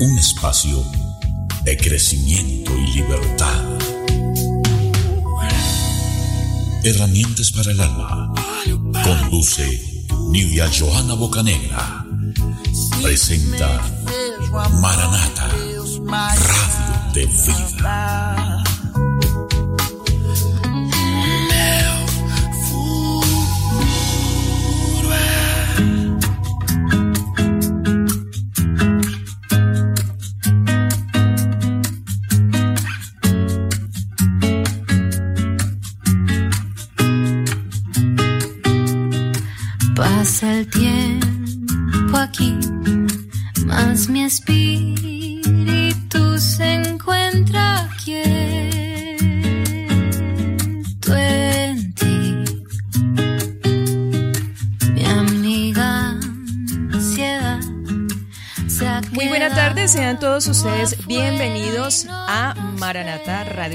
un 0.00 0.18
espacio 0.18 0.84
de 1.62 1.76
crecimiento 1.76 2.76
y 2.76 2.86
libertad. 2.94 3.64
Herramientas 6.84 7.50
para 7.50 7.72
el 7.72 7.80
alma. 7.80 8.32
Conduce 9.02 10.06
Nidia 10.30 10.70
Johanna 10.78 11.14
Bocanegra. 11.14 12.04
Presenta 13.02 13.80
Maranata, 14.80 15.48
Radio 15.48 15.84
de 17.14 17.26
Vida. 17.26 18.45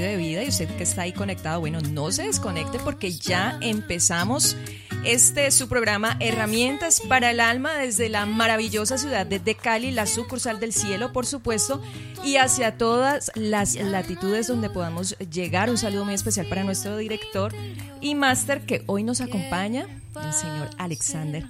De 0.00 0.16
Vida 0.16 0.42
y 0.42 0.48
usted 0.48 0.68
que 0.76 0.84
está 0.84 1.02
ahí 1.02 1.12
conectado, 1.12 1.60
bueno, 1.60 1.80
no 1.80 2.10
se 2.10 2.22
desconecte 2.22 2.78
porque 2.78 3.12
ya 3.12 3.58
empezamos 3.60 4.56
este 5.04 5.50
su 5.50 5.68
programa 5.68 6.16
Herramientas 6.20 7.02
para 7.08 7.30
el 7.30 7.40
Alma 7.40 7.74
desde 7.74 8.08
la 8.08 8.24
maravillosa 8.24 8.96
ciudad 8.96 9.26
de 9.26 9.54
Cali, 9.54 9.90
la 9.90 10.06
sucursal 10.06 10.60
del 10.60 10.72
cielo, 10.72 11.12
por 11.12 11.26
supuesto, 11.26 11.82
y 12.24 12.36
hacia 12.36 12.78
todas 12.78 13.30
las 13.34 13.74
latitudes 13.74 14.46
donde 14.46 14.70
podamos 14.70 15.16
llegar. 15.18 15.68
Un 15.68 15.78
saludo 15.78 16.04
muy 16.04 16.14
especial 16.14 16.46
para 16.46 16.64
nuestro 16.64 16.96
director 16.96 17.52
y 18.00 18.14
máster 18.14 18.62
que 18.62 18.84
hoy 18.86 19.02
nos 19.02 19.20
acompaña, 19.20 19.86
el 20.24 20.32
señor 20.32 20.70
Alexander 20.78 21.44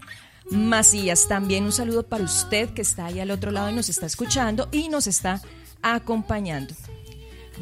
Macías. 0.51 1.29
También 1.29 1.65
un 1.65 1.73
saludo 1.73 2.03
para 2.03 2.25
usted 2.25 2.71
que 2.71 2.83
está 2.83 3.07
ahí 3.07 3.21
al 3.21 3.31
otro 3.31 3.51
lado 3.51 3.71
y 3.71 3.75
nos 3.75 3.89
está 3.89 4.07
escuchando 4.07 4.69
y 4.73 4.89
nos 4.89 5.07
está 5.07 5.41
acompañando. 5.83 6.75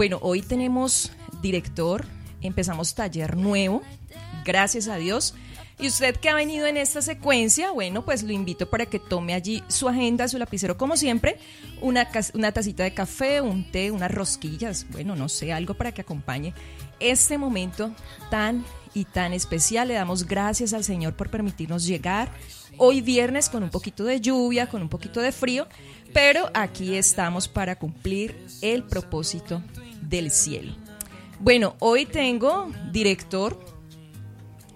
Bueno, 0.01 0.19
hoy 0.23 0.41
tenemos 0.41 1.13
director, 1.43 2.07
empezamos 2.41 2.95
taller 2.95 3.37
nuevo, 3.37 3.83
gracias 4.47 4.89
a 4.89 4.97
Dios. 4.97 5.35
Y 5.79 5.89
usted 5.89 6.17
que 6.17 6.31
ha 6.31 6.35
venido 6.35 6.67
en 6.67 6.79
esta 6.79 7.03
secuencia, 7.03 7.71
bueno, 7.73 8.03
pues 8.03 8.23
lo 8.23 8.33
invito 8.33 8.71
para 8.71 8.87
que 8.87 8.99
tome 8.99 9.35
allí 9.35 9.63
su 9.69 9.91
agenda, 9.91 10.27
su 10.27 10.39
lapicero, 10.39 10.79
como 10.79 10.97
siempre, 10.97 11.37
una, 11.83 12.09
una 12.33 12.51
tacita 12.51 12.83
de 12.83 12.95
café, 12.95 13.43
un 13.43 13.71
té, 13.71 13.91
unas 13.91 14.11
rosquillas, 14.11 14.87
bueno, 14.91 15.17
no 15.17 15.29
sé, 15.29 15.53
algo 15.53 15.75
para 15.75 15.93
que 15.93 16.01
acompañe 16.01 16.55
este 16.99 17.37
momento 17.37 17.95
tan 18.31 18.65
y 18.95 19.05
tan 19.05 19.35
especial. 19.35 19.89
Le 19.89 19.95
damos 19.95 20.27
gracias 20.27 20.73
al 20.73 20.83
Señor 20.83 21.15
por 21.15 21.29
permitirnos 21.29 21.85
llegar 21.85 22.33
hoy 22.79 23.03
viernes 23.03 23.51
con 23.51 23.63
un 23.63 23.69
poquito 23.69 24.05
de 24.05 24.19
lluvia, 24.19 24.67
con 24.67 24.81
un 24.81 24.89
poquito 24.89 25.21
de 25.21 25.31
frío, 25.31 25.67
pero 26.15 26.49
aquí 26.55 26.95
estamos 26.95 27.49
para 27.49 27.79
cumplir 27.79 28.47
el 28.63 28.83
propósito 28.83 29.63
del 30.11 30.31
cielo. 30.31 30.75
Bueno, 31.39 31.77
hoy 31.79 32.05
tengo 32.05 32.71
director, 32.93 33.59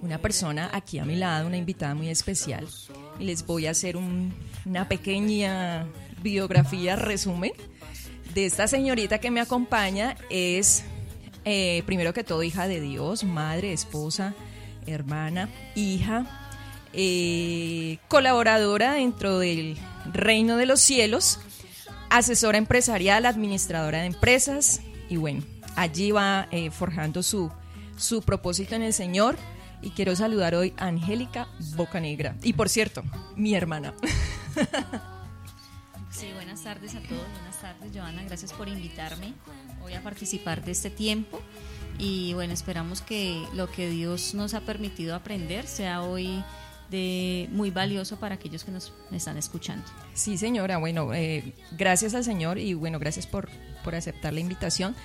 una 0.00 0.18
persona 0.18 0.70
aquí 0.72 0.98
a 0.98 1.04
mi 1.04 1.16
lado, 1.16 1.46
una 1.46 1.58
invitada 1.58 1.94
muy 1.94 2.08
especial, 2.08 2.66
y 3.18 3.24
les 3.24 3.44
voy 3.44 3.66
a 3.66 3.72
hacer 3.72 3.96
un- 3.96 4.32
una 4.64 4.88
pequeña 4.88 5.86
biografía, 6.22 6.96
resumen, 6.96 7.52
de 8.32 8.46
esta 8.46 8.66
señorita 8.66 9.18
que 9.18 9.30
me 9.30 9.40
acompaña. 9.40 10.16
Es, 10.30 10.84
eh, 11.44 11.82
primero 11.84 12.14
que 12.14 12.24
todo, 12.24 12.42
hija 12.42 12.66
de 12.66 12.80
Dios, 12.80 13.24
madre, 13.24 13.72
esposa, 13.72 14.34
hermana, 14.86 15.50
hija, 15.74 16.48
eh, 16.92 17.98
colaboradora 18.08 18.94
dentro 18.94 19.38
del 19.38 19.76
reino 20.12 20.56
de 20.56 20.66
los 20.66 20.80
cielos, 20.80 21.40
asesora 22.08 22.56
empresarial, 22.58 23.26
administradora 23.26 24.00
de 24.00 24.06
empresas, 24.06 24.80
y 25.14 25.16
bueno, 25.16 25.44
allí 25.76 26.10
va 26.10 26.48
eh, 26.50 26.72
forjando 26.72 27.22
su, 27.22 27.48
su 27.96 28.22
propósito 28.22 28.74
en 28.74 28.82
el 28.82 28.92
Señor. 28.92 29.36
Y 29.80 29.90
quiero 29.90 30.16
saludar 30.16 30.56
hoy 30.56 30.74
a 30.76 30.86
Angélica 30.86 31.46
Bocanegra. 31.76 32.36
Y 32.42 32.54
por 32.54 32.68
cierto, 32.68 33.04
mi 33.36 33.54
hermana. 33.54 33.94
Sí, 36.10 36.30
buenas 36.32 36.62
tardes 36.62 36.94
a 36.94 37.00
todos. 37.00 37.28
Buenas 37.32 37.60
tardes, 37.60 37.90
Joana. 37.92 38.22
Gracias 38.22 38.52
por 38.52 38.68
invitarme 38.68 39.34
hoy 39.82 39.94
a 39.94 40.02
participar 40.02 40.64
de 40.64 40.70
este 40.70 40.88
tiempo. 40.88 41.40
Y 41.98 42.34
bueno, 42.34 42.54
esperamos 42.54 43.02
que 43.02 43.44
lo 43.52 43.68
que 43.68 43.90
Dios 43.90 44.32
nos 44.32 44.54
ha 44.54 44.60
permitido 44.60 45.16
aprender 45.16 45.66
sea 45.66 46.02
hoy 46.02 46.44
de 46.88 47.48
muy 47.50 47.72
valioso 47.72 48.20
para 48.20 48.36
aquellos 48.36 48.62
que 48.62 48.70
nos 48.70 48.92
están 49.10 49.36
escuchando. 49.38 49.84
Sí, 50.14 50.38
señora. 50.38 50.78
Bueno, 50.78 51.12
eh, 51.14 51.52
gracias 51.72 52.14
al 52.14 52.22
Señor 52.22 52.58
y 52.58 52.74
bueno, 52.74 53.00
gracias 53.00 53.26
por, 53.26 53.48
por 53.84 53.94
aceptar 53.94 54.32
la 54.32 54.40
invitación. 54.40 54.96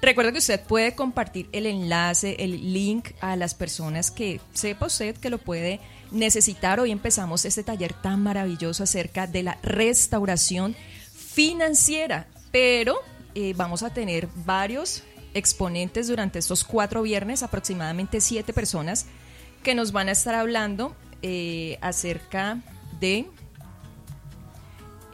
Recuerda 0.00 0.32
que 0.32 0.38
usted 0.38 0.60
puede 0.60 0.94
compartir 0.94 1.48
el 1.52 1.66
enlace, 1.66 2.36
el 2.38 2.72
link 2.72 3.10
a 3.20 3.36
las 3.36 3.54
personas 3.54 4.10
que 4.10 4.40
sepa 4.54 4.86
usted 4.86 5.16
que 5.16 5.28
lo 5.28 5.38
puede 5.38 5.80
necesitar. 6.12 6.78
Hoy 6.78 6.92
empezamos 6.92 7.44
este 7.44 7.64
taller 7.64 7.92
tan 7.92 8.22
maravilloso 8.22 8.84
acerca 8.84 9.26
de 9.26 9.42
la 9.42 9.58
restauración 9.62 10.76
financiera, 11.12 12.28
pero 12.52 12.96
eh, 13.34 13.54
vamos 13.56 13.82
a 13.82 13.92
tener 13.92 14.28
varios 14.46 15.02
exponentes 15.34 16.08
durante 16.08 16.38
estos 16.38 16.64
cuatro 16.64 17.02
viernes, 17.02 17.42
aproximadamente 17.42 18.20
siete 18.20 18.52
personas, 18.52 19.06
que 19.62 19.74
nos 19.74 19.90
van 19.92 20.08
a 20.08 20.12
estar 20.12 20.34
hablando 20.34 20.94
eh, 21.22 21.76
acerca 21.80 22.62
de 23.00 23.26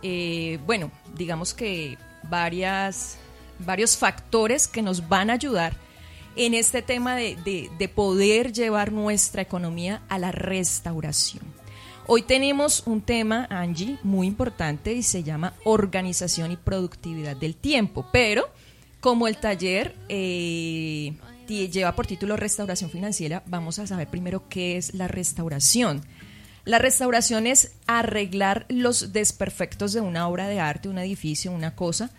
eh, 0.07 0.59
bueno, 0.67 0.91
digamos 1.17 1.55
que 1.55 1.97
varias, 2.29 3.17
varios 3.59 3.97
factores 3.97 4.67
que 4.69 4.83
nos 4.83 5.09
van 5.09 5.31
a 5.31 5.35
ayudar 5.35 5.77
en 6.37 6.55
este 6.55 6.83
tema 6.83 7.15
de, 7.17 7.37
de- 7.45 7.71
de 7.79 7.89
poder 7.89 8.53
llevar 8.53 8.91
nuestra 8.93 9.43
economía 9.43 10.03
a 10.09 10.19
la 10.19 10.33
restauración. 10.33 11.43
Hoy 12.07 12.23
tenemos 12.23 12.83
un 12.87 13.01
tema, 13.01 13.47
Angie, 13.51 13.99
muy 14.03 14.27
importante 14.27 14.93
y 14.93 15.03
se 15.03 15.23
llama 15.23 15.55
organización 15.65 16.53
y 16.53 16.57
productividad 16.57 17.37
del 17.37 17.55
tiempo, 17.57 18.07
pero 18.13 18.51
como 19.01 19.27
el 19.29 19.37
taller 19.39 19.95
eh, 20.09 21.15
lleva 21.47 21.95
por 21.95 22.07
título 22.07 22.37
restauración 22.37 22.91
financiera, 22.91 23.43
vamos 23.47 23.79
a 23.79 23.87
saber 23.87 24.09
primero 24.09 24.49
qué 24.49 24.77
es 24.77 24.93
la 24.95 25.09
restauración. 25.09 26.03
La 26.65 26.79
restauración 26.79 27.47
es 27.47 27.73
arreglar 27.87 28.65
los 28.69 29.13
desperfectos 29.13 29.93
de 29.93 30.01
una 30.01 30.29
obra 30.29 30.49
de 30.49 30.61
arte, 30.61 30.89
un 30.89 30.99
edificio, 30.99 31.53
una 31.53 31.75
cosa, 31.75 32.11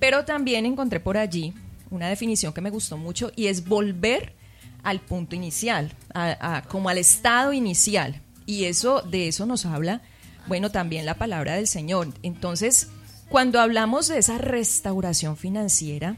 pero 0.00 0.24
también 0.24 0.66
encontré 0.66 0.98
por 0.98 1.16
allí 1.16 1.54
una 1.90 2.08
definición 2.08 2.52
que 2.52 2.60
me 2.60 2.70
gustó 2.70 2.96
mucho 2.96 3.30
y 3.36 3.46
es 3.46 3.68
volver 3.68 4.34
al 4.82 5.00
punto 5.00 5.36
inicial, 5.36 5.92
a- 6.14 6.62
como 6.68 6.88
al 6.88 6.98
estado 6.98 7.52
inicial. 7.52 8.20
Y 8.44 8.64
eso, 8.64 9.02
de 9.02 9.28
eso 9.28 9.46
nos 9.46 9.64
habla, 9.66 10.00
bueno, 10.48 10.70
también 10.72 11.06
la 11.06 11.14
palabra 11.14 11.54
del 11.54 11.68
Señor. 11.68 12.08
Entonces, 12.24 12.88
cuando 13.28 13.60
hablamos 13.60 14.08
de 14.08 14.18
esa 14.18 14.38
restauración 14.38 15.36
financiera, 15.36 16.16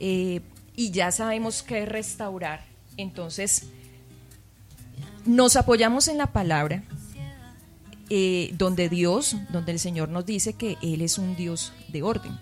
eh, 0.00 0.42
y 0.76 0.90
ya 0.90 1.10
sabemos 1.12 1.62
qué 1.62 1.84
es 1.84 1.88
restaurar, 1.88 2.64
entonces 2.98 3.68
nos 5.24 5.56
apoyamos 5.56 6.08
en 6.08 6.18
la 6.18 6.26
palabra, 6.26 6.82
eh, 8.14 8.50
donde 8.58 8.90
Dios, 8.90 9.36
donde 9.48 9.72
el 9.72 9.78
Señor 9.78 10.10
nos 10.10 10.26
dice 10.26 10.52
que 10.52 10.76
Él 10.82 11.00
es 11.00 11.16
un 11.16 11.34
Dios 11.34 11.72
de 11.88 12.02
orden. 12.02 12.38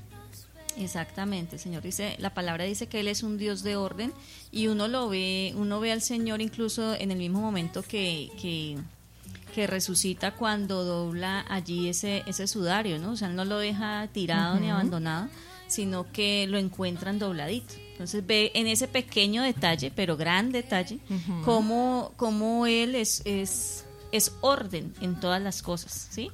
Exactamente, 0.77 1.55
el 1.55 1.61
Señor 1.61 1.85
dice, 1.85 2.17
la 2.19 2.35
palabra 2.35 2.65
dice 2.65 2.89
que 2.89 2.99
Él 2.99 3.07
es 3.07 3.23
un 3.23 3.39
Dios 3.39 3.63
de 3.63 3.77
orden 3.77 4.13
y 4.51 4.67
uno 4.67 4.89
lo 4.89 5.09
ve, 5.09 5.53
uno 5.55 5.79
ve 5.79 5.93
al 5.93 6.03
Señor 6.03 6.41
incluso 6.41 6.97
en 6.97 7.13
el 7.13 7.19
mismo 7.19 7.41
momento 7.41 7.83
que, 7.83 8.33
que, 8.43 8.79
que 9.55 9.69
resucita 9.69 10.33
cuando 10.33 10.83
dobla 10.83 11.45
allí 11.49 11.89
ese, 11.89 12.25
ese 12.27 12.49
sudario, 12.49 12.99
¿no? 12.99 13.13
O 13.13 13.17
sea, 13.17 13.29
Él 13.29 13.37
no 13.37 13.45
lo 13.45 13.59
deja 13.59 14.09
tirado 14.13 14.59
ni 14.59 14.71
abandonado, 14.71 15.29
sino 15.69 16.11
que 16.11 16.49
lo 16.49 16.59
encuentran 16.59 17.21
dobladito. 17.21 17.75
Entonces 17.93 18.27
ve 18.27 18.51
en 18.55 18.67
ese 18.67 18.89
pequeño 18.89 19.45
detalle, 19.45 19.93
pero 19.95 20.17
gran 20.17 20.51
detalle, 20.51 20.99
cómo, 21.45 22.11
cómo 22.17 22.67
Él 22.67 22.97
es, 22.97 23.23
es, 23.25 23.85
es 24.13 24.33
orden 24.41 24.95
en 25.01 25.19
todas 25.19 25.41
las 25.41 25.63
cosas, 25.63 26.09
¿sí? 26.11 26.31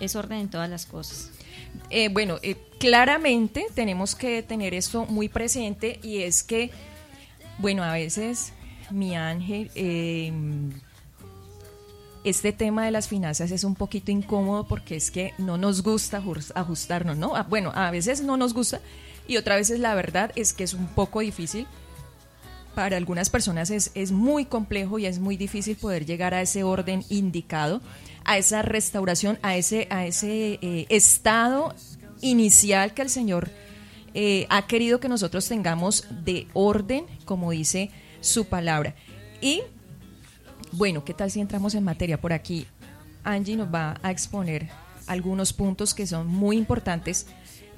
Es 0.00 0.16
orden 0.16 0.38
en 0.38 0.50
todas 0.50 0.68
las 0.70 0.86
cosas. 0.86 1.30
Eh, 1.90 2.08
bueno, 2.08 2.38
eh, 2.42 2.56
claramente 2.78 3.66
tenemos 3.74 4.14
que 4.14 4.42
tener 4.42 4.74
esto 4.74 5.06
muy 5.06 5.28
presente 5.28 5.98
y 6.02 6.22
es 6.22 6.42
que, 6.42 6.70
bueno, 7.58 7.82
a 7.82 7.92
veces 7.92 8.52
mi 8.90 9.16
ángel, 9.16 9.70
eh, 9.74 10.32
este 12.24 12.52
tema 12.52 12.84
de 12.84 12.90
las 12.90 13.08
finanzas 13.08 13.50
es 13.50 13.64
un 13.64 13.74
poquito 13.74 14.10
incómodo 14.10 14.66
porque 14.66 14.96
es 14.96 15.10
que 15.10 15.32
no 15.38 15.56
nos 15.56 15.82
gusta 15.82 16.22
ajustarnos, 16.54 17.16
¿no? 17.16 17.36
Ah, 17.36 17.46
bueno, 17.48 17.72
a 17.74 17.90
veces 17.90 18.22
no 18.22 18.36
nos 18.36 18.54
gusta 18.54 18.80
y 19.26 19.36
otra 19.36 19.56
veces 19.56 19.78
la 19.78 19.94
verdad 19.94 20.32
es 20.34 20.52
que 20.52 20.64
es 20.64 20.74
un 20.74 20.88
poco 20.88 21.20
difícil. 21.20 21.66
Para 22.78 22.96
algunas 22.96 23.28
personas 23.28 23.70
es, 23.70 23.90
es 23.96 24.12
muy 24.12 24.44
complejo 24.44 25.00
y 25.00 25.06
es 25.06 25.18
muy 25.18 25.36
difícil 25.36 25.74
poder 25.74 26.06
llegar 26.06 26.32
a 26.32 26.42
ese 26.42 26.62
orden 26.62 27.02
indicado, 27.08 27.80
a 28.24 28.38
esa 28.38 28.62
restauración, 28.62 29.36
a 29.42 29.56
ese, 29.56 29.88
a 29.90 30.06
ese 30.06 30.60
eh, 30.62 30.86
estado 30.88 31.74
inicial 32.20 32.94
que 32.94 33.02
el 33.02 33.10
Señor 33.10 33.50
eh, 34.14 34.46
ha 34.48 34.68
querido 34.68 35.00
que 35.00 35.08
nosotros 35.08 35.48
tengamos 35.48 36.06
de 36.22 36.46
orden, 36.52 37.06
como 37.24 37.50
dice 37.50 37.90
su 38.20 38.44
palabra. 38.44 38.94
Y 39.40 39.62
bueno, 40.70 41.04
¿qué 41.04 41.14
tal 41.14 41.32
si 41.32 41.40
entramos 41.40 41.74
en 41.74 41.82
materia 41.82 42.20
por 42.20 42.32
aquí? 42.32 42.64
Angie 43.24 43.56
nos 43.56 43.74
va 43.74 43.98
a 44.04 44.12
exponer 44.12 44.68
algunos 45.08 45.52
puntos 45.52 45.94
que 45.94 46.06
son 46.06 46.28
muy 46.28 46.56
importantes 46.56 47.26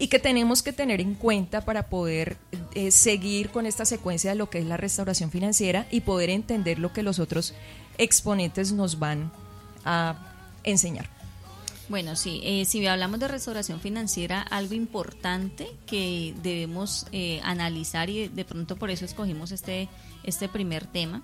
y 0.01 0.09
que 0.09 0.19
tenemos 0.19 0.63
que 0.63 0.73
tener 0.73 1.03
en 1.03 1.15
cuenta 1.15 1.61
para 1.61 1.89
poder 1.91 2.39
eh, 2.75 2.91
seguir 2.91 3.51
con 3.51 3.67
esta 3.67 3.85
secuencia 3.85 4.31
de 4.31 4.37
lo 4.37 4.49
que 4.49 4.59
es 4.59 4.65
la 4.65 4.79
restauración 4.79 5.31
financiera 5.31 5.87
y 5.91 6.01
poder 6.01 6.31
entender 6.31 6.79
lo 6.79 6.91
que 6.91 7.03
los 7.03 7.19
otros 7.19 7.53
exponentes 7.99 8.73
nos 8.73 8.99
van 8.99 9.31
a 9.85 10.17
enseñar. 10.65 11.11
Bueno, 11.91 12.17
sí, 12.17 12.41
eh, 12.45 12.65
si 12.65 12.87
hablamos 12.87 13.21
de 13.21 13.29
restauración 13.29 13.79
financiera, 13.79 14.41
algo 14.41 14.73
importante 14.73 15.69
que 15.87 16.35
debemos 16.43 17.07
eh, 17.13 17.43
analizar 17.45 18.09
y 18.09 18.29
de 18.29 18.45
pronto 18.47 18.77
por 18.77 18.89
eso 18.89 19.05
escogimos 19.05 19.53
este, 19.53 19.91
este 20.25 20.49
primer 20.49 20.87
tema, 20.87 21.23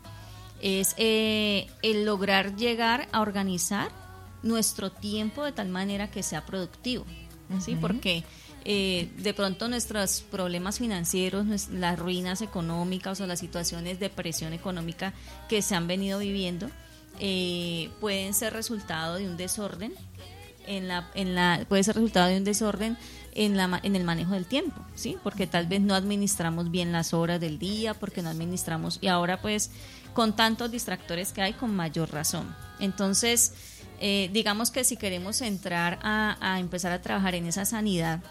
es 0.61 0.95
el 0.99 2.05
lograr 2.05 2.57
llegar 2.57 3.09
a 3.13 3.23
organizar 3.23 3.91
nuestro 4.43 4.93
tiempo 4.93 5.45
de 5.45 5.53
tal 5.53 5.69
manera 5.69 6.11
que 6.11 6.23
sea 6.23 6.45
productivo, 6.45 7.07
¿sí? 7.61 7.77
Porque 7.77 8.25
eh, 8.69 9.09
de 9.19 9.33
pronto 9.33 9.69
nuestros 9.69 10.23
problemas 10.23 10.81
financieros, 10.81 11.69
las 11.71 11.97
ruinas 11.97 12.43
económicas 12.43 13.21
o 13.21 13.27
las 13.29 13.39
situaciones 13.39 14.01
de 14.01 14.11
presión 14.11 14.53
económica 14.53 15.15
que 15.49 15.63
se 15.63 15.77
han 15.77 15.87
venido 15.87 16.19
viviendo 16.19 16.69
eh, 17.21 17.91
pueden 18.01 18.35
ser 18.35 18.55
resultado 18.55 19.15
de 19.15 19.29
un 19.29 19.37
desorden 19.37 19.95
en 20.67 20.89
la, 20.89 21.09
en 21.15 21.37
la, 21.37 21.65
puede 21.69 21.85
ser 21.85 21.95
resultado 21.95 22.27
de 22.27 22.39
un 22.39 22.43
desorden 22.43 22.99
en, 23.37 23.57
la, 23.57 23.79
en 23.85 23.95
el 23.95 24.03
manejo 24.03 24.33
del 24.33 24.47
tiempo, 24.47 24.85
¿sí? 24.97 25.17
Porque 25.23 25.47
tal 25.47 25.69
vez 25.69 25.81
no 25.81 25.95
administramos 25.95 26.73
bien 26.73 26.91
las 26.91 27.15
horas 27.15 27.41
del 27.41 27.61
día, 27.61 27.95
porque 27.95 28.21
no 28.21 28.31
administramos, 28.31 28.99
y 29.01 29.07
ahora 29.07 29.41
pues 29.41 29.71
con 30.13 30.35
tantos 30.35 30.73
distractores 30.73 31.33
que 31.33 31.41
hay, 31.41 31.53
con 31.53 31.73
mayor 31.73 32.11
razón. 32.11 32.53
Entonces, 32.81 33.53
eh, 34.01 34.29
digamos 34.33 34.73
que 34.73 34.83
si 34.83 34.97
queremos 34.97 35.41
entrar 35.41 36.01
a, 36.03 36.37
a 36.41 36.59
empezar 36.59 36.91
a 36.91 37.01
trabajar 37.01 37.37
en 37.37 37.47
esa 37.47 37.65
sanidad 37.65 38.25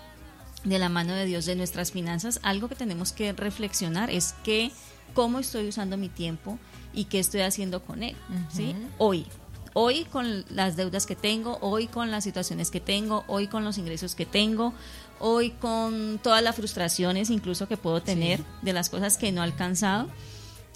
de 0.66 0.80
la 0.80 0.90
mano 0.90 1.14
de 1.14 1.26
Dios 1.26 1.46
de 1.46 1.56
nuestras 1.56 1.92
finanzas, 1.92 2.40
algo 2.44 2.68
que 2.68 2.76
tenemos 2.76 3.14
que 3.14 3.32
reflexionar 3.32 4.10
es 4.10 4.34
que 4.44 4.72
cómo 5.14 5.40
estoy 5.40 5.68
usando 5.70 5.96
mi 5.96 6.10
tiempo 6.10 6.60
y 6.94 7.06
qué 7.06 7.20
estoy 7.20 7.42
haciendo 7.42 7.82
con 7.82 8.04
él, 8.04 8.16
¿sí? 8.52 8.76
Hoy, 8.98 9.26
hoy 9.74 10.06
con 10.06 10.44
las 10.50 10.76
deudas 10.76 11.06
que 11.06 11.16
tengo, 11.16 11.58
hoy 11.62 11.88
con 11.88 12.10
las 12.10 12.24
situaciones 12.24 12.72
que 12.72 12.80
tengo, 12.80 13.24
hoy 13.28 13.48
con 13.48 13.64
los 13.64 13.78
ingresos 13.78 14.16
que 14.16 14.26
tengo, 14.26 14.74
hoy 15.20 15.52
con 15.52 16.20
todas 16.22 16.42
las 16.42 16.56
frustraciones 16.56 17.30
incluso 17.30 17.68
que 17.68 17.78
puedo 17.78 18.02
tener 18.02 18.44
de 18.62 18.74
las 18.74 18.90
cosas 18.90 19.18
que 19.18 19.32
no 19.32 19.42
he 19.42 19.44
alcanzado, 19.44 20.10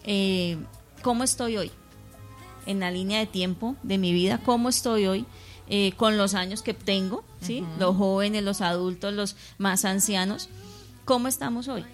eh, 0.03 0.57
¿cómo 1.01 1.23
estoy 1.23 1.57
hoy? 1.57 1.71
En 2.65 2.79
la 2.79 2.91
línea 2.91 3.19
de 3.19 3.25
tiempo 3.25 3.75
de 3.81 3.97
mi 3.97 4.13
vida, 4.13 4.39
¿cómo 4.45 4.69
estoy 4.69 5.07
hoy? 5.07 5.25
Eh, 5.71 5.91
con 5.97 6.17
los 6.17 6.33
años 6.33 6.63
que 6.63 6.73
tengo, 6.73 7.23
¿sí? 7.41 7.63
Los 7.77 7.95
jóvenes, 7.95 8.41
los 8.41 8.61
adultos, 8.61 9.13
los 9.13 9.35
más 9.59 9.85
ancianos, 9.85 10.49
¿cómo 11.05 11.27
estamos 11.27 11.67
hoy? 11.67 11.85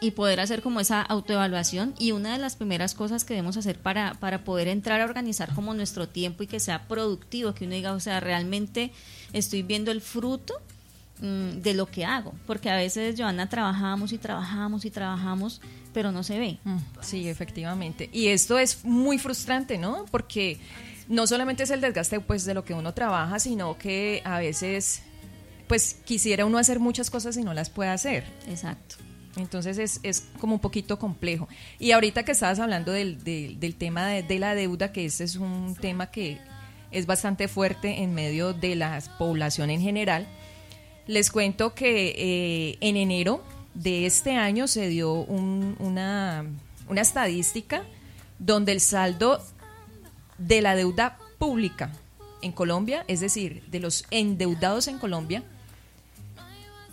Y 0.00 0.12
poder 0.12 0.38
hacer 0.38 0.62
como 0.62 0.78
esa 0.78 1.02
autoevaluación 1.02 1.94
y 1.98 2.12
una 2.12 2.32
de 2.32 2.38
las 2.38 2.54
primeras 2.54 2.94
cosas 2.94 3.24
que 3.24 3.34
debemos 3.34 3.56
hacer 3.56 3.76
para, 3.80 4.14
para 4.14 4.44
poder 4.44 4.68
entrar 4.68 5.00
a 5.00 5.04
organizar 5.04 5.52
como 5.52 5.74
nuestro 5.74 6.08
tiempo 6.08 6.44
y 6.44 6.46
que 6.46 6.60
sea 6.60 6.86
productivo, 6.86 7.54
que 7.54 7.64
uno 7.64 7.74
diga, 7.74 7.92
o 7.92 7.98
sea, 7.98 8.20
realmente 8.20 8.92
estoy 9.32 9.64
viendo 9.64 9.90
el 9.90 10.00
fruto 10.00 10.54
mm, 11.20 11.62
de 11.62 11.74
lo 11.74 11.86
que 11.86 12.04
hago, 12.04 12.34
porque 12.46 12.70
a 12.70 12.76
veces, 12.76 13.16
Joana, 13.18 13.48
trabajamos 13.48 14.12
y 14.12 14.18
trabajamos 14.18 14.84
y 14.84 14.92
trabajamos, 14.92 15.60
pero 15.92 16.12
no 16.12 16.22
se 16.22 16.38
ve. 16.38 16.58
Mm, 16.62 16.76
sí, 17.00 17.28
efectivamente. 17.28 18.10
Y 18.12 18.28
esto 18.28 18.58
es 18.58 18.84
muy 18.84 19.18
frustrante, 19.18 19.76
¿no? 19.76 20.04
Porque 20.12 20.60
no 21.08 21.26
solamente 21.26 21.62
es 21.62 21.70
el 21.70 21.80
desgaste 21.80 22.20
pues 22.20 22.44
de 22.44 22.54
lo 22.54 22.64
que 22.64 22.74
uno 22.74 22.94
trabaja, 22.94 23.38
sino 23.38 23.78
que 23.78 24.22
a 24.24 24.38
veces 24.38 25.02
pues 25.68 25.96
quisiera 26.04 26.44
uno 26.44 26.58
hacer 26.58 26.78
muchas 26.80 27.10
cosas 27.10 27.36
y 27.36 27.42
no 27.42 27.54
las 27.54 27.70
puede 27.70 27.90
hacer. 27.90 28.24
Exacto. 28.48 28.96
Entonces 29.36 29.78
es, 29.78 30.00
es 30.02 30.24
como 30.40 30.54
un 30.54 30.60
poquito 30.60 30.98
complejo. 30.98 31.48
Y 31.78 31.92
ahorita 31.92 32.24
que 32.24 32.32
estabas 32.32 32.58
hablando 32.58 32.92
del, 32.92 33.22
del, 33.22 33.74
tema 33.76 34.06
de, 34.06 34.38
la 34.38 34.54
deuda, 34.54 34.92
que 34.92 35.04
ese 35.04 35.24
es 35.24 35.36
un 35.36 35.76
tema 35.78 36.10
que 36.10 36.38
es 36.90 37.06
bastante 37.06 37.48
fuerte 37.48 38.02
en 38.02 38.14
medio 38.14 38.52
de 38.54 38.76
la 38.76 39.02
población 39.18 39.70
en 39.70 39.80
general, 39.80 40.26
les 41.06 41.30
cuento 41.30 41.74
que 41.74 42.14
eh, 42.16 42.78
en 42.80 42.96
enero 42.96 43.44
de 43.74 44.06
este 44.06 44.32
año 44.32 44.66
se 44.66 44.88
dio 44.88 45.12
una, 45.12 46.46
una 46.88 47.00
estadística 47.00 47.84
donde 48.38 48.72
el 48.72 48.80
saldo 48.80 49.42
de 50.38 50.62
la 50.62 50.74
deuda 50.74 51.18
pública 51.38 51.92
en 52.42 52.52
Colombia, 52.52 53.04
es 53.08 53.20
decir, 53.20 53.62
de 53.68 53.80
los 53.80 54.04
endeudados 54.10 54.88
en 54.88 54.98
Colombia, 54.98 55.42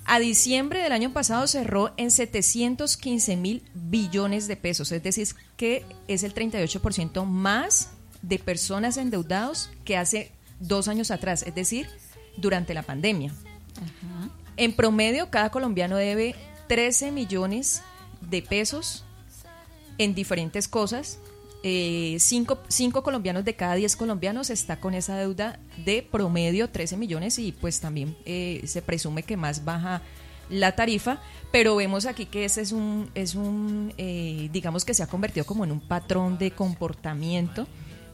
a 0.05 0.19
diciembre 0.19 0.81
del 0.81 0.91
año 0.91 1.13
pasado 1.13 1.47
cerró 1.47 1.93
en 1.95 2.11
715 2.11 3.37
mil 3.37 3.63
billones 3.73 4.47
de 4.47 4.57
pesos, 4.57 4.91
es 4.91 5.01
decir, 5.01 5.27
que 5.55 5.85
es 6.07 6.23
el 6.23 6.33
38% 6.33 7.25
más 7.25 7.91
de 8.21 8.37
personas 8.37 8.97
endeudados 8.97 9.69
que 9.85 9.97
hace 9.97 10.31
dos 10.59 10.87
años 10.87 11.09
atrás, 11.09 11.43
es 11.43 11.55
decir, 11.55 11.87
durante 12.35 12.73
la 12.73 12.83
pandemia. 12.83 13.33
En 14.57 14.73
promedio, 14.73 15.29
cada 15.29 15.51
colombiano 15.51 15.95
debe 15.95 16.35
13 16.67 17.11
millones 17.11 17.81
de 18.21 18.41
pesos 18.41 19.05
en 19.97 20.15
diferentes 20.15 20.67
cosas, 20.67 21.19
eh, 21.63 22.17
cinco, 22.19 22.59
cinco, 22.67 23.03
colombianos 23.03 23.45
de 23.45 23.55
cada 23.55 23.75
diez 23.75 23.95
colombianos 23.95 24.49
está 24.49 24.81
con 24.81 24.93
esa 24.93 25.15
deuda 25.15 25.59
de 25.85 26.05
promedio 26.09 26.69
13 26.69 26.97
millones 26.97 27.39
y 27.39 27.53
pues 27.53 27.79
también 27.79 28.17
eh, 28.25 28.61
se 28.65 28.81
presume 28.81 29.23
que 29.23 29.37
más 29.37 29.63
baja 29.63 30.01
la 30.49 30.75
tarifa, 30.75 31.21
pero 31.53 31.77
vemos 31.77 32.05
aquí 32.05 32.25
que 32.25 32.43
ese 32.43 32.61
es 32.61 32.73
un, 32.73 33.09
es 33.15 33.35
un 33.35 33.93
eh, 33.97 34.49
digamos 34.51 34.83
que 34.83 34.93
se 34.93 35.03
ha 35.03 35.07
convertido 35.07 35.45
como 35.45 35.63
en 35.63 35.71
un 35.71 35.79
patrón 35.79 36.37
de 36.37 36.51
comportamiento 36.51 37.65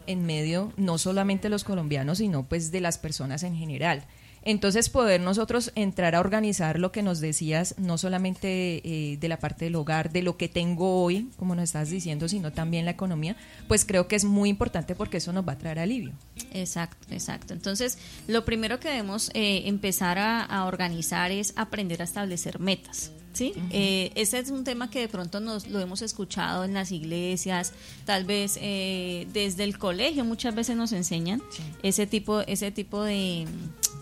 en 0.05 0.25
medio 0.27 0.71
no 0.77 0.99
solamente 0.99 1.43
de 1.43 1.49
los 1.49 1.63
colombianos, 1.63 2.19
sino 2.19 2.43
pues 2.43 2.71
de 2.71 2.81
las 2.81 2.99
personas 2.99 3.41
en 3.41 3.55
general. 3.55 4.03
Entonces 4.43 4.89
poder 4.89 5.21
nosotros 5.21 5.71
entrar 5.75 6.15
a 6.15 6.19
organizar 6.19 6.79
lo 6.79 6.91
que 6.91 7.03
nos 7.03 7.19
decías, 7.19 7.75
no 7.77 7.97
solamente 7.97 8.81
eh, 8.83 9.17
de 9.17 9.27
la 9.27 9.37
parte 9.37 9.65
del 9.65 9.75
hogar, 9.75 10.11
de 10.11 10.23
lo 10.23 10.37
que 10.37 10.47
tengo 10.47 11.03
hoy, 11.03 11.29
como 11.37 11.55
nos 11.55 11.65
estás 11.65 11.89
diciendo, 11.89 12.27
sino 12.27 12.51
también 12.51 12.85
la 12.85 12.91
economía, 12.91 13.35
pues 13.67 13.85
creo 13.85 14.07
que 14.07 14.15
es 14.15 14.25
muy 14.25 14.49
importante 14.49 14.95
porque 14.95 15.17
eso 15.17 15.33
nos 15.33 15.47
va 15.47 15.53
a 15.53 15.57
traer 15.57 15.79
alivio. 15.79 16.13
Exacto, 16.53 17.07
exacto. 17.11 17.53
Entonces, 17.53 17.97
lo 18.27 18.45
primero 18.45 18.79
que 18.79 18.89
debemos 18.89 19.29
eh, 19.33 19.63
empezar 19.65 20.17
a, 20.19 20.65
organizar 20.65 21.31
es 21.31 21.53
aprender 21.55 22.01
a 22.01 22.05
establecer 22.05 22.59
metas. 22.59 23.11
¿Sí? 23.33 23.53
Eh, 23.71 24.11
ese 24.15 24.39
es 24.39 24.49
un 24.49 24.63
tema 24.63 24.89
que 24.89 24.99
de 24.99 25.07
pronto 25.07 25.39
nos 25.39 25.67
lo 25.67 25.79
hemos 25.79 26.01
escuchado 26.01 26.63
en 26.63 26.73
las 26.73 26.91
iglesias, 26.91 27.73
tal 28.05 28.25
vez 28.25 28.55
desde 28.55 29.63
el 29.63 29.77
colegio 29.77 30.25
muchas 30.25 30.55
veces 30.55 30.75
nos 30.75 30.91
enseñan 30.91 31.41
ese 31.83 32.07
tipo, 32.07 32.41
ese 32.41 32.71
tipo 32.71 33.03
de 33.03 33.47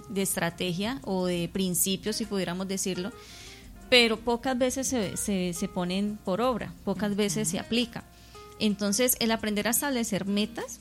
de 0.10 0.22
estrategia 0.22 1.00
o 1.04 1.26
de 1.26 1.50
principios, 1.52 2.18
si 2.18 2.26
pudiéramos 2.26 2.68
decirlo, 2.68 3.12
pero 3.90 4.20
pocas 4.20 4.58
veces 4.58 4.88
se, 4.88 5.16
se, 5.54 5.68
ponen 5.68 6.18
por 6.24 6.42
obra, 6.42 6.74
pocas 6.84 7.16
veces 7.16 7.48
se 7.48 7.60
aplica. 7.60 8.04
Entonces, 8.60 9.16
el 9.20 9.32
aprender 9.32 9.68
a 9.68 9.72
establecer 9.72 10.26
metas 10.26 10.80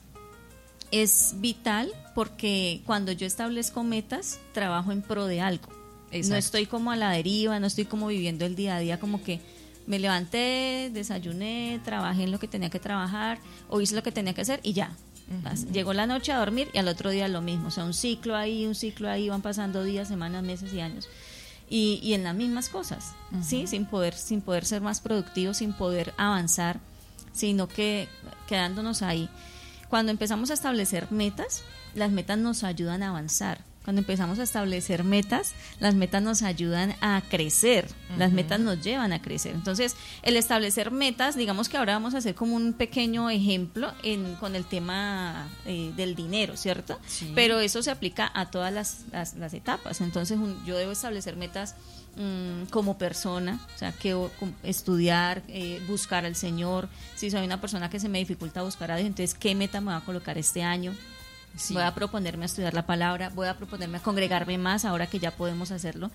es 0.90 1.34
vital 1.36 1.92
porque 2.14 2.82
cuando 2.86 3.12
yo 3.12 3.26
establezco 3.26 3.84
metas, 3.84 4.40
trabajo 4.52 4.92
en 4.92 5.02
pro 5.02 5.26
de 5.26 5.40
algo. 5.40 5.75
No 6.24 6.36
estoy 6.36 6.66
como 6.66 6.90
a 6.90 6.96
la 6.96 7.10
deriva, 7.10 7.58
no 7.60 7.66
estoy 7.66 7.84
como 7.84 8.08
viviendo 8.08 8.44
el 8.44 8.56
día 8.56 8.76
a 8.76 8.80
día 8.80 8.98
como 9.00 9.22
que 9.22 9.40
me 9.86 9.98
levanté, 9.98 10.90
desayuné, 10.92 11.80
trabajé 11.84 12.24
en 12.24 12.32
lo 12.32 12.38
que 12.38 12.48
tenía 12.48 12.70
que 12.70 12.80
trabajar 12.80 13.38
o 13.68 13.80
hice 13.80 13.94
lo 13.94 14.02
que 14.02 14.12
tenía 14.12 14.34
que 14.34 14.42
hacer 14.42 14.60
y 14.62 14.72
ya. 14.72 14.90
Llegó 15.72 15.92
la 15.92 16.06
noche 16.06 16.32
a 16.32 16.38
dormir 16.38 16.68
y 16.72 16.78
al 16.78 16.86
otro 16.88 17.10
día 17.10 17.26
lo 17.26 17.40
mismo. 17.40 17.68
O 17.68 17.70
sea, 17.70 17.84
un 17.84 17.94
ciclo 17.94 18.36
ahí, 18.36 18.64
un 18.64 18.74
ciclo 18.74 19.10
ahí, 19.10 19.28
van 19.28 19.42
pasando 19.42 19.82
días, 19.82 20.08
semanas, 20.08 20.44
meses 20.44 20.72
y 20.72 20.80
años. 20.80 21.08
Y, 21.68 21.98
y 22.02 22.14
en 22.14 22.22
las 22.22 22.34
mismas 22.36 22.68
cosas, 22.68 23.12
¿sí? 23.42 23.66
Sin 23.66 23.86
poder, 23.86 24.14
sin 24.14 24.40
poder 24.40 24.64
ser 24.64 24.82
más 24.82 25.00
productivos, 25.00 25.56
sin 25.56 25.72
poder 25.72 26.14
avanzar, 26.16 26.78
sino 27.32 27.66
que 27.66 28.08
quedándonos 28.46 29.02
ahí. 29.02 29.28
Cuando 29.88 30.12
empezamos 30.12 30.50
a 30.50 30.54
establecer 30.54 31.10
metas, 31.10 31.62
las 31.96 32.12
metas 32.12 32.38
nos 32.38 32.62
ayudan 32.62 33.02
a 33.02 33.08
avanzar. 33.08 33.64
Cuando 33.86 34.00
empezamos 34.00 34.40
a 34.40 34.42
establecer 34.42 35.04
metas, 35.04 35.52
las 35.78 35.94
metas 35.94 36.20
nos 36.20 36.42
ayudan 36.42 36.96
a 37.00 37.22
crecer, 37.30 37.88
las 38.18 38.32
metas 38.32 38.58
nos 38.58 38.82
llevan 38.82 39.12
a 39.12 39.22
crecer. 39.22 39.54
Entonces, 39.54 39.94
el 40.22 40.36
establecer 40.36 40.90
metas, 40.90 41.36
digamos 41.36 41.68
que 41.68 41.76
ahora 41.76 41.92
vamos 41.92 42.16
a 42.16 42.18
hacer 42.18 42.34
como 42.34 42.56
un 42.56 42.72
pequeño 42.72 43.30
ejemplo 43.30 43.92
en, 44.02 44.34
con 44.34 44.56
el 44.56 44.64
tema 44.64 45.48
eh, 45.66 45.92
del 45.94 46.16
dinero, 46.16 46.56
¿cierto? 46.56 46.98
Pero 47.36 47.60
eso 47.60 47.80
se 47.80 47.92
aplica 47.92 48.28
a 48.34 48.50
todas 48.50 48.72
las, 48.72 49.04
las, 49.12 49.54
etapas. 49.54 50.00
Entonces, 50.00 50.36
yo 50.66 50.76
debo 50.76 50.90
establecer 50.90 51.36
metas 51.36 51.76
mm, 52.16 52.64
como 52.70 52.98
persona, 52.98 53.60
o 53.72 53.78
sea, 53.78 53.92
que 53.92 54.16
estudiar, 54.64 55.44
eh, 55.46 55.80
buscar 55.86 56.24
al 56.24 56.34
Señor. 56.34 56.88
Si 57.14 57.30
soy 57.30 57.44
una 57.44 57.60
persona 57.60 57.88
que 57.88 58.00
se 58.00 58.08
me 58.08 58.18
dificulta 58.18 58.64
buscar 58.64 58.90
a 58.90 58.96
Dios, 58.96 59.06
entonces, 59.06 59.34
¿qué 59.38 59.54
meta 59.54 59.80
me 59.80 59.92
va 59.92 59.98
a 59.98 60.04
colocar 60.04 60.38
este 60.38 60.64
año? 60.64 60.92
Voy 61.70 61.82
a 61.82 61.94
proponerme 61.94 62.44
a 62.44 62.46
estudiar 62.46 62.74
la 62.74 62.86
palabra, 62.86 63.30
voy 63.34 63.48
a 63.48 63.56
proponerme 63.56 63.98
a 63.98 64.02
congregarme 64.02 64.58
más 64.58 64.84
ahora 64.84 65.06
que 65.06 65.18
ya 65.18 65.30
podemos 65.30 65.70
hacerlo. 65.70 66.10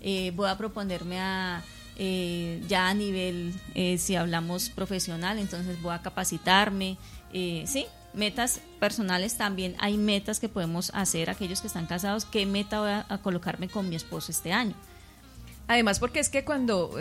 Eh, 0.00 0.32
voy 0.34 0.48
a 0.48 0.56
proponerme 0.56 1.20
a, 1.20 1.62
eh, 1.96 2.62
ya 2.68 2.88
a 2.88 2.94
nivel, 2.94 3.54
eh, 3.74 3.98
si 3.98 4.16
hablamos 4.16 4.70
profesional, 4.70 5.38
entonces 5.38 5.80
voy 5.82 5.94
a 5.94 6.02
capacitarme. 6.02 6.98
sí, 7.32 7.86
metas 8.14 8.60
personales 8.80 9.36
también. 9.36 9.76
Hay 9.78 9.98
metas 9.98 10.40
que 10.40 10.48
podemos 10.48 10.90
hacer 10.94 11.28
aquellos 11.28 11.60
que 11.60 11.66
están 11.66 11.86
casados. 11.86 12.24
¿Qué 12.24 12.46
meta 12.46 12.80
voy 12.80 12.90
a, 12.90 13.20
colocarme 13.22 13.68
con 13.68 13.88
mi 13.88 13.96
esposo 13.96 14.32
este 14.32 14.52
año? 14.52 14.74
Además, 15.68 15.98
porque 15.98 16.20
es 16.20 16.30
que 16.30 16.44
cuando 16.44 16.96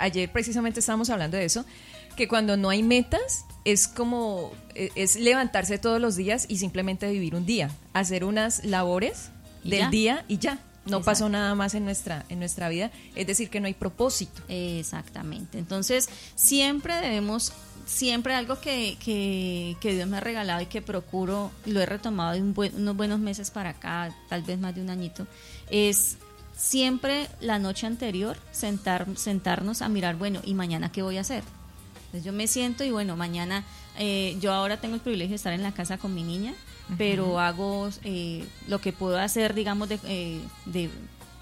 ayer 0.00 0.32
precisamente 0.32 0.80
estábamos 0.80 1.10
hablando 1.10 1.36
de 1.36 1.44
eso, 1.44 1.64
que 2.18 2.26
cuando 2.26 2.56
no 2.56 2.68
hay 2.68 2.82
metas 2.82 3.46
es 3.64 3.86
como 3.86 4.52
e, 4.74 4.90
es 4.96 5.14
levantarse 5.14 5.78
todos 5.78 6.00
los 6.00 6.16
días 6.16 6.46
y 6.48 6.58
simplemente 6.58 7.08
vivir 7.10 7.36
un 7.36 7.46
día, 7.46 7.70
hacer 7.92 8.24
unas 8.24 8.64
labores 8.64 9.30
del 9.62 9.88
día 9.90 10.24
y 10.28 10.38
ya. 10.38 10.58
No 10.84 11.02
pasó 11.02 11.28
nada 11.28 11.54
más 11.54 11.74
en 11.74 11.84
nuestra 11.84 12.24
en 12.28 12.38
nuestra 12.38 12.68
vida, 12.70 12.90
es 13.14 13.26
decir, 13.26 13.50
que 13.50 13.60
no 13.60 13.66
hay 13.66 13.74
propósito. 13.74 14.42
Exactamente. 14.48 15.58
Entonces, 15.58 16.08
siempre 16.34 16.94
debemos 16.94 17.52
siempre 17.86 18.34
algo 18.34 18.60
que, 18.60 18.96
que, 19.00 19.92
Dios 19.92 20.08
me 20.08 20.16
ha 20.16 20.20
regalado 20.20 20.60
y 20.60 20.66
que 20.66 20.82
procuro, 20.82 21.52
lo 21.66 21.80
he 21.80 21.86
retomado 21.86 22.32
de 22.32 22.40
unos 22.42 22.96
buenos 22.96 23.20
meses 23.20 23.50
para 23.50 23.70
acá, 23.70 24.14
tal 24.28 24.42
vez 24.42 24.58
más 24.58 24.74
de 24.74 24.82
un 24.82 24.90
añito, 24.90 25.26
es 25.70 26.18
siempre 26.56 27.28
la 27.40 27.58
noche 27.58 27.86
anterior 27.86 28.36
sentar, 28.50 29.06
sentarnos 29.16 29.82
a 29.82 29.88
mirar, 29.88 30.16
bueno, 30.16 30.40
¿y 30.44 30.54
mañana 30.54 30.90
qué 30.90 31.02
voy 31.02 31.16
a 31.16 31.22
hacer? 31.22 31.44
Entonces 32.08 32.24
yo 32.24 32.32
me 32.32 32.46
siento 32.46 32.84
y 32.84 32.90
bueno, 32.90 33.16
mañana 33.16 33.64
eh, 33.98 34.38
yo 34.40 34.54
ahora 34.54 34.78
tengo 34.78 34.94
el 34.94 35.02
privilegio 35.02 35.32
de 35.32 35.36
estar 35.36 35.52
en 35.52 35.62
la 35.62 35.72
casa 35.72 35.98
con 35.98 36.14
mi 36.14 36.22
niña, 36.22 36.54
pero 36.96 37.38
hago 37.38 37.90
eh, 38.02 38.46
lo 38.66 38.80
que 38.80 38.94
puedo 38.94 39.18
hacer, 39.18 39.52
digamos, 39.52 39.90
de, 39.90 40.00
eh, 40.04 40.40
de, 40.64 40.88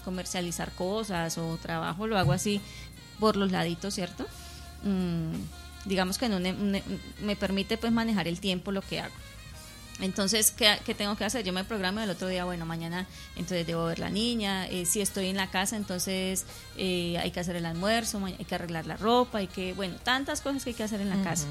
comercializar 0.03 0.71
cosas 0.71 1.37
o 1.37 1.57
trabajo, 1.61 2.07
lo 2.07 2.17
hago 2.17 2.33
así 2.33 2.61
por 3.19 3.37
los 3.37 3.51
laditos, 3.51 3.93
¿cierto? 3.93 4.25
Mm, 4.83 5.33
digamos 5.85 6.17
que 6.17 6.27
no 6.27 6.39
me 6.39 7.35
permite 7.37 7.77
pues 7.77 7.93
manejar 7.93 8.27
el 8.27 8.41
tiempo 8.41 8.73
lo 8.73 8.81
que 8.81 8.99
hago. 8.99 9.15
Entonces, 9.99 10.51
¿qué, 10.51 10.93
tengo 10.95 11.15
que 11.15 11.25
hacer? 11.25 11.43
Yo 11.43 11.53
me 11.53 11.63
programo 11.63 11.99
el 12.01 12.09
otro 12.09 12.27
día, 12.27 12.45
bueno, 12.45 12.65
mañana 12.65 13.07
entonces 13.35 13.65
debo 13.65 13.85
ver 13.85 13.99
la 13.99 14.09
niña, 14.09 14.67
eh, 14.67 14.85
si 14.85 15.01
estoy 15.01 15.27
en 15.27 15.37
la 15.37 15.49
casa, 15.49 15.75
entonces 15.75 16.45
eh, 16.77 17.17
hay 17.17 17.31
que 17.31 17.39
hacer 17.39 17.55
el 17.55 17.65
almuerzo, 17.65 18.23
hay 18.23 18.45
que 18.45 18.55
arreglar 18.55 18.85
la 18.85 18.97
ropa, 18.97 19.39
hay 19.39 19.47
que, 19.47 19.73
bueno, 19.73 19.95
tantas 20.03 20.41
cosas 20.41 20.63
que 20.63 20.71
hay 20.71 20.75
que 20.75 20.83
hacer 20.83 21.01
en 21.01 21.09
la 21.09 21.21
casa. 21.23 21.47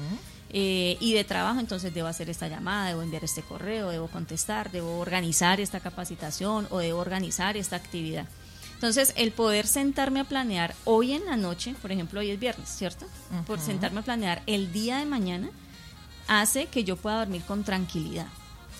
Eh, 0.49 0.95
y 1.01 1.13
de 1.13 1.25
trabajo, 1.25 1.59
entonces 1.59 1.93
debo 1.93 2.07
hacer 2.07 2.29
esta 2.29 2.47
llamada, 2.47 2.87
debo 2.87 3.01
enviar 3.01 3.25
este 3.25 3.41
correo, 3.41 3.89
debo 3.89 4.07
contestar, 4.07 4.71
debo 4.71 4.99
organizar 4.99 5.59
esta 5.59 5.81
capacitación 5.81 6.67
o 6.69 6.77
debo 6.77 6.99
organizar 6.99 7.57
esta 7.57 7.75
actividad. 7.75 8.27
Entonces, 8.75 9.11
el 9.17 9.31
poder 9.31 9.67
sentarme 9.67 10.21
a 10.21 10.23
planear 10.23 10.73
hoy 10.85 11.13
en 11.13 11.25
la 11.25 11.35
noche, 11.35 11.75
por 11.81 11.91
ejemplo, 11.91 12.21
hoy 12.21 12.29
es 12.29 12.39
viernes, 12.39 12.69
¿cierto? 12.69 13.07
Por 13.45 13.59
sentarme 13.59 14.01
a 14.01 14.03
planear 14.03 14.43
el 14.45 14.71
día 14.71 14.99
de 14.99 15.05
mañana, 15.05 15.49
hace 16.27 16.67
que 16.67 16.83
yo 16.83 16.95
pueda 16.95 17.19
dormir 17.19 17.41
con 17.43 17.63
tranquilidad 17.63 18.27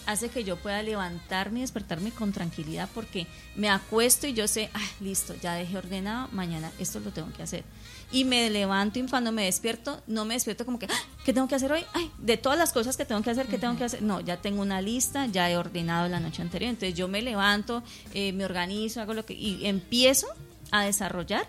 hace 0.07 0.29
que 0.29 0.43
yo 0.43 0.55
pueda 0.55 0.81
levantarme 0.81 1.59
y 1.59 1.61
despertarme 1.61 2.11
con 2.11 2.31
tranquilidad 2.31 2.89
porque 2.95 3.27
me 3.55 3.69
acuesto 3.69 4.25
y 4.25 4.33
yo 4.33 4.47
sé, 4.47 4.69
ah, 4.73 4.89
listo, 5.01 5.35
ya 5.35 5.53
dejé 5.53 5.77
ordenado, 5.77 6.29
mañana 6.31 6.71
esto 6.79 6.99
lo 7.01 7.11
tengo 7.11 7.31
que 7.33 7.43
hacer. 7.43 7.63
Y 8.09 8.23
me 8.23 8.49
levanto 8.49 8.99
y 8.99 9.03
cuando 9.03 9.33
me 9.33 9.43
despierto, 9.43 10.01
no 10.07 10.23
me 10.23 10.33
despierto 10.33 10.65
como 10.65 10.79
que, 10.79 10.85
ah, 10.85 11.03
¿qué 11.25 11.33
tengo 11.33 11.47
que 11.49 11.55
hacer 11.55 11.71
hoy? 11.71 11.83
Ay, 11.93 12.09
de 12.19 12.37
todas 12.37 12.57
las 12.57 12.71
cosas 12.71 12.95
que 12.95 13.03
tengo 13.03 13.21
que 13.21 13.31
hacer, 13.31 13.47
¿qué 13.47 13.57
tengo 13.57 13.77
que 13.77 13.83
hacer? 13.83 14.01
No, 14.01 14.21
ya 14.21 14.37
tengo 14.37 14.61
una 14.61 14.81
lista, 14.81 15.25
ya 15.25 15.51
he 15.51 15.57
ordenado 15.57 16.07
la 16.07 16.21
noche 16.21 16.41
anterior. 16.41 16.69
Entonces 16.69 16.97
yo 16.97 17.09
me 17.09 17.21
levanto, 17.21 17.83
eh, 18.13 18.31
me 18.31 18.45
organizo, 18.45 19.01
hago 19.01 19.13
lo 19.13 19.25
que... 19.25 19.33
y 19.33 19.67
empiezo 19.67 20.27
a 20.71 20.83
desarrollar 20.83 21.47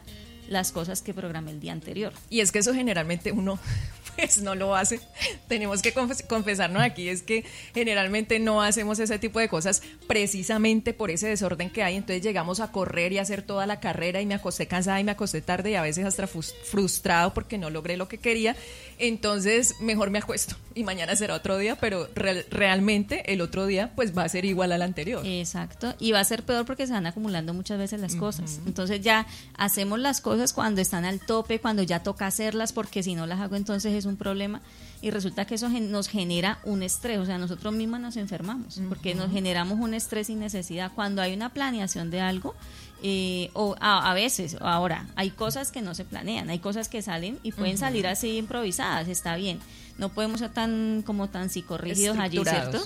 las 0.48 0.72
cosas 0.72 1.02
que 1.02 1.14
programé 1.14 1.52
el 1.52 1.60
día 1.60 1.72
anterior. 1.72 2.12
Y 2.30 2.40
es 2.40 2.52
que 2.52 2.58
eso 2.60 2.74
generalmente 2.74 3.32
uno 3.32 3.58
pues 4.16 4.42
no 4.42 4.54
lo 4.54 4.74
hace. 4.74 5.00
Tenemos 5.48 5.82
que 5.82 5.92
confesarnos 5.92 6.82
aquí, 6.82 7.08
es 7.08 7.22
que 7.22 7.44
generalmente 7.74 8.38
no 8.38 8.62
hacemos 8.62 8.98
ese 8.98 9.18
tipo 9.18 9.38
de 9.38 9.48
cosas 9.48 9.82
precisamente 10.06 10.92
por 10.92 11.10
ese 11.10 11.28
desorden 11.28 11.70
que 11.70 11.82
hay. 11.82 11.96
Entonces 11.96 12.22
llegamos 12.22 12.60
a 12.60 12.72
correr 12.72 13.12
y 13.12 13.18
hacer 13.18 13.42
toda 13.42 13.66
la 13.66 13.80
carrera 13.80 14.20
y 14.20 14.26
me 14.26 14.34
acosté 14.34 14.66
cansada 14.66 15.00
y 15.00 15.04
me 15.04 15.12
acosté 15.12 15.40
tarde 15.40 15.70
y 15.70 15.74
a 15.74 15.82
veces 15.82 16.04
hasta 16.04 16.26
frustrado 16.26 17.34
porque 17.34 17.58
no 17.58 17.70
logré 17.70 17.96
lo 17.96 18.08
que 18.08 18.18
quería. 18.18 18.56
Entonces 18.98 19.76
mejor 19.80 20.10
me 20.10 20.18
acuesto 20.18 20.56
y 20.74 20.84
mañana 20.84 21.16
será 21.16 21.34
otro 21.34 21.58
día, 21.58 21.76
pero 21.76 22.08
realmente 22.14 23.32
el 23.32 23.40
otro 23.40 23.66
día 23.66 23.92
pues 23.94 24.16
va 24.16 24.24
a 24.24 24.28
ser 24.28 24.44
igual 24.44 24.72
al 24.72 24.82
anterior. 24.82 25.26
Exacto, 25.26 25.94
y 25.98 26.12
va 26.12 26.20
a 26.20 26.24
ser 26.24 26.44
peor 26.44 26.64
porque 26.64 26.86
se 26.86 26.92
van 26.92 27.06
acumulando 27.06 27.52
muchas 27.54 27.78
veces 27.78 28.00
las 28.00 28.14
cosas. 28.14 28.60
Entonces 28.66 29.00
ya 29.00 29.26
hacemos 29.56 29.98
las 29.98 30.20
cosas 30.20 30.37
cuando 30.54 30.80
están 30.80 31.04
al 31.04 31.20
tope, 31.20 31.60
cuando 31.60 31.82
ya 31.82 32.02
toca 32.02 32.26
hacerlas, 32.26 32.72
porque 32.72 33.02
si 33.02 33.14
no 33.14 33.26
las 33.26 33.40
hago 33.40 33.56
entonces 33.56 33.92
es 33.92 34.04
un 34.04 34.16
problema 34.16 34.60
y 35.00 35.10
resulta 35.10 35.44
que 35.44 35.54
eso 35.54 35.68
nos 35.68 36.08
genera 36.08 36.58
un 36.64 36.82
estrés, 36.82 37.18
o 37.18 37.26
sea, 37.26 37.38
nosotros 37.38 37.72
mismos 37.72 38.00
nos 38.00 38.16
enfermamos 38.16 38.80
porque 38.88 39.14
nos 39.14 39.30
generamos 39.30 39.78
un 39.78 39.94
estrés 39.94 40.26
sin 40.26 40.40
necesidad. 40.40 40.92
Cuando 40.94 41.22
hay 41.22 41.34
una 41.34 41.50
planeación 41.50 42.10
de 42.10 42.20
algo, 42.20 42.54
eh, 43.02 43.50
o 43.52 43.76
a, 43.80 44.12
veces, 44.14 44.56
ahora, 44.60 45.06
hay 45.14 45.30
cosas 45.30 45.70
que 45.70 45.82
no 45.82 45.94
se 45.94 46.04
planean, 46.04 46.50
hay 46.50 46.58
cosas 46.58 46.88
que 46.88 47.00
salen 47.00 47.38
y 47.42 47.52
pueden 47.52 47.78
salir 47.78 48.06
así 48.08 48.38
improvisadas, 48.38 49.06
está 49.08 49.36
bien. 49.36 49.60
No 49.98 50.08
podemos 50.08 50.40
ser 50.40 50.50
tan 50.50 51.02
como 51.06 51.28
tan 51.28 51.48
psicorrígidos 51.48 52.18
allí, 52.18 52.40
¿cierto? 52.44 52.80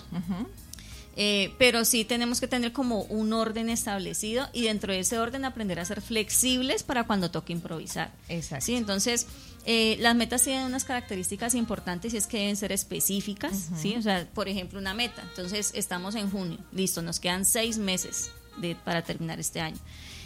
Eh, 1.14 1.54
pero 1.58 1.84
sí 1.84 2.04
tenemos 2.04 2.40
que 2.40 2.48
tener 2.48 2.72
como 2.72 3.02
un 3.02 3.34
orden 3.34 3.68
establecido 3.68 4.48
y 4.54 4.62
dentro 4.62 4.94
de 4.94 5.00
ese 5.00 5.18
orden 5.18 5.44
aprender 5.44 5.78
a 5.78 5.84
ser 5.84 6.00
flexibles 6.00 6.82
para 6.82 7.04
cuando 7.04 7.30
toque 7.30 7.52
improvisar. 7.52 8.12
Exacto. 8.30 8.64
Sí, 8.64 8.76
entonces 8.76 9.26
eh, 9.66 9.96
las 10.00 10.16
metas 10.16 10.42
tienen 10.42 10.64
unas 10.64 10.84
características 10.84 11.54
importantes 11.54 12.14
y 12.14 12.16
es 12.16 12.26
que 12.26 12.38
deben 12.38 12.56
ser 12.56 12.72
específicas, 12.72 13.70
¿sí? 13.76 13.94
O 13.96 14.02
sea, 14.02 14.26
por 14.32 14.48
ejemplo, 14.48 14.78
una 14.78 14.94
meta. 14.94 15.22
Entonces, 15.22 15.72
estamos 15.74 16.14
en 16.14 16.30
junio, 16.30 16.58
listo, 16.72 17.02
nos 17.02 17.20
quedan 17.20 17.44
seis 17.44 17.78
meses 17.78 18.30
de, 18.56 18.74
para 18.74 19.02
terminar 19.02 19.38
este 19.38 19.60
año. 19.60 19.78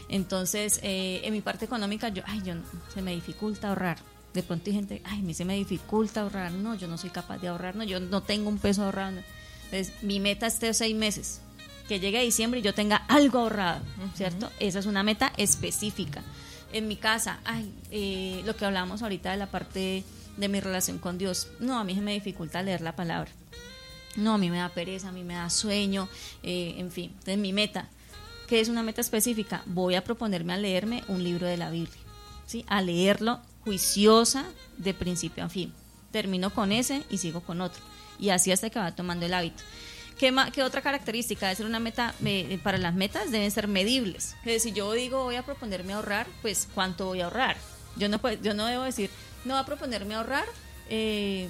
Entonces, 0.08 0.80
eh, 0.82 1.20
en 1.24 1.32
mi 1.32 1.40
parte 1.40 1.64
económica, 1.64 2.08
yo, 2.08 2.22
ay, 2.26 2.42
yo, 2.44 2.54
se 2.94 3.02
me 3.02 3.14
dificulta 3.14 3.68
ahorrar. 3.68 3.98
De 4.32 4.42
pronto 4.42 4.70
hay 4.70 4.74
gente, 4.74 5.02
ay, 5.04 5.18
a 5.18 5.22
mí 5.22 5.34
se 5.34 5.44
me 5.44 5.54
dificulta 5.54 6.22
ahorrar. 6.22 6.52
No, 6.52 6.74
yo 6.74 6.86
no 6.88 6.96
soy 6.96 7.10
capaz 7.10 7.38
de 7.38 7.48
ahorrar, 7.48 7.76
no, 7.76 7.84
yo 7.84 8.00
no 8.00 8.22
tengo 8.22 8.48
un 8.48 8.58
peso 8.58 8.84
ahorrado. 8.84 9.20
Entonces, 9.66 9.92
mi 10.02 10.20
meta 10.20 10.46
es 10.46 10.58
de 10.60 10.72
seis 10.74 10.96
meses. 10.96 11.40
Que 11.88 12.00
llegue 12.00 12.18
a 12.18 12.22
diciembre 12.22 12.58
y 12.58 12.62
yo 12.64 12.74
tenga 12.74 12.96
algo 12.96 13.38
ahorrado, 13.38 13.80
¿cierto? 14.16 14.50
Esa 14.58 14.80
es 14.80 14.86
una 14.86 15.04
meta 15.04 15.32
específica 15.36 16.24
en 16.72 16.88
mi 16.88 16.96
casa, 16.96 17.40
ay, 17.44 17.72
eh, 17.90 18.42
lo 18.44 18.56
que 18.56 18.64
hablábamos 18.64 19.02
ahorita 19.02 19.30
de 19.30 19.36
la 19.36 19.50
parte 19.50 20.04
de 20.36 20.48
mi 20.48 20.60
relación 20.60 20.98
con 20.98 21.18
Dios, 21.18 21.48
no, 21.60 21.78
a 21.78 21.84
mí 21.84 21.94
se 21.94 22.00
me 22.00 22.12
dificulta 22.12 22.62
leer 22.62 22.80
la 22.80 22.94
palabra. 22.94 23.30
No, 24.16 24.34
a 24.34 24.38
mí 24.38 24.50
me 24.50 24.58
da 24.58 24.68
pereza, 24.70 25.08
a 25.08 25.12
mí 25.12 25.24
me 25.24 25.34
da 25.34 25.50
sueño, 25.50 26.08
eh, 26.42 26.74
en 26.78 26.90
fin. 26.90 27.10
Entonces 27.10 27.38
mi 27.38 27.52
meta, 27.52 27.88
que 28.46 28.60
es 28.60 28.68
una 28.68 28.82
meta 28.82 29.00
específica, 29.00 29.62
voy 29.66 29.94
a 29.94 30.04
proponerme 30.04 30.54
a 30.54 30.58
leerme 30.58 31.04
un 31.08 31.22
libro 31.22 31.46
de 31.46 31.56
la 31.56 31.70
Biblia, 31.70 32.00
¿sí? 32.46 32.64
A 32.68 32.80
leerlo 32.80 33.40
juiciosa 33.64 34.46
de 34.78 34.94
principio 34.94 35.44
a 35.44 35.48
fin. 35.48 35.72
Termino 36.12 36.52
con 36.52 36.72
ese 36.72 37.02
y 37.10 37.18
sigo 37.18 37.40
con 37.40 37.60
otro. 37.60 37.82
Y 38.18 38.30
así 38.30 38.52
hasta 38.52 38.70
que 38.70 38.78
va 38.78 38.94
tomando 38.94 39.26
el 39.26 39.34
hábito. 39.34 39.62
¿Qué, 40.18 40.62
otra 40.62 40.80
característica? 40.80 41.48
De 41.48 41.54
ser 41.54 41.66
una 41.66 41.78
meta, 41.78 42.14
para 42.62 42.78
las 42.78 42.94
metas 42.94 43.30
deben 43.30 43.50
ser 43.50 43.68
medibles. 43.68 44.34
si 44.58 44.72
yo 44.72 44.92
digo 44.92 45.24
voy 45.24 45.36
a 45.36 45.42
proponerme 45.42 45.92
ahorrar, 45.92 46.26
pues 46.42 46.68
¿cuánto 46.74 47.06
voy 47.06 47.20
a 47.20 47.24
ahorrar? 47.24 47.56
Yo 47.96 48.08
no, 48.08 48.20
yo 48.42 48.54
no 48.54 48.66
debo 48.66 48.84
decir, 48.84 49.10
no 49.44 49.54
voy 49.54 49.62
a 49.62 49.66
proponerme 49.66 50.14
ahorrar 50.14 50.46
eh, 50.88 51.48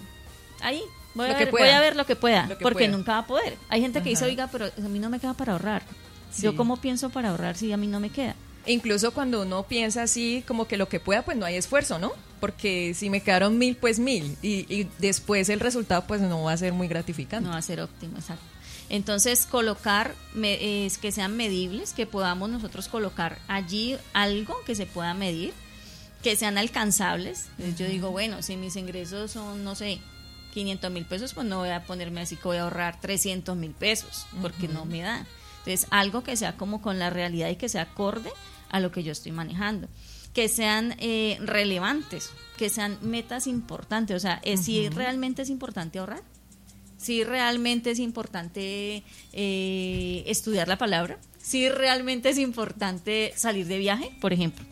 ahí, 0.61 0.83
Voy, 1.15 1.31
a 1.31 1.39
ver, 1.39 1.51
voy 1.51 1.69
a 1.69 1.81
ver 1.81 1.97
lo 1.97 2.05
que 2.05 2.15
pueda, 2.15 2.47
Lo 2.47 2.59
que 2.59 2.63
porque 2.63 2.85
pueda. 2.85 2.97
nunca 2.97 3.13
va 3.13 3.19
a 3.19 3.27
poder. 3.27 3.57
Hay 3.71 3.81
gente 3.81 4.03
que 4.03 4.11
dice, 4.11 4.27
oiga, 4.27 4.49
pero 4.53 4.67
a 4.67 4.89
mí 4.89 4.99
no 4.99 5.09
me 5.09 5.19
queda 5.19 5.33
para 5.33 5.53
ahorrar. 5.53 5.83
Sí. 6.31 6.43
Yo 6.43 6.55
cómo 6.55 6.77
pienso 6.77 7.09
para 7.09 7.31
ahorrar 7.31 7.57
si 7.57 7.73
a 7.73 7.79
mí 7.79 7.87
no 7.87 8.01
me 8.01 8.11
queda. 8.11 8.35
Incluso 8.67 9.13
cuando 9.13 9.43
uno 9.43 9.65
piensa 9.65 10.03
así, 10.03 10.43
como 10.47 10.67
que 10.67 10.77
lo 10.77 10.89
que 10.89 11.01
pueda, 11.01 11.23
pues 11.23 11.37
no 11.37 11.47
hay 11.47 11.57
esfuerzo, 11.57 11.99
¿no? 11.99 12.13
Porque 12.41 12.95
si 12.95 13.11
me 13.11 13.21
quedaron 13.23 13.59
mil, 13.59 13.77
pues 13.77 13.99
mil. 13.99 14.37
Y, 14.43 14.67
y 14.73 14.89
después 14.99 15.49
el 15.49 15.61
resultado, 15.61 16.05
pues 16.07 16.21
no 16.21 16.43
va 16.43 16.53
a 16.53 16.57
ser 16.57 16.73
muy 16.73 16.89
gratificante. 16.89 17.45
No 17.45 17.53
va 17.53 17.59
a 17.59 17.63
ser 17.63 17.81
óptimo, 17.81 18.19
exacto. 18.19 18.45
Entonces, 18.89 19.47
colocar 19.47 20.15
es 20.43 20.99
que 20.99 21.11
sean 21.11 21.37
medibles, 21.37 21.93
que 21.93 22.07
podamos 22.07 22.49
nosotros 22.51 22.89
colocar 22.89 23.39
allí 23.49 23.97
algo 24.13 24.57
que 24.65 24.75
se 24.75 24.87
pueda 24.87 25.13
medir, 25.15 25.53
que 26.23 26.37
sean 26.37 26.57
alcanzables. 26.57 27.47
Entonces, 27.59 27.79
Yo 27.79 27.87
digo, 27.87 28.11
bueno, 28.11 28.43
si 28.43 28.57
mis 28.57 28.77
ingresos 28.77 29.33
son, 29.33 29.65
no 29.65 29.75
sé, 29.75 29.99
500 30.55 30.91
mil 30.91 31.05
pesos, 31.05 31.35
pues 31.35 31.47
no 31.47 31.59
voy 31.59 31.71
a 31.71 31.85
ponerme 31.85 32.21
así 32.21 32.37
que 32.37 32.45
voy 32.45 32.57
a 32.59 32.63
ahorrar 32.63 33.01
300 33.01 33.57
mil 33.57 33.73
pesos, 33.73 34.27
porque 34.41 34.69
no 34.69 34.85
me 34.85 35.03
da. 35.03 35.27
Entonces, 35.59 35.89
algo 35.91 36.23
que 36.23 36.37
sea 36.37 36.57
como 36.57 36.81
con 36.81 36.99
la 36.99 37.11
realidad 37.11 37.49
y 37.49 37.57
que 37.57 37.69
sea 37.69 37.83
acorde 37.83 38.31
a 38.71 38.81
lo 38.81 38.91
que 38.93 39.03
yo 39.03 39.13
estoy 39.13 39.33
manejando. 39.33 39.89
Que 40.33 40.49
sean 40.49 40.95
eh, 40.99 41.39
relevantes, 41.41 42.31
que 42.59 42.69
sean 42.69 42.99
metas 43.03 43.47
importantes. 43.47 44.17
O 44.17 44.21
sea, 44.21 44.41
eh, 44.45 44.57
si 44.57 44.89
realmente 44.89 45.43
es 45.43 45.51
importante 45.51 45.99
ahorrar, 45.99 46.23
si 46.99 47.25
realmente 47.25 47.91
es 47.91 47.99
importante 47.99 49.03
eh, 49.33 50.25
estudiar 50.27 50.69
la 50.69 50.79
palabra, 50.79 51.19
si 51.41 51.69
realmente 51.69 52.29
es 52.31 52.39
importante 52.39 53.33
salir 53.37 53.67
de 53.67 53.79
viaje, 53.79 54.11
por 54.21 54.33
ejemplo. 54.33 54.65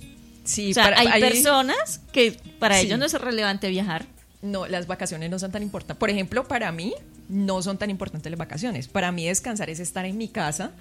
Sí, 0.45 0.73
o 0.73 0.75
sea, 0.75 0.85
para- 0.85 1.01
hay 1.01 1.07
ahí- 1.09 1.21
personas 1.23 2.01
que 2.13 2.33
para 2.59 2.79
Sí. 2.81 2.87
ellos 2.87 2.99
no 2.99 3.07
es 3.07 3.13
relevante 3.15 3.69
viajar. 3.71 4.07
No, 4.43 4.67
las 4.67 4.87
vacaciones 4.87 5.31
no 5.31 5.39
son 5.39 5.53
tan 5.53 5.63
importantes. 5.63 5.99
Por 5.99 6.11
ejemplo, 6.11 6.47
para 6.47 6.71
mí 6.73 6.93
no 7.31 7.63
son 7.63 7.79
tan 7.79 7.89
importantes 7.89 8.31
las 8.31 8.39
vacaciones. 8.39 8.89
Para 8.89 9.11
mí 9.13 9.27
descansar 9.27 9.71
es 9.71 9.81
estar 9.81 10.05
en 10.05 10.19
mi 10.19 10.29
casa. 10.29 10.73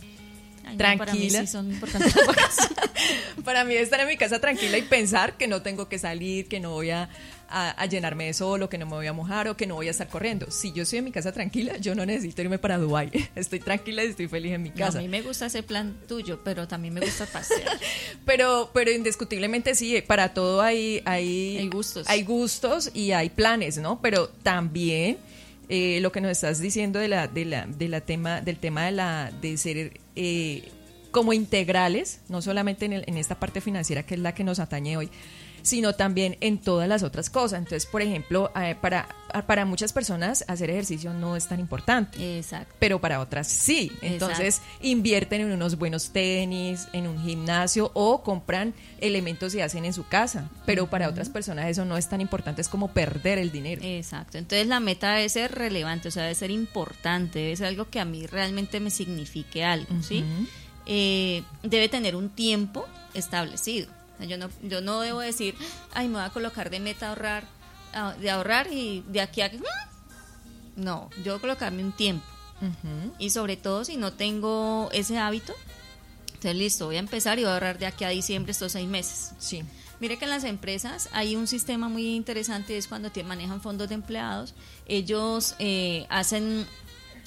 Ay, 0.66 0.74
no, 0.74 0.78
para 0.78 0.96
mí 1.14 1.28
Tranquila. 1.28 1.42
sí 1.42 1.48
son 1.48 1.72
importantes 1.72 2.16
las 2.16 2.28
vacaciones. 2.28 2.78
Para 3.44 3.66
mí 3.66 3.74
estar 3.76 4.00
en 4.00 4.08
mi 4.08 4.16
casa 4.16 4.40
tranquila 4.40 4.78
y 4.78 4.82
pensar 4.84 5.36
que 5.36 5.48
no 5.48 5.62
tengo 5.62 5.90
que 5.90 6.00
salir, 6.00 6.48
que 6.48 6.62
no 6.62 6.70
voy 6.72 6.92
a, 6.92 7.10
a- 7.50 7.72
a 7.72 7.86
llenarme 7.88 8.26
de 8.28 8.34
sol, 8.34 8.64
o 8.64 8.70
que 8.70 8.78
no 8.78 8.86
me 8.86 8.94
voy 8.94 9.08
a 9.08 9.12
mojar, 9.14 9.50
o 9.50 9.58
que 9.58 9.68
no 9.68 9.76
voy 9.76 9.90
a 9.90 9.92
estar 9.92 10.08
corriendo. 10.08 10.50
Si 10.50 10.72
yo 10.72 10.84
estoy 10.84 11.00
en 11.00 11.06
mi 11.06 11.12
casa 11.12 11.34
tranquila, 11.34 11.76
yo 11.78 11.94
no 11.96 12.06
necesito 12.06 12.42
irme 12.42 12.58
para 12.60 12.78
Dubái. 12.78 13.12
Estoy 13.36 13.60
tranquila 13.60 14.04
y 14.06 14.08
estoy 14.08 14.30
feliz 14.30 14.54
en 14.54 14.64
mi 14.64 14.70
No, 14.70 14.76
casa. 14.76 15.00
a 15.00 15.02
mí 15.02 15.10
me 15.10 15.22
gusta 15.22 15.48
ese 15.48 15.64
plan 15.64 15.98
tuyo, 16.08 16.42
pero 16.46 16.66
también 16.68 16.94
me 16.94 17.02
gusta 17.02 17.26
pasear. 17.26 17.78
Pero, 18.26 18.72
pero 18.74 18.90
indiscutiblemente 18.92 19.76
sí, 19.76 20.02
para 20.08 20.34
todo 20.34 20.62
hay, 20.62 21.02
hay, 21.04 21.58
Hay 21.58 21.68
gustos. 21.68 22.08
Hay 22.08 22.24
gustos 22.24 22.90
y 22.94 23.12
hay 23.12 23.30
planes, 23.30 23.78
¿no? 23.80 24.00
Pero 24.02 24.30
también 24.30 25.18
eh, 25.68 26.00
lo 26.02 26.14
que 26.14 26.22
nos 26.22 26.32
estás 26.32 26.60
diciendo 26.60 27.00
de 27.00 27.10
la, 27.10 27.28
de 27.28 27.44
la, 27.44 27.66
de 27.66 27.90
la 27.90 28.00
tema, 28.00 28.40
del 28.40 28.58
tema 28.60 28.86
de 28.86 28.92
la, 28.94 29.32
de 29.42 29.58
ser 29.58 30.00
eh, 30.16 30.64
como 31.12 31.34
integrales, 31.34 32.20
no 32.30 32.42
solamente 32.42 32.86
en, 32.86 32.94
el- 32.94 33.04
en 33.08 33.18
esta 33.18 33.40
parte 33.40 33.62
financiera 33.62 34.04
que 34.04 34.16
es 34.16 34.20
la 34.20 34.34
que 34.34 34.44
nos 34.44 34.60
atañe 34.60 34.98
hoy, 34.98 35.10
sino 35.64 35.94
también 35.94 36.38
en 36.42 36.60
todas 36.60 36.88
las 36.88 37.02
otras 37.02 37.30
cosas. 37.30 37.60
Entonces, 37.60 37.86
por 37.86 38.02
ejemplo, 38.02 38.52
eh, 38.62 38.76
para, 38.80 39.08
para 39.48 39.66
muchas 39.66 39.94
personas 39.94 40.44
hacer 40.48 40.70
ejercicio 40.70 41.14
no 41.14 41.36
es 41.36 41.48
tan 41.48 41.60
importante 41.60 42.38
Exacto. 42.38 42.76
pero 42.78 43.00
para 43.00 43.20
otras 43.20 43.48
sí. 43.48 43.92
Entonces 44.02 44.62
invierten 44.82 45.42
en 45.42 45.52
unos 45.52 45.78
buenos 45.78 46.12
tenis, 46.12 46.88
en 46.94 47.08
un 47.08 47.20
gimnasio 47.24 47.90
o 47.94 48.22
compran 48.22 48.74
elementos 49.00 49.56
y 49.56 49.62
hacen 49.62 49.86
en 49.86 49.94
su 49.94 50.06
casa. 50.06 50.50
Pero 50.66 50.90
para 50.90 51.10
otras 51.10 51.30
personas 51.30 51.68
eso 51.68 51.86
no 51.86 51.98
es 51.98 52.08
tan 52.10 52.22
importante, 52.22 52.62
es 52.62 52.70
como 52.70 52.90
perder 52.90 53.40
el 53.40 53.52
dinero. 53.52 53.82
Exacto. 53.84 54.38
Entonces 54.38 54.68
la 54.68 54.80
meta 54.80 55.14
debe 55.16 55.30
ser 55.30 55.54
relevante, 55.54 56.10
o 56.10 56.12
sea, 56.12 56.24
debe 56.24 56.36
ser 56.36 56.52
importante, 56.52 57.40
debe 57.40 57.56
ser 57.56 57.68
algo 57.68 57.90
que 57.90 58.00
a 58.00 58.06
mí 58.06 58.28
realmente 58.28 58.80
me 58.82 58.92
signifique 58.92 59.64
algo, 59.64 60.04
¿sí? 60.04 60.24
Eh, 60.86 61.44
debe 61.64 61.88
tener 61.88 62.18
un 62.18 62.30
tiempo 62.30 62.86
establecido. 63.14 63.88
Yo 64.20 64.38
no, 64.38 64.50
yo 64.62 64.82
no 64.82 65.02
debo 65.02 65.20
decir, 65.20 65.56
ay, 65.94 66.08
me 66.08 66.16
voy 66.16 66.24
a 66.24 66.30
colocar 66.30 66.70
de 66.70 66.80
meta 66.80 67.10
ahorrar, 67.10 67.44
ah, 67.94 68.14
de 68.20 68.30
ahorrar 68.30 68.72
y 68.72 69.04
de 69.08 69.22
aquí 69.22 69.42
a 69.42 69.52
que... 69.52 69.60
No, 70.76 71.10
yo 71.18 71.24
debo 71.24 71.42
colocarme 71.42 71.84
un 71.84 71.92
tiempo. 71.92 72.26
Y 73.20 73.32
sobre 73.32 73.58
todo 73.58 73.84
si 73.84 73.98
no 73.98 74.14
tengo 74.14 74.90
ese 74.94 75.18
hábito, 75.18 75.54
entonces 76.28 76.56
listo, 76.56 76.86
voy 76.86 76.96
a 76.96 77.00
empezar 77.00 77.38
y 77.38 77.42
voy 77.42 77.52
a 77.52 77.54
ahorrar 77.56 77.78
de 77.78 77.86
aquí 77.86 78.06
a 78.06 78.10
diciembre 78.10 78.52
estos 78.52 78.72
seis 78.72 78.88
meses. 78.88 79.32
Sí. 79.38 79.64
Mire 80.00 80.18
que 80.18 80.26
en 80.26 80.32
las 80.32 80.44
empresas 80.44 81.10
hay 81.14 81.36
un 81.36 81.48
sistema 81.48 81.88
muy 81.88 82.16
interesante, 82.16 82.78
es 82.78 82.88
cuando 82.88 83.12
te 83.12 83.24
manejan 83.24 83.62
fondos 83.62 83.88
de 83.88 83.96
empleados, 83.96 84.54
ellos 84.86 85.56
eh, 85.60 86.06
hacen, 86.10 86.44
en 86.44 86.68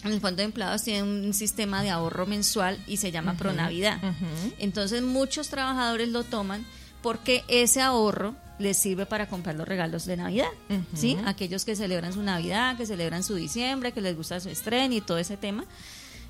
el 0.05 0.21
fondo 0.21 0.39
de 0.39 0.45
empleados 0.45 0.83
tienen 0.83 1.05
un 1.05 1.35
sistema 1.35 1.83
de 1.83 1.91
ahorro 1.91 2.27
mensual 2.27 2.79
y 2.87 2.99
se 2.99 3.11
llama 3.11 3.37
Pronavidad. 3.37 3.99
ujú. 3.99 4.55
Entonces 4.59 5.03
muchos 5.03 5.49
trabajadores 5.49 6.09
lo 6.09 6.23
toman 6.23 6.65
porque 7.03 7.45
ese 7.49 7.81
ahorro 7.81 8.35
les 8.59 8.77
sirve 8.77 9.07
para 9.07 9.29
comprar 9.29 9.55
los 9.55 9.69
regalos 9.69 10.07
de 10.07 10.17
Navidad. 10.17 10.49
¿sí? 10.95 11.17
Aquellos 11.27 11.65
que 11.65 11.77
celebran 11.77 12.13
su 12.13 12.23
Navidad, 12.23 12.77
que 12.77 12.87
celebran 12.87 13.23
su 13.23 13.35
diciembre, 13.35 13.93
que 13.93 14.01
les 14.01 14.17
gusta 14.17 14.41
su 14.41 14.49
estreno 14.49 14.95
y 14.95 15.01
todo 15.01 15.19
ese 15.19 15.37
tema, 15.37 15.65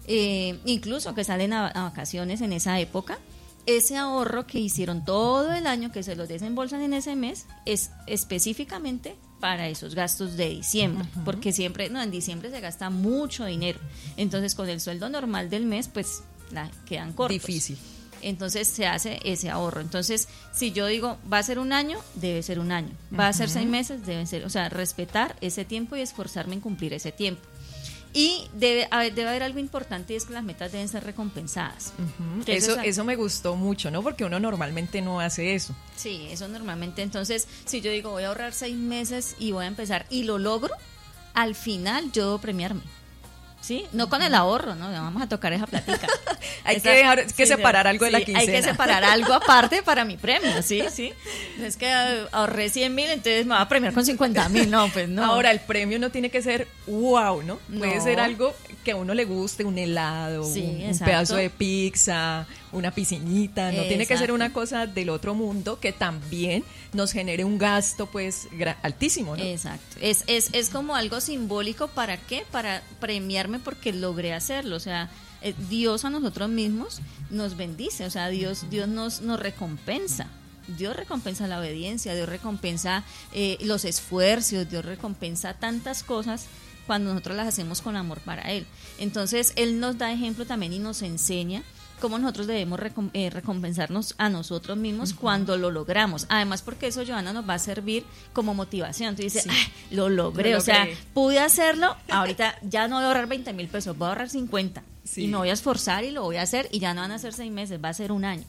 eh, 0.07 0.59
incluso 0.65 1.15
que 1.15 1.25
salen 1.25 1.53
a, 1.53 1.69
a 1.69 1.85
vacaciones 1.85 2.41
en 2.41 2.53
esa 2.53 2.79
época, 2.81 3.19
ese 3.67 3.97
ahorro 3.97 4.47
que 4.47 4.59
hicieron 4.59 5.05
todo 5.05 5.53
el 5.53 5.67
año, 5.67 5.91
que 5.93 6.03
se 6.03 6.15
los 6.17 6.29
desembolsan 6.29 6.83
en 6.83 6.95
ese 6.95 7.17
mes, 7.17 7.47
es 7.65 7.91
específicamente 8.07 9.17
para 9.41 9.69
esos 9.69 9.95
gastos 9.95 10.37
de 10.37 10.49
diciembre, 10.49 11.07
porque 11.25 11.53
siempre, 11.53 11.91
no, 11.91 12.03
en 12.03 12.11
diciembre 12.11 12.51
se 12.51 12.61
gasta 12.61 12.91
mucho 12.91 13.45
dinero, 13.45 13.79
entonces 14.17 14.55
con 14.55 14.69
el 14.69 14.81
sueldo 14.81 15.09
normal 15.09 15.51
del 15.51 15.67
mes, 15.67 15.89
pues 15.89 16.23
la, 16.51 16.71
quedan 16.87 17.13
cortos. 17.13 17.35
Difícil. 17.35 17.79
Entonces 18.23 18.67
se 18.67 18.87
hace 18.87 19.21
ese 19.25 19.51
ahorro. 19.51 19.81
Entonces, 19.81 20.29
si 20.53 20.73
yo 20.73 20.87
digo, 20.87 21.19
va 21.31 21.39
a 21.39 21.43
ser 21.43 21.59
un 21.59 21.73
año, 21.73 21.99
debe 22.15 22.43
ser 22.43 22.59
un 22.59 22.73
año. 22.73 22.91
Va 23.17 23.29
a 23.29 23.33
ser 23.33 23.51
seis 23.51 23.69
meses, 23.69 24.07
deben 24.07 24.27
ser. 24.27 24.45
O 24.45 24.51
sea, 24.51 24.69
respetar 24.69 25.37
ese 25.43 25.65
tiempo 25.65 25.97
y 25.97 26.01
esforzarme 26.01 26.55
en 26.55 26.61
cumplir 26.61 26.95
ese 26.95 27.13
tiempo. 27.13 27.43
Y 28.17 28.49
debe 28.55 28.89
haber, 28.91 29.15
debe 29.15 29.29
haber 29.29 29.43
algo 29.43 29.59
importante 29.59 30.15
y 30.15 30.17
es 30.17 30.25
que 30.25 30.33
las 30.33 30.43
metas 30.43 30.73
deben 30.73 30.89
ser 30.89 31.05
recompensadas. 31.05 31.93
Eso, 32.47 32.73
es- 32.81 32.87
eso 32.89 33.05
me 33.05 33.15
gustó 33.17 33.57
mucho, 33.57 33.91
¿no? 33.91 34.03
Porque 34.03 34.25
uno 34.25 34.41
normalmente 34.41 35.03
no 35.03 35.21
hace 35.21 35.55
eso. 35.55 35.75
Sí, 35.97 36.27
eso 36.31 36.49
normalmente. 36.49 37.03
Entonces, 37.03 37.47
si 37.67 37.81
yo 37.83 37.91
digo, 37.91 38.11
voy 38.11 38.23
a 38.25 38.29
ahorrar 38.29 38.53
seis 38.55 38.77
meses 38.77 39.37
y 39.39 39.53
voy 39.53 39.65
a 39.65 39.69
empezar 39.69 40.07
y 40.09 40.23
lo 40.23 40.39
logro, 40.39 40.73
al 41.35 41.55
final 41.55 42.11
yo 42.13 42.25
debo 42.25 42.39
premiarme. 42.39 42.81
¿Sí? 43.61 43.85
No 43.93 44.09
con 44.09 44.23
el 44.23 44.33
ahorro, 44.35 44.77
¿no? 44.77 44.91
Vamos 44.93 45.21
a 45.23 45.29
tocar 45.29 45.53
esa 45.53 45.67
platica. 45.67 46.07
Hay 46.65 46.81
que 46.81 46.89
dejar- 46.91 47.27
que 47.27 47.47
sí, 47.47 47.47
separar 47.47 47.87
algo 47.89 48.05
de 48.05 48.13
la 48.13 48.19
sí, 48.19 48.25
Hay 48.29 48.47
que 48.47 48.53
quincena. 48.53 48.73
separar 48.73 49.03
algo 49.05 49.33
aparte 49.35 49.83
para 49.83 50.05
mi 50.05 50.17
premio, 50.17 50.63
¿sí? 50.63 50.85
sí. 50.93 51.13
No 51.59 51.65
es 51.67 51.77
que 51.77 51.87
eh, 51.91 52.27
ahorré 52.31 52.69
100 52.69 52.95
mil, 52.95 53.07
entonces 53.11 53.45
me 53.45 53.55
va 53.55 53.63
a 53.63 53.69
premiar 53.69 53.93
con 53.93 54.05
50 54.05 54.49
mil. 54.51 54.71
No, 54.71 54.89
pues 54.93 55.09
no. 55.09 55.25
Ahora, 55.25 55.51
el 55.51 55.59
premio 55.61 55.99
no 55.99 56.11
tiene 56.11 56.31
que 56.31 56.43
ser 56.43 56.69
wow, 56.87 57.43
¿no? 57.43 57.57
Puede 57.77 57.97
No. 57.97 58.05
ser 58.05 58.21
algo 58.21 58.55
que 58.87 58.93
a 58.93 58.97
uno 58.97 59.15
le 59.15 59.25
guste, 59.25 59.65
un 59.65 59.77
helado, 59.79 60.45
Sí, 60.45 60.61
un, 60.89 60.97
pedazo 61.01 61.35
de 61.35 61.51
pizza, 61.51 62.47
una 62.71 62.93
piscinita. 62.93 63.73
No 63.73 63.83
tiene 63.83 64.07
que 64.07 64.17
ser 64.17 64.31
una 64.31 64.53
cosa 64.53 64.87
del 64.87 65.09
otro 65.09 65.35
mundo 65.35 65.81
que 65.81 65.91
también 65.91 66.63
nos 66.93 67.11
genere 67.11 67.43
un 67.43 67.59
gasto, 67.59 68.07
pues, 68.07 68.47
altísimo, 68.83 69.37
¿no? 69.37 69.43
Exacto. 69.43 69.97
Es, 70.01 70.23
es, 70.29 70.51
es 70.53 70.69
como 70.69 70.95
algo 70.95 71.21
simbólico, 71.21 71.89
¿para 71.89 72.17
qué? 72.17 72.45
Para 72.53 72.81
premiarme 73.01 73.59
porque 73.59 73.93
logré 73.93 74.33
hacerlo. 74.33 74.77
O 74.77 74.81
sea, 74.81 75.11
eh, 75.43 75.53
Dios 75.69 76.05
a 76.05 76.11
nosotros 76.11 76.49
mismos 76.49 77.01
nos 77.29 77.57
bendice, 77.57 78.05
o 78.05 78.11
sea, 78.11 78.29
Dios, 78.29 78.71
Dios 78.71 78.87
nos, 78.87 79.21
nos 79.21 79.41
recompensa. 79.41 80.29
Dios 80.79 80.95
recompensa 80.95 81.49
la 81.49 81.59
obediencia, 81.59 82.15
Dios 82.15 82.29
recompensa 82.29 83.03
eh, 83.33 83.59
los 83.63 83.85
esfuerzos, 83.85 84.71
Dios 84.71 84.85
recompensa 84.85 85.55
tantas 85.55 86.05
cosas 86.05 86.47
cuando 86.87 87.11
nosotros 87.11 87.37
las 87.37 87.49
hacemos 87.49 87.83
con 87.83 87.97
amor 87.97 88.21
para 88.21 88.43
Él. 88.53 88.67
Entonces, 88.99 89.53
Él 89.57 89.81
nos 89.81 89.99
da 89.99 90.13
ejemplo 90.13 90.47
también 90.47 90.73
y 90.73 90.79
nos 90.79 91.03
enseña 91.03 91.63
cómo 92.01 92.19
nosotros 92.19 92.47
debemos 92.47 92.79
recom- 92.79 93.11
eh, 93.15 93.31
recompensarnos 93.31 94.15
a 94.19 94.29
nosotros 94.29 94.77
mismos 94.77 95.15
cuando 95.15 95.57
lo 95.57 95.71
logramos. 95.71 96.27
Además, 96.29 96.61
porque 96.63 96.89
eso, 96.89 97.03
Joana, 97.07 97.33
nos 97.33 97.49
va 97.49 97.55
a 97.55 97.59
servir 97.59 98.05
como 98.35 98.53
motivación. 98.55 99.17
Tú 99.17 99.23
dices, 99.23 99.45
Sí. 99.45 99.49
"Ay, 99.51 99.73
lo 99.97 100.09
logré, 100.11 100.53
Lo 100.53 100.59
o 100.59 100.61
sea, 100.61 100.87
pude 101.15 101.39
hacerlo, 101.39 101.97
ahorita 102.11 102.57
ya 102.63 102.87
no 102.89 102.97
voy 102.97 103.05
a 103.05 103.09
ahorrar 103.09 103.27
20 103.29 103.53
mil 103.55 103.69
pesos, 103.69 103.97
voy 103.97 104.07
a 104.07 104.09
ahorrar 104.11 104.29
50. 104.29 104.83
Sí. 105.05 105.25
Y 105.25 105.29
me 105.29 105.39
voy 105.39 105.49
a 105.49 105.53
esforzar 105.55 106.05
y 106.05 106.11
lo 106.11 106.23
voy 106.23 106.37
a 106.37 106.43
hacer 106.43 106.69
y 106.71 106.81
ya 106.81 106.93
no 106.93 107.01
van 107.01 107.13
a 107.13 107.19
ser 107.19 107.33
seis 107.33 107.51
meses, 107.51 107.81
va 107.83 107.89
a 107.89 107.95
ser 107.95 108.13
un 108.13 108.25
año. 108.27 108.45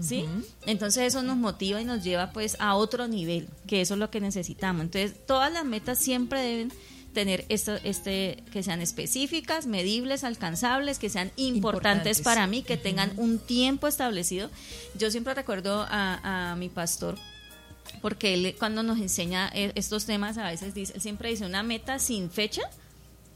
¿Sí? 0.00 0.26
Entonces 0.66 1.04
eso 1.04 1.22
nos 1.22 1.36
motiva 1.38 1.80
y 1.80 1.84
nos 1.84 2.04
lleva 2.04 2.30
pues 2.32 2.56
a 2.60 2.74
otro 2.74 3.08
nivel, 3.08 3.48
que 3.66 3.80
eso 3.80 3.94
es 3.94 4.00
lo 4.00 4.10
que 4.10 4.20
necesitamos. 4.20 4.82
Entonces 4.82 5.14
todas 5.26 5.50
las 5.52 5.64
metas 5.64 5.98
siempre 5.98 6.40
deben 6.42 6.72
tener 7.16 7.46
esto, 7.48 7.78
este, 7.82 8.44
que 8.52 8.62
sean 8.62 8.82
específicas, 8.82 9.66
medibles, 9.66 10.22
alcanzables, 10.22 10.98
que 10.98 11.08
sean 11.08 11.32
importantes, 11.36 12.18
Importantes. 12.18 12.20
para 12.20 12.46
mí, 12.46 12.62
que 12.62 12.76
tengan 12.76 13.10
un 13.16 13.38
tiempo 13.38 13.88
establecido. 13.88 14.50
Yo 14.98 15.10
siempre 15.10 15.32
recuerdo 15.32 15.86
a, 15.88 16.50
a 16.52 16.56
mi 16.56 16.68
pastor, 16.68 17.16
porque 18.02 18.34
él 18.34 18.54
cuando 18.58 18.82
nos 18.82 18.98
enseña 18.98 19.50
eh, 19.54 19.72
estos 19.76 20.04
temas 20.04 20.36
a 20.36 20.44
veces 20.50 20.74
dice, 20.74 20.92
él 20.94 21.00
siempre 21.00 21.30
dice 21.30 21.46
una 21.46 21.62
meta 21.62 21.98
sin 21.98 22.30
fecha 22.30 22.60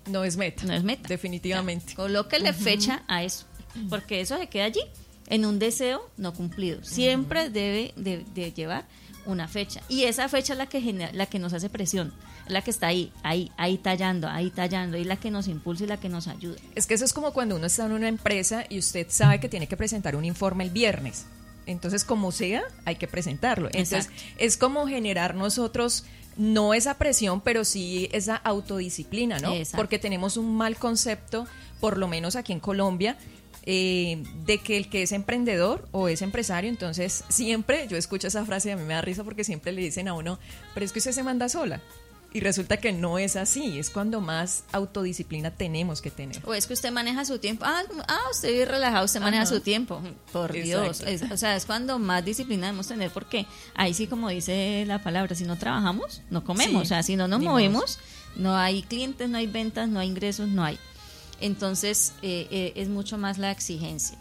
No 0.04 0.24
es 0.24 0.36
meta. 0.36 0.64
No 0.66 0.74
es 0.74 0.84
meta. 0.84 1.08
Definitivamente. 1.08 1.94
Colóquele 1.94 2.52
fecha 2.52 3.02
a 3.08 3.24
eso, 3.24 3.46
porque 3.88 4.20
eso 4.20 4.36
se 4.36 4.48
queda 4.48 4.66
allí, 4.66 4.82
en 5.28 5.46
un 5.46 5.58
deseo 5.58 6.06
no 6.18 6.34
cumplido. 6.34 6.84
Siempre 6.84 7.48
debe 7.48 7.94
de, 7.96 8.26
de 8.34 8.52
llevar 8.52 8.84
una 9.24 9.48
fecha. 9.48 9.80
Y 9.88 10.04
esa 10.04 10.28
fecha 10.28 10.52
es 10.52 10.58
la 10.58 10.66
que, 10.66 10.80
genera, 10.82 11.12
la 11.12 11.24
que 11.26 11.38
nos 11.38 11.52
hace 11.52 11.68
presión, 11.70 12.08
es 12.08 12.39
la 12.50 12.62
que 12.62 12.70
está 12.70 12.88
ahí, 12.88 13.12
ahí, 13.22 13.50
ahí 13.56 13.78
tallando, 13.78 14.28
ahí 14.28 14.50
tallando, 14.50 14.96
y 14.96 15.04
la 15.04 15.16
que 15.16 15.30
nos 15.30 15.48
impulsa 15.48 15.84
y 15.84 15.86
la 15.86 15.98
que 15.98 16.08
nos 16.08 16.28
ayuda. 16.28 16.58
Es 16.74 16.86
que 16.86 16.94
eso 16.94 17.04
es 17.04 17.12
como 17.12 17.32
cuando 17.32 17.56
uno 17.56 17.66
está 17.66 17.86
en 17.86 17.92
una 17.92 18.08
empresa 18.08 18.64
y 18.68 18.78
usted 18.78 19.06
sabe 19.08 19.40
que 19.40 19.48
tiene 19.48 19.66
que 19.66 19.76
presentar 19.76 20.16
un 20.16 20.24
informe 20.24 20.64
el 20.64 20.70
viernes. 20.70 21.26
Entonces, 21.66 22.04
como 22.04 22.32
sea, 22.32 22.62
hay 22.84 22.96
que 22.96 23.06
presentarlo. 23.06 23.68
Entonces, 23.68 24.06
Exacto. 24.06 24.34
es 24.38 24.56
como 24.56 24.86
generar 24.86 25.34
nosotros 25.34 26.04
no 26.36 26.74
esa 26.74 26.94
presión, 26.94 27.40
pero 27.40 27.64
sí 27.64 28.08
esa 28.12 28.36
autodisciplina, 28.36 29.38
¿no? 29.38 29.52
Exacto. 29.52 29.76
Porque 29.76 29.98
tenemos 29.98 30.36
un 30.36 30.56
mal 30.56 30.76
concepto, 30.76 31.46
por 31.80 31.98
lo 31.98 32.08
menos 32.08 32.34
aquí 32.34 32.52
en 32.52 32.60
Colombia, 32.60 33.16
eh, 33.64 34.22
de 34.46 34.58
que 34.58 34.78
el 34.78 34.88
que 34.88 35.02
es 35.02 35.12
emprendedor 35.12 35.86
o 35.92 36.08
es 36.08 36.22
empresario, 36.22 36.70
entonces 36.70 37.24
siempre, 37.28 37.86
yo 37.88 37.98
escucho 37.98 38.28
esa 38.28 38.44
frase 38.46 38.70
y 38.70 38.72
a 38.72 38.76
mí 38.76 38.84
me 38.84 38.94
da 38.94 39.02
risa 39.02 39.22
porque 39.22 39.44
siempre 39.44 39.72
le 39.72 39.82
dicen 39.82 40.08
a 40.08 40.14
uno, 40.14 40.38
pero 40.72 40.86
es 40.86 40.92
que 40.92 40.98
usted 40.98 41.12
se 41.12 41.22
manda 41.22 41.48
sola. 41.48 41.82
Y 42.32 42.40
resulta 42.40 42.76
que 42.76 42.92
no 42.92 43.18
es 43.18 43.34
así, 43.34 43.78
es 43.78 43.90
cuando 43.90 44.20
más 44.20 44.62
autodisciplina 44.70 45.50
tenemos 45.50 46.00
que 46.00 46.12
tener. 46.12 46.40
O 46.46 46.54
es 46.54 46.68
que 46.68 46.74
usted 46.74 46.92
maneja 46.92 47.24
su 47.24 47.38
tiempo. 47.38 47.64
Ah, 47.66 47.82
ah 48.06 48.20
usted 48.30 48.52
vive 48.52 48.66
relajado, 48.66 49.04
usted 49.04 49.20
maneja 49.20 49.42
Ajá. 49.42 49.52
su 49.52 49.60
tiempo. 49.60 50.00
Por 50.32 50.52
Dios. 50.52 51.00
Es- 51.00 51.22
o 51.28 51.36
sea, 51.36 51.56
es 51.56 51.66
cuando 51.66 51.98
más 51.98 52.24
disciplina 52.24 52.68
debemos 52.68 52.86
tener 52.86 53.10
porque 53.10 53.46
ahí 53.74 53.94
sí, 53.94 54.06
como 54.06 54.28
dice 54.28 54.84
la 54.86 55.02
palabra, 55.02 55.34
si 55.34 55.42
no 55.44 55.56
trabajamos, 55.58 56.22
no 56.30 56.44
comemos. 56.44 56.82
Sí, 56.82 56.86
o 56.86 56.88
sea, 56.88 57.02
si 57.02 57.16
no 57.16 57.26
nos 57.26 57.40
movemos, 57.40 57.98
no 58.36 58.56
hay 58.56 58.82
clientes, 58.84 59.28
no 59.28 59.36
hay 59.38 59.48
ventas, 59.48 59.88
no 59.88 59.98
hay 59.98 60.06
ingresos, 60.06 60.48
no 60.48 60.62
hay. 60.62 60.78
Entonces, 61.40 62.12
eh, 62.22 62.46
eh, 62.50 62.72
es 62.76 62.88
mucho 62.88 63.18
más 63.18 63.38
la 63.38 63.50
exigencia. 63.50 64.18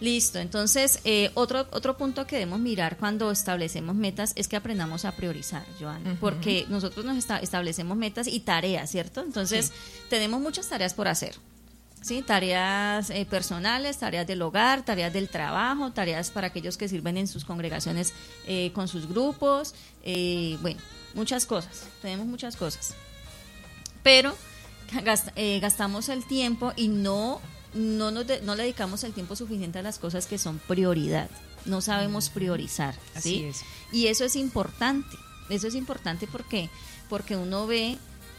Listo, 0.00 0.38
entonces 0.38 1.00
eh, 1.04 1.30
otro, 1.34 1.66
otro 1.72 1.96
punto 1.98 2.26
que 2.26 2.36
debemos 2.36 2.58
mirar 2.58 2.96
cuando 2.96 3.30
establecemos 3.30 3.94
metas 3.94 4.32
es 4.34 4.48
que 4.48 4.56
aprendamos 4.56 5.04
a 5.04 5.12
priorizar, 5.14 5.64
Joana, 5.78 6.16
porque 6.20 6.64
nosotros 6.70 7.04
nos 7.04 7.18
esta- 7.18 7.38
establecemos 7.38 7.98
metas 7.98 8.26
y 8.26 8.40
tareas, 8.40 8.90
¿cierto? 8.90 9.20
Entonces 9.20 9.72
tenemos 10.08 10.40
muchas 10.40 10.66
tareas 10.68 10.94
por 10.94 11.06
hacer, 11.06 11.34
¿sí? 12.00 12.22
Tareas 12.22 13.10
eh, 13.10 13.26
personales, 13.28 13.98
tareas 13.98 14.26
del 14.26 14.40
hogar, 14.40 14.86
tareas 14.86 15.12
del 15.12 15.28
trabajo, 15.28 15.92
tareas 15.92 16.30
para 16.30 16.46
aquellos 16.46 16.78
que 16.78 16.88
sirven 16.88 17.18
en 17.18 17.28
sus 17.28 17.44
congregaciones 17.44 18.14
eh, 18.46 18.70
con 18.74 18.88
sus 18.88 19.06
grupos, 19.06 19.74
eh, 20.02 20.56
bueno, 20.62 20.80
muchas 21.12 21.44
cosas, 21.44 21.84
tenemos 22.00 22.26
muchas 22.26 22.56
cosas. 22.56 22.94
Pero 24.02 24.34
gast- 25.04 25.32
eh, 25.36 25.60
gastamos 25.60 26.08
el 26.08 26.24
tiempo 26.24 26.72
y 26.74 26.88
no, 26.88 27.40
no, 27.74 28.10
nos 28.10 28.26
de- 28.26 28.40
no 28.42 28.54
le 28.56 28.62
dedicamos 28.64 29.04
el 29.04 29.12
tiempo 29.12 29.36
suficiente 29.36 29.78
a 29.78 29.82
las 29.82 29.98
cosas 29.98 30.26
que 30.26 30.38
son 30.38 30.58
prioridad. 30.58 31.30
No 31.66 31.80
sabemos 31.80 32.28
priorizar, 32.30 32.94
Así 33.14 33.36
¿sí? 33.36 33.44
es. 33.44 33.60
Y 33.92 34.06
eso 34.06 34.24
es 34.24 34.36
importante. 34.36 35.16
Eso 35.50 35.66
es 35.66 35.74
importante 35.74 36.26
porque, 36.26 36.70
porque 37.08 37.36
uno 37.36 37.66
ve, 37.66 37.98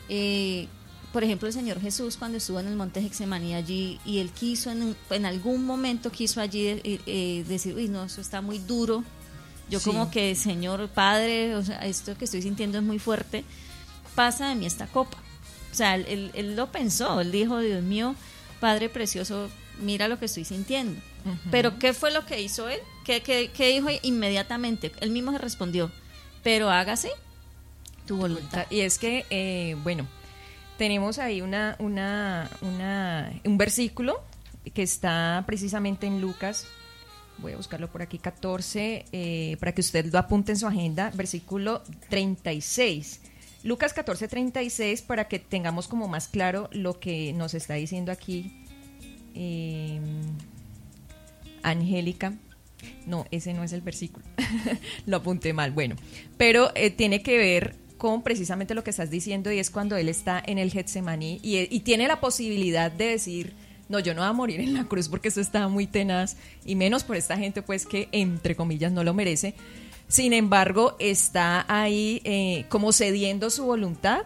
eh, 0.10 0.68
por 1.14 1.24
ejemplo, 1.24 1.48
el 1.48 1.54
Señor 1.54 1.80
Jesús 1.82 2.16
cuando 2.18 2.38
estuvo 2.38 2.60
en 2.60 2.68
el 2.68 2.76
monte 2.76 3.00
Hexemaní 3.02 3.54
allí 3.54 4.00
y 4.06 4.20
él 4.20 4.32
quiso, 4.32 4.72
en, 4.72 4.82
un- 4.82 4.96
en 5.10 5.26
algún 5.26 5.66
momento 5.66 6.10
quiso 6.12 6.40
allí 6.42 6.68
eh, 6.68 6.82
eh, 7.06 7.46
decir, 7.48 7.76
uy, 7.76 7.90
no, 7.90 8.06
eso 8.06 8.22
está 8.22 8.42
muy 8.42 8.60
duro. 8.60 9.04
Yo 9.70 9.80
Sí. 9.80 9.90
como 9.90 10.10
que, 10.12 10.36
Señor 10.36 10.88
Padre, 10.90 11.56
o 11.56 11.64
sea, 11.64 11.78
esto 11.86 12.18
que 12.18 12.26
estoy 12.26 12.42
sintiendo 12.42 12.78
es 12.78 12.84
muy 12.84 12.98
fuerte, 13.00 13.44
pasa 14.16 14.50
de 14.50 14.56
mí 14.56 14.66
esta 14.66 14.88
copa. 14.88 15.18
O 15.72 15.76
sea, 15.76 15.96
él, 15.96 16.06
él- 16.08 16.32
él 16.34 16.56
lo 16.56 16.72
pensó, 16.72 17.22
él 17.22 17.32
dijo, 17.32 17.60
Dios 17.60 17.82
mío, 17.84 18.16
Padre 18.62 18.88
precioso, 18.88 19.50
mira 19.82 20.08
lo 20.08 20.20
que 20.20 20.26
estoy 20.26 20.46
sintiendo. 20.46 21.02
Pero 21.50 21.78
¿qué 21.80 21.94
fue 21.94 22.12
lo 22.12 22.26
que 22.26 22.42
hizo 22.42 22.70
él? 22.70 22.80
¿Qué, 23.04 23.22
qué, 23.22 23.52
qué 23.54 23.68
dijo 23.70 23.90
inmediatamente? 24.04 24.92
Él 25.02 25.10
mismo 25.10 25.32
se 25.32 25.40
respondió, 25.40 25.92
pero 26.44 26.70
hágase 26.70 27.10
tu 28.06 28.18
voluntad. 28.18 28.68
Y 28.70 28.82
es 28.82 28.98
que, 28.98 29.26
eh, 29.30 29.76
bueno, 29.84 30.08
tenemos 30.78 31.18
ahí 31.20 31.42
una, 31.42 31.76
una, 31.80 32.50
una, 32.62 33.34
un 33.44 33.58
versículo 33.58 34.24
que 34.74 34.84
está 34.84 35.44
precisamente 35.48 36.06
en 36.08 36.22
Lucas, 36.22 36.68
voy 37.40 37.54
a 37.54 37.58
buscarlo 37.58 37.92
por 37.92 38.04
aquí, 38.04 38.20
14, 38.20 39.06
eh, 39.12 39.58
para 39.60 39.74
que 39.74 39.82
usted 39.82 40.06
lo 40.12 40.20
apunte 40.20 40.52
en 40.52 40.60
su 40.60 40.68
agenda, 40.68 41.12
versículo 41.16 41.82
36. 42.10 43.22
Lucas 43.64 43.94
14, 43.94 44.28
36, 44.28 45.02
para 45.04 45.28
que 45.28 45.40
tengamos 45.40 45.88
como 45.88 46.08
más 46.08 46.28
claro 46.28 46.70
lo 46.72 47.00
que 47.00 47.34
nos 47.34 47.54
está 47.54 47.76
diciendo 47.76 48.12
aquí 48.12 48.66
eh, 49.36 50.00
Angélica. 51.64 52.34
No, 53.06 53.26
ese 53.30 53.54
no 53.54 53.64
es 53.64 53.74
el 53.74 53.82
versículo. 53.82 54.26
lo 55.06 55.18
apunté 55.18 55.54
mal. 55.54 55.72
Bueno, 55.72 55.96
pero 56.38 56.72
eh, 56.76 56.90
tiene 56.90 57.22
que 57.22 57.38
ver 57.38 57.76
con 57.98 58.24
precisamente 58.24 58.74
lo 58.74 58.84
que 58.84 58.90
estás 58.90 59.12
diciendo 59.12 59.52
y 59.52 59.60
es 59.60 59.70
cuando 59.70 59.96
él 59.96 60.10
está 60.10 60.42
en 60.44 60.58
el 60.58 60.72
Getsemaní 60.72 61.40
y, 61.44 61.68
y 61.74 61.82
tiene 61.82 62.08
la 62.08 62.20
posibilidad 62.20 62.92
de 62.92 63.06
decir, 63.06 63.54
no, 63.90 64.00
yo 64.00 64.16
no 64.16 64.22
voy 64.22 64.30
a 64.30 64.34
morir 64.34 64.60
en 64.60 64.74
la 64.74 64.86
cruz 64.86 65.08
porque 65.08 65.28
eso 65.28 65.40
está 65.40 65.68
muy 65.68 65.86
tenaz 65.86 66.36
y 66.66 66.76
menos 66.76 67.04
por 67.04 67.16
esta 67.16 67.38
gente 67.38 67.62
pues 67.62 67.86
que 67.86 68.10
entre 68.12 68.56
comillas 68.56 68.92
no 68.92 69.04
lo 69.04 69.14
merece. 69.14 69.54
Sin 70.12 70.34
embargo, 70.34 70.98
está 71.00 71.66
ahí 71.70 72.22
eh, 72.26 72.66
como 72.68 72.92
cediendo 72.92 73.50
su 73.50 73.64
voluntad 73.64 74.24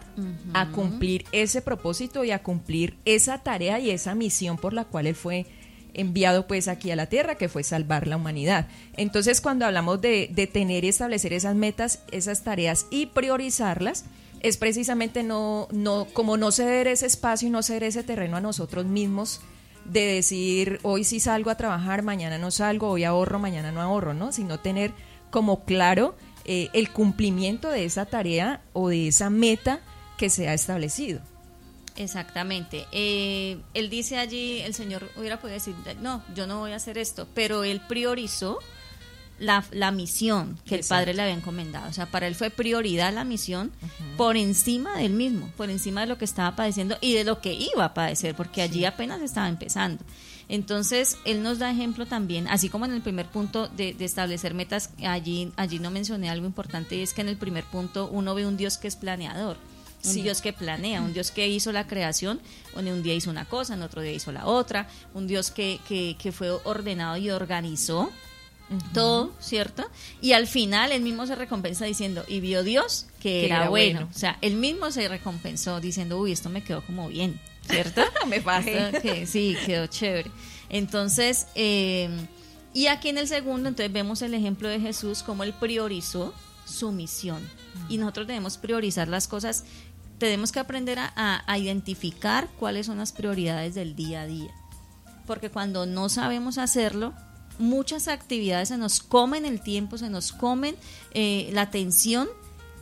a 0.52 0.72
cumplir 0.72 1.24
ese 1.30 1.62
propósito 1.62 2.24
y 2.24 2.32
a 2.32 2.42
cumplir 2.42 2.96
esa 3.04 3.38
tarea 3.44 3.78
y 3.78 3.90
esa 3.90 4.16
misión 4.16 4.56
por 4.56 4.72
la 4.72 4.84
cual 4.84 5.06
él 5.06 5.14
fue 5.14 5.46
enviado 5.94 6.48
pues 6.48 6.66
aquí 6.66 6.90
a 6.90 6.96
la 6.96 7.06
tierra, 7.06 7.36
que 7.36 7.48
fue 7.48 7.62
salvar 7.62 8.08
la 8.08 8.16
humanidad. 8.16 8.66
Entonces, 8.96 9.40
cuando 9.40 9.64
hablamos 9.64 10.00
de, 10.00 10.28
de 10.32 10.48
tener 10.48 10.84
y 10.84 10.88
establecer 10.88 11.32
esas 11.32 11.54
metas, 11.54 12.00
esas 12.10 12.42
tareas 12.42 12.86
y 12.90 13.06
priorizarlas, 13.06 14.06
es 14.40 14.56
precisamente 14.56 15.22
no, 15.22 15.68
no, 15.70 16.08
como 16.12 16.36
no 16.36 16.50
ceder 16.50 16.88
ese 16.88 17.06
espacio 17.06 17.46
y 17.46 17.52
no 17.52 17.62
ceder 17.62 17.84
ese 17.84 18.02
terreno 18.02 18.36
a 18.36 18.40
nosotros 18.40 18.86
mismos 18.86 19.40
de 19.84 20.00
decir, 20.00 20.80
hoy 20.82 21.04
sí 21.04 21.20
salgo 21.20 21.50
a 21.50 21.56
trabajar, 21.56 22.02
mañana 22.02 22.38
no 22.38 22.50
salgo, 22.50 22.90
hoy 22.90 23.04
ahorro, 23.04 23.38
mañana 23.38 23.70
no 23.70 23.80
ahorro, 23.80 24.14
¿no? 24.14 24.32
Sino 24.32 24.58
tener 24.58 24.92
como 25.30 25.64
claro 25.64 26.16
eh, 26.44 26.68
el 26.72 26.90
cumplimiento 26.90 27.70
de 27.70 27.84
esa 27.84 28.06
tarea 28.06 28.62
o 28.72 28.88
de 28.88 29.08
esa 29.08 29.30
meta 29.30 29.80
que 30.16 30.30
se 30.30 30.48
ha 30.48 30.54
establecido. 30.54 31.20
Exactamente. 31.96 32.86
Eh, 32.92 33.58
él 33.74 33.90
dice 33.90 34.18
allí, 34.18 34.60
el 34.60 34.74
Señor 34.74 35.10
hubiera 35.16 35.40
podido 35.40 35.54
decir, 35.54 35.74
no, 36.00 36.22
yo 36.34 36.46
no 36.46 36.60
voy 36.60 36.72
a 36.72 36.76
hacer 36.76 36.98
esto, 36.98 37.26
pero 37.34 37.64
él 37.64 37.80
priorizó 37.88 38.58
la, 39.38 39.64
la 39.70 39.90
misión 39.90 40.58
que 40.64 40.76
el. 40.76 40.84
Padre 40.84 41.14
le 41.14 41.22
había 41.22 41.34
encomendado. 41.34 41.88
O 41.88 41.92
sea, 41.92 42.06
para 42.06 42.26
él 42.26 42.34
fue 42.34 42.50
prioridad 42.50 43.12
la 43.12 43.24
misión 43.24 43.72
por 44.16 44.36
encima 44.36 44.96
del 44.98 45.12
mismo, 45.12 45.50
por 45.56 45.70
encima 45.70 46.02
de 46.02 46.06
lo 46.06 46.18
que 46.18 46.24
estaba 46.24 46.56
padeciendo 46.56 46.96
y 47.00 47.14
de 47.14 47.24
lo 47.24 47.40
que 47.40 47.52
iba 47.52 47.84
a 47.84 47.94
padecer, 47.94 48.34
porque 48.34 48.62
allí 48.62 48.84
apenas 48.84 49.20
estaba 49.22 49.48
empezando. 49.48 50.04
Entonces, 50.48 51.18
él 51.24 51.42
nos 51.42 51.58
da 51.58 51.70
ejemplo 51.70 52.06
también, 52.06 52.46
así 52.48 52.68
como 52.68 52.84
en 52.84 52.92
el 52.92 53.02
primer 53.02 53.26
punto 53.26 53.68
de, 53.68 53.94
de 53.94 54.04
establecer 54.04 54.54
metas, 54.54 54.90
allí, 55.04 55.52
allí 55.56 55.78
no 55.78 55.90
mencioné 55.90 56.30
algo 56.30 56.46
importante, 56.46 56.96
y 56.96 57.02
es 57.02 57.12
que 57.12 57.22
en 57.22 57.28
el 57.28 57.36
primer 57.36 57.64
punto 57.64 58.08
uno 58.12 58.34
ve 58.34 58.46
un 58.46 58.56
Dios 58.56 58.78
que 58.78 58.88
es 58.88 58.96
planeador 58.96 59.56
un 60.04 60.12
Sí. 60.12 60.22
Dios 60.22 60.40
que 60.40 60.52
planea, 60.52 61.02
un 61.02 61.12
Dios 61.12 61.30
que 61.30 61.48
hizo 61.48 61.72
la 61.72 61.86
creación, 61.86 62.40
en 62.76 62.88
un 62.88 63.02
día 63.02 63.14
hizo 63.14 63.30
una 63.30 63.44
cosa, 63.44 63.74
en 63.74 63.82
otro 63.82 64.02
día 64.02 64.12
hizo 64.12 64.30
la 64.30 64.46
otra, 64.46 64.88
un 65.14 65.26
Dios 65.26 65.50
que, 65.50 65.80
que, 65.88 66.16
que 66.18 66.32
fue 66.32 66.50
ordenado 66.50 67.16
y 67.16 67.30
organizó 67.30 68.10
todo, 68.92 69.32
¿cierto? 69.40 69.88
Y 70.20 70.32
al 70.32 70.46
final 70.46 70.90
él 70.90 71.02
mismo 71.02 71.26
se 71.26 71.34
recompensa 71.36 71.84
diciendo, 71.84 72.24
y 72.26 72.40
vio 72.40 72.62
Dios 72.62 73.06
que, 73.20 73.46
era, 73.46 73.56
era 73.56 73.68
bueno. 73.68 74.00
bueno. 74.00 74.10
O 74.14 74.18
sea, 74.18 74.38
él 74.42 74.56
mismo 74.56 74.90
se 74.90 75.08
recompensó 75.08 75.80
diciendo, 75.80 76.18
uy, 76.18 76.32
esto 76.32 76.50
me 76.50 76.62
quedó 76.62 76.84
como 76.84 77.08
bien, 77.08 77.40
¿cierto? 77.68 78.02
Me 78.26 78.40
bajé. 78.40 78.92
Que- 79.02 79.26
sí, 79.26 79.56
quedó 79.66 79.86
chévere. 79.86 80.30
Entonces, 80.68 81.46
eh, 81.54 82.08
y 82.74 82.88
aquí 82.88 83.08
en 83.08 83.18
el 83.18 83.28
segundo, 83.28 83.68
entonces 83.68 83.92
vemos 83.92 84.22
el 84.22 84.34
ejemplo 84.34 84.68
de 84.68 84.80
Jesús, 84.80 85.22
como 85.22 85.44
él 85.44 85.54
priorizó 85.54 86.34
su 86.64 86.92
misión. 86.92 87.42
Y 87.88 87.98
nosotros 87.98 88.26
debemos 88.26 88.58
priorizar 88.58 89.08
las 89.08 89.28
cosas, 89.28 89.64
tenemos 90.18 90.50
que 90.52 90.58
aprender 90.60 90.98
a, 90.98 91.12
a- 91.14 91.42
a 91.50 91.58
identificar 91.58 92.48
cuáles 92.58 92.86
son 92.86 92.98
las 92.98 93.12
prioridades 93.12 93.74
del 93.74 93.94
día 93.94 94.22
a 94.22 94.26
día. 94.26 94.50
Porque 95.26 95.50
cuando 95.50 95.86
no 95.86 96.08
sabemos 96.08 96.58
hacerlo, 96.58 97.12
muchas 97.58 98.08
actividades 98.08 98.68
se 98.68 98.76
nos 98.76 99.00
comen 99.02 99.44
el 99.46 99.60
tiempo, 99.60 99.98
se 99.98 100.10
nos 100.10 100.32
comen 100.32 100.76
eh, 101.12 101.48
la 101.52 101.62
atención 101.62 102.28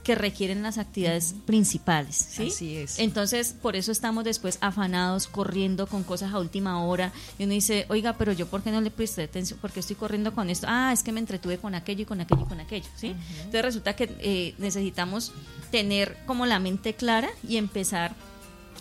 que 0.04 0.14
requieren 0.14 0.62
las 0.62 0.78
actividades 0.78 1.34
principales. 1.46 2.14
¿sí? 2.14 2.48
Así 2.48 2.76
es. 2.76 2.98
Entonces, 2.98 3.54
por 3.60 3.74
eso 3.74 3.90
estamos 3.90 4.22
después 4.22 4.58
afanados, 4.60 5.26
corriendo 5.26 5.86
con 5.86 6.04
cosas 6.04 6.32
a 6.32 6.38
última 6.38 6.84
hora. 6.84 7.10
Y 7.38 7.44
uno 7.44 7.54
dice, 7.54 7.86
oiga, 7.88 8.12
pero 8.12 8.32
yo, 8.32 8.46
¿por 8.46 8.62
qué 8.62 8.70
no 8.70 8.80
le 8.80 8.90
presté 8.90 9.24
atención? 9.24 9.58
¿Por 9.58 9.72
qué 9.72 9.80
estoy 9.80 9.96
corriendo 9.96 10.34
con 10.34 10.50
esto? 10.50 10.66
Ah, 10.68 10.92
es 10.92 11.02
que 11.02 11.10
me 11.10 11.20
entretuve 11.20 11.58
con 11.58 11.74
aquello 11.74 12.02
y 12.02 12.04
con 12.04 12.20
aquello 12.20 12.42
y 12.42 12.48
con 12.48 12.60
aquello. 12.60 12.86
¿sí? 12.94 13.16
Entonces, 13.38 13.62
resulta 13.62 13.96
que 13.96 14.14
eh, 14.20 14.54
necesitamos 14.58 15.32
tener 15.70 16.16
como 16.26 16.46
la 16.46 16.60
mente 16.60 16.94
clara 16.94 17.30
y 17.48 17.56
empezar 17.56 18.14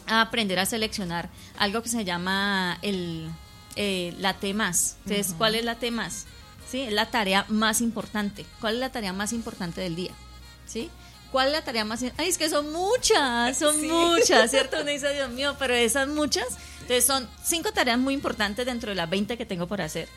a 0.06 0.22
aprender 0.22 0.60
a 0.60 0.66
seleccionar 0.66 1.30
algo 1.58 1.82
que 1.82 1.90
se 1.90 2.04
llama 2.04 2.78
el, 2.82 3.30
eh, 3.78 4.14
la 4.20 4.34
T 4.34 4.54
más. 4.54 4.98
Entonces, 5.06 5.34
¿cuál 5.38 5.56
es 5.56 5.64
la 5.64 5.76
T 5.76 5.90
más? 5.90 6.26
¿Sí? 6.70 6.82
Es 6.82 6.94
la 6.94 7.10
tarea 7.10 7.46
más 7.48 7.80
importante. 7.80 8.46
¿Cuál 8.60 8.76
es 8.76 8.80
la 8.82 8.92
tarea 8.92 9.14
más 9.14 9.32
importante 9.32 9.80
del 9.80 9.96
día? 9.96 10.12
¿Sí? 10.66 10.90
¿Cuál 11.34 11.48
es 11.48 11.54
la 11.54 11.64
tarea 11.64 11.84
más? 11.84 12.04
Ay, 12.18 12.30
es 12.30 12.38
que 12.38 12.48
son 12.48 12.72
muchas, 12.72 13.58
son 13.58 13.88
muchas, 13.88 14.52
¿cierto? 14.52 14.78
Uno 14.80 14.92
dice, 14.92 15.12
Dios 15.16 15.32
mío, 15.32 15.56
pero 15.58 15.74
esas 15.74 16.08
muchas. 16.08 16.46
Entonces 16.82 17.08
son 17.08 17.28
cinco 17.44 17.72
tareas 17.72 17.98
muy 17.98 18.14
importantes 18.14 18.68
dentro 18.68 18.92
de 18.92 18.96
las 18.96 19.10
20 19.10 19.36
que 19.36 19.44
tengo 19.44 19.66
por 19.66 19.82
hacer. 19.82 20.08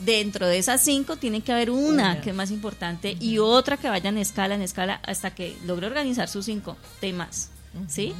Dentro 0.00 0.46
de 0.46 0.58
esas 0.58 0.84
cinco 0.84 1.16
tiene 1.16 1.40
que 1.40 1.52
haber 1.52 1.70
una, 1.70 2.20
que 2.20 2.30
es 2.30 2.36
más 2.36 2.50
importante 2.50 3.16
y 3.18 3.38
otra 3.38 3.78
que 3.78 3.88
vaya 3.88 4.10
en 4.10 4.18
escala, 4.18 4.56
en 4.56 4.60
escala, 4.60 5.00
hasta 5.06 5.34
que 5.34 5.56
logre 5.64 5.86
organizar 5.86 6.28
sus 6.28 6.44
cinco 6.44 6.76
temas. 7.00 7.48
¿Sí? 7.88 8.14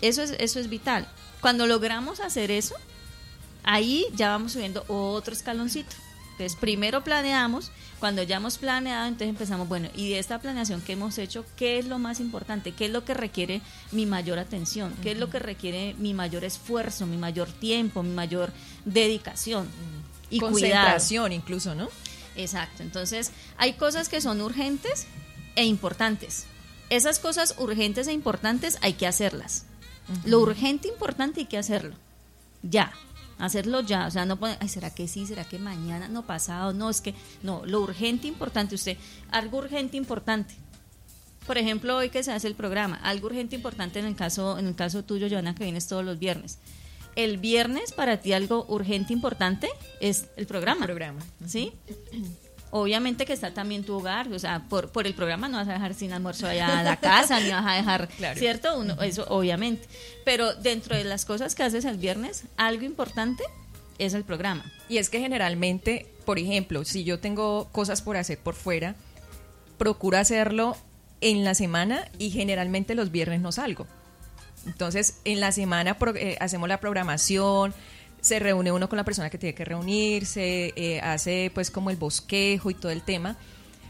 Eso 0.00 0.22
es, 0.22 0.34
eso 0.38 0.58
es 0.58 0.70
vital. 0.70 1.06
Cuando 1.42 1.66
logramos 1.66 2.20
hacer 2.20 2.50
eso, 2.50 2.76
ahí 3.62 4.06
ya 4.14 4.30
vamos 4.30 4.52
subiendo 4.52 4.86
otro 4.88 5.34
escaloncito. 5.34 5.94
Entonces, 6.32 6.56
primero 6.58 7.04
planeamos, 7.04 7.70
cuando 8.00 8.22
ya 8.22 8.38
hemos 8.38 8.56
planeado, 8.56 9.06
entonces 9.06 9.28
empezamos, 9.28 9.68
bueno, 9.68 9.88
y 9.94 10.08
de 10.08 10.18
esta 10.18 10.38
planeación 10.40 10.80
que 10.80 10.94
hemos 10.94 11.18
hecho, 11.18 11.44
¿qué 11.56 11.78
es 11.78 11.86
lo 11.86 11.98
más 11.98 12.18
importante? 12.18 12.72
¿Qué 12.72 12.86
es 12.86 12.90
lo 12.90 13.04
que 13.04 13.12
requiere 13.12 13.60
mi 13.92 14.06
mayor 14.06 14.38
atención? 14.38 14.94
¿Qué 15.02 15.12
es 15.12 15.18
lo 15.18 15.28
que 15.28 15.38
requiere 15.38 15.94
mi 15.98 16.14
mayor 16.14 16.44
esfuerzo, 16.44 17.06
mi 17.06 17.18
mayor 17.18 17.52
tiempo, 17.52 18.02
mi 18.02 18.14
mayor 18.14 18.52
dedicación? 18.86 19.68
Y 20.30 20.40
Concentración 20.40 21.32
incluso, 21.32 21.74
¿no? 21.74 21.88
Exacto. 22.36 22.82
Entonces, 22.82 23.32
hay 23.58 23.74
cosas 23.74 24.08
que 24.08 24.22
son 24.22 24.40
urgentes 24.40 25.06
e 25.54 25.64
importantes. 25.64 26.46
Esas 26.88 27.18
cosas 27.18 27.54
urgentes 27.58 28.08
e 28.08 28.12
importantes 28.12 28.78
hay 28.80 28.94
que 28.94 29.06
hacerlas. 29.06 29.66
Lo 30.24 30.40
urgente 30.40 30.88
e 30.88 30.92
importante 30.92 31.40
hay 31.40 31.46
que 31.46 31.58
hacerlo. 31.58 31.94
Ya 32.62 32.92
hacerlo 33.40 33.80
ya, 33.80 34.06
o 34.06 34.10
sea, 34.10 34.24
no 34.24 34.38
poner, 34.38 34.56
ay, 34.60 34.68
¿será 34.68 34.90
que 34.90 35.08
sí? 35.08 35.26
¿Será 35.26 35.44
que 35.44 35.58
mañana? 35.58 36.08
No, 36.08 36.26
pasado, 36.26 36.72
no, 36.72 36.90
es 36.90 37.00
que, 37.00 37.14
no, 37.42 37.62
lo 37.66 37.80
urgente, 37.80 38.28
importante, 38.28 38.74
usted, 38.74 38.96
algo 39.30 39.58
urgente, 39.58 39.96
importante. 39.96 40.54
Por 41.46 41.58
ejemplo, 41.58 41.96
hoy 41.96 42.10
que 42.10 42.22
se 42.22 42.32
hace 42.32 42.46
el 42.46 42.54
programa, 42.54 42.96
algo 43.02 43.26
urgente, 43.26 43.56
importante 43.56 43.98
en 43.98 44.06
el 44.06 44.14
caso, 44.14 44.58
en 44.58 44.66
el 44.66 44.74
caso 44.74 45.04
tuyo, 45.04 45.28
Joana, 45.28 45.54
que 45.54 45.64
vienes 45.64 45.88
todos 45.88 46.04
los 46.04 46.18
viernes. 46.18 46.58
El 47.16 47.38
viernes 47.38 47.92
para 47.92 48.18
ti 48.18 48.32
algo 48.32 48.66
urgente, 48.68 49.12
importante 49.12 49.68
es 50.00 50.26
el 50.36 50.46
programa. 50.46 50.80
El 50.82 50.86
programa. 50.86 51.20
¿Sí? 51.46 51.72
Obviamente 52.70 53.26
que 53.26 53.32
está 53.32 53.52
también 53.52 53.84
tu 53.84 53.94
hogar, 53.96 54.32
o 54.32 54.38
sea, 54.38 54.64
por, 54.68 54.90
por 54.90 55.06
el 55.06 55.14
programa 55.14 55.48
no 55.48 55.58
vas 55.58 55.68
a 55.68 55.72
dejar 55.72 55.94
sin 55.94 56.12
almuerzo 56.12 56.46
allá 56.46 56.80
a 56.80 56.82
la 56.82 56.96
casa, 56.96 57.40
ni 57.40 57.50
vas 57.50 57.64
a 57.66 57.74
dejar, 57.74 58.08
¿cierto? 58.36 58.78
Uno, 58.78 59.00
eso 59.02 59.24
obviamente. 59.28 59.88
Pero 60.24 60.54
dentro 60.54 60.96
de 60.96 61.04
las 61.04 61.24
cosas 61.24 61.54
que 61.54 61.62
haces 61.62 61.84
el 61.84 61.98
viernes, 61.98 62.44
algo 62.56 62.84
importante 62.84 63.42
es 63.98 64.14
el 64.14 64.24
programa. 64.24 64.64
Y 64.88 64.98
es 64.98 65.10
que 65.10 65.20
generalmente, 65.20 66.06
por 66.24 66.38
ejemplo, 66.38 66.84
si 66.84 67.04
yo 67.04 67.18
tengo 67.18 67.68
cosas 67.72 68.02
por 68.02 68.16
hacer 68.16 68.38
por 68.38 68.54
fuera, 68.54 68.94
procuro 69.78 70.18
hacerlo 70.18 70.76
en 71.20 71.44
la 71.44 71.54
semana 71.54 72.08
y 72.18 72.30
generalmente 72.30 72.94
los 72.94 73.10
viernes 73.10 73.40
no 73.40 73.52
salgo. 73.52 73.86
Entonces, 74.66 75.20
en 75.24 75.40
la 75.40 75.52
semana 75.52 75.96
eh, 76.16 76.36
hacemos 76.40 76.68
la 76.68 76.80
programación, 76.80 77.74
se 78.20 78.38
reúne 78.38 78.72
uno 78.72 78.88
con 78.88 78.96
la 78.96 79.04
persona 79.04 79.30
que 79.30 79.38
tiene 79.38 79.54
que 79.54 79.64
reunirse, 79.64 80.72
eh, 80.76 81.00
hace 81.00 81.50
pues 81.54 81.70
como 81.70 81.90
el 81.90 81.96
bosquejo 81.96 82.70
y 82.70 82.74
todo 82.74 82.92
el 82.92 83.02
tema. 83.02 83.36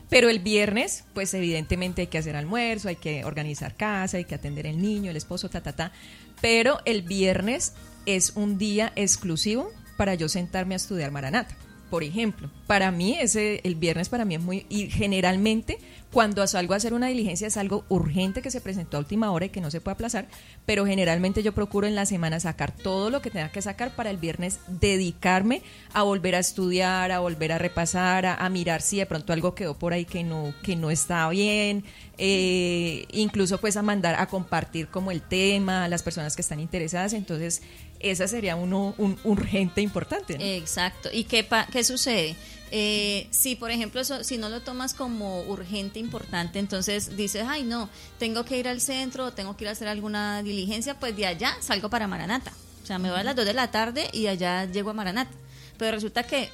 Pero 0.08 0.28
el 0.28 0.40
viernes, 0.40 1.04
pues 1.14 1.32
evidentemente 1.34 2.02
hay 2.02 2.06
que 2.08 2.18
hacer 2.18 2.34
almuerzo, 2.34 2.88
hay 2.88 2.96
que 2.96 3.24
organizar 3.24 3.76
casa, 3.76 4.16
hay 4.16 4.24
que 4.24 4.34
atender 4.34 4.66
el 4.66 4.80
niño, 4.80 5.10
el 5.10 5.16
esposo, 5.16 5.48
ta, 5.48 5.62
ta, 5.62 5.72
ta. 5.72 5.92
Pero 6.40 6.80
el 6.84 7.02
viernes 7.02 7.74
es 8.06 8.32
un 8.34 8.58
día 8.58 8.92
exclusivo 8.96 9.70
para 9.96 10.14
yo 10.14 10.28
sentarme 10.28 10.74
a 10.74 10.76
estudiar 10.76 11.12
Maranata 11.12 11.56
por 11.90 12.04
ejemplo. 12.04 12.50
Para 12.66 12.90
mí, 12.90 13.16
ese, 13.18 13.60
el 13.64 13.74
viernes 13.74 14.08
para 14.08 14.24
mí 14.24 14.36
es 14.36 14.40
muy... 14.40 14.64
Y 14.68 14.88
generalmente, 14.88 15.78
cuando 16.12 16.46
salgo 16.46 16.74
a 16.74 16.76
hacer 16.76 16.94
una 16.94 17.08
diligencia 17.08 17.46
es 17.46 17.56
algo 17.56 17.84
urgente 17.88 18.42
que 18.42 18.50
se 18.50 18.60
presentó 18.60 18.96
a 18.96 19.00
última 19.00 19.30
hora 19.30 19.46
y 19.46 19.48
que 19.50 19.60
no 19.60 19.70
se 19.70 19.80
puede 19.80 19.94
aplazar, 19.94 20.26
pero 20.66 20.86
generalmente 20.86 21.42
yo 21.42 21.52
procuro 21.52 21.86
en 21.86 21.94
la 21.94 22.06
semana 22.06 22.40
sacar 22.40 22.72
todo 22.72 23.10
lo 23.10 23.20
que 23.20 23.30
tenga 23.30 23.50
que 23.50 23.62
sacar 23.62 23.94
para 23.94 24.10
el 24.10 24.16
viernes 24.16 24.60
dedicarme 24.66 25.62
a 25.92 26.02
volver 26.02 26.34
a 26.34 26.38
estudiar, 26.38 27.12
a 27.12 27.20
volver 27.20 27.52
a 27.52 27.58
repasar, 27.58 28.26
a, 28.26 28.48
mirar 28.48 28.82
si 28.82 28.98
de 28.98 29.06
pronto 29.06 29.32
algo 29.32 29.54
quedó 29.54 29.74
por 29.74 29.92
ahí 29.92 30.04
que 30.04 30.24
no, 30.24 30.52
que 30.62 30.76
no 30.76 30.90
bien, 31.30 31.84
eh, 32.18 33.06
incluso 33.12 33.58
pues 33.58 33.76
a 33.76 33.82
mandar 33.82 34.16
a 34.18 34.26
compartir 34.26 34.88
como 34.88 35.10
el 35.10 35.22
tema 35.22 35.84
a 35.84 35.88
las 35.88 36.02
personas 36.02 36.34
que 36.34 36.42
están 36.42 36.60
interesadas. 36.60 37.12
Entonces, 37.12 37.62
esa 38.00 38.26
sería 38.26 38.56
uno, 38.56 38.94
un 38.98 39.18
urgente 39.24 39.80
importante. 39.80 40.56
Exacto. 40.56 41.08
¿Y 41.12 41.24
qué, 41.24 41.46
qué 41.70 41.84
sucede? 41.84 42.36
Eh, 42.72 43.26
si, 43.30 43.56
por 43.56 43.70
ejemplo, 43.70 44.00
eso, 44.00 44.22
si 44.22 44.38
no 44.38 44.48
lo 44.48 44.60
tomas 44.60 44.94
como 44.94 45.42
urgente, 45.42 45.98
importante, 45.98 46.58
entonces 46.58 47.16
dices, 47.16 47.44
ay, 47.46 47.64
no, 47.64 47.88
tengo 48.18 48.44
que 48.44 48.58
ir 48.58 48.68
al 48.68 48.80
centro, 48.80 49.32
tengo 49.32 49.56
que 49.56 49.64
ir 49.64 49.68
a 49.68 49.72
hacer 49.72 49.88
alguna 49.88 50.42
diligencia, 50.42 50.98
pues 50.98 51.16
de 51.16 51.26
allá 51.26 51.56
salgo 51.60 51.90
para 51.90 52.06
Maranata. 52.06 52.52
O 52.82 52.86
sea, 52.86 52.98
me 52.98 53.10
voy 53.10 53.20
a 53.20 53.24
las 53.24 53.36
2 53.36 53.44
de 53.44 53.54
la 53.54 53.70
tarde 53.70 54.08
y 54.12 54.28
allá 54.28 54.64
llego 54.64 54.90
a 54.90 54.94
Maranata. 54.94 55.32
Pero 55.78 55.92
resulta 55.92 56.22
que 56.22 56.48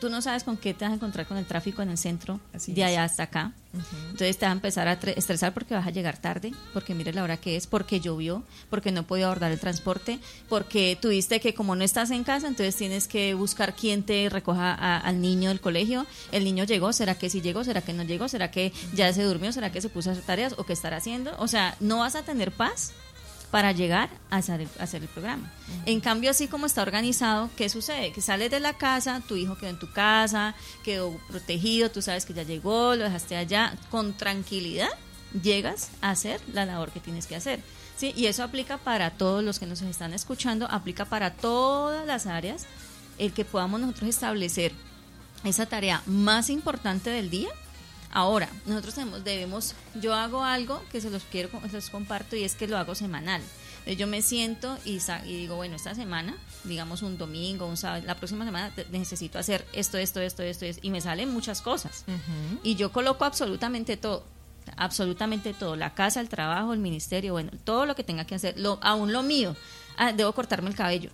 tú 0.00 0.10
no 0.10 0.22
sabes 0.22 0.44
con 0.44 0.56
qué 0.56 0.74
te 0.74 0.84
vas 0.84 0.92
a 0.92 0.96
encontrar 0.96 1.26
con 1.26 1.36
el 1.36 1.46
tráfico 1.46 1.82
en 1.82 1.90
el 1.90 1.98
centro 1.98 2.40
de 2.66 2.84
allá 2.84 3.04
hasta 3.04 3.24
acá. 3.24 3.52
Entonces 4.10 4.38
te 4.38 4.46
vas 4.46 4.52
a 4.52 4.56
empezar 4.56 4.88
a 4.88 4.92
estresar 4.92 5.52
porque 5.52 5.74
vas 5.74 5.86
a 5.86 5.90
llegar 5.90 6.16
tarde, 6.16 6.52
porque 6.72 6.94
mire 6.94 7.12
la 7.12 7.22
hora 7.22 7.36
que 7.36 7.56
es, 7.56 7.66
porque 7.66 8.00
llovió, 8.00 8.42
porque 8.70 8.90
no 8.90 9.06
podía 9.06 9.26
abordar 9.26 9.52
el 9.52 9.60
transporte, 9.60 10.18
porque 10.48 10.96
tuviste 11.00 11.40
que 11.40 11.54
como 11.54 11.76
no 11.76 11.84
estás 11.84 12.10
en 12.10 12.24
casa, 12.24 12.48
entonces 12.48 12.74
tienes 12.76 13.06
que 13.06 13.34
buscar 13.34 13.74
quién 13.74 14.02
te 14.02 14.28
recoja 14.30 14.74
al 14.74 15.20
niño 15.20 15.50
del 15.50 15.60
colegio. 15.60 16.06
El 16.32 16.44
niño 16.44 16.64
llegó, 16.64 16.92
¿será 16.92 17.16
que 17.16 17.28
sí 17.28 17.42
llegó? 17.42 17.64
¿Será 17.64 17.82
que 17.82 17.92
no 17.92 18.02
llegó? 18.02 18.28
¿Será 18.28 18.50
que 18.50 18.72
ya 18.94 19.12
se 19.12 19.22
durmió? 19.22 19.52
¿Será 19.52 19.70
que 19.70 19.80
se 19.80 19.88
puso 19.88 20.10
a 20.10 20.12
hacer 20.12 20.24
tareas 20.24 20.54
o 20.56 20.64
qué 20.64 20.72
estará 20.72 20.96
haciendo? 20.96 21.32
O 21.38 21.48
sea, 21.48 21.76
no 21.80 21.98
vas 21.98 22.14
a 22.16 22.22
tener 22.22 22.52
paz 22.52 22.92
para 23.50 23.72
llegar 23.72 24.10
a 24.30 24.36
hacer 24.36 24.62
el, 24.62 24.68
hacer 24.78 25.02
el 25.02 25.08
programa. 25.08 25.52
En 25.84 26.00
cambio, 26.00 26.30
así 26.30 26.48
como 26.48 26.66
está 26.66 26.82
organizado, 26.82 27.48
¿qué 27.56 27.68
sucede? 27.68 28.12
Que 28.12 28.20
sales 28.20 28.50
de 28.50 28.60
la 28.60 28.74
casa, 28.74 29.22
tu 29.26 29.36
hijo 29.36 29.56
quedó 29.56 29.70
en 29.70 29.78
tu 29.78 29.90
casa, 29.92 30.54
quedó 30.84 31.16
protegido, 31.28 31.90
tú 31.90 32.02
sabes 32.02 32.26
que 32.26 32.34
ya 32.34 32.42
llegó, 32.42 32.94
lo 32.96 33.04
dejaste 33.04 33.36
allá, 33.36 33.74
con 33.90 34.14
tranquilidad 34.14 34.88
llegas 35.42 35.90
a 36.00 36.10
hacer 36.10 36.40
la 36.52 36.66
labor 36.66 36.90
que 36.90 37.00
tienes 37.00 37.26
que 37.26 37.36
hacer. 37.36 37.60
¿sí? 37.96 38.12
Y 38.16 38.26
eso 38.26 38.42
aplica 38.42 38.78
para 38.78 39.10
todos 39.10 39.42
los 39.42 39.58
que 39.58 39.66
nos 39.66 39.82
están 39.82 40.12
escuchando, 40.12 40.66
aplica 40.70 41.04
para 41.04 41.32
todas 41.32 42.06
las 42.06 42.26
áreas, 42.26 42.66
el 43.18 43.32
que 43.32 43.44
podamos 43.44 43.80
nosotros 43.80 44.10
establecer 44.10 44.72
esa 45.44 45.66
tarea 45.66 46.02
más 46.06 46.50
importante 46.50 47.10
del 47.10 47.30
día 47.30 47.48
Ahora, 48.16 48.48
nosotros 48.64 48.94
tenemos, 48.94 49.24
debemos, 49.24 49.74
yo 49.94 50.14
hago 50.14 50.42
algo 50.42 50.82
que 50.90 51.02
se 51.02 51.10
los 51.10 51.24
quiero, 51.24 51.50
se 51.68 51.76
los 51.76 51.90
comparto 51.90 52.34
y 52.34 52.44
es 52.44 52.54
que 52.54 52.66
lo 52.66 52.78
hago 52.78 52.94
semanal. 52.94 53.42
Yo 53.98 54.06
me 54.06 54.22
siento 54.22 54.78
y, 54.86 55.00
digo, 55.26 55.56
bueno, 55.56 55.76
esta 55.76 55.94
semana, 55.94 56.34
digamos 56.64 57.02
un 57.02 57.18
domingo, 57.18 57.66
un 57.66 57.76
sábado, 57.76 58.02
la 58.06 58.14
próxima 58.14 58.46
semana 58.46 58.72
necesito 58.90 59.38
hacer 59.38 59.66
esto, 59.74 59.98
esto, 59.98 60.22
esto, 60.22 60.42
esto, 60.42 60.64
esto, 60.64 60.80
y 60.80 60.88
me 60.88 61.02
salen 61.02 61.30
muchas 61.30 61.60
cosas. 61.60 62.06
Y 62.62 62.76
yo 62.76 62.90
coloco 62.90 63.26
absolutamente 63.26 63.98
todo, 63.98 64.24
absolutamente 64.78 65.52
todo, 65.52 65.76
la 65.76 65.92
casa, 65.92 66.22
el 66.22 66.30
trabajo, 66.30 66.72
el 66.72 66.78
ministerio, 66.78 67.34
bueno, 67.34 67.50
todo 67.64 67.84
lo 67.84 67.94
que 67.94 68.02
tenga 68.02 68.24
que 68.24 68.36
hacer, 68.36 68.58
lo, 68.58 68.78
aún 68.80 69.12
lo 69.12 69.22
mío. 69.24 69.54
Ah, 69.98 70.14
debo 70.14 70.32
cortarme 70.32 70.70
el 70.70 70.74
cabello 70.74 71.10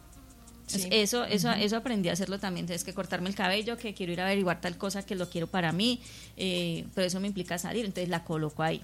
eso, 0.91 1.25
eso, 1.25 1.53
eso 1.53 1.77
aprendí 1.77 2.09
a 2.09 2.13
hacerlo 2.13 2.39
también. 2.39 2.67
Tienes 2.67 2.85
que 2.85 2.95
cortarme 2.95 3.29
el 3.29 3.35
cabello, 3.35 3.77
que 3.77 3.95
quiero 3.95 4.13
ir 4.13 4.21
a 4.21 4.27
averiguar 4.27 4.61
tal 4.61 4.79
cosa 4.79 5.05
que 5.05 5.15
lo 5.15 5.29
quiero 5.29 5.47
para 5.47 5.73
mí, 5.73 6.01
eh, 6.37 6.87
pero 6.95 7.07
eso 7.07 7.21
me 7.21 7.27
implica 7.27 7.59
salir, 7.59 7.85
entonces 7.85 8.09
la 8.09 8.25
coloco 8.25 8.63
ahí. 8.63 8.83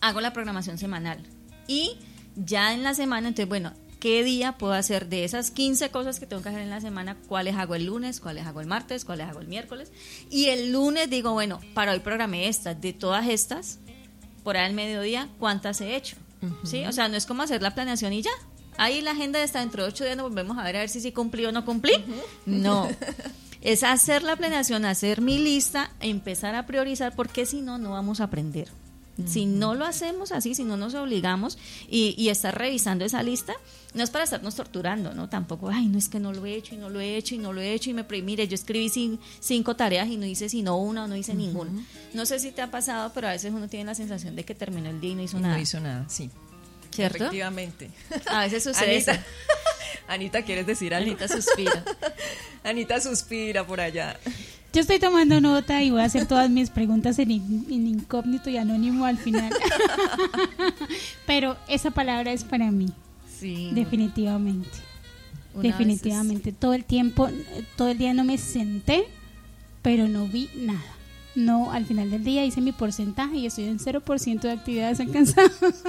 Hago 0.00 0.20
la 0.20 0.32
programación 0.32 0.78
semanal 0.78 1.22
y 1.66 1.96
ya 2.36 2.74
en 2.74 2.82
la 2.82 2.94
semana, 2.94 3.28
entonces, 3.28 3.48
bueno, 3.48 3.72
¿qué 4.00 4.22
día 4.24 4.58
puedo 4.58 4.74
hacer 4.74 5.08
de 5.08 5.24
esas 5.24 5.50
15 5.50 5.90
cosas 5.90 6.20
que 6.20 6.26
tengo 6.26 6.42
que 6.42 6.48
hacer 6.48 6.60
en 6.60 6.70
la 6.70 6.80
semana? 6.80 7.16
¿Cuáles 7.28 7.56
hago 7.56 7.74
el 7.74 7.86
lunes? 7.86 8.20
¿Cuáles 8.20 8.46
hago 8.46 8.60
el 8.60 8.66
martes? 8.66 9.04
¿Cuáles 9.04 9.28
hago 9.28 9.40
el 9.40 9.48
miércoles? 9.48 9.92
Y 10.30 10.46
el 10.46 10.72
lunes 10.72 11.08
digo, 11.08 11.32
bueno, 11.32 11.60
para 11.74 11.92
hoy 11.92 12.00
programé 12.00 12.48
estas. 12.48 12.80
De 12.80 12.92
todas 12.92 13.28
estas, 13.28 13.78
por 14.42 14.56
ahí 14.56 14.66
al 14.66 14.74
mediodía, 14.74 15.28
¿cuántas 15.38 15.80
he 15.80 15.96
hecho? 15.96 16.16
¿Sí? 16.64 16.84
O 16.84 16.92
sea, 16.92 17.08
no 17.08 17.16
es 17.16 17.24
como 17.24 17.42
hacer 17.42 17.62
la 17.62 17.74
planeación 17.74 18.12
y 18.12 18.20
ya. 18.20 18.30
Ahí 18.76 19.00
la 19.00 19.12
agenda 19.12 19.42
está 19.42 19.60
dentro 19.60 19.82
de 19.82 19.88
ocho 19.88 20.04
días, 20.04 20.16
nos 20.16 20.28
volvemos 20.28 20.58
a 20.58 20.64
ver 20.64 20.76
a 20.76 20.80
ver 20.80 20.88
si 20.88 21.00
sí 21.00 21.12
cumplí 21.12 21.44
o 21.46 21.52
no 21.52 21.64
cumplí. 21.64 21.92
No. 22.46 22.88
Es 23.64 23.82
hacer 23.82 24.22
la 24.22 24.36
planeación, 24.36 24.84
hacer 24.84 25.22
mi 25.22 25.38
lista, 25.38 25.90
empezar 26.00 26.54
a 26.54 26.66
priorizar, 26.66 27.16
porque 27.16 27.46
si 27.46 27.62
no, 27.62 27.78
no 27.78 27.92
vamos 27.92 28.20
a 28.20 28.24
aprender. 28.24 28.68
Si 29.26 29.46
no 29.46 29.74
lo 29.74 29.86
hacemos 29.86 30.32
así, 30.32 30.54
si 30.54 30.64
no 30.64 30.76
nos 30.76 30.94
obligamos 30.94 31.56
y, 31.88 32.14
y 32.18 32.30
estar 32.30 32.56
revisando 32.58 33.04
esa 33.04 33.22
lista, 33.22 33.54
no 33.94 34.02
es 34.02 34.10
para 34.10 34.24
estarnos 34.24 34.56
torturando, 34.56 35.14
¿no? 35.14 35.28
Tampoco, 35.28 35.68
ay, 35.68 35.86
no 35.86 35.98
es 35.98 36.08
que 36.08 36.18
no 36.18 36.32
lo 36.32 36.44
he 36.44 36.56
hecho 36.56 36.74
y 36.74 36.78
no 36.78 36.90
lo 36.90 36.98
he 37.00 37.16
hecho 37.16 37.36
y 37.36 37.38
no 37.38 37.52
lo 37.52 37.60
he 37.60 37.74
hecho 37.74 37.90
y 37.90 37.94
me 37.94 38.04
mire, 38.22 38.48
yo 38.48 38.56
escribí 38.56 38.90
cinco 39.40 39.76
tareas 39.76 40.08
y 40.08 40.16
no 40.16 40.26
hice 40.26 40.48
sino 40.48 40.76
una 40.76 41.04
o 41.04 41.08
no 41.08 41.16
hice 41.16 41.32
ninguna. 41.32 41.70
No 42.12 42.26
sé 42.26 42.40
si 42.40 42.50
te 42.50 42.60
ha 42.60 42.70
pasado, 42.72 43.12
pero 43.14 43.28
a 43.28 43.30
veces 43.30 43.52
uno 43.54 43.68
tiene 43.68 43.86
la 43.86 43.94
sensación 43.94 44.34
de 44.34 44.44
que 44.44 44.54
terminó 44.54 44.90
el 44.90 45.00
día 45.00 45.12
y 45.12 45.14
no 45.14 45.22
hizo 45.22 45.38
nada. 45.38 45.54
No 45.54 45.62
hizo 45.62 45.78
nada, 45.78 46.06
sí. 46.08 46.30
¿Cierto? 46.94 47.16
Efectivamente. 47.18 47.90
A 48.26 48.40
veces 48.44 48.62
sucede 48.64 48.96
eso. 48.96 49.10
Anita, 49.10 49.26
Anita, 50.08 50.42
¿quieres 50.42 50.66
decir 50.66 50.94
algo? 50.94 51.10
Anita 51.10 51.28
suspira. 51.28 51.84
Anita 52.64 53.00
suspira 53.00 53.66
por 53.66 53.80
allá. 53.80 54.18
Yo 54.72 54.80
estoy 54.80 54.98
tomando 54.98 55.40
nota 55.40 55.82
y 55.82 55.90
voy 55.90 56.00
a 56.00 56.04
hacer 56.04 56.26
todas 56.26 56.50
mis 56.50 56.68
preguntas 56.70 57.18
en, 57.20 57.30
in- 57.30 57.66
en 57.70 57.86
incógnito 57.86 58.50
y 58.50 58.56
anónimo 58.56 59.04
al 59.06 59.18
final. 59.18 59.52
Pero 61.26 61.56
esa 61.68 61.90
palabra 61.90 62.32
es 62.32 62.44
para 62.44 62.70
mí, 62.70 62.88
Sí. 63.38 63.70
definitivamente. 63.72 64.68
Una 65.54 65.62
definitivamente. 65.62 66.52
Todo 66.52 66.74
el 66.74 66.84
tiempo, 66.84 67.30
todo 67.76 67.88
el 67.90 67.98
día 67.98 68.12
no 68.14 68.24
me 68.24 68.38
senté, 68.38 69.04
pero 69.82 70.08
no 70.08 70.26
vi 70.26 70.50
nada. 70.56 70.80
No, 71.34 71.72
al 71.72 71.84
final 71.84 72.10
del 72.10 72.22
día 72.22 72.44
hice 72.44 72.60
mi 72.60 72.72
porcentaje 72.72 73.36
y 73.36 73.46
estoy 73.46 73.64
en 73.64 73.78
0% 73.78 74.40
de 74.40 74.50
actividades 74.52 75.00
alcanzadas. 75.00 75.52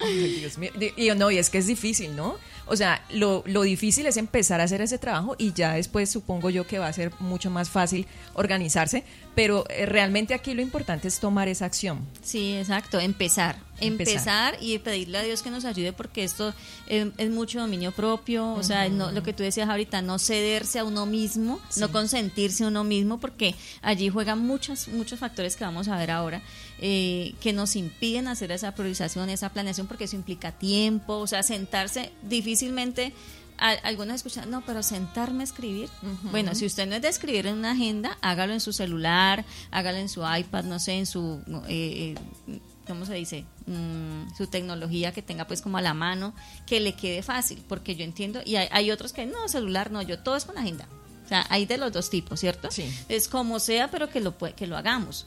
Ay, 0.00 0.34
Dios 0.38 0.58
mío. 0.58 0.70
Y 0.96 1.10
no, 1.10 1.30
y 1.30 1.38
es 1.38 1.50
que 1.50 1.58
es 1.58 1.66
difícil, 1.66 2.14
¿no? 2.14 2.36
O 2.66 2.76
sea, 2.76 3.04
lo, 3.10 3.42
lo 3.46 3.62
difícil 3.62 4.06
es 4.06 4.16
empezar 4.16 4.60
a 4.60 4.64
hacer 4.64 4.80
ese 4.80 4.98
trabajo 4.98 5.34
y 5.36 5.52
ya 5.52 5.74
después 5.74 6.10
supongo 6.10 6.50
yo 6.50 6.66
que 6.66 6.78
va 6.78 6.86
a 6.86 6.92
ser 6.92 7.12
mucho 7.18 7.50
más 7.50 7.68
fácil 7.68 8.06
organizarse, 8.34 9.04
pero 9.34 9.64
eh, 9.68 9.86
realmente 9.86 10.34
aquí 10.34 10.54
lo 10.54 10.62
importante 10.62 11.08
es 11.08 11.18
tomar 11.18 11.48
esa 11.48 11.64
acción. 11.64 12.06
Sí, 12.22 12.56
exacto, 12.56 13.00
empezar. 13.00 13.56
Empezar. 13.82 14.54
Empezar, 14.54 14.56
y 14.60 14.78
pedirle 14.78 15.18
a 15.18 15.22
Dios 15.22 15.42
que 15.42 15.50
nos 15.50 15.64
ayude 15.64 15.92
porque 15.92 16.24
esto 16.24 16.54
eh, 16.86 17.10
es 17.18 17.30
mucho 17.30 17.60
dominio 17.60 17.92
propio, 17.92 18.52
o 18.54 18.62
sea, 18.62 18.88
no, 18.88 19.10
lo 19.12 19.22
que 19.22 19.32
tú 19.32 19.42
decías 19.42 19.68
ahorita, 19.68 20.02
no 20.02 20.18
cederse 20.18 20.78
a 20.78 20.84
uno 20.84 21.06
mismo, 21.06 21.60
no 21.76 21.92
consentirse 21.92 22.64
a 22.64 22.68
uno 22.68 22.84
mismo 22.84 23.18
porque 23.18 23.54
allí 23.82 24.08
juegan 24.08 24.38
muchos, 24.40 24.88
muchos 24.88 25.18
factores 25.18 25.56
que 25.56 25.64
vamos 25.64 25.88
a 25.88 25.96
ver 25.96 26.10
ahora 26.10 26.42
eh, 26.78 27.34
que 27.40 27.52
nos 27.52 27.76
impiden 27.76 28.28
hacer 28.28 28.52
esa 28.52 28.74
priorización, 28.74 29.30
esa 29.30 29.50
planeación 29.50 29.86
porque 29.86 30.04
eso 30.04 30.16
implica 30.16 30.52
tiempo, 30.52 31.18
o 31.18 31.26
sea, 31.26 31.42
sentarse 31.42 32.12
difícilmente 32.22 33.12
algunos 33.58 34.16
escuchan, 34.16 34.50
no, 34.50 34.62
pero 34.62 34.82
sentarme 34.82 35.42
a 35.42 35.44
escribir. 35.44 35.88
Bueno, 36.30 36.54
si 36.54 36.66
usted 36.66 36.86
no 36.88 36.96
es 36.96 37.02
de 37.02 37.08
escribir 37.08 37.46
en 37.46 37.58
una 37.58 37.72
agenda, 37.72 38.18
hágalo 38.20 38.52
en 38.52 38.60
su 38.60 38.72
celular, 38.72 39.44
hágalo 39.70 39.98
en 39.98 40.08
su 40.08 40.22
iPad, 40.22 40.64
no 40.64 40.78
sé, 40.78 40.94
en 40.94 41.06
su, 41.06 41.40
eh, 41.68 42.16
eh, 42.48 42.60
¿cómo 42.86 43.06
se 43.06 43.14
dice? 43.14 43.44
Mm, 43.66 44.34
su 44.36 44.46
tecnología 44.46 45.12
que 45.12 45.22
tenga 45.22 45.46
pues 45.46 45.62
como 45.62 45.78
a 45.78 45.82
la 45.82 45.94
mano, 45.94 46.34
que 46.66 46.80
le 46.80 46.94
quede 46.94 47.22
fácil, 47.22 47.62
porque 47.68 47.94
yo 47.96 48.04
entiendo, 48.04 48.40
y 48.44 48.56
hay, 48.56 48.68
hay 48.72 48.90
otros 48.90 49.12
que 49.12 49.26
no, 49.26 49.48
celular, 49.48 49.90
no, 49.90 50.02
yo 50.02 50.18
todo 50.18 50.36
es 50.36 50.44
con 50.44 50.58
agenda. 50.58 50.86
O 51.24 51.28
sea, 51.28 51.46
hay 51.48 51.66
de 51.66 51.78
los 51.78 51.92
dos 51.92 52.10
tipos, 52.10 52.40
¿cierto? 52.40 52.70
Sí. 52.70 52.84
Es 53.08 53.28
como 53.28 53.58
sea, 53.60 53.90
pero 53.90 54.08
que 54.10 54.20
lo, 54.20 54.36
que 54.36 54.66
lo 54.66 54.76
hagamos. 54.76 55.26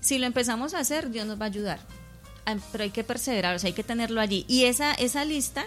Si 0.00 0.18
lo 0.18 0.26
empezamos 0.26 0.74
a 0.74 0.78
hacer, 0.80 1.10
Dios 1.10 1.26
nos 1.26 1.40
va 1.40 1.44
a 1.44 1.48
ayudar. 1.48 1.80
Pero 2.72 2.84
hay 2.84 2.90
que 2.90 3.04
perseverar, 3.04 3.54
o 3.54 3.58
sea, 3.58 3.68
hay 3.68 3.74
que 3.74 3.84
tenerlo 3.84 4.20
allí. 4.20 4.44
Y 4.48 4.64
esa, 4.64 4.92
esa 4.94 5.24
lista 5.24 5.64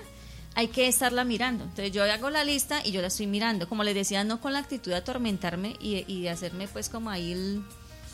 hay 0.56 0.68
que 0.68 0.88
estarla 0.88 1.24
mirando. 1.24 1.64
Entonces 1.64 1.92
yo 1.92 2.04
hago 2.04 2.30
la 2.30 2.44
lista 2.44 2.86
y 2.86 2.92
yo 2.92 3.02
la 3.02 3.08
estoy 3.08 3.26
mirando. 3.28 3.68
Como 3.70 3.84
les 3.84 3.96
decía, 3.96 4.24
no 4.24 4.42
con 4.42 4.54
la 4.54 4.60
actitud 4.60 4.92
de 4.92 4.98
atormentarme 4.98 5.76
y, 5.80 6.04
y 6.12 6.22
de 6.22 6.30
hacerme 6.30 6.68
pues 6.68 6.90
como 6.90 7.10
ahí 7.10 7.32
el- 7.32 7.64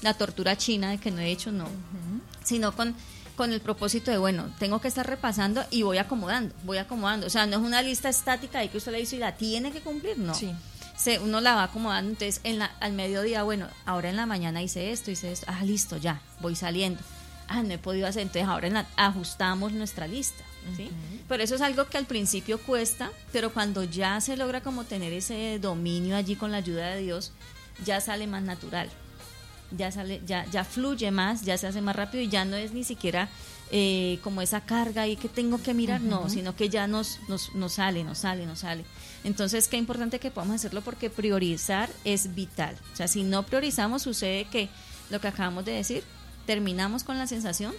la 0.02 0.14
tortura 0.14 0.58
china 0.58 0.92
de 0.92 0.98
que 0.98 1.12
no 1.12 1.20
he 1.22 1.30
hecho, 1.32 1.52
no. 1.52 1.68
Sino 2.44 2.72
con, 2.76 2.96
con 3.36 3.52
el 3.54 3.62
propósito 3.62 4.12
de, 4.12 4.18
bueno, 4.18 4.50
tengo 4.60 4.80
que 4.82 4.88
estar 4.88 5.06
repasando 5.08 5.64
y 5.70 5.84
voy 5.84 5.98
acomodando, 5.98 6.54
voy 6.64 6.78
acomodando. 6.78 7.28
O 7.28 7.30
sea, 7.30 7.46
no 7.46 7.58
es 7.58 7.64
una 7.64 7.82
lista 7.82 8.10
estática 8.10 8.60
ahí 8.60 8.70
que 8.70 8.78
usted 8.78 8.92
le 8.92 9.02
hizo 9.02 9.16
y 9.16 9.20
la 9.20 9.36
tiene 9.36 9.72
que 9.72 9.82
cumplir, 9.82 10.18
no 10.18 10.34
Sí. 10.34 10.52
se, 10.98 11.20
uno 11.20 11.40
la 11.42 11.56
va 11.56 11.64
acomodando, 11.64 12.10
entonces 12.12 12.42
en 12.44 12.60
la, 12.60 12.66
al 12.80 12.94
mediodía, 12.94 13.44
bueno, 13.44 13.68
ahora 13.86 14.10
en 14.10 14.16
la 14.16 14.26
mañana 14.26 14.62
hice 14.62 14.92
esto, 14.92 15.12
hice 15.12 15.32
esto, 15.32 15.46
ah, 15.50 15.64
listo, 15.64 15.98
ya, 15.98 16.22
voy 16.42 16.56
saliendo. 16.56 17.02
Ah, 17.48 17.64
no 17.64 17.74
he 17.74 17.78
podido 17.80 18.06
hacer, 18.08 18.22
entonces 18.24 18.48
ahora 18.48 18.68
en 18.68 18.74
la- 18.76 18.88
ajustamos 18.96 19.72
nuestra 19.72 20.08
lista, 20.08 20.44
¿sí? 20.78 20.90
Pero 21.28 21.42
eso 21.44 21.56
es 21.56 21.62
algo 21.62 21.88
que 21.88 21.98
al 21.98 22.06
principio 22.06 22.60
cuesta, 22.60 23.12
pero 23.32 23.52
cuando 23.54 23.84
ya 23.84 24.22
se 24.22 24.38
logra 24.38 24.62
como 24.62 24.84
tener 24.84 25.14
ese 25.14 25.58
dominio 25.60 26.16
allí 26.16 26.36
con 26.36 26.52
la 26.52 26.58
ayuda 26.58 26.88
de 26.90 27.02
Dios, 27.02 27.32
ya 27.86 28.02
sale 28.02 28.28
más 28.28 28.44
natural, 28.44 28.90
ya 29.78 29.92
sale, 29.92 30.22
ya, 30.26 30.46
ya 30.52 30.64
fluye 30.64 31.12
más, 31.12 31.44
ya 31.44 31.58
se 31.58 31.68
hace 31.68 31.82
más 31.82 31.96
rápido 31.96 32.24
y 32.24 32.28
ya 32.28 32.46
no 32.46 32.56
es 32.56 32.74
ni 32.74 32.84
siquiera 32.84 33.30
eh, 33.72 34.20
como 34.24 34.42
esa 34.42 34.62
carga 34.62 35.04
ahí 35.04 35.16
que 35.16 35.30
tengo 35.30 35.62
que 35.62 35.74
mirar, 35.74 36.02
no, 36.02 36.28
sino 36.30 36.56
que 36.56 36.70
ya 36.70 36.88
nos, 36.88 37.20
nos, 37.28 37.54
nos 37.54 37.74
sale, 37.74 38.04
nos 38.04 38.20
sale, 38.20 38.46
nos 38.46 38.60
sale. 38.60 38.84
Entonces, 39.24 39.68
qué 39.68 39.78
importante 39.78 40.20
que 40.20 40.32
podamos 40.32 40.56
hacerlo 40.56 40.82
porque 40.82 41.10
priorizar 41.10 41.90
es 42.04 42.34
vital. 42.34 42.76
O 42.94 42.96
sea, 42.96 43.08
si 43.08 43.24
no 43.24 43.44
priorizamos, 43.44 44.02
sucede 44.02 44.46
que 44.46 44.70
lo 45.10 45.22
que 45.22 45.28
acabamos 45.28 45.66
de 45.66 45.74
decir, 45.74 46.04
terminamos 46.46 47.04
con 47.04 47.18
la 47.18 47.28
sensación 47.28 47.74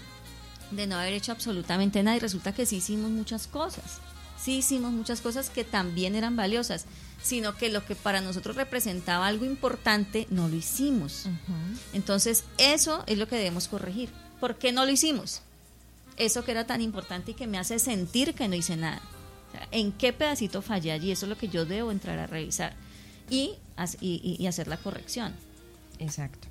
de 0.70 0.86
no 0.86 0.96
haber 0.96 1.14
hecho 1.14 1.32
absolutamente 1.32 2.02
nada 2.02 2.16
y 2.16 2.20
resulta 2.20 2.52
que 2.52 2.66
sí 2.66 2.76
hicimos 2.76 3.10
muchas 3.10 3.46
cosas. 3.46 3.98
Sí 4.40 4.58
hicimos 4.58 4.92
muchas 4.92 5.20
cosas 5.20 5.50
que 5.50 5.64
también 5.64 6.14
eran 6.14 6.36
valiosas, 6.36 6.86
sino 7.22 7.56
que 7.56 7.68
lo 7.68 7.84
que 7.84 7.94
para 7.94 8.20
nosotros 8.20 8.56
representaba 8.56 9.26
algo 9.26 9.44
importante 9.44 10.26
no 10.30 10.48
lo 10.48 10.56
hicimos. 10.56 11.26
Entonces, 11.92 12.44
eso 12.58 13.04
es 13.06 13.18
lo 13.18 13.28
que 13.28 13.36
debemos 13.36 13.68
corregir. 13.68 14.08
¿Por 14.40 14.56
qué 14.56 14.72
no 14.72 14.84
lo 14.86 14.90
hicimos? 14.92 15.42
Eso 16.16 16.44
que 16.44 16.50
era 16.52 16.66
tan 16.66 16.80
importante 16.82 17.32
y 17.32 17.34
que 17.34 17.46
me 17.46 17.58
hace 17.58 17.78
sentir 17.78 18.34
que 18.34 18.48
no 18.48 18.54
hice 18.54 18.76
nada. 18.76 19.00
O 19.48 19.52
sea, 19.52 19.68
¿En 19.72 19.92
qué 19.92 20.12
pedacito 20.12 20.62
fallé 20.62 20.92
allí? 20.92 21.10
Eso 21.10 21.26
es 21.26 21.30
lo 21.30 21.36
que 21.38 21.48
yo 21.48 21.64
debo 21.66 21.90
entrar 21.92 22.18
a 22.18 22.26
revisar 22.26 22.74
y- 23.28 23.56
y 24.00 24.46
hacer 24.46 24.68
la 24.68 24.76
corrección. 24.76 25.34
Exacto. 25.98 26.48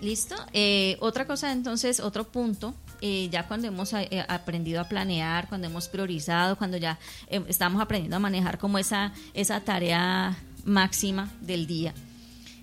¿Listo? 0.00 0.34
Eh, 0.52 0.96
otra 1.00 1.26
cosa, 1.26 1.52
entonces, 1.52 2.00
otro 2.00 2.26
punto, 2.28 2.74
eh, 3.02 3.28
ya 3.30 3.46
cuando 3.48 3.66
hemos 3.66 3.92
eh, 3.92 4.24
aprendido 4.28 4.80
a 4.80 4.84
planear, 4.84 5.48
cuando 5.48 5.66
hemos 5.66 5.88
priorizado, 5.88 6.56
cuando 6.56 6.76
ya 6.76 6.98
eh, 7.26 7.42
estamos 7.48 7.82
aprendiendo 7.82 8.16
a 8.16 8.20
manejar 8.20 8.58
como 8.58 8.78
esa, 8.78 9.12
esa 9.34 9.60
tarea 9.60 10.38
máxima 10.64 11.30
del 11.40 11.66
día, 11.66 11.92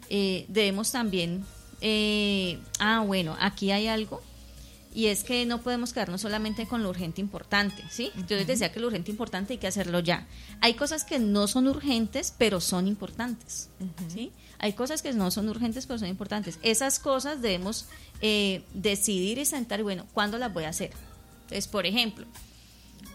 eh, 0.10 0.46
debemos 0.48 0.92
también, 0.92 1.46
eh, 1.82 2.58
ah, 2.80 3.04
bueno, 3.06 3.36
aquí 3.40 3.72
hay 3.72 3.88
algo, 3.88 4.22
y 4.96 5.08
es 5.08 5.24
que 5.24 5.46
no 5.46 5.62
podemos 5.62 5.94
quedarnos 5.94 6.22
solamente 6.22 6.66
con 6.66 6.84
lo 6.84 6.90
urgente 6.90 7.22
importante, 7.22 7.84
¿sí? 7.92 8.12
Yo 8.28 8.38
les 8.38 8.48
decía 8.48 8.72
que 8.72 8.80
lo 8.80 8.88
urgente 8.88 9.12
importante 9.12 9.54
hay 9.54 9.60
que 9.60 9.68
hacerlo 9.68 10.00
ya. 10.00 10.26
Hay 10.62 10.74
cosas 10.74 11.04
que 11.04 11.20
no 11.20 11.48
son 11.48 11.68
urgentes, 11.68 12.34
pero 12.38 12.60
son 12.60 12.88
importantes, 12.88 13.70
¿sí? 14.08 14.32
Hay 14.60 14.74
cosas 14.74 15.02
que 15.02 15.14
no 15.14 15.32
son 15.32 15.48
urgentes, 15.50 15.86
pero 15.86 16.00
son 16.00 16.10
importantes. 16.10 16.60
Esas 16.62 17.00
cosas 17.00 17.42
debemos 17.42 17.86
eh, 18.22 18.62
decidir 18.74 19.38
y 19.38 19.46
sentar, 19.46 19.82
bueno, 19.84 20.06
¿cuándo 20.14 20.38
las 20.38 20.54
voy 20.54 20.66
a 20.66 20.70
hacer? 20.70 20.92
Entonces, 21.44 21.68
por 21.68 21.86
ejemplo, 21.86 22.26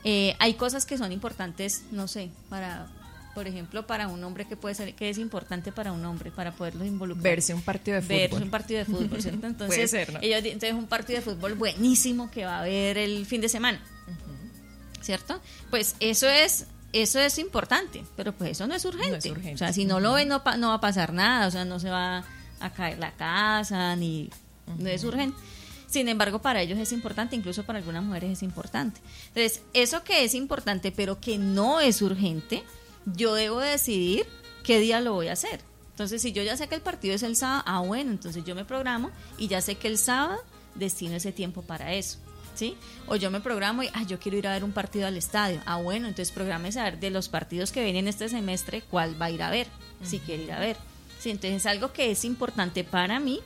eh, 0.05 0.35
hay 0.39 0.55
cosas 0.55 0.87
que 0.87 0.99
son 0.99 1.13
importantes, 1.13 1.85
no 1.91 2.09
sé, 2.09 2.31
para, 2.49 2.87
por 3.35 3.47
ejemplo, 3.47 3.87
para 3.87 4.09
un 4.09 4.23
hombre 4.25 4.47
que 4.47 4.57
puede 4.57 4.75
ser, 4.75 4.95
que 4.95 5.11
es 5.11 5.19
importante 5.19 5.71
para 5.71 5.93
un 5.93 6.05
hombre, 6.05 6.31
para 6.31 6.53
poderlo 6.53 6.85
involucrar. 6.85 7.23
Verse 7.23 7.55
un 7.55 7.63
partido 7.63 8.01
de 8.01 8.07
Verse 8.07 8.29
fútbol. 8.29 8.43
un 8.43 8.51
partido 8.51 8.79
de 8.79 8.85
fútbol, 8.87 9.23
¿cierto? 9.23 9.47
Entonces, 9.47 9.77
Puede 9.77 9.89
ser, 9.89 10.13
¿no? 10.15 10.19
ellos 10.23 10.41
entonces 10.45 10.73
un 10.73 10.87
partido 10.87 11.19
de 11.21 11.25
fútbol 11.25 11.55
buenísimo 11.55 12.31
que 12.31 12.45
va 12.45 12.57
a 12.57 12.61
haber 12.61 12.99
el 12.99 13.27
fin 13.27 13.41
de 13.41 13.49
semana, 13.49 13.81
¿cierto? 15.01 15.41
Pues 15.71 15.97
eso 16.01 16.29
es 16.29 16.67
eso 16.95 17.19
es 17.19 17.39
importante, 17.39 18.05
pero 18.17 18.33
pues 18.33 18.53
eso 18.53 18.67
no 18.67 18.75
es 18.75 18.85
urgente. 18.85 19.11
No 19.11 19.17
es 19.17 19.27
urgente. 19.27 19.55
O 19.55 19.59
sea, 19.59 19.73
si 19.73 19.85
no 19.85 19.99
lo 19.99 20.13
ven 20.13 20.29
no, 20.29 20.43
no 20.59 20.69
va 20.69 20.75
a 20.75 20.81
pasar 20.81 21.13
nada, 21.13 21.49
o 21.49 21.51
sea, 21.51 21.65
no 21.65 21.81
se 21.81 21.91
va 21.91 22.25
a 22.61 22.71
caer 22.71 22.99
la 22.99 23.13
casa 23.13 23.97
ni 23.97 24.31
no 24.79 24.89
es 24.89 25.03
urgente. 25.03 25.37
Sin 25.89 26.09
embargo, 26.09 26.41
para 26.41 26.63
ellos 26.63 26.79
es 26.79 26.93
importante, 26.93 27.37
incluso 27.37 27.65
para 27.65 27.79
algunas 27.79 28.03
mujeres 28.03 28.31
es 28.33 28.43
importante. 28.43 29.01
Entonces, 29.29 29.63
eso 29.75 30.03
que 30.05 30.25
es 30.25 30.35
importante, 30.35 30.93
pero 30.93 31.21
que 31.21 31.37
no 31.37 31.81
es 31.81 32.01
urgente, 32.01 32.65
yo 33.07 33.35
debo 33.35 33.61
decidir 33.61 34.27
qué 34.63 34.79
día 34.79 35.01
lo 35.01 35.15
voy 35.15 35.29
a 35.29 35.33
hacer. 35.33 35.61
Entonces, 35.91 36.23
si 36.23 36.33
yo 36.33 36.43
ya 36.43 36.57
sé 36.57 36.69
que 36.69 36.75
el 36.75 36.81
partido 36.81 37.15
es 37.15 37.23
el 37.23 37.37
sábado, 37.37 37.63
ah, 37.67 37.81
bueno, 37.81 38.11
entonces 38.11 38.45
yo 38.45 38.55
me 38.55 38.65
programo 38.65 39.11
y 39.39 39.49
ya 39.49 39.61
sé 39.61 39.77
que 39.77 39.89
el 39.89 39.99
sábado 39.99 40.41
destino 40.75 41.15
ese 41.17 41.33
tiempo 41.33 41.63
para 41.63 41.93
eso. 41.93 42.19
¿Sí? 42.55 42.77
O 43.07 43.17
yo 43.17 43.31
me 43.31 43.41
programo 43.41 43.83
y, 43.83 43.89
ah, 43.95 44.05
yo 44.05 44.19
quiero 44.21 44.39
ir 44.39 44.47
a 44.47 44.53
ver 44.53 44.63
un 44.63 44.73
partido 44.73 45.07
al 45.07 45.17
estadio. 45.17 45.61
Ah, 45.67 45.77
bueno, 45.77 46.07
entonces 46.07 46.33
programe 46.33 46.71
saber 46.71 47.01
de 47.01 47.11
los 47.11 47.29
partidos 47.29 47.73
que 47.73 47.83
vienen 47.83 48.07
este 48.07 48.29
semestre, 48.29 48.83
cuál 48.83 49.21
va 49.21 49.27
a 49.27 49.31
ir 49.31 49.43
a 49.43 49.51
ver, 49.51 49.67
si 50.03 50.21
quiere 50.21 50.45
ir 50.45 50.53
a 50.53 50.61
ver. 50.61 50.77
Sí, 51.19 51.31
entonces 51.31 51.63
es 51.63 51.67
algo 51.67 51.93
que 51.93 52.11
es 52.11 52.25
importante 52.25 52.85
para 52.85 53.19
mí, 53.19 53.41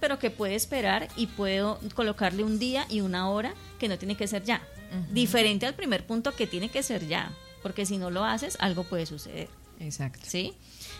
pero 0.00 0.18
que 0.18 0.30
puede 0.30 0.54
esperar 0.54 1.08
y 1.16 1.26
puedo 1.26 1.80
colocarle 1.94 2.44
un 2.44 2.58
día 2.58 2.86
y 2.88 3.00
una 3.00 3.30
hora 3.30 3.54
que 3.78 3.88
no 3.88 3.98
tiene 3.98 4.16
que 4.16 4.26
ser 4.26 4.44
ya. 4.44 4.62
Diferente 5.10 5.64
al 5.64 5.74
primer 5.74 6.06
punto 6.06 6.36
que 6.36 6.46
tiene 6.46 6.68
que 6.68 6.82
ser 6.82 7.06
ya, 7.08 7.32
porque 7.62 7.86
si 7.86 7.96
no 7.96 8.10
lo 8.10 8.24
haces, 8.24 8.56
algo 8.60 8.84
puede 8.84 9.06
suceder. 9.06 9.48
Exacto. 9.80 10.20
¿sí? 10.28 10.54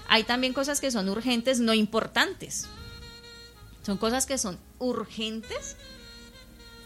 Hay 0.08 0.24
también 0.24 0.52
cosas 0.52 0.80
que 0.80 0.90
son 0.90 1.08
urgentes, 1.08 1.60
no 1.60 1.74
importantes. 1.74 2.66
Son 3.84 3.98
cosas 3.98 4.26
que 4.26 4.38
son 4.38 4.58
urgentes, 4.78 5.76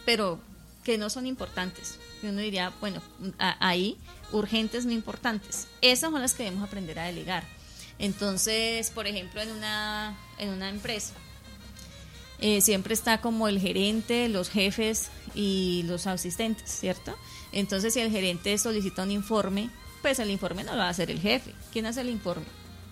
pero 0.05 0.41
que 0.87 0.99
no 0.99 1.11
son 1.11 1.27
importantes. 1.27 1.99
Y 2.23 2.27
uno 2.27 2.41
diría, 2.41 2.73
bueno, 2.81 3.03
ahí, 3.39 3.99
urgentes, 4.31 4.87
no 4.87 4.93
importantes. 4.93 5.67
Esas 5.83 6.13
son 6.13 6.21
las 6.23 6.35
que 6.35 6.45
debemos 6.45 6.63
aprender 6.63 6.97
a 7.01 7.07
delegar. 7.07 7.43
Entonces, 7.99 8.91
por 8.91 9.09
ejemplo, 9.09 9.41
en 9.41 9.51
una, 9.51 10.17
en 10.39 10.51
una 10.51 10.69
empresa, 10.69 11.13
eh, 12.39 12.61
siempre 12.61 12.95
está 12.95 13.21
como 13.21 13.49
el 13.49 13.59
gerente, 13.59 14.29
los 14.29 14.49
jefes 14.49 15.09
y 15.35 15.83
los 15.89 16.07
asistentes, 16.07 16.71
¿cierto? 16.71 17.17
Entonces, 17.51 17.93
si 17.93 17.99
el 17.99 18.13
gerente 18.13 18.57
solicita 18.57 19.03
un 19.03 19.11
informe, 19.11 19.71
pues 20.03 20.21
el 20.21 20.31
informe 20.31 20.63
no 20.63 20.71
lo 20.71 20.79
va 20.79 20.87
a 20.87 20.91
hacer 20.91 21.11
el 21.11 21.19
jefe. 21.19 21.53
¿Quién 21.73 21.87
hace 21.87 22.03
el 22.03 22.11
informe? 22.11 22.47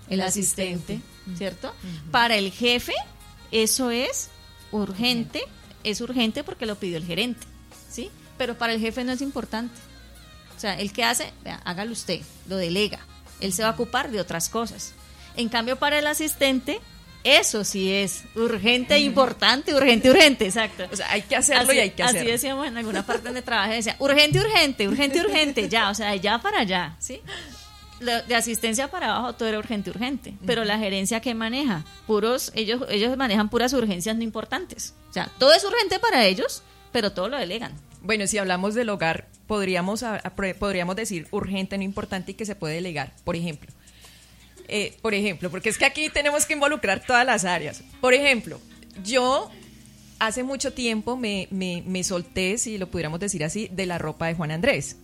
El, 0.09 0.21
asistente, 0.21 1.01
¿cierto? 1.37 1.73
Para 2.11 2.35
el 2.35 2.51
jefe, 2.51 2.95
eso 3.53 3.93
es 3.93 4.31
urgente, 4.73 5.45
es 5.85 6.01
urgente 6.01 6.43
porque 6.43 6.67
lo 6.67 6.75
pidió 6.75 6.97
el 6.97 7.05
gerente, 7.05 7.47
¿sí? 7.95 8.11
Pero 8.37 8.59
para 8.59 8.73
el 8.73 8.81
jefe 8.81 9.05
no 9.05 9.13
es 9.13 9.21
importante. 9.21 9.79
O 10.57 10.61
sea, 10.61 10.79
el 10.79 10.93
que 10.93 11.05
hace, 11.05 11.33
vea, 11.45 11.61
hágalo 11.65 11.93
usted, 11.93 12.21
lo 12.49 12.57
delega. 12.57 12.99
Él 13.41 13.53
se 13.53 13.63
va 13.63 13.69
a 13.69 13.73
ocupar 13.73 14.11
de 14.11 14.21
otras 14.21 14.49
cosas. 14.49 14.93
En 15.37 15.49
cambio, 15.49 15.77
para 15.77 15.99
el 15.99 16.07
asistente, 16.07 16.81
eso 17.25 17.65
sí 17.65 17.93
es 17.93 18.25
urgente, 18.35 18.99
importante, 18.99 19.75
urgente, 19.75 20.11
urgente, 20.11 20.47
exacto. 20.47 20.85
O 20.93 20.97
sea, 20.97 21.11
hay 21.11 21.23
que 21.23 21.37
hacerlo 21.37 21.73
y 21.73 21.79
hay 21.79 21.91
que 21.91 22.03
hacerlo. 22.03 22.21
Así 22.21 22.31
decíamos 22.31 22.67
en 22.67 22.77
alguna 22.77 23.05
parte 23.05 23.25
donde 23.25 23.43
trabajé, 23.43 23.75
decía, 23.75 23.97
urgente, 23.99 24.41
urgente, 24.41 24.89
urgente, 24.89 25.21
urgente, 25.21 25.69
ya, 25.69 25.91
o 25.91 25.95
sea, 25.95 26.11
de 26.11 26.21
ya 26.21 26.39
para 26.39 26.61
allá, 26.61 26.97
¿sí? 26.99 27.21
De 28.01 28.35
asistencia 28.35 28.91
para 28.91 29.15
abajo 29.15 29.35
todo 29.35 29.49
era 29.49 29.59
urgente, 29.59 29.91
urgente. 29.91 30.35
Pero 30.45 30.65
la 30.65 30.79
gerencia 30.79 31.21
que 31.21 31.35
maneja, 31.35 31.85
puros, 32.07 32.53
ellos, 32.55 32.83
ellos 32.91 33.17
manejan 33.17 33.49
puras 33.49 33.73
urgencias 33.73 34.15
no 34.17 34.23
importantes. 34.23 34.95
O 35.09 35.13
sea, 35.13 35.31
todo 35.39 35.55
es 35.55 35.65
urgente 35.65 35.99
para 35.99 36.27
ellos, 36.27 36.63
pero 36.95 37.11
todo 37.13 37.29
lo 37.29 37.37
delegan. 37.37 37.73
Bueno, 38.03 38.29
si 38.29 38.39
hablamos 38.39 38.75
del 38.75 38.89
hogar, 38.89 39.27
podríamos, 39.49 40.05
podríamos 40.61 40.95
decir 40.95 41.27
urgente, 41.33 41.77
no 41.77 41.83
importante 41.83 42.31
y 42.31 42.35
que 42.35 42.47
se 42.47 42.55
puede 42.55 42.77
delegar. 42.77 43.13
Por 43.25 43.35
ejemplo, 43.35 43.71
Eh, 44.69 44.97
por 45.03 45.13
ejemplo, 45.13 45.51
porque 45.51 45.69
es 45.71 45.77
que 45.77 45.85
aquí 45.85 46.09
tenemos 46.09 46.47
que 46.47 46.53
involucrar 46.55 47.05
todas 47.05 47.27
las 47.27 47.45
áreas. 47.45 47.83
Por 48.01 48.15
ejemplo, 48.15 48.61
yo 49.05 49.51
hace 50.21 50.43
mucho 50.45 50.73
tiempo 50.73 51.17
me, 51.17 51.49
me, 51.51 51.83
me 51.85 52.03
solté, 52.05 52.57
si 52.59 52.79
lo 52.79 52.87
pudiéramos 52.91 53.19
decir 53.21 53.43
así, 53.45 53.69
de 53.73 53.87
la 53.87 53.99
ropa 53.99 54.29
de 54.29 54.35
Juan 54.35 54.53
Andrés. 54.53 54.97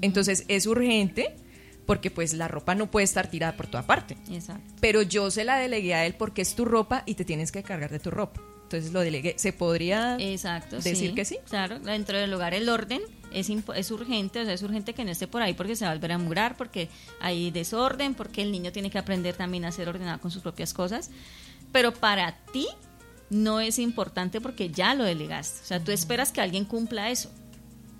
Entonces 0.00 0.44
es 0.48 0.66
urgente 0.66 1.36
porque 1.84 2.10
pues 2.10 2.32
la 2.32 2.48
ropa 2.48 2.74
no 2.74 2.90
puede 2.90 3.04
estar 3.04 3.28
tirada 3.30 3.56
por 3.56 3.66
toda 3.66 3.86
parte. 3.86 4.16
Exacto. 4.32 4.74
Pero 4.80 5.02
yo 5.02 5.30
se 5.30 5.44
la 5.44 5.58
delegué 5.58 5.94
a 5.94 6.06
él 6.06 6.14
porque 6.14 6.40
es 6.42 6.54
tu 6.56 6.64
ropa 6.64 7.02
y 7.06 7.14
te 7.14 7.24
tienes 7.26 7.52
que 7.52 7.62
cargar 7.62 7.90
de 7.90 7.98
tu 8.00 8.10
ropa. 8.10 8.40
Entonces 8.66 8.92
lo 8.92 9.00
delegué. 9.00 9.34
¿Se 9.38 9.52
podría 9.52 10.16
Exacto. 10.18 10.80
decir 10.80 11.14
que 11.14 11.24
sí? 11.24 11.38
Claro, 11.48 11.78
dentro 11.78 12.18
del 12.18 12.34
hogar 12.34 12.52
el 12.52 12.68
orden 12.68 13.00
es, 13.32 13.48
es 13.48 13.90
urgente, 13.92 14.40
o 14.40 14.44
sea, 14.44 14.54
es 14.54 14.62
urgente 14.62 14.92
que 14.92 15.04
no 15.04 15.12
esté 15.12 15.28
por 15.28 15.40
ahí 15.40 15.54
porque 15.54 15.76
se 15.76 15.84
va 15.84 15.92
a 15.92 15.94
volver 15.94 16.10
a 16.10 16.18
murar, 16.18 16.56
porque 16.56 16.88
hay 17.20 17.52
desorden, 17.52 18.14
porque 18.14 18.42
el 18.42 18.50
niño 18.50 18.72
tiene 18.72 18.90
que 18.90 18.98
aprender 18.98 19.36
también 19.36 19.64
a 19.64 19.70
ser 19.70 19.88
ordenado 19.88 20.20
con 20.20 20.32
sus 20.32 20.42
propias 20.42 20.74
cosas. 20.74 21.10
Pero 21.70 21.94
para 21.94 22.38
ti 22.52 22.66
no 23.30 23.60
es 23.60 23.78
importante 23.78 24.40
porque 24.40 24.70
ya 24.70 24.94
lo 24.94 25.04
delegaste. 25.04 25.60
O 25.62 25.66
sea, 25.66 25.84
tú 25.84 25.92
esperas 25.92 26.32
que 26.32 26.40
alguien 26.40 26.64
cumpla 26.64 27.10
eso. 27.10 27.30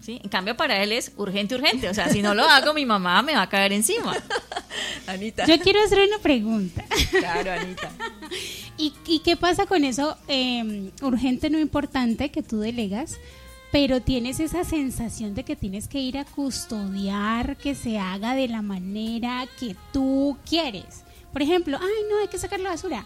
¿Sí? 0.00 0.20
En 0.22 0.28
cambio, 0.28 0.56
para 0.56 0.82
él 0.82 0.92
es 0.92 1.12
urgente, 1.16 1.54
urgente. 1.54 1.88
O 1.88 1.94
sea, 1.94 2.08
si 2.08 2.22
no 2.22 2.34
lo 2.34 2.44
hago, 2.44 2.74
mi 2.74 2.86
mamá 2.86 3.22
me 3.22 3.34
va 3.34 3.42
a 3.42 3.48
caer 3.48 3.72
encima. 3.72 4.16
Anita. 5.06 5.46
Yo 5.46 5.58
quiero 5.60 5.82
hacer 5.82 6.00
una 6.06 6.18
pregunta. 6.18 6.84
Claro, 7.10 7.52
Anita. 7.52 7.90
¿Y, 8.78 8.92
y 9.06 9.20
qué 9.20 9.36
pasa 9.36 9.66
con 9.66 9.84
eso 9.84 10.16
eh, 10.28 10.90
urgente, 11.02 11.50
no 11.50 11.58
importante, 11.58 12.30
que 12.30 12.42
tú 12.42 12.60
delegas? 12.60 13.18
Pero 13.72 14.00
tienes 14.00 14.40
esa 14.40 14.64
sensación 14.64 15.34
de 15.34 15.44
que 15.44 15.56
tienes 15.56 15.88
que 15.88 15.98
ir 15.98 16.18
a 16.18 16.24
custodiar 16.24 17.56
que 17.56 17.74
se 17.74 17.98
haga 17.98 18.34
de 18.34 18.48
la 18.48 18.62
manera 18.62 19.46
que 19.58 19.76
tú 19.92 20.36
quieres. 20.48 21.04
Por 21.32 21.42
ejemplo, 21.42 21.78
ay, 21.80 22.04
no, 22.08 22.18
hay 22.18 22.28
que 22.28 22.38
sacar 22.38 22.60
la 22.60 22.70
basura. 22.70 23.04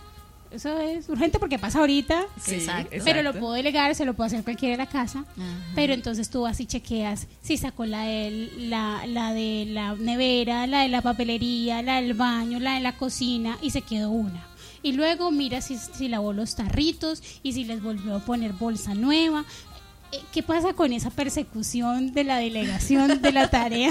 Eso 0.50 0.78
es 0.80 1.08
urgente 1.08 1.38
porque 1.38 1.58
pasa 1.58 1.78
ahorita. 1.78 2.24
Sí, 2.40 2.56
Exacto. 2.56 2.96
Pero 3.04 3.22
lo 3.22 3.32
puedo 3.32 3.52
delegar, 3.52 3.94
se 3.94 4.04
lo 4.04 4.14
puedo 4.14 4.26
hacer 4.26 4.42
cualquiera 4.42 4.72
de 4.72 4.78
la 4.78 4.88
casa. 4.88 5.24
Ajá. 5.36 5.44
Pero 5.74 5.92
entonces 5.92 6.28
tú 6.28 6.42
vas 6.42 6.58
y 6.60 6.66
chequeas 6.66 7.28
si 7.40 7.56
sacó 7.56 7.86
la 7.86 8.04
de 8.04 8.50
la, 8.58 9.06
la 9.06 9.32
de 9.32 9.66
la 9.68 9.94
nevera, 9.94 10.66
la 10.66 10.82
de 10.82 10.88
la 10.88 11.02
papelería, 11.02 11.82
la 11.82 12.00
del 12.00 12.14
baño, 12.14 12.58
la 12.58 12.74
de 12.74 12.80
la 12.80 12.96
cocina 12.96 13.58
y 13.62 13.70
se 13.70 13.82
quedó 13.82 14.10
una. 14.10 14.46
Y 14.82 14.92
luego 14.92 15.30
mira 15.30 15.60
si, 15.60 15.76
si 15.76 16.08
lavó 16.08 16.32
los 16.32 16.56
tarritos 16.56 17.22
y 17.42 17.52
si 17.52 17.64
les 17.64 17.82
volvió 17.82 18.16
a 18.16 18.20
poner 18.20 18.52
bolsa 18.52 18.94
nueva. 18.94 19.44
Eh, 20.12 20.18
¿Qué 20.32 20.42
pasa 20.42 20.72
con 20.72 20.92
esa 20.92 21.10
persecución 21.10 22.12
de 22.12 22.24
la 22.24 22.38
delegación 22.38 23.22
de 23.22 23.32
la 23.32 23.48
tarea 23.48 23.90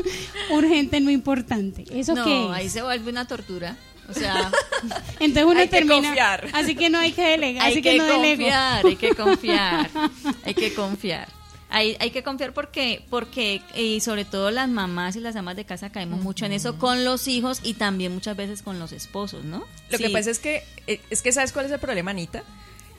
urgente, 0.52 1.00
no 1.00 1.10
importante? 1.10 1.84
¿Eso 1.90 2.14
no, 2.14 2.24
qué 2.24 2.44
es? 2.44 2.50
ahí 2.52 2.68
se 2.68 2.82
vuelve 2.82 3.10
una 3.10 3.26
tortura. 3.26 3.76
O 4.08 4.14
sea, 4.14 4.50
Entonces 5.20 5.44
uno 5.44 5.60
Hay 5.60 5.68
que 5.68 5.76
termina. 5.76 5.94
confiar. 6.08 6.48
Así 6.52 6.74
que 6.76 6.90
no 6.90 6.98
hay 6.98 7.12
que 7.12 7.22
delegar, 7.22 7.64
hay 7.64 7.72
así 7.72 7.82
que, 7.82 7.92
que, 7.92 7.98
no 7.98 8.04
delego. 8.06 8.42
confiar, 8.42 8.86
hay 8.86 8.96
que 8.96 9.14
confiar, 9.14 9.90
hay 10.44 10.54
que 10.54 10.74
confiar. 10.74 11.28
Hay, 11.68 11.96
hay 11.98 12.10
que 12.12 12.22
confiar 12.22 12.52
porque, 12.52 13.04
porque 13.10 13.60
y 13.74 14.00
sobre 14.00 14.24
todo 14.24 14.52
las 14.52 14.68
mamás 14.68 15.16
y 15.16 15.20
las 15.20 15.34
amas 15.34 15.56
de 15.56 15.64
casa 15.64 15.90
caemos 15.90 16.20
mucho 16.20 16.46
en 16.46 16.52
eso 16.52 16.78
con 16.78 17.04
los 17.04 17.26
hijos 17.26 17.60
y 17.64 17.74
también 17.74 18.14
muchas 18.14 18.36
veces 18.36 18.62
con 18.62 18.78
los 18.78 18.92
esposos, 18.92 19.44
¿no? 19.44 19.64
Lo 19.90 19.98
que 19.98 20.08
pasa 20.10 20.30
es 20.30 20.38
que, 20.38 20.62
eh, 20.86 21.00
es 21.10 21.22
que 21.22 21.32
¿sabes 21.32 21.52
cuál 21.52 21.66
es 21.66 21.72
el 21.72 21.80
problema, 21.80 22.12
Anita? 22.12 22.44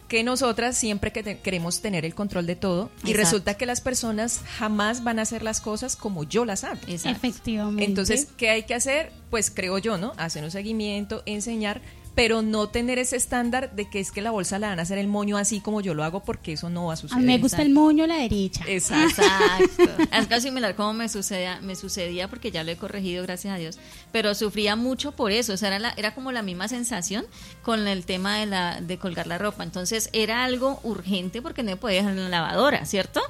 Que 0.08 0.24
nosotras 0.24 0.78
siempre 0.78 1.12
que 1.12 1.22
te- 1.22 1.40
queremos 1.40 1.82
tener 1.82 2.06
el 2.06 2.16
control 2.16 2.46
de 2.46 2.56
todo 2.56 2.90
y 3.04 3.14
resulta 3.14 3.56
que 3.56 3.66
las 3.66 3.82
personas 3.82 4.42
jamás 4.58 5.04
van 5.04 5.20
a 5.20 5.24
hacer 5.24 5.44
las 5.44 5.60
cosas 5.60 5.96
como 5.98 6.24
yo 6.24 6.46
las 6.46 6.64
hago. 6.64 6.80
Exacto. 6.88 7.10
Efectivamente. 7.28 7.84
Entonces, 7.84 8.28
¿qué 8.38 8.50
hay 8.50 8.64
que 8.64 8.74
hacer? 8.74 9.12
Pues 9.30 9.52
creo 9.52 9.78
yo, 9.80 9.98
¿no? 9.98 10.14
Hacer 10.18 10.44
un 10.46 10.52
seguimiento, 10.52 11.24
enseñar, 11.26 11.82
pero 12.18 12.42
no 12.42 12.68
tener 12.68 12.98
ese 12.98 13.16
estándar 13.16 13.76
de 13.76 13.88
que 13.90 14.00
es 14.00 14.12
que 14.12 14.22
la 14.24 14.32
bolsa 14.32 14.58
la 14.58 14.70
van 14.70 14.80
a 14.80 14.82
hacer 14.82 14.98
el 14.98 15.08
moño 15.08 15.38
así 15.38 15.60
como 15.62 15.82
yo 15.82 15.94
lo 15.94 16.04
hago 16.04 16.24
porque 16.24 16.54
eso 16.54 16.68
no 16.70 16.86
va 16.88 16.92
a 16.92 16.94
a 16.96 16.98
suceder. 16.98 17.22
mí 17.22 17.28
me 17.28 17.38
gusta 17.38 17.62
el 17.62 17.70
moño 17.70 18.06
a 18.06 18.08
la 18.08 18.16
derecha. 18.18 18.64
Exacto. 18.68 19.22
Exacto. 19.22 20.04
Es 20.12 20.26
casi 20.26 20.48
similar 20.48 20.76
como 20.76 20.94
me 20.94 21.10
sucedía, 21.10 21.60
me 21.62 21.76
sucedía 21.76 22.28
porque 22.28 22.50
ya 22.50 22.64
lo 22.64 22.72
he 22.72 22.76
corregido, 22.78 23.22
gracias 23.24 23.54
a 23.54 23.58
Dios. 23.58 23.78
Pero 24.12 24.34
sufría 24.34 24.76
mucho 24.76 25.12
por 25.12 25.32
eso. 25.32 25.54
O 25.54 25.58
sea, 25.58 25.68
era, 25.68 25.78
la- 25.80 25.94
era 25.96 26.16
como 26.16 26.32
la 26.32 26.42
misma 26.42 26.68
sensación 26.68 27.26
con 27.62 27.88
el 27.88 28.04
tema 28.06 28.38
de, 28.40 28.48
la, 28.48 28.82
de 28.82 28.98
colgar 28.98 29.28
la 29.28 29.38
ropa. 29.38 29.64
Entonces 29.64 30.10
era 30.12 30.44
algo 30.44 30.80
urgente 30.84 31.42
porque 31.44 31.62
no 31.62 31.70
me 31.72 31.78
podía 31.78 31.98
dejar 31.98 32.14
en 32.14 32.24
la 32.24 32.30
lavadora, 32.30 32.86
¿cierto? 32.88 33.22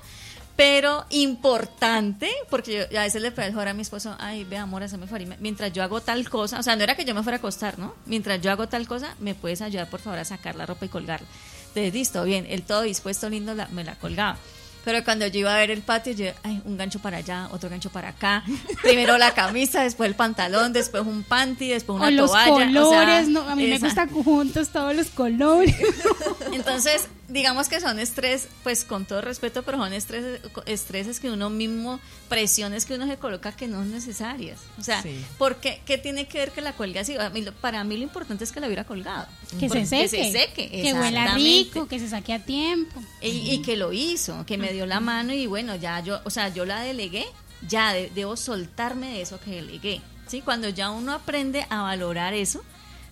Pero 0.58 1.06
importante, 1.12 2.30
porque 2.50 2.88
yo 2.92 3.00
a 3.00 3.04
veces 3.04 3.22
le 3.22 3.32
pedí 3.32 3.54
a 3.58 3.74
mi 3.74 3.84
esposo, 3.84 4.16
ay, 4.20 4.44
ve 4.44 4.58
amor, 4.58 4.82
hazme 4.84 5.06
favor, 5.08 5.26
me- 5.28 5.38
mientras 5.38 5.72
yo 5.72 5.84
hago 5.84 6.02
tal 6.02 6.28
cosa, 6.30 6.60
o 6.60 6.64
sea, 6.64 6.76
no 6.76 6.84
era 6.84 6.96
que 6.96 7.06
yo 7.06 7.14
me 7.16 7.22
fuera 7.24 7.38
a 7.38 7.40
acostar, 7.40 7.78
¿no? 7.80 7.94
Mientras 8.08 8.42
yo 8.42 8.52
hago 8.52 8.68
tal 8.68 8.88
cosa, 8.88 9.16
¿me 9.20 9.36
puedes 9.36 9.62
ayudar, 9.62 9.88
por 9.90 10.00
favor, 10.02 10.18
a 10.20 10.26
sacar 10.26 10.56
la 10.56 10.66
ropa 10.66 10.86
y 10.86 10.90
colgarla? 10.90 11.28
Entonces, 11.70 11.94
listo, 11.94 12.24
bien, 12.24 12.46
él 12.50 12.64
todo 12.64 12.82
dispuesto, 12.82 13.30
lindo, 13.30 13.54
la- 13.54 13.68
me 13.68 13.84
la 13.84 13.96
colgaba. 13.96 14.38
Pero 14.84 15.04
cuando 15.04 15.28
yo 15.28 15.42
iba 15.42 15.54
a 15.54 15.58
ver 15.58 15.70
el 15.70 15.82
patio, 15.82 16.14
yo, 16.14 16.28
ay, 16.44 16.62
un 16.64 16.78
gancho 16.78 17.00
para 17.00 17.18
allá, 17.18 17.50
otro 17.52 17.70
gancho 17.70 17.90
para 17.92 18.10
acá. 18.10 18.44
Primero 18.82 19.18
la 19.18 19.34
camisa, 19.34 19.84
después 19.84 20.10
el 20.10 20.16
pantalón, 20.16 20.72
después 20.74 21.04
un 21.06 21.24
panty, 21.24 21.68
después 21.68 21.98
una 21.98 22.08
o 22.08 22.12
los 22.12 22.32
toalla. 22.32 22.66
o 22.66 22.90
sea, 22.90 23.00
colores, 23.04 23.28
no, 23.28 23.42
a 23.42 23.56
mí 23.56 23.68
me 23.68 23.76
esa- 23.76 23.86
gustan 23.88 24.10
juntos 24.10 24.70
todos 24.70 24.96
los 24.96 25.08
colores. 25.08 25.76
entonces, 26.54 27.10
digamos 27.30 27.68
que 27.68 27.80
son 27.82 28.00
estrés, 28.00 28.48
pues 28.64 28.86
con 28.86 29.06
todo 29.06 29.22
respeto, 29.22 29.64
pero 29.64 29.78
son 29.78 29.92
estrés, 29.94 30.40
estreses 30.66 31.20
que 31.20 31.30
uno 31.30 31.50
mismo, 31.50 32.00
presiones 32.30 32.86
que 32.86 32.94
uno 32.96 33.06
se 33.08 33.18
coloca 33.18 33.52
que 33.52 33.68
no 33.68 33.78
son 33.80 33.92
necesarias. 33.92 34.60
O 34.80 34.84
sea, 34.84 35.02
Sí. 35.02 35.24
¿por 35.38 35.58
qué, 35.58 35.82
¿qué 35.86 35.98
tiene 35.98 36.28
que 36.28 36.38
ver 36.40 36.52
que 36.52 36.62
la 36.62 36.74
cuelgue 36.74 37.00
así? 37.00 37.16
Para 37.62 37.84
mí 37.84 37.98
lo 37.98 38.04
importante 38.04 38.44
es 38.44 38.52
que 38.52 38.60
la 38.60 38.68
hubiera 38.68 38.86
colgado. 38.86 39.28
que 39.60 39.68
Porque 39.68 39.86
se 39.86 40.08
seque, 40.08 40.18
Que 40.18 40.32
se 40.32 40.40
seque, 40.40 40.70
que 40.84 40.94
huela 40.94 41.34
rico, 41.36 41.88
que 41.88 42.00
se 42.00 42.08
saque 42.10 42.34
a 42.34 42.40
tiempo. 42.44 43.02
Y, 43.22 43.28
y 43.52 43.62
que 43.62 43.76
lo 43.78 43.92
hizo, 43.94 44.46
que 44.46 44.58
me 44.58 44.72
dio 44.74 44.86
la 44.86 45.00
mano 45.00 45.34
y 45.34 45.48
bueno, 45.48 45.76
ya 45.76 46.00
yo, 46.02 46.20
o 46.24 46.30
sea, 46.30 46.50
yo 46.50 46.66
la 46.66 46.82
delegué, 46.82 47.26
ya 47.68 47.94
de- 47.94 48.10
debo 48.14 48.38
soltarme 48.38 49.08
de 49.14 49.22
eso 49.22 49.40
que 49.40 49.52
delegué. 49.52 50.02
¿sí? 50.28 50.42
Cuando 50.42 50.68
ya 50.70 50.90
uno 50.92 51.14
aprende 51.14 51.66
a 51.70 51.82
valorar 51.82 52.34
eso, 52.34 52.64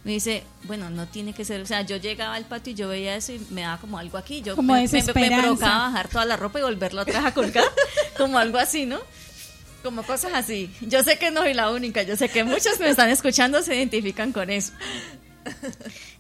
me 0.06 0.12
dice, 0.12 0.43
bueno, 0.64 0.89
no 0.89 1.08
tiene 1.08 1.34
que 1.34 1.43
ser, 1.43 1.60
o 1.62 1.66
sea, 1.66 1.82
yo 1.82 1.97
llegaba 1.97 2.36
al 2.36 2.45
patio 2.45 2.72
y 2.72 2.76
yo 2.76 2.88
veía 2.88 3.16
eso 3.18 3.34
y 3.34 3.39
me 3.49 3.62
daba 3.62 3.80
como 3.82 3.97
algo 3.97 4.18
aquí, 4.18 4.41
yo 4.41 4.56
Como 4.56 4.74
me, 4.74 4.88
me- 4.88 5.03
me 5.03 5.41
provocaba 5.41 5.78
bajar 5.88 6.08
toda 6.08 6.24
la 6.26 6.38
ropa 6.38 6.60
y 6.60 6.62
volverla 6.62 7.01
otra 7.01 7.20
vez 7.20 7.26
a 7.26 7.34
colgar, 7.34 7.66
como 8.18 8.38
algo 8.38 8.58
así, 8.58 8.86
¿no? 8.86 8.99
Como 9.84 10.03
cosas 10.03 10.32
así. 10.34 10.72
Yo 10.82 11.03
sé 11.03 11.18
que 11.20 11.30
no 11.32 11.41
soy 11.41 11.53
la 11.53 11.70
única, 11.72 12.01
yo 12.03 12.16
sé 12.16 12.30
que 12.30 12.43
muchos 12.43 12.78
que 12.78 12.86
me 12.86 12.89
están 12.91 13.10
escuchando 13.10 13.62
se 13.62 13.76
identifican 13.76 14.32
con 14.32 14.49
eso. 14.49 14.72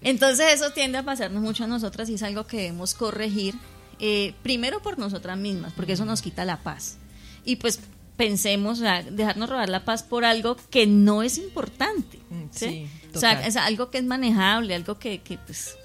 Entonces 0.01 0.53
eso 0.53 0.71
tiende 0.71 0.97
a 0.99 1.03
pasarnos 1.03 1.41
mucho 1.41 1.63
a 1.63 1.67
nosotras 1.67 2.09
y 2.09 2.15
es 2.15 2.23
algo 2.23 2.45
que 2.45 2.57
debemos 2.57 2.93
corregir, 2.93 3.55
eh, 3.99 4.33
primero 4.43 4.81
por 4.81 4.99
nosotras 4.99 5.37
mismas, 5.37 5.73
porque 5.73 5.93
eso 5.93 6.05
nos 6.05 6.21
quita 6.21 6.45
la 6.45 6.57
paz. 6.57 6.97
Y 7.43 7.55
pues 7.57 7.79
pensemos, 8.17 8.79
o 8.79 8.81
sea, 8.81 9.01
dejarnos 9.03 9.49
robar 9.49 9.69
la 9.69 9.83
paz 9.83 10.03
por 10.03 10.25
algo 10.25 10.57
que 10.69 10.85
no 10.87 11.23
es 11.23 11.37
importante. 11.37 12.19
¿sí? 12.51 12.67
sí, 12.69 12.87
o 13.15 13.19
sea, 13.19 13.45
es 13.45 13.55
algo 13.55 13.89
que 13.89 13.97
es 13.97 14.03
manejable, 14.03 14.75
algo 14.75 14.99
que, 14.99 15.21
que, 15.21 15.37
pues, 15.37 15.77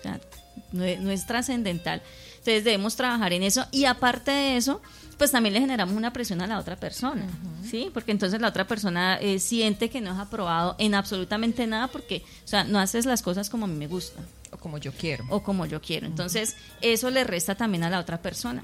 no 0.72 0.84
es, 0.84 1.00
no 1.00 1.10
es 1.10 1.26
trascendental. 1.26 2.02
Entonces 2.38 2.64
debemos 2.64 2.96
trabajar 2.96 3.32
en 3.32 3.42
eso 3.42 3.66
y 3.70 3.84
aparte 3.84 4.30
de 4.30 4.56
eso, 4.56 4.80
pues 5.18 5.30
también 5.30 5.52
le 5.52 5.60
generamos 5.60 5.94
una 5.94 6.12
presión 6.12 6.40
a 6.40 6.46
la 6.46 6.58
otra 6.58 6.76
persona, 6.76 7.26
¿sí? 7.62 7.90
Porque 7.92 8.12
entonces 8.12 8.40
la 8.40 8.48
otra 8.48 8.66
persona 8.66 9.18
eh, 9.20 9.38
siente 9.38 9.90
que 9.90 10.00
no 10.00 10.12
es 10.12 10.18
aprobado 10.18 10.76
en 10.78 10.94
absolutamente 10.94 11.66
nada 11.66 11.88
porque, 11.88 12.22
o 12.42 12.48
sea, 12.48 12.64
no 12.64 12.78
haces 12.78 13.04
las 13.04 13.20
cosas 13.20 13.50
como 13.50 13.66
a 13.66 13.68
mí 13.68 13.74
me 13.74 13.86
gustan. 13.86 14.24
O 14.50 14.56
como 14.56 14.78
yo 14.78 14.92
quiero. 14.92 15.24
o 15.28 15.42
como 15.42 15.66
yo 15.66 15.82
quiero. 15.82 16.06
Entonces, 16.06 16.56
eso 16.80 17.10
le 17.10 17.24
resta 17.24 17.54
también 17.54 17.84
a 17.84 17.90
la 17.90 18.00
otra 18.00 18.22
persona. 18.22 18.62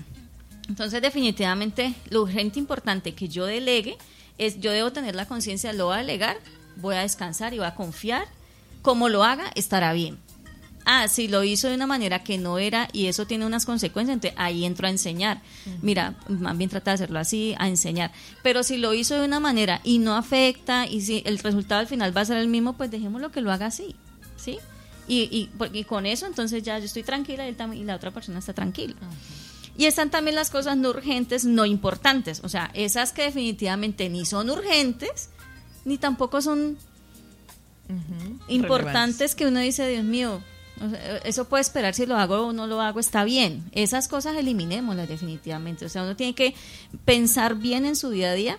Entonces, 0.68 1.02
definitivamente, 1.02 1.94
lo 2.08 2.22
urgente 2.22 2.58
importante 2.58 3.14
que 3.14 3.28
yo 3.28 3.44
delegue 3.44 3.98
es, 4.38 4.58
yo 4.58 4.72
debo 4.72 4.92
tener 4.92 5.14
la 5.14 5.26
conciencia, 5.26 5.72
lo 5.74 5.86
voy 5.86 5.96
a 5.96 5.98
delegar, 5.98 6.38
voy 6.76 6.96
a 6.96 7.00
descansar 7.00 7.54
y 7.54 7.58
voy 7.58 7.66
a 7.66 7.74
confiar. 7.74 8.26
Como 8.86 9.08
lo 9.08 9.24
haga, 9.24 9.50
estará 9.56 9.92
bien. 9.92 10.16
Ah, 10.84 11.08
si 11.08 11.26
lo 11.26 11.42
hizo 11.42 11.66
de 11.66 11.74
una 11.74 11.88
manera 11.88 12.22
que 12.22 12.38
no 12.38 12.58
era 12.58 12.88
y 12.92 13.06
eso 13.06 13.26
tiene 13.26 13.44
unas 13.44 13.66
consecuencias, 13.66 14.14
entonces 14.14 14.38
ahí 14.38 14.64
entro 14.64 14.86
a 14.86 14.90
enseñar. 14.90 15.42
Mira, 15.82 16.14
más 16.28 16.56
bien 16.56 16.70
trata 16.70 16.92
de 16.92 16.94
hacerlo 16.94 17.18
así, 17.18 17.56
a 17.58 17.66
enseñar. 17.66 18.12
Pero 18.44 18.62
si 18.62 18.76
lo 18.76 18.94
hizo 18.94 19.16
de 19.18 19.24
una 19.26 19.40
manera 19.40 19.80
y 19.82 19.98
no 19.98 20.14
afecta 20.14 20.86
y 20.86 21.00
si 21.00 21.24
el 21.26 21.40
resultado 21.40 21.80
al 21.80 21.88
final 21.88 22.16
va 22.16 22.20
a 22.20 22.24
ser 22.26 22.36
el 22.36 22.46
mismo, 22.46 22.74
pues 22.74 22.92
dejémoslo 22.92 23.32
que 23.32 23.40
lo 23.40 23.50
haga 23.50 23.66
así, 23.66 23.96
¿sí? 24.36 24.58
Y, 25.08 25.22
y, 25.22 25.50
y 25.76 25.82
con 25.82 26.06
eso 26.06 26.26
entonces 26.26 26.62
ya 26.62 26.78
yo 26.78 26.84
estoy 26.84 27.02
tranquila 27.02 27.44
y, 27.44 27.48
él 27.48 27.56
tam- 27.56 27.76
y 27.76 27.82
la 27.82 27.96
otra 27.96 28.12
persona 28.12 28.38
está 28.38 28.52
tranquila. 28.52 28.94
Y 29.76 29.86
están 29.86 30.10
también 30.10 30.36
las 30.36 30.50
cosas 30.50 30.76
no 30.76 30.90
urgentes, 30.90 31.44
no 31.44 31.66
importantes. 31.66 32.40
O 32.44 32.48
sea, 32.48 32.70
esas 32.74 33.10
que 33.12 33.22
definitivamente 33.22 34.08
ni 34.08 34.24
son 34.24 34.48
urgentes, 34.50 35.30
ni 35.84 35.98
tampoco 35.98 36.40
son 36.40 36.78
Ujú. 37.88 38.38
importantes 38.48 39.34
que 39.34 39.46
uno 39.46 39.60
dice, 39.60 39.86
Dios 39.88 40.04
mío, 40.04 40.40
eso 41.24 41.46
puede 41.48 41.62
esperar 41.62 41.94
si 41.94 42.04
lo 42.06 42.16
hago 42.16 42.46
o 42.48 42.52
no 42.52 42.66
lo 42.66 42.80
hago, 42.80 43.00
está 43.00 43.24
bien. 43.24 43.64
Esas 43.72 44.08
cosas 44.08 44.36
eliminémoslas 44.36 45.08
definitivamente. 45.08 45.86
O 45.86 45.88
sea, 45.88 46.02
uno 46.02 46.16
tiene 46.16 46.34
que 46.34 46.54
pensar 47.04 47.54
bien 47.54 47.86
en 47.86 47.96
su 47.96 48.10
día 48.10 48.30
a 48.30 48.34
día 48.34 48.58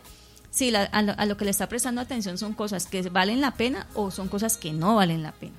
si 0.49 0.71
la- 0.71 0.83
a, 0.85 1.01
lo, 1.03 1.13
a 1.17 1.25
lo 1.27 1.37
que 1.37 1.45
le 1.45 1.51
está 1.51 1.67
prestando 1.69 2.01
atención 2.01 2.37
son 2.39 2.53
cosas 2.53 2.87
que 2.87 3.01
valen 3.09 3.41
la 3.41 3.51
pena 3.51 3.85
o 3.93 4.09
son 4.09 4.27
cosas 4.29 4.57
que 4.57 4.73
no 4.73 4.95
valen 4.95 5.21
la 5.21 5.31
pena. 5.33 5.53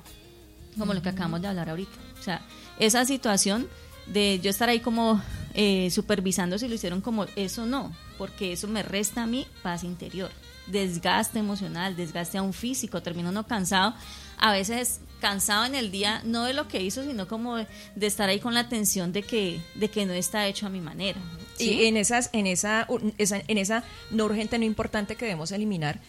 Como 0.77 0.93
lo 0.93 1.01
que 1.01 1.09
acabamos 1.09 1.41
de 1.41 1.47
hablar 1.47 1.69
ahorita. 1.69 1.97
O 2.19 2.23
sea, 2.23 2.41
esa 2.79 3.05
situación 3.05 3.67
de 4.07 4.39
yo 4.41 4.49
estar 4.49 4.67
ahí 4.67 4.79
como 4.81 5.21
eh, 5.53 5.89
supervisando 5.91 6.57
si 6.57 6.67
lo 6.67 6.75
hicieron 6.75 6.99
como 7.01 7.25
eso 7.35 7.65
no, 7.65 7.93
porque 8.17 8.53
eso 8.53 8.67
me 8.67 8.83
resta 8.83 9.23
a 9.23 9.27
mí 9.27 9.45
paz 9.63 9.83
interior, 9.83 10.31
desgaste 10.71 11.39
emocional, 11.39 11.95
desgaste 11.95 12.37
a 12.37 12.41
un 12.41 12.53
físico, 12.53 13.01
termino 13.01 13.29
uno 13.29 13.45
cansado, 13.47 13.93
a 14.37 14.51
veces 14.51 15.01
cansado 15.19 15.65
en 15.65 15.75
el 15.75 15.91
día, 15.91 16.21
no 16.23 16.45
de 16.45 16.53
lo 16.53 16.67
que 16.69 16.81
hizo, 16.81 17.03
sino 17.03 17.27
como 17.27 17.57
de, 17.57 17.67
de 17.95 18.07
estar 18.07 18.29
ahí 18.29 18.39
con 18.39 18.53
la 18.53 18.69
tensión 18.69 19.11
de 19.11 19.23
que, 19.23 19.59
de 19.75 19.89
que 19.89 20.05
no 20.05 20.13
está 20.13 20.47
hecho 20.47 20.65
a 20.65 20.69
mi 20.69 20.79
manera. 20.79 21.19
¿sí? 21.57 21.71
Y 21.71 21.85
en 21.87 21.97
esas, 21.97 22.29
en 22.31 22.47
esa, 22.47 22.87
esa- 23.17 23.41
en 23.47 23.57
esa 23.57 23.83
no 24.11 24.25
urgente, 24.25 24.57
no 24.57 24.63
importante 24.65 25.15
que 25.17 25.25
debemos 25.25 25.51
eliminar, 25.51 25.99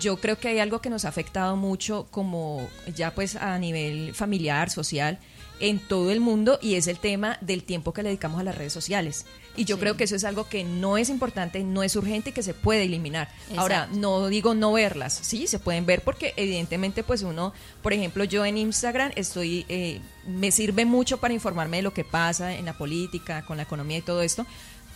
yo 0.00 0.16
creo 0.16 0.38
que 0.38 0.48
hay 0.48 0.58
algo 0.58 0.80
que 0.80 0.90
nos 0.90 1.04
ha 1.04 1.08
afectado 1.08 1.54
mucho 1.56 2.08
como 2.10 2.66
ya 2.96 3.14
pues 3.14 3.36
a 3.36 3.58
nivel 3.58 4.14
familiar, 4.14 4.70
social, 4.70 5.18
en 5.60 5.78
todo 5.78 6.10
el 6.10 6.18
mundo 6.18 6.58
y 6.60 6.74
es 6.74 6.86
el 6.88 6.98
tema 6.98 7.38
del 7.42 7.62
tiempo 7.62 7.92
que 7.92 8.02
le 8.02 8.08
dedicamos 8.08 8.40
a 8.40 8.42
las 8.44 8.56
redes 8.56 8.72
sociales. 8.72 9.26
Y 9.56 9.64
yo 9.66 9.76
Sí. 9.76 9.80
creo 9.80 9.96
que 9.96 10.04
eso 10.04 10.16
es 10.16 10.24
algo 10.24 10.48
que 10.48 10.64
no 10.64 10.96
es 10.96 11.08
importante, 11.10 11.62
no 11.62 11.82
es 11.82 11.94
urgente 11.96 12.30
y 12.30 12.32
que 12.32 12.42
se 12.42 12.54
puede 12.54 12.84
eliminar. 12.84 13.28
Ahora, 13.56 13.86
no 13.92 14.28
digo 14.28 14.54
no 14.54 14.72
verlas, 14.72 15.18
sí, 15.22 15.46
se 15.46 15.58
pueden 15.58 15.84
ver 15.84 16.02
porque 16.02 16.32
evidentemente 16.36 17.02
pues 17.02 17.22
uno, 17.22 17.52
por 17.82 17.92
ejemplo, 17.92 18.24
yo 18.24 18.44
en 18.46 18.56
Instagram 18.56 19.12
estoy, 19.14 19.66
eh, 19.68 20.00
me 20.26 20.50
sirve 20.52 20.84
mucho 20.86 21.18
para 21.18 21.34
informarme 21.34 21.78
de 21.78 21.82
lo 21.82 21.92
que 21.92 22.04
pasa 22.04 22.54
en 22.54 22.64
la 22.64 22.72
política, 22.78 23.44
con 23.44 23.56
la 23.58 23.64
economía 23.64 23.98
y 23.98 24.02
todo 24.02 24.22
esto, 24.22 24.46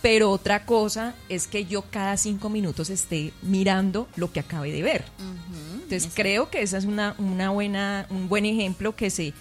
pero 0.01 0.31
otra 0.31 0.65
cosa 0.65 1.15
es 1.29 1.47
que 1.47 1.65
yo 1.65 1.83
cada 1.83 2.17
cinco 2.17 2.49
minutos 2.49 2.89
esté 2.89 3.33
mirando 3.41 4.07
lo 4.15 4.31
que 4.31 4.39
acabe 4.39 4.71
de 4.71 4.81
ver. 4.81 5.05
Entonces 5.73 6.03
exacto. 6.03 6.21
creo 6.21 6.49
que 6.49 6.61
esa 6.61 6.77
es 6.77 6.85
una, 6.85 7.15
una 7.19 7.49
buena, 7.51 8.05
un 8.09 8.27
buen 8.29 8.45
ejemplo 8.45 8.95
que 8.95 9.09
se, 9.09 9.33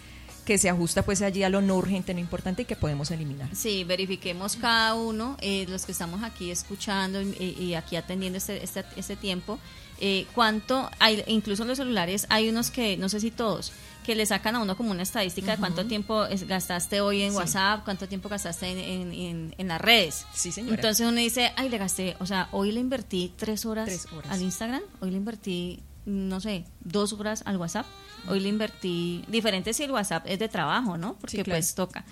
que 0.47 0.57
se 0.57 0.71
ajusta 0.71 1.03
pues 1.03 1.21
allí 1.21 1.43
a 1.43 1.51
lo 1.51 1.61
no 1.61 1.77
urgente, 1.77 2.15
no 2.15 2.21
importante 2.21 2.63
y 2.63 2.65
que 2.65 2.77
podemos 2.77 3.11
eliminar. 3.11 3.51
Sí, 3.55 3.85
verifiquemos 3.85 4.57
cada 4.57 4.95
uno, 4.95 5.37
eh, 5.43 5.67
los 5.69 5.85
que 5.85 5.93
estamos 5.93 6.23
aquí 6.23 6.51
escuchando 6.51 7.21
y, 7.21 7.35
y 7.61 7.75
aquí 7.75 7.97
atendiendo 7.97 8.39
este, 8.39 8.63
este, 8.65 8.85
este 8.97 9.17
tiempo, 9.17 9.59
eh, 10.01 10.25
cuánto, 10.35 10.89
hay, 11.01 11.23
incluso 11.27 11.63
en 11.63 11.69
los 11.69 11.79
celulares 11.79 12.27
hay 12.31 12.49
unos 12.49 12.71
que, 12.71 12.97
no 12.97 13.09
sé 13.09 13.19
si 13.21 13.31
todos, 13.31 13.73
que 14.05 14.15
le 14.15 14.25
sacan 14.25 14.55
a 14.55 14.61
uno 14.63 14.77
como 14.77 14.93
una 14.93 15.03
estadística 15.03 15.51
de 15.53 15.59
cuánto 15.59 15.85
tiempo 15.87 16.27
gastaste 16.47 17.01
hoy 17.01 17.23
en 17.23 17.33
Sí. 17.33 17.37
WhatsApp, 17.39 17.83
cuánto 17.85 18.07
tiempo 18.07 18.29
gastaste 18.29 18.69
en, 18.71 18.79
en, 18.79 19.13
en- 19.13 19.55
en 19.59 19.69
las 19.69 19.81
redes. 19.81 20.27
Sí, 20.33 20.53
señora. 20.53 20.77
Entonces 20.77 21.05
uno 21.05 21.19
dice, 21.19 21.51
ay, 21.57 21.69
le 21.71 21.79
gasté, 21.79 22.15
o 22.21 22.27
sea, 22.27 22.49
hoy 22.53 22.71
le 22.71 22.79
invertí 22.79 23.33
tres 23.37 23.67
horas, 23.67 23.87
Tres 23.87 24.07
horas. 24.13 24.31
al 24.31 24.43
Instagram, 24.43 24.83
hoy 25.01 25.11
le 25.11 25.17
invertí, 25.17 25.81
no 26.07 26.41
sé, 26.41 26.65
dos 26.81 27.13
horas 27.13 27.43
al 27.45 27.57
WhatsApp, 27.59 27.85
hoy 28.29 28.41
le 28.41 28.49
invertí, 28.49 29.25
diferente 29.29 29.75
si 29.75 29.83
el 29.83 29.91
WhatsApp 29.93 30.25
es 30.27 30.39
de 30.39 30.49
trabajo, 30.49 30.97
¿no? 30.97 31.15
Porque 31.15 31.37
Sí, 31.39 31.43
claro. 31.43 31.59
pues 31.59 31.75
toca. 31.75 32.05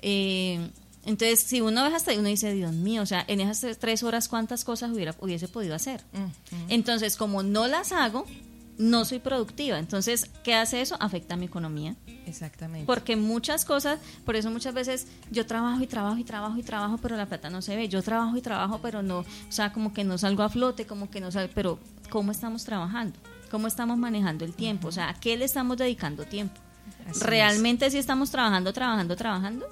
Eh, 0.00 0.68
entonces, 1.04 1.40
si 1.40 1.60
uno 1.60 1.82
ve 1.88 1.94
hasta 1.94 2.10
ahí, 2.12 2.18
uno 2.18 2.28
dice, 2.28 2.52
Dios 2.52 2.72
mío, 2.72 3.02
o 3.02 3.06
sea, 3.06 3.24
en 3.28 3.40
esas 3.40 3.60
tres- 3.60 3.78
tres 3.78 4.02
horas, 4.02 4.28
¿cuántas 4.28 4.64
cosas 4.64 4.90
hubiera, 4.92 5.14
hubiese 5.20 5.48
podido 5.48 5.74
hacer? 5.74 6.02
Entonces, 6.68 7.16
como 7.16 7.42
no 7.42 7.66
las 7.66 7.92
hago, 7.92 8.24
no 8.78 9.04
soy 9.04 9.18
productiva. 9.18 9.78
Entonces, 9.78 10.30
¿qué 10.44 10.54
hace 10.54 10.80
eso? 10.80 10.96
Afecta 11.00 11.34
a 11.34 11.36
mi 11.36 11.46
economía. 11.46 11.94
Exactamente. 12.26 12.86
Porque 12.86 13.16
muchas 13.16 13.64
cosas, 13.64 13.98
por 14.24 14.34
eso 14.36 14.50
muchas 14.50 14.74
veces 14.74 15.06
yo 15.30 15.44
trabajo 15.44 15.82
y 15.82 15.86
trabajo 15.86 16.18
y 16.18 16.24
trabajo 16.24 16.56
y 16.58 16.62
trabajo, 16.62 16.98
pero 16.98 17.16
la 17.16 17.26
plata 17.26 17.50
no 17.50 17.62
se 17.62 17.76
ve. 17.76 17.88
Yo 17.88 18.02
trabajo 18.02 18.36
y 18.36 18.40
trabajo, 18.40 18.78
pero 18.80 19.02
no, 19.02 19.18
o 19.20 19.24
sea, 19.50 19.72
como 19.72 19.92
que 19.92 20.04
no 20.04 20.18
salgo 20.18 20.42
a 20.42 20.48
flote, 20.48 20.86
como 20.86 21.10
que 21.10 21.20
no 21.20 21.30
salgo, 21.32 21.52
pero 21.54 21.78
¿cómo 22.10 22.30
estamos 22.32 22.64
trabajando? 22.64 23.18
¿Cómo 23.52 23.66
estamos 23.68 23.98
manejando 23.98 24.46
el 24.46 24.54
tiempo? 24.54 24.88
O 24.88 24.92
sea, 24.92 25.10
¿a 25.10 25.14
qué 25.20 25.36
le 25.36 25.44
estamos 25.44 25.76
dedicando 25.76 26.24
tiempo? 26.24 26.58
Así. 27.06 27.20
¿Realmente 27.22 27.90
si 27.90 27.98
estamos 27.98 28.30
trabajando, 28.30 28.72
trabajando, 28.72 29.14
trabajando? 29.14 29.68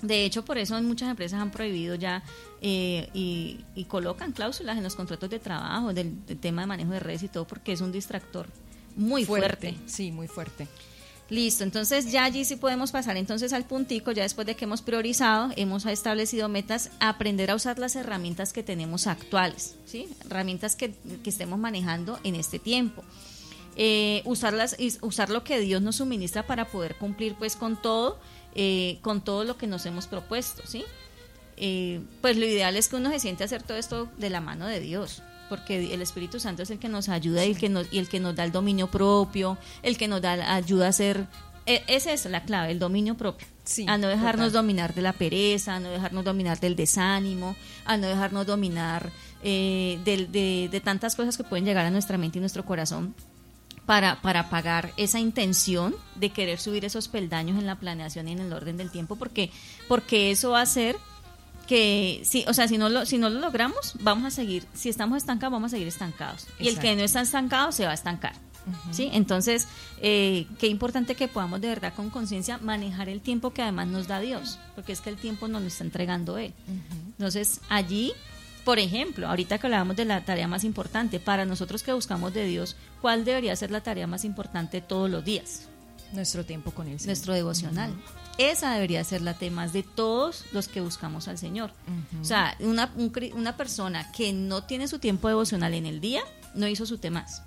De 0.00 0.24
hecho, 0.24 0.44
por 0.46 0.56
eso 0.56 0.80
muchas 0.82 1.10
empresas 1.10 1.38
han 1.38 1.50
prohibido 1.50 1.94
ya 1.94 2.22
eh, 2.62 3.10
y, 3.12 3.66
y 3.74 3.84
colocan 3.84 4.32
cláusulas 4.32 4.78
en 4.78 4.82
los 4.82 4.96
contratos 4.96 5.28
de 5.28 5.38
trabajo 5.38 5.92
del, 5.92 6.24
del 6.24 6.38
tema 6.38 6.62
de 6.62 6.66
manejo 6.66 6.90
de 6.92 7.00
redes 7.00 7.22
y 7.24 7.28
todo, 7.28 7.46
porque 7.46 7.72
es 7.72 7.82
un 7.82 7.92
distractor 7.92 8.48
muy 8.96 9.26
fuerte. 9.26 9.76
Sí, 9.84 10.10
muy 10.10 10.26
fuerte. 10.26 10.66
Listo, 11.32 11.64
entonces 11.64 12.12
ya 12.12 12.24
allí 12.24 12.44
sí 12.44 12.56
podemos 12.56 12.92
pasar 12.92 13.16
entonces 13.16 13.54
al 13.54 13.64
puntico, 13.64 14.12
ya 14.12 14.22
después 14.22 14.46
de 14.46 14.54
que 14.54 14.66
hemos 14.66 14.82
priorizado, 14.82 15.50
hemos 15.56 15.86
establecido 15.86 16.50
metas, 16.50 16.90
aprender 17.00 17.50
a 17.50 17.54
usar 17.54 17.78
las 17.78 17.96
herramientas 17.96 18.52
que 18.52 18.62
tenemos 18.62 19.06
actuales, 19.06 19.76
¿sí? 19.86 20.10
Herramientas 20.26 20.76
que, 20.76 20.92
que 21.24 21.30
estemos 21.30 21.58
manejando 21.58 22.20
en 22.22 22.34
este 22.34 22.58
tiempo. 22.58 23.02
Eh, 23.76 24.20
usarlas, 24.26 24.76
usar 25.00 25.30
lo 25.30 25.42
que 25.42 25.58
Dios 25.60 25.80
nos 25.80 25.96
suministra 25.96 26.46
para 26.46 26.66
poder 26.66 26.96
cumplir 26.96 27.34
pues 27.36 27.56
con 27.56 27.80
todo, 27.80 28.18
eh, 28.54 28.98
con 29.00 29.24
todo 29.24 29.44
lo 29.44 29.56
que 29.56 29.66
nos 29.66 29.86
hemos 29.86 30.08
propuesto, 30.08 30.62
¿sí? 30.66 30.84
Eh, 31.56 32.02
pues 32.20 32.36
lo 32.36 32.44
ideal 32.44 32.76
es 32.76 32.88
que 32.88 32.96
uno 32.96 33.10
se 33.10 33.20
siente 33.20 33.42
hacer 33.42 33.62
todo 33.62 33.78
esto 33.78 34.10
de 34.18 34.28
la 34.28 34.42
mano 34.42 34.66
de 34.66 34.80
Dios, 34.80 35.22
porque 35.52 35.92
el 35.92 36.00
Espíritu 36.00 36.40
Santo 36.40 36.62
es 36.62 36.70
el 36.70 36.78
que 36.78 36.88
nos 36.88 37.10
ayuda 37.10 37.44
y 37.44 37.50
el 37.50 37.58
que 37.58 37.68
nos, 37.68 37.86
y 37.92 37.98
el 37.98 38.08
que 38.08 38.20
nos 38.20 38.34
da 38.34 38.42
el 38.42 38.52
dominio 38.52 38.86
propio, 38.86 39.58
el 39.82 39.98
que 39.98 40.08
nos 40.08 40.22
da 40.22 40.54
ayuda 40.54 40.86
a 40.86 40.88
hacer, 40.88 41.26
e- 41.66 41.84
esa 41.88 42.10
es 42.14 42.24
la 42.24 42.44
clave, 42.44 42.72
el 42.72 42.78
dominio 42.78 43.18
propio. 43.18 43.46
Sí, 43.62 43.84
a 43.86 43.98
no 43.98 44.08
dejarnos 44.08 44.46
total. 44.48 44.62
dominar 44.62 44.94
de 44.94 45.02
la 45.02 45.12
pereza, 45.12 45.74
a 45.74 45.80
no 45.80 45.90
dejarnos 45.90 46.24
dominar 46.24 46.58
del 46.58 46.74
desánimo, 46.74 47.54
a 47.84 47.98
no 47.98 48.06
dejarnos 48.06 48.46
dominar 48.46 49.12
eh, 49.42 49.98
de 50.02 50.80
tantas 50.82 51.16
cosas 51.16 51.36
que 51.36 51.44
pueden 51.44 51.66
llegar 51.66 51.84
a 51.84 51.90
nuestra 51.90 52.16
mente 52.16 52.38
y 52.38 52.40
nuestro 52.40 52.64
corazón 52.64 53.14
para, 53.84 54.22
para 54.22 54.48
pagar 54.48 54.94
esa 54.96 55.20
intención 55.20 55.94
de 56.14 56.30
querer 56.30 56.58
subir 56.60 56.86
esos 56.86 57.08
peldaños 57.08 57.58
en 57.58 57.66
la 57.66 57.76
planeación 57.78 58.26
y 58.26 58.32
en 58.32 58.38
el 58.38 58.54
orden 58.54 58.78
del 58.78 58.90
tiempo, 58.90 59.16
porque, 59.16 59.50
porque 59.86 60.30
eso 60.30 60.52
va 60.52 60.60
a 60.60 60.62
hacer 60.62 60.96
que, 61.66 62.22
sí, 62.24 62.44
o 62.48 62.54
sea, 62.54 62.68
si 62.68 62.78
no, 62.78 62.88
lo, 62.88 63.06
si 63.06 63.18
no 63.18 63.30
lo 63.30 63.40
logramos, 63.40 63.94
vamos 64.00 64.24
a 64.24 64.30
seguir, 64.30 64.66
si 64.74 64.88
estamos 64.88 65.18
estancados, 65.18 65.52
vamos 65.52 65.68
a 65.68 65.76
seguir 65.76 65.88
estancados. 65.88 66.46
Y 66.58 66.68
el 66.68 66.78
que 66.78 66.94
no 66.96 67.02
está 67.02 67.20
estancado 67.20 67.72
se 67.72 67.84
va 67.84 67.92
a 67.92 67.94
estancar. 67.94 68.34
¿Sí? 68.92 69.10
Entonces, 69.12 69.66
eh, 70.00 70.46
qué 70.60 70.68
importante 70.68 71.16
que 71.16 71.26
podamos 71.26 71.60
de 71.60 71.66
verdad 71.66 71.92
con 71.94 72.10
conciencia 72.10 72.58
manejar 72.58 73.08
el 73.08 73.20
tiempo 73.20 73.52
que 73.52 73.60
además 73.60 73.88
nos 73.88 74.06
da 74.06 74.20
Dios, 74.20 74.60
porque 74.76 74.92
es 74.92 75.00
que 75.00 75.10
el 75.10 75.16
tiempo 75.16 75.48
nos 75.48 75.62
lo 75.62 75.68
está 75.68 75.82
entregando 75.82 76.38
Él. 76.38 76.54
Entonces, 77.18 77.60
allí, 77.68 78.12
por 78.64 78.78
ejemplo, 78.78 79.26
ahorita 79.26 79.58
que 79.58 79.66
hablábamos 79.66 79.96
de 79.96 80.04
la 80.04 80.24
tarea 80.24 80.46
más 80.46 80.62
importante, 80.62 81.18
para 81.18 81.44
nosotros 81.44 81.82
que 81.82 81.92
buscamos 81.92 82.32
de 82.34 82.46
Dios, 82.46 82.76
¿cuál 83.00 83.24
debería 83.24 83.56
ser 83.56 83.72
la 83.72 83.80
tarea 83.80 84.06
más 84.06 84.24
importante 84.24 84.80
todos 84.80 85.10
los 85.10 85.24
días? 85.24 85.68
Nuestro 86.12 86.44
tiempo 86.44 86.70
con 86.72 86.88
él. 86.88 86.98
sí. 87.00 87.06
Nuestro 87.06 87.34
devocional. 87.34 87.94
Esa 88.38 88.72
debería 88.74 89.04
ser 89.04 89.20
la 89.22 89.34
tema 89.34 89.68
de 89.68 89.82
todos 89.82 90.44
los 90.52 90.68
que 90.68 90.80
buscamos 90.80 91.28
al 91.28 91.38
Señor. 91.38 91.72
O 92.20 92.24
sea, 92.24 92.56
una, 92.60 92.92
un 92.96 93.12
una 93.34 93.56
persona 93.56 94.10
que 94.12 94.32
no 94.32 94.64
tiene 94.64 94.88
su 94.88 94.98
tiempo 94.98 95.28
devocional 95.28 95.74
en 95.74 95.84
el 95.86 96.00
día, 96.00 96.22
no 96.54 96.66
hizo 96.66 96.86
su 96.86 96.98
temas. 96.98 97.42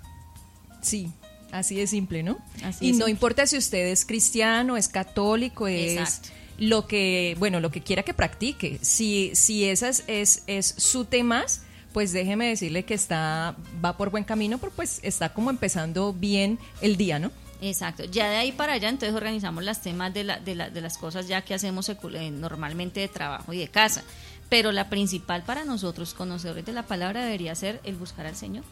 Sí, 0.82 1.10
así 1.50 1.74
de 1.74 1.86
simple, 1.88 2.22
¿no? 2.22 2.38
Así 2.64 2.86
y 2.86 2.92
no 2.92 2.98
simple. 2.98 3.10
importa 3.10 3.46
si 3.46 3.56
usted 3.56 3.86
es 3.88 4.04
cristiano, 4.04 4.76
es 4.76 4.88
católico, 4.88 5.66
es 5.66 5.98
Exacto. 5.98 6.28
lo 6.58 6.86
que, 6.86 7.34
bueno, 7.38 7.58
lo 7.60 7.70
que 7.72 7.82
quiera 7.82 8.04
que 8.04 8.14
practique. 8.14 8.78
Si, 8.82 9.32
si 9.34 9.64
esa 9.64 9.88
es, 9.88 10.04
es, 10.06 10.44
es 10.46 10.66
su 10.78 11.04
temas, 11.04 11.62
pues 11.92 12.12
déjeme 12.12 12.46
decirle 12.48 12.84
que 12.84 12.94
está, 12.94 13.56
va 13.84 13.96
por 13.96 14.10
buen 14.10 14.22
camino, 14.24 14.58
porque 14.58 14.76
pues 14.76 15.00
está 15.02 15.32
como 15.34 15.50
empezando 15.50 16.12
bien 16.12 16.58
el 16.80 16.96
día, 16.96 17.18
¿no? 17.18 17.32
Exacto. 17.60 18.04
Ya 18.04 18.28
de 18.28 18.36
ahí 18.36 18.52
para 18.52 18.74
allá, 18.74 18.88
entonces 18.88 19.14
organizamos 19.16 19.64
las 19.64 19.80
temas 19.82 20.12
de, 20.12 20.24
la, 20.24 20.38
de, 20.40 20.54
la, 20.54 20.70
de 20.70 20.80
las 20.80 20.98
cosas 20.98 21.26
ya 21.28 21.42
que 21.42 21.54
hacemos 21.54 21.88
eh, 21.88 22.30
normalmente 22.30 23.00
de 23.00 23.08
trabajo 23.08 23.52
y 23.52 23.58
de 23.58 23.68
casa. 23.68 24.02
Pero 24.48 24.70
la 24.70 24.88
principal 24.88 25.42
para 25.42 25.64
nosotros, 25.64 26.14
conocedores 26.14 26.64
de 26.64 26.72
la 26.72 26.84
palabra, 26.84 27.24
debería 27.24 27.54
ser 27.56 27.80
el 27.82 27.96
buscar 27.96 28.26
al 28.26 28.36
Señor. 28.36 28.62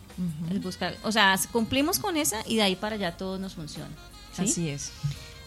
El 0.50 0.60
buscar, 0.60 0.96
o 1.02 1.10
sea, 1.10 1.36
cumplimos 1.50 1.98
con 1.98 2.16
esa 2.16 2.42
y 2.46 2.56
de 2.56 2.62
ahí 2.62 2.76
para 2.76 2.94
allá 2.94 3.16
todo 3.16 3.38
nos 3.38 3.54
funciona. 3.54 3.90
¿sí? 4.36 4.42
Así 4.42 4.68
es. 4.68 4.92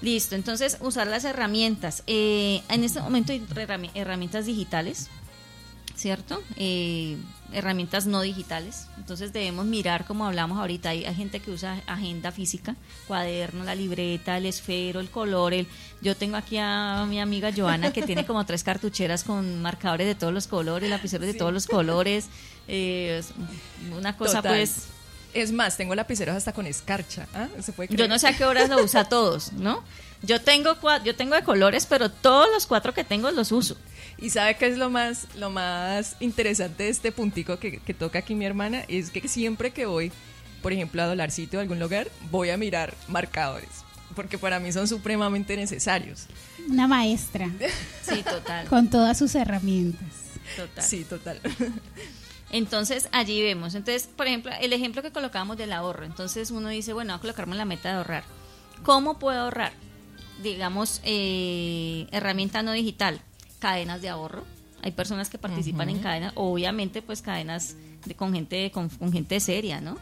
Listo, 0.02 0.36
entonces 0.36 0.78
usar 0.82 1.08
las 1.08 1.24
herramientas. 1.24 2.04
Eh, 2.08 2.62
en 2.70 2.84
este 2.84 3.00
momento 3.00 3.32
hay 3.32 3.40
herrami- 3.40 3.92
herramientas 3.96 4.46
digitales, 4.46 5.08
¿cierto? 5.98 6.42
Eh, 6.56 7.18
herramientas 7.52 8.06
no 8.06 8.22
digitales. 8.22 8.88
Entonces 8.98 9.34
debemos 9.34 9.66
mirar, 9.66 10.06
como 10.06 10.26
hablamos 10.26 10.60
ahorita, 10.60 10.90
hay, 10.90 11.06
hay 11.06 11.16
gente 11.16 11.40
que 11.40 11.52
usa 11.52 11.82
agenda 11.88 12.32
física, 12.32 12.76
cuaderno, 13.08 13.64
la 13.64 13.74
libreta, 13.74 14.38
el 14.38 14.46
esfero, 14.46 15.00
el 15.00 15.10
color. 15.10 15.54
El, 15.54 15.68
yo 16.02 16.16
tengo 16.16 16.38
aquí 16.38 16.58
a 16.58 17.06
mi 17.10 17.20
amiga 17.20 17.52
Joana 17.56 17.92
que 17.92 18.04
tiene 18.04 18.26
como 18.26 18.46
tres 18.46 18.64
cartucheras 18.64 19.24
con 19.24 19.62
marcadores 19.62 20.08
de 20.08 20.16
todos 20.16 20.34
los 20.34 20.48
colores, 20.48 20.90
lapiceros 20.90 21.26
de 21.26 21.34
todos 21.34 21.52
los 21.52 21.66
colores. 21.68 22.28
Eh, 22.68 23.22
una 23.98 24.16
cosa 24.16 24.38
Total. 24.38 24.58
pues... 24.58 24.90
Es 25.38 25.52
más, 25.52 25.78
tengo 25.78 25.94
lapiceros 25.94 26.36
hasta 26.36 26.52
con 26.52 26.66
escarcha. 26.66 27.28
¿ah? 27.36 27.48
¿Se 27.62 27.72
puede 27.72 27.96
Yo 27.96 28.08
no 28.08 28.18
sé 28.18 28.28
a 28.28 28.36
qué 28.36 28.44
horas 28.44 28.70
lo 28.70 28.84
usa 28.84 29.06
todos, 29.10 29.54
¿no? 29.54 29.84
Yo 30.24 30.42
tengo 30.42 30.76
yo 31.06 31.16
tengo 31.16 31.36
de 31.36 31.44
colores, 31.44 31.86
pero 31.86 32.10
todos 32.10 32.48
los 32.52 32.66
cuatro 32.66 32.92
que 32.92 33.04
tengo 33.04 33.30
los 33.30 33.52
uso. 33.52 33.78
Y 34.18 34.32
sabe 34.32 34.58
qué 34.58 34.66
es 34.66 34.80
lo 34.80 34.90
más, 34.90 35.28
lo 35.36 35.52
más 35.52 36.16
interesante 36.22 36.86
de 36.86 36.90
este 36.90 37.12
puntico 37.12 37.60
que, 37.60 37.78
que 37.78 37.94
toca 37.94 38.18
aquí 38.18 38.34
mi 38.34 38.48
hermana, 38.48 38.84
es 38.88 39.12
que 39.12 39.28
siempre 39.28 39.70
que 39.70 39.86
voy, 39.86 40.12
por 40.64 40.74
ejemplo, 40.74 41.04
a 41.04 41.06
Dolarcito 41.06 41.58
o 41.58 41.60
algún 41.60 41.80
lugar, 41.80 42.08
voy 42.32 42.50
a 42.50 42.58
mirar 42.58 42.96
marcadores, 43.08 43.70
porque 44.16 44.40
para 44.40 44.60
mí 44.60 44.72
son 44.72 44.88
supremamente 44.88 45.56
necesarios. 45.56 46.26
Una 46.68 46.88
maestra 46.88 47.52
Sí, 48.02 48.24
total, 48.24 48.66
con 48.66 48.90
todas 48.90 49.20
sus 49.20 49.36
herramientas. 49.36 50.10
total. 50.56 50.84
Sí, 50.84 51.04
total. 51.04 51.40
Entonces 52.50 53.10
allí 53.12 53.42
vemos. 53.42 53.76
Entonces, 53.76 54.08
por 54.16 54.28
ejemplo, 54.28 54.52
el 54.60 54.74
ejemplo 54.74 55.02
que 55.02 55.12
colocamos 55.12 55.58
del 55.58 55.74
ahorro. 55.74 56.06
Entonces 56.06 56.52
uno 56.52 56.70
dice, 56.70 56.94
bueno, 56.94 57.14
voy 57.14 57.18
a 57.18 57.22
colocarme 57.22 57.56
la 57.56 57.66
meta 57.66 57.90
de 57.90 57.96
ahorrar. 57.96 58.24
¿Cómo 58.84 59.20
puedo 59.20 59.42
ahorrar? 59.42 59.74
Digamos, 60.42 61.02
eh, 61.04 62.08
herramienta 62.12 62.62
no 62.62 62.72
digital, 62.72 63.20
cadenas 63.60 64.02
de 64.02 64.10
ahorro. 64.10 64.46
Hay 64.84 64.92
personas 64.92 65.30
que 65.30 65.38
participan 65.38 65.90
en 65.90 66.00
cadenas, 66.00 66.34
obviamente, 66.36 67.02
pues 67.02 67.22
cadenas 67.22 67.76
de, 68.06 68.16
con 68.16 68.34
gente 68.34 68.72
con, 68.72 68.90
con 68.90 69.12
gente 69.12 69.40
seria, 69.40 69.82
¿no? 69.82 69.98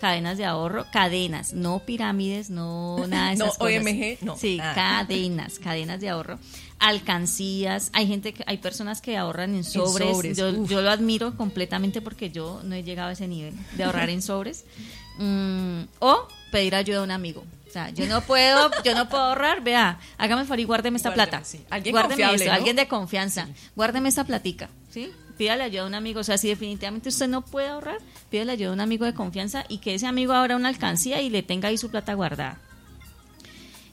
Cadenas 0.00 0.38
de 0.38 0.46
ahorro, 0.46 0.86
cadenas, 0.90 1.52
no 1.52 1.80
pirámides, 1.80 2.48
no 2.48 2.96
nada 3.08 3.30
de 3.30 3.36
No, 3.36 3.44
esas 3.46 3.58
cosas. 3.58 3.76
OMG, 3.82 4.18
no. 4.22 4.36
Sí, 4.36 4.58
Ah. 4.62 4.72
cadenas, 4.74 5.58
cadenas 5.58 6.00
de 6.00 6.08
ahorro, 6.08 6.38
alcancías. 6.78 7.90
Hay 7.92 8.06
gente, 8.06 8.32
que, 8.34 8.44
hay 8.46 8.58
personas 8.58 9.00
que 9.00 9.16
ahorran 9.16 9.54
en 9.54 9.64
sobres. 9.64 10.08
sobres, 10.10 10.36
yo, 10.36 10.52
lo 10.52 10.90
admiro 10.90 11.36
completamente 11.36 12.00
porque 12.00 12.30
yo 12.30 12.60
no 12.64 12.74
he 12.74 12.82
llegado 12.82 13.10
a 13.10 13.12
ese 13.12 13.28
nivel 13.28 13.54
de 13.76 13.84
ahorrar 13.84 14.10
en 14.10 14.22
sobres. 14.22 14.64
Mm, 15.18 15.82
o 15.98 16.26
pedir 16.50 16.74
ayuda 16.74 17.00
a 17.00 17.02
un 17.02 17.10
amigo. 17.10 17.44
O 17.68 17.70
sea, 17.70 17.90
yo 17.90 18.06
no 18.06 18.22
puedo, 18.22 18.70
yo 18.82 18.94
no 18.94 19.06
puedo 19.10 19.22
ahorrar, 19.22 19.62
vea, 19.62 19.98
hágame 20.16 20.40
el 20.42 20.46
favor 20.48 20.60
y 20.60 20.64
guárdeme 20.64 20.96
esta 20.96 21.10
Guárdeme, 21.10 21.28
plata. 21.30 21.44
sí. 21.44 21.60
Alguien 21.68 21.92
Guárdeme 21.92 22.14
confiable, 22.22 22.46
¿no? 22.46 22.52
alguien 22.52 22.76
de 22.76 22.88
confianza. 22.88 23.48
Guárdeme 23.76 24.08
esta 24.08 24.24
platica, 24.24 24.70
¿sí? 24.90 25.12
Pídale 25.40 25.64
ayuda 25.64 25.84
a 25.84 25.86
un 25.86 25.94
amigo. 25.94 26.20
O 26.20 26.22
sea, 26.22 26.36
si 26.36 26.48
definitivamente 26.48 27.08
usted 27.08 27.26
no 27.26 27.40
puede 27.40 27.68
ahorrar, 27.68 27.96
pídale 28.28 28.52
ayuda 28.52 28.68
a 28.68 28.72
un 28.74 28.80
amigo 28.80 29.06
de 29.06 29.14
confianza 29.14 29.64
y 29.70 29.78
que 29.78 29.94
ese 29.94 30.06
amigo 30.06 30.34
abra 30.34 30.54
una 30.54 30.68
alcancía 30.68 31.22
y 31.22 31.30
le 31.30 31.42
tenga 31.42 31.68
ahí 31.68 31.78
su 31.78 31.88
plata 31.88 32.12
guardada. 32.12 32.58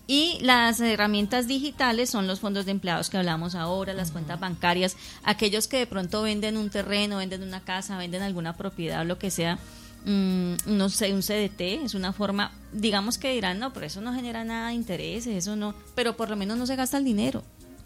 Y 0.08 0.39
las 0.41 0.82
herramientas 0.82 1.48
digitales 1.48 2.10
son 2.10 2.28
los 2.28 2.41
fondos 2.41 2.66
de 2.66 2.72
empleados 2.72 3.10
que 3.10 3.16
hablamos 3.16 3.56
ahora, 3.56 3.93
las 3.93 4.12
cuentas 4.12 4.41
bancarias, 4.41 4.98
aquellos 5.24 5.70
que 5.70 5.78
de 5.78 5.88
pronto 5.88 6.22
venden 6.22 6.58
un 6.58 6.70
terreno, 6.70 7.20
venden 7.20 7.43
una 7.43 7.62
casa, 7.62 7.98
venden 7.98 8.24
alguna 8.24 8.58
propiedad 8.58 9.00
o 9.00 9.06
lo 9.06 9.18
que 9.18 9.32
sea, 9.32 9.58
mm, 10.04 10.54
no 10.66 10.89
sé, 10.89 11.14
un 11.14 11.22
CDT, 11.22 11.86
es 11.86 11.93
una 11.93 12.12
forma, 12.12 12.52
digamos 12.74 13.18
que 13.18 13.32
dirán, 13.32 13.58
no, 13.58 13.72
pero 13.72 13.86
eso 13.86 14.02
no 14.02 14.14
genera 14.14 14.43
nada 14.43 14.68
de 14.68 14.74
intereses, 14.74 15.34
eso 15.34 15.56
no, 15.56 15.76
pero 15.95 16.18
por 16.18 16.30
lo 16.30 16.36
menos 16.36 16.58
no 16.58 16.66
se 16.66 16.76
gasta 16.76 16.98
el 16.98 17.06
dinero, 17.06 17.41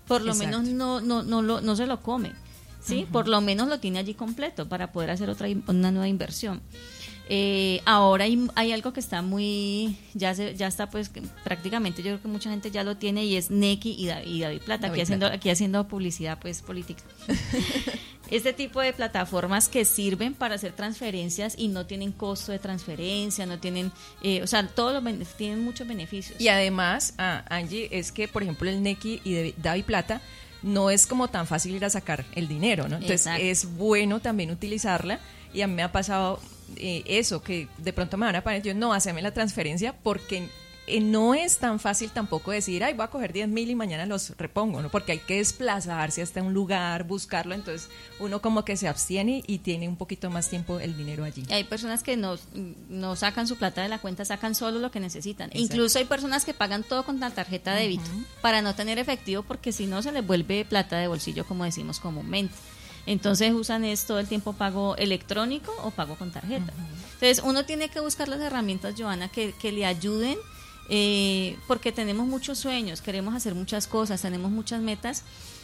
por 0.08 0.24
lo 0.24 0.32
Exacto. 0.32 0.58
menos 0.62 0.74
no, 0.74 1.00
no, 1.00 1.22
no, 1.22 1.44
lo, 1.44 1.62
no 1.62 1.76
se 1.76 1.86
lo 1.86 2.02
come, 2.02 2.32
¿sí? 2.82 3.08
Por 3.12 3.28
lo 3.28 3.42
menos 3.42 3.68
lo 3.68 3.80
tiene 3.80 4.00
allí 4.00 4.14
completo 4.14 4.68
para 4.68 4.92
poder 4.92 5.12
hacer 5.12 5.30
otra 5.30 5.48
una 5.68 5.92
nueva 5.92 6.08
inversión. 6.08 6.62
Eh, 7.34 7.82
ahora 7.86 8.26
hay, 8.26 8.46
hay 8.56 8.74
algo 8.74 8.92
que 8.92 9.00
está 9.00 9.22
muy, 9.22 9.96
ya 10.14 10.36
se, 10.36 10.54
ya 10.56 10.68
está 10.68 10.90
pues 10.90 11.08
que 11.08 11.22
prácticamente 11.46 12.02
yo 12.04 12.10
creo 12.10 12.22
que 12.22 12.28
mucha 12.28 12.50
gente 12.50 12.72
ya 12.72 12.84
lo 12.84 12.98
tiene 12.98 13.24
y 13.24 13.38
es 13.38 13.50
Neki 13.50 13.96
y, 13.98 14.08
Da- 14.08 14.22
y 14.24 14.42
David 14.42 14.62
Plata, 14.64 14.88
aquí 14.88 14.92
David 14.98 15.02
haciendo, 15.04 15.26
aquí 15.28 15.50
haciendo 15.50 15.88
publicidad 15.88 16.40
pues 16.42 16.62
política. 16.62 17.02
este 18.30 18.52
tipo 18.52 18.82
de 18.82 18.92
plataformas 18.92 19.70
que 19.70 19.86
sirven 19.86 20.34
para 20.34 20.56
hacer 20.56 20.74
transferencias 20.74 21.56
y 21.58 21.70
no 21.70 21.86
tienen 21.86 22.12
costo 22.12 22.52
de 22.52 22.60
transferencia, 22.60 23.46
no 23.46 23.60
tienen, 23.60 23.94
eh, 24.24 24.42
o 24.44 24.48
sea, 24.48 24.68
todos 24.68 25.02
los 25.02 25.28
tienen 25.38 25.64
muchos 25.64 25.88
beneficios. 25.88 26.40
Y 26.42 26.50
además, 26.50 27.14
ah, 27.18 27.46
Angie, 27.50 27.88
es 27.92 28.12
que, 28.12 28.28
por 28.28 28.44
ejemplo, 28.44 28.70
el 28.70 28.84
Neki 28.84 29.22
y 29.24 29.34
de 29.34 29.56
Davi 29.58 29.84
Plata 29.84 30.22
no 30.64 30.90
es 30.90 31.08
como 31.08 31.28
tan 31.28 31.48
fácil 31.48 31.76
ir 31.76 31.86
a 31.86 31.90
sacar 31.90 32.26
el 32.34 32.48
dinero, 32.48 32.88
¿no? 32.88 32.96
Entonces 32.96 33.22
Exacto. 33.22 33.44
es 33.44 33.78
bueno 33.78 34.20
también 34.20 34.52
utilizarla 34.52 35.20
y 35.54 35.62
a 35.62 35.68
mí 35.68 35.74
me 35.74 35.84
ha 35.84 35.92
pasado 35.92 36.40
eh, 36.78 37.04
eso, 37.06 37.42
que 37.44 37.68
de 37.78 37.94
pronto 37.94 38.18
me 38.18 38.26
van 38.26 38.36
a 38.36 38.44
poner, 38.44 38.62
yo 38.62 38.74
no, 38.74 38.94
haceme 38.94 39.22
la 39.22 39.32
transferencia 39.32 39.94
porque 40.04 40.48
eh, 40.92 41.00
no 41.02 41.34
es 41.34 41.58
tan 41.58 41.80
fácil 41.80 42.12
tampoco 42.12 42.52
decir, 42.52 42.84
ay, 42.84 42.94
voy 42.94 43.06
a 43.06 43.08
coger 43.08 43.34
10 43.34 43.48
mil 43.48 43.70
y 43.70 43.76
mañana 43.76 44.06
los 44.06 44.36
repongo, 44.38 44.82
¿no? 44.82 44.90
Porque 44.90 45.14
hay 45.14 45.20
que 45.20 45.38
desplazarse 45.38 46.22
hasta 46.22 46.44
un 46.44 46.54
lugar, 46.54 47.06
buscarlo, 47.06 47.56
entonces 47.56 47.90
uno 48.20 48.42
como 48.42 48.66
que 48.66 48.76
se 48.78 48.88
abstiene 48.88 49.44
y 49.48 49.60
tiene 49.60 49.88
un 49.88 49.96
poquito 49.96 50.30
más 50.30 50.50
tiempo 50.50 50.80
el 50.80 50.98
dinero 50.98 51.24
allí. 51.24 51.44
Hay 51.50 51.64
personas 51.64 52.04
que 52.04 52.18
no, 52.18 52.38
no 52.90 53.16
sacan 53.16 53.48
su 53.48 53.56
plata 53.56 53.82
de 53.82 53.90
la 53.90 54.00
cuenta, 54.00 54.26
sacan 54.26 54.54
solo 54.54 54.80
lo 54.80 54.92
que 54.92 55.00
necesitan. 55.00 55.48
Exacto. 55.48 55.64
Incluso 55.64 56.00
hay 56.00 56.06
personas 56.06 56.46
que 56.46 56.54
pagan 56.54 56.84
todo 56.84 57.04
con 57.04 57.20
la 57.20 57.32
tarjeta 57.32 57.74
de 57.74 57.84
débito 57.84 58.10
para 58.42 58.62
no 58.62 58.76
tener 58.76 59.00
efectivo 59.00 59.44
porque 59.44 59.72
si 59.72 59.88
no 59.88 60.02
se 60.02 60.12
les 60.12 60.26
vuelve 60.26 60.66
plata 60.66 60.98
de 60.98 61.08
bolsillo 61.08 61.46
como 61.46 61.64
decimos 61.64 62.00
comúnmente. 62.00 62.54
Entonces 63.06 63.52
usan 63.54 63.84
es 63.84 64.06
todo 64.06 64.20
el 64.20 64.28
tiempo 64.28 64.54
pago 64.54 64.96
electrónico 64.98 65.74
o 65.84 65.92
pago 65.92 66.16
con 66.16 66.32
tarjeta. 66.32 66.74
Entonces 67.14 67.42
uno 67.44 67.66
tiene 67.66 67.90
que 67.90 68.00
buscar 68.00 68.28
las 68.28 68.42
herramientas, 68.42 68.96
Joana, 68.98 69.30
que, 69.30 69.54
que 69.54 69.72
le 69.72 69.86
ayuden 69.86 70.38
eh, 70.94 71.58
porque 71.68 71.94
tenemos 71.94 72.28
muchos 72.28 72.58
sueños, 72.60 73.02
queremos 73.02 73.34
hacer 73.34 73.56
muchas 73.56 73.88
cosas, 73.88 74.22
tenemos 74.22 74.52
muchas 74.52 74.82
metas, 74.82 75.24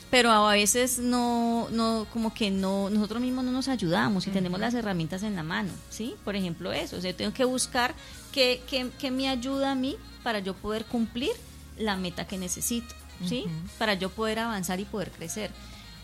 pero 0.10 0.32
a 0.32 0.54
veces 0.54 1.00
no, 1.00 1.68
no, 1.70 2.08
como 2.14 2.34
que 2.34 2.50
no, 2.50 2.90
nosotros 2.90 3.22
mismos 3.22 3.44
no 3.44 3.52
nos 3.52 3.68
ayudamos 3.68 4.26
y 4.26 4.30
tenemos 4.30 4.58
las 4.58 4.74
herramientas 4.74 5.24
en 5.24 5.36
la 5.36 5.44
mano, 5.44 5.74
¿sí? 5.90 6.16
Por 6.24 6.38
ejemplo, 6.38 6.72
eso, 6.72 6.96
o 6.96 7.02
sea, 7.02 7.14
tengo 7.14 7.34
que 7.34 7.44
buscar 7.44 7.94
qué, 8.32 8.64
qué, 8.70 8.90
qué 8.98 9.12
me 9.12 9.28
ayuda 9.28 9.72
a 9.72 9.76
mí 9.76 9.98
para 10.24 10.40
yo 10.40 10.54
poder 10.54 10.86
cumplir 10.86 11.34
la 11.78 11.98
meta 11.98 12.26
que 12.26 12.38
necesito, 12.38 12.96
¿sí? 13.26 13.48
Para 13.78 13.96
yo 13.96 14.08
poder 14.08 14.40
avanzar 14.40 14.80
y 14.80 14.86
poder 14.86 15.12
crecer. 15.12 15.52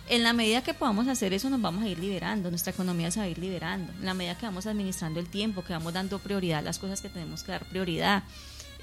En 0.09 0.23
la 0.23 0.33
medida 0.33 0.63
que 0.63 0.73
podamos 0.73 1.07
hacer 1.07 1.31
eso, 1.33 1.49
nos 1.49 1.61
vamos 1.61 1.83
a 1.83 1.87
ir 1.87 1.97
liberando, 1.97 2.49
nuestra 2.49 2.73
economía 2.73 3.09
se 3.09 3.21
va 3.21 3.25
a 3.25 3.29
ir 3.29 3.37
liberando. 3.37 3.93
En 3.93 4.03
la 4.03 4.13
medida 4.13 4.37
que 4.37 4.45
vamos 4.45 4.67
administrando 4.67 5.21
el 5.21 5.29
tiempo, 5.29 5.63
que 5.63 5.71
vamos 5.71 5.93
dando 5.93 6.19
prioridad 6.19 6.59
a 6.59 6.61
las 6.61 6.77
cosas 6.77 6.99
que 6.99 7.07
tenemos 7.07 7.43
que 7.43 7.53
dar 7.53 7.63
prioridad, 7.63 8.23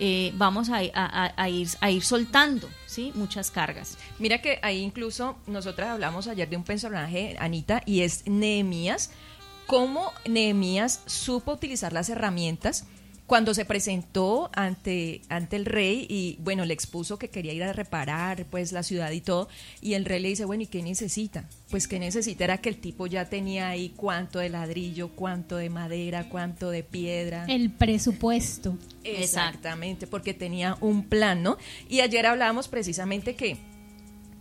eh, 0.01 0.33
vamos 0.35 0.71
a, 0.71 0.79
a- 0.79 1.49
ir, 1.49 1.69
a 1.81 1.91
ir 1.91 2.03
soltando 2.03 2.69
¿sí? 2.87 3.13
muchas 3.15 3.51
cargas. 3.51 3.99
Mira 4.19 4.41
que 4.43 4.59
ahí 4.63 4.79
incluso 4.81 5.37
nosotras 5.47 5.91
hablamos 5.91 6.27
ayer 6.27 6.49
de 6.49 6.57
un 6.57 6.65
personaje, 6.65 7.37
Anita, 7.39 7.83
y 7.87 8.01
es 8.01 8.27
Nehemías. 8.27 9.11
Cómo 9.67 10.13
Nehemías 10.29 11.03
supo 11.07 11.53
utilizar 11.53 11.93
las 11.93 12.09
herramientas 12.09 12.87
cuando 13.31 13.55
se 13.55 13.65
presentó 13.65 14.51
ante, 14.55 15.23
ante 15.29 15.55
el 15.55 15.65
rey 15.65 16.05
y 16.11 16.37
bueno, 16.41 16.65
le 16.65 16.75
expuso 16.75 17.17
que 17.17 17.29
quería 17.29 17.53
ir 17.53 17.63
a 17.63 17.73
reparar 17.73 18.45
pues 18.47 18.73
la 18.73 18.83
ciudad 18.83 19.13
y 19.13 19.21
todo, 19.21 19.49
y 19.81 19.95
el 19.95 20.05
rey 20.05 20.21
le 20.21 20.31
dice, 20.31 20.45
bueno, 20.47 20.65
¿y 20.65 20.67
qué 20.67 20.83
necesita? 20.83 21.45
Pues 21.71 21.87
que 21.87 22.01
necesita 22.01 22.43
era 22.43 22.59
que 22.59 22.71
el 22.71 22.79
tipo 22.79 23.07
ya 23.07 23.27
tenía 23.27 23.69
ahí 23.69 23.93
cuánto 23.95 24.41
de 24.41 24.49
ladrillo, 24.49 25.11
cuánto 25.11 25.59
de 25.59 25.71
madera, 25.71 26.29
cuánto 26.29 26.71
de 26.71 26.83
piedra. 26.83 27.45
El 27.47 27.71
presupuesto. 27.71 28.77
Exactamente, 29.05 30.09
porque 30.09 30.35
tenía 30.35 30.77
un 30.81 31.05
plan, 31.05 31.45
¿no? 31.45 31.57
Y 31.89 32.01
ayer 32.01 32.27
hablábamos 32.27 32.67
precisamente 32.67 33.37
que 33.37 33.59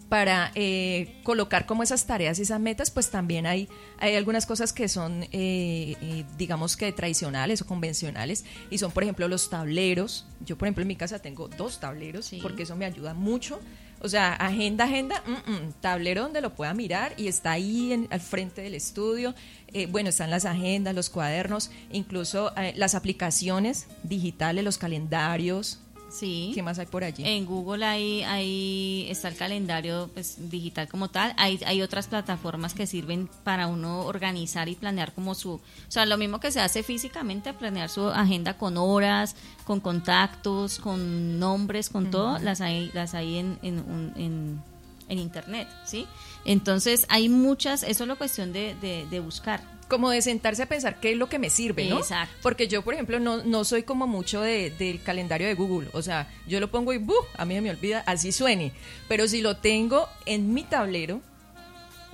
para 0.09 0.51
eh, 0.55 1.19
colocar 1.23 1.65
como 1.67 1.83
esas 1.83 2.05
tareas 2.07 2.39
y 2.39 2.41
esas 2.41 2.59
metas, 2.59 2.89
pues 2.89 3.09
también 3.11 3.45
hay, 3.45 3.69
hay 3.99 4.15
algunas 4.15 4.45
cosas 4.47 4.73
que 4.73 4.89
son, 4.89 5.23
eh, 5.23 5.95
eh, 6.01 6.25
digamos 6.37 6.75
que 6.75 6.91
tradicionales 6.91 7.61
o 7.61 7.67
convencionales, 7.67 8.43
y 8.71 8.79
son, 8.79 8.91
por 8.91 9.03
ejemplo, 9.03 9.27
los 9.27 9.49
tableros. 9.51 10.25
Yo, 10.43 10.57
por 10.57 10.67
ejemplo, 10.67 10.81
en 10.81 10.87
mi 10.87 10.95
casa 10.95 11.19
tengo 11.19 11.47
dos 11.47 11.79
tableros, 11.79 12.25
Sí. 12.25 12.39
porque 12.41 12.63
eso 12.63 12.75
me 12.75 12.85
ayuda 12.85 13.13
mucho. 13.13 13.59
O 14.01 14.07
sea, 14.07 14.33
agenda, 14.33 14.85
agenda, 14.85 15.21
mm, 15.27 15.51
mm, 15.51 15.71
tablero 15.81 16.23
donde 16.23 16.39
lo 16.41 16.55
pueda 16.55 16.73
mirar 16.73 17.13
y 17.17 17.27
está 17.27 17.51
ahí 17.51 17.91
en- 17.91 18.07
al 18.09 18.21
frente 18.21 18.61
del 18.61 18.73
estudio. 18.73 19.35
Eh, 19.73 19.87
bueno, 19.87 20.07
están 20.09 20.29
las 20.31 20.45
agendas, 20.45 20.95
los 20.95 21.09
cuadernos, 21.09 21.69
incluso 21.91 22.53
eh, 22.55 22.73
las 22.77 22.95
aplicaciones 22.95 23.87
digitales, 24.03 24.63
los 24.63 24.77
calendarios, 24.77 25.79
Sí. 26.11 26.51
¿Qué 26.55 26.63
más 26.63 26.79
hay 26.79 26.85
por 26.87 27.03
allí? 27.03 27.23
En 27.25 27.45
Google 27.45 27.85
hay, 27.85 28.23
hay 28.23 29.07
está 29.09 29.27
el 29.27 29.35
calendario 29.35 30.09
pues, 30.13 30.49
digital 30.49 30.87
como 30.87 31.09
tal. 31.09 31.33
Hay, 31.37 31.59
hay 31.65 31.81
otras 31.81 32.07
plataformas 32.07 32.73
que 32.73 32.87
sirven 32.87 33.29
para 33.43 33.67
uno 33.67 34.01
organizar 34.05 34.67
y 34.69 34.75
planear 34.75 35.13
como 35.13 35.35
su... 35.35 35.51
O 35.53 35.61
sea, 35.87 36.05
lo 36.05 36.17
mismo 36.17 36.39
que 36.39 36.51
se 36.51 36.59
hace 36.61 36.83
físicamente, 36.83 37.53
planear 37.53 37.89
su 37.89 38.07
agenda 38.09 38.57
con 38.57 38.77
horas, 38.77 39.35
con 39.65 39.79
contactos, 39.79 40.79
con 40.79 41.39
nombres, 41.39 41.89
con 41.89 42.09
todo, 42.11 42.39
las 42.39 42.61
hay, 42.61 42.89
las 42.93 43.13
hay 43.13 43.37
en, 43.37 43.59
en, 43.61 43.79
un- 43.79 44.13
en, 44.15 44.61
en 45.09 45.19
Internet, 45.19 45.67
¿sí? 45.85 46.07
Entonces 46.45 47.05
hay 47.09 47.29
muchas, 47.29 47.83
eso 47.83 48.03
es 48.03 48.07
la 48.07 48.15
cuestión 48.15 48.51
de, 48.53 48.75
de, 48.81 49.05
de 49.09 49.19
buscar. 49.19 49.61
Como 49.89 50.09
de 50.09 50.21
sentarse 50.21 50.63
a 50.63 50.67
pensar 50.67 50.99
qué 51.01 51.11
es 51.11 51.17
lo 51.17 51.27
que 51.27 51.39
me 51.39 51.49
sirve, 51.49 51.89
¿no? 51.89 51.97
Exacto. 51.99 52.33
Porque 52.41 52.67
yo, 52.69 52.83
por 52.83 52.93
ejemplo, 52.93 53.19
no, 53.19 53.43
no 53.43 53.65
soy 53.65 53.83
como 53.83 54.07
mucho 54.07 54.39
de- 54.41 54.69
del 54.69 55.01
calendario 55.03 55.47
de 55.47 55.55
Google. 55.55 55.89
O 55.91 56.01
sea, 56.01 56.31
yo 56.47 56.61
lo 56.61 56.71
pongo 56.71 56.93
y 56.93 56.97
¡buh! 56.99 57.15
a 57.35 57.43
mí 57.43 57.55
se 57.55 57.61
me 57.61 57.71
olvida, 57.71 58.03
así 58.05 58.31
suene. 58.31 58.71
Pero 59.09 59.27
si 59.27 59.41
lo 59.41 59.57
tengo 59.57 60.07
en 60.25 60.53
mi 60.53 60.63
tablero, 60.63 61.19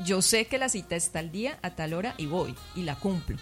yo 0.03 0.21
sé 0.21 0.45
que 0.47 0.57
la 0.57 0.69
cita 0.69 0.95
está 0.95 1.19
al 1.19 1.32
día, 1.32 1.59
a 1.61 1.76
tal 1.76 1.93
hora, 1.93 2.15
y 2.17 2.26
voy, 2.26 2.55
y 2.76 2.82
la 2.84 2.95
cumplo. 2.95 3.38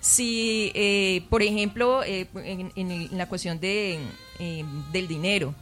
Si, 0.00 0.70
eh, 0.74 1.24
por 1.28 1.42
ejemplo, 1.42 2.04
eh, 2.04 2.28
en, 2.34 3.08
la 3.18 3.28
cuestión 3.28 3.58
de, 3.58 3.98
eh, 4.38 4.64
del 4.92 5.08
dinero, 5.08 5.54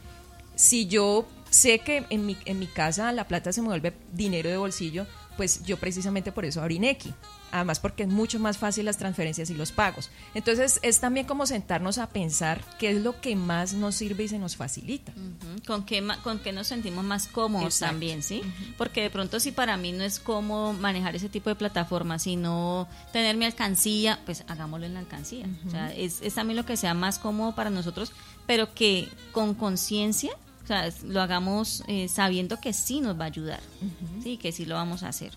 si 0.55 0.85
yo 0.87 1.27
sé 1.49 1.79
que 1.79 2.05
en 2.09 2.25
mi, 2.25 2.37
en 2.45 2.59
mi 2.59 2.67
casa 2.67 3.11
la 3.11 3.27
plata 3.27 3.51
se 3.51 3.61
me 3.61 3.69
vuelve 3.69 3.93
dinero 4.13 4.49
de 4.49 4.57
bolsillo, 4.57 5.07
pues 5.37 5.63
yo 5.63 5.77
precisamente 5.77 6.31
por 6.31 6.45
eso 6.45 6.61
abrí 6.61 6.77
Nequi. 6.79 7.13
Además 7.51 7.79
porque 7.79 8.03
es 8.03 8.09
mucho 8.09 8.39
más 8.39 8.57
fácil 8.57 8.85
las 8.85 8.97
transferencias 8.97 9.49
y 9.49 9.53
los 9.53 9.71
pagos. 9.71 10.09
Entonces 10.33 10.79
es 10.83 10.99
también 10.99 11.25
como 11.25 11.45
sentarnos 11.45 11.97
a 11.97 12.09
pensar 12.09 12.61
qué 12.77 12.91
es 12.91 13.01
lo 13.01 13.19
que 13.21 13.35
más 13.35 13.73
nos 13.73 13.95
sirve 13.95 14.25
y 14.25 14.27
se 14.27 14.39
nos 14.39 14.55
facilita. 14.55 15.13
¿Con 15.65 15.85
qué, 15.85 16.05
¿Con 16.23 16.39
qué 16.39 16.51
nos 16.51 16.67
sentimos 16.67 17.03
más 17.03 17.27
cómodos 17.27 17.75
Exacto. 17.75 17.93
también, 17.93 18.23
sí? 18.23 18.41
Porque 18.77 19.01
de 19.01 19.09
pronto 19.09 19.39
si 19.39 19.51
para 19.51 19.77
mí 19.77 19.91
no 19.91 20.03
es 20.03 20.19
cómodo 20.19 20.73
manejar 20.73 21.15
ese 21.15 21.29
tipo 21.29 21.49
de 21.49 21.55
plataformas, 21.55 22.23
sino 22.23 22.87
tener 23.13 23.37
mi 23.37 23.45
alcancía, 23.45 24.19
pues 24.25 24.43
hagámoslo 24.47 24.85
en 24.85 24.93
la 24.93 24.99
alcancía. 24.99 25.45
O 25.65 25.71
sea, 25.71 25.93
es, 25.93 26.21
es 26.21 26.33
también 26.33 26.57
lo 26.57 26.65
que 26.65 26.77
sea 26.77 26.93
más 26.93 27.19
cómodo 27.19 27.55
para 27.55 27.69
nosotros, 27.69 28.11
pero 28.45 28.73
que 28.73 29.09
con 29.31 29.53
conciencia, 29.53 30.31
o 30.63 30.67
sea, 30.67 30.89
lo 31.05 31.21
hagamos 31.21 31.83
eh, 31.87 32.07
sabiendo 32.07 32.59
que 32.59 32.73
sí 32.73 32.99
nos 32.99 33.19
va 33.19 33.23
a 33.23 33.27
ayudar, 33.27 33.61
sí, 34.23 34.37
que 34.37 34.51
sí 34.51 34.65
lo 34.65 34.75
vamos 34.75 35.03
a 35.03 35.09
hacer. 35.09 35.33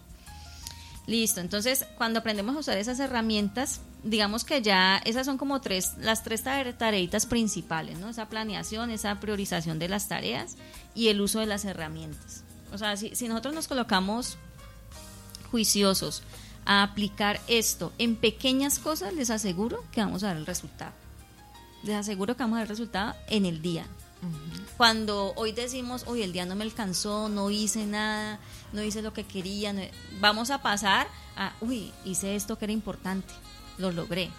Listo, 1.11 1.41
entonces 1.41 1.87
cuando 1.97 2.21
aprendemos 2.21 2.55
a 2.55 2.61
usar 2.61 2.79
esas 2.79 3.01
herramientas, 3.01 3.81
digamos 4.05 4.45
que 4.45 4.63
ya 4.63 4.99
esas 5.05 5.27
son 5.27 5.39
como 5.39 5.61
tres, 5.61 5.95
las 5.99 6.23
tres 6.23 6.45
tare- 6.45 6.73
tareitas 6.73 7.27
principales, 7.27 7.99
¿no? 7.99 8.09
Esa 8.11 8.29
planeación, 8.29 8.91
esa 8.91 9.19
priorización 9.19 9.81
de 9.81 9.89
las 9.89 10.07
tareas 10.07 10.55
y 10.95 11.09
el 11.09 11.21
uso 11.21 11.41
de 11.41 11.47
las 11.47 11.65
herramientas. 11.65 12.45
O 12.73 12.79
sea, 12.79 12.97
si, 12.97 13.17
si 13.17 13.27
nosotros 13.27 13.55
nos 13.55 13.67
colocamos 13.67 14.39
juiciosos 15.51 16.23
a 16.65 16.85
aplicar 16.85 17.41
esto 17.49 17.93
en 17.99 18.15
pequeñas 18.15 18.79
cosas, 18.79 19.13
les 19.13 19.31
aseguro 19.31 19.83
que 19.91 20.03
vamos 20.03 20.23
a 20.23 20.29
ver 20.29 20.37
el 20.37 20.47
resultado. 20.47 20.93
Les 21.83 21.97
aseguro 21.97 22.37
que 22.37 22.45
vamos 22.45 22.55
a 22.55 22.61
ver 22.61 22.67
el 22.67 22.77
resultado 22.77 23.17
en 23.27 23.47
el 23.47 23.61
día. 23.63 23.85
Cuando 24.77 25.33
hoy 25.35 25.53
decimos, 25.53 26.05
hoy 26.07 26.23
el 26.23 26.33
día 26.33 26.45
no 26.47 26.55
me 26.55 26.63
alcanzó, 26.63 27.29
no 27.29 27.51
hice 27.51 27.87
nada, 27.87 28.39
no 28.73 28.83
hice 28.83 29.03
lo 29.03 29.13
que 29.13 29.25
quería, 29.25 29.73
no- 29.73 29.83
vamos 30.21 30.51
a 30.51 30.63
pasar 30.63 31.09
a, 31.37 31.53
uy, 31.61 31.93
hice 32.05 32.37
esto 32.37 32.59
que 32.59 32.65
era 32.67 32.73
importante, 32.73 33.33
lo 33.79 33.91
logré. 33.93 34.31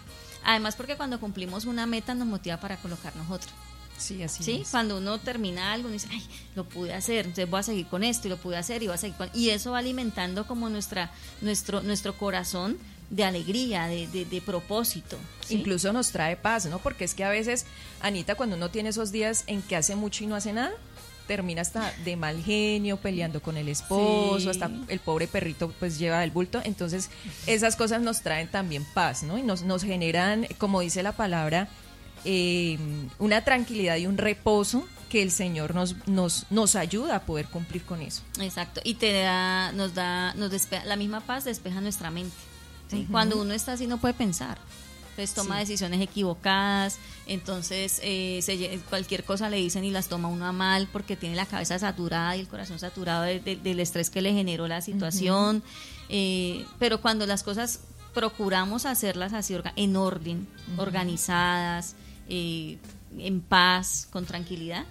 Además 0.44 0.74
porque 0.76 0.96
cuando 0.96 1.20
cumplimos 1.20 1.64
una 1.66 1.86
meta 1.86 2.14
nos 2.14 2.26
motiva 2.26 2.58
para 2.58 2.76
colocarnos 2.76 3.30
otra. 3.30 3.50
Sí, 3.96 4.20
así 4.22 4.42
¿sí? 4.42 4.60
es. 4.62 4.70
Cuando 4.70 4.98
uno 4.98 5.18
termina 5.18 5.72
algo, 5.72 5.86
uno 5.86 5.92
dice, 5.92 6.08
ay, 6.10 6.26
lo 6.56 6.64
pude 6.64 6.92
hacer, 6.92 7.26
entonces 7.26 7.48
voy 7.48 7.60
a 7.60 7.62
seguir 7.62 7.86
con 7.86 8.02
esto 8.02 8.26
y 8.26 8.30
lo 8.30 8.36
pude 8.36 8.56
hacer 8.56 8.82
y 8.82 8.86
voy 8.86 8.94
a 8.94 8.98
seguir 8.98 9.16
con... 9.16 9.30
Y 9.34 9.50
eso 9.50 9.70
va 9.72 9.78
alimentando 9.78 10.46
como 10.46 10.68
nuestra, 10.68 11.10
nuestro, 11.40 11.82
nuestro 11.82 12.16
corazón 12.18 12.78
de 13.10 13.24
alegría, 13.24 13.86
de, 13.86 14.08
de, 14.08 14.24
de 14.24 14.40
propósito. 14.40 15.18
¿sí? 15.46 15.54
Incluso 15.56 15.92
nos 15.92 16.10
trae 16.10 16.36
paz, 16.36 16.66
¿no? 16.66 16.80
Porque 16.80 17.04
es 17.04 17.14
que 17.14 17.22
a 17.22 17.28
veces, 17.28 17.66
Anita, 18.00 18.34
cuando 18.34 18.56
uno 18.56 18.70
tiene 18.70 18.88
esos 18.88 19.12
días 19.12 19.44
en 19.46 19.62
que 19.62 19.76
hace 19.76 19.94
mucho 19.94 20.24
y 20.24 20.26
no 20.26 20.34
hace 20.34 20.52
nada, 20.52 20.72
termina 21.32 21.62
hasta 21.62 21.90
de 22.04 22.14
mal 22.14 22.42
genio, 22.44 22.98
peleando 22.98 23.40
con 23.40 23.56
el 23.56 23.70
esposo, 23.70 24.38
Sí. 24.40 24.48
hasta 24.50 24.70
el 24.88 24.98
pobre 24.98 25.26
perrito 25.26 25.72
pues 25.78 25.98
lleva 25.98 26.22
el 26.24 26.30
bulto. 26.30 26.60
Entonces, 26.62 27.08
esas 27.46 27.74
cosas 27.74 28.02
nos 28.02 28.20
traen 28.20 28.48
también 28.48 28.84
paz, 28.92 29.22
¿no? 29.22 29.38
Y 29.38 29.42
nos, 29.42 29.62
nos 29.62 29.82
generan, 29.82 30.46
como 30.58 30.80
dice 30.80 31.02
la 31.02 31.12
palabra, 31.12 31.68
eh, 32.26 32.78
una 33.18 33.42
tranquilidad 33.44 33.96
y 33.96 34.06
un 34.06 34.18
reposo 34.18 34.86
que 35.08 35.22
el 35.22 35.30
Señor 35.30 35.74
nos, 35.74 36.06
nos, 36.06 36.44
nos 36.50 36.76
ayuda 36.76 37.16
a 37.16 37.20
poder 37.22 37.46
cumplir 37.46 37.82
con 37.82 38.02
eso. 38.02 38.20
Exacto, 38.38 38.82
y 38.84 38.94
te 38.94 39.10
da, 39.12 39.72
nos 39.72 39.94
da, 39.94 40.34
nos 40.34 40.50
despeja, 40.50 40.84
la 40.84 40.96
misma 40.96 41.20
paz 41.22 41.44
despeja 41.44 41.80
nuestra 41.80 42.10
mente. 42.10 42.36
¿sí? 42.90 43.06
Cuando 43.10 43.40
uno 43.40 43.54
está 43.54 43.72
así 43.72 43.86
no 43.86 43.96
puede 43.96 44.12
pensar. 44.12 44.58
Entonces 45.12 45.34
toma 45.34 45.56
Sí. 45.56 45.60
decisiones 45.60 46.00
equivocadas, 46.00 46.98
entonces 47.26 48.00
eh, 48.02 48.40
se 48.42 48.80
cualquier 48.88 49.24
cosa 49.24 49.50
le 49.50 49.58
dicen 49.58 49.84
y 49.84 49.90
las 49.90 50.08
toma 50.08 50.28
uno 50.28 50.46
a 50.46 50.52
mal 50.52 50.88
porque 50.90 51.16
tiene 51.16 51.36
la 51.36 51.44
cabeza 51.46 51.78
saturada 51.78 52.34
y 52.36 52.40
el 52.40 52.48
corazón 52.48 52.78
saturado 52.78 53.22
de- 53.24 53.38
de- 53.40 53.56
del 53.56 53.80
estrés 53.80 54.08
que 54.10 54.22
le 54.22 54.32
generó 54.32 54.66
la 54.68 54.80
situación. 54.80 55.62
Eh, 56.08 56.64
pero 56.78 57.00
cuando 57.02 57.26
las 57.26 57.42
cosas 57.42 57.80
procuramos 58.14 58.86
hacerlas 58.86 59.32
así 59.34 59.54
en 59.76 59.96
orden, 59.96 60.46
organizadas, 60.78 61.94
eh, 62.28 62.78
en 63.18 63.40
paz, 63.42 64.08
con 64.10 64.24
tranquilidad, 64.24 64.84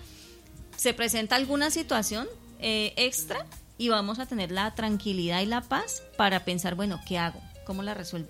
se 0.77 0.93
presenta 0.93 1.35
alguna 1.35 1.71
situación 1.71 2.27
eh, 2.59 2.93
extra 2.95 3.45
y 3.79 3.89
vamos 3.89 4.19
a 4.19 4.27
tener 4.27 4.51
la 4.51 4.75
tranquilidad 4.75 5.41
y 5.41 5.47
la 5.47 5.61
paz 5.61 6.03
para 6.15 6.45
pensar, 6.45 6.75
bueno, 6.75 7.01
¿qué 7.07 7.17
hago? 7.17 7.41
¿Cómo 7.65 7.81
la 7.81 7.95
resuelvo? 7.95 8.29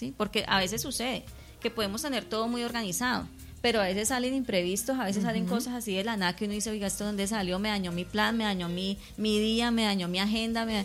¿Sí? 0.00 0.14
Porque 0.16 0.46
a 0.48 0.58
veces 0.58 0.80
sucede 0.80 1.24
que 1.60 1.70
podemos 1.70 2.00
tener 2.00 2.24
todo 2.24 2.48
muy 2.48 2.64
organizado, 2.64 3.28
pero 3.60 3.82
a 3.82 3.84
veces 3.84 4.08
salen 4.08 4.32
imprevistos, 4.32 4.98
a 4.98 5.04
veces 5.04 5.24
salen 5.24 5.44
cosas 5.44 5.74
así 5.74 5.94
de 5.94 6.04
la 6.04 6.16
nada 6.16 6.34
que 6.34 6.46
uno 6.46 6.54
dice, 6.54 6.70
oiga, 6.70 6.86
¿esto 6.86 7.04
dónde 7.04 7.26
salió? 7.26 7.58
Me 7.58 7.68
dañó 7.68 7.92
mi 7.92 8.06
plan, 8.06 8.34
me 8.34 8.44
dañó 8.44 8.70
mi, 8.70 8.96
mi 9.18 9.38
día, 9.38 9.70
me 9.70 9.82
dañó 9.84 10.08
mi 10.08 10.18
agenda. 10.18 10.64
me 10.64 10.72
da-". 10.72 10.84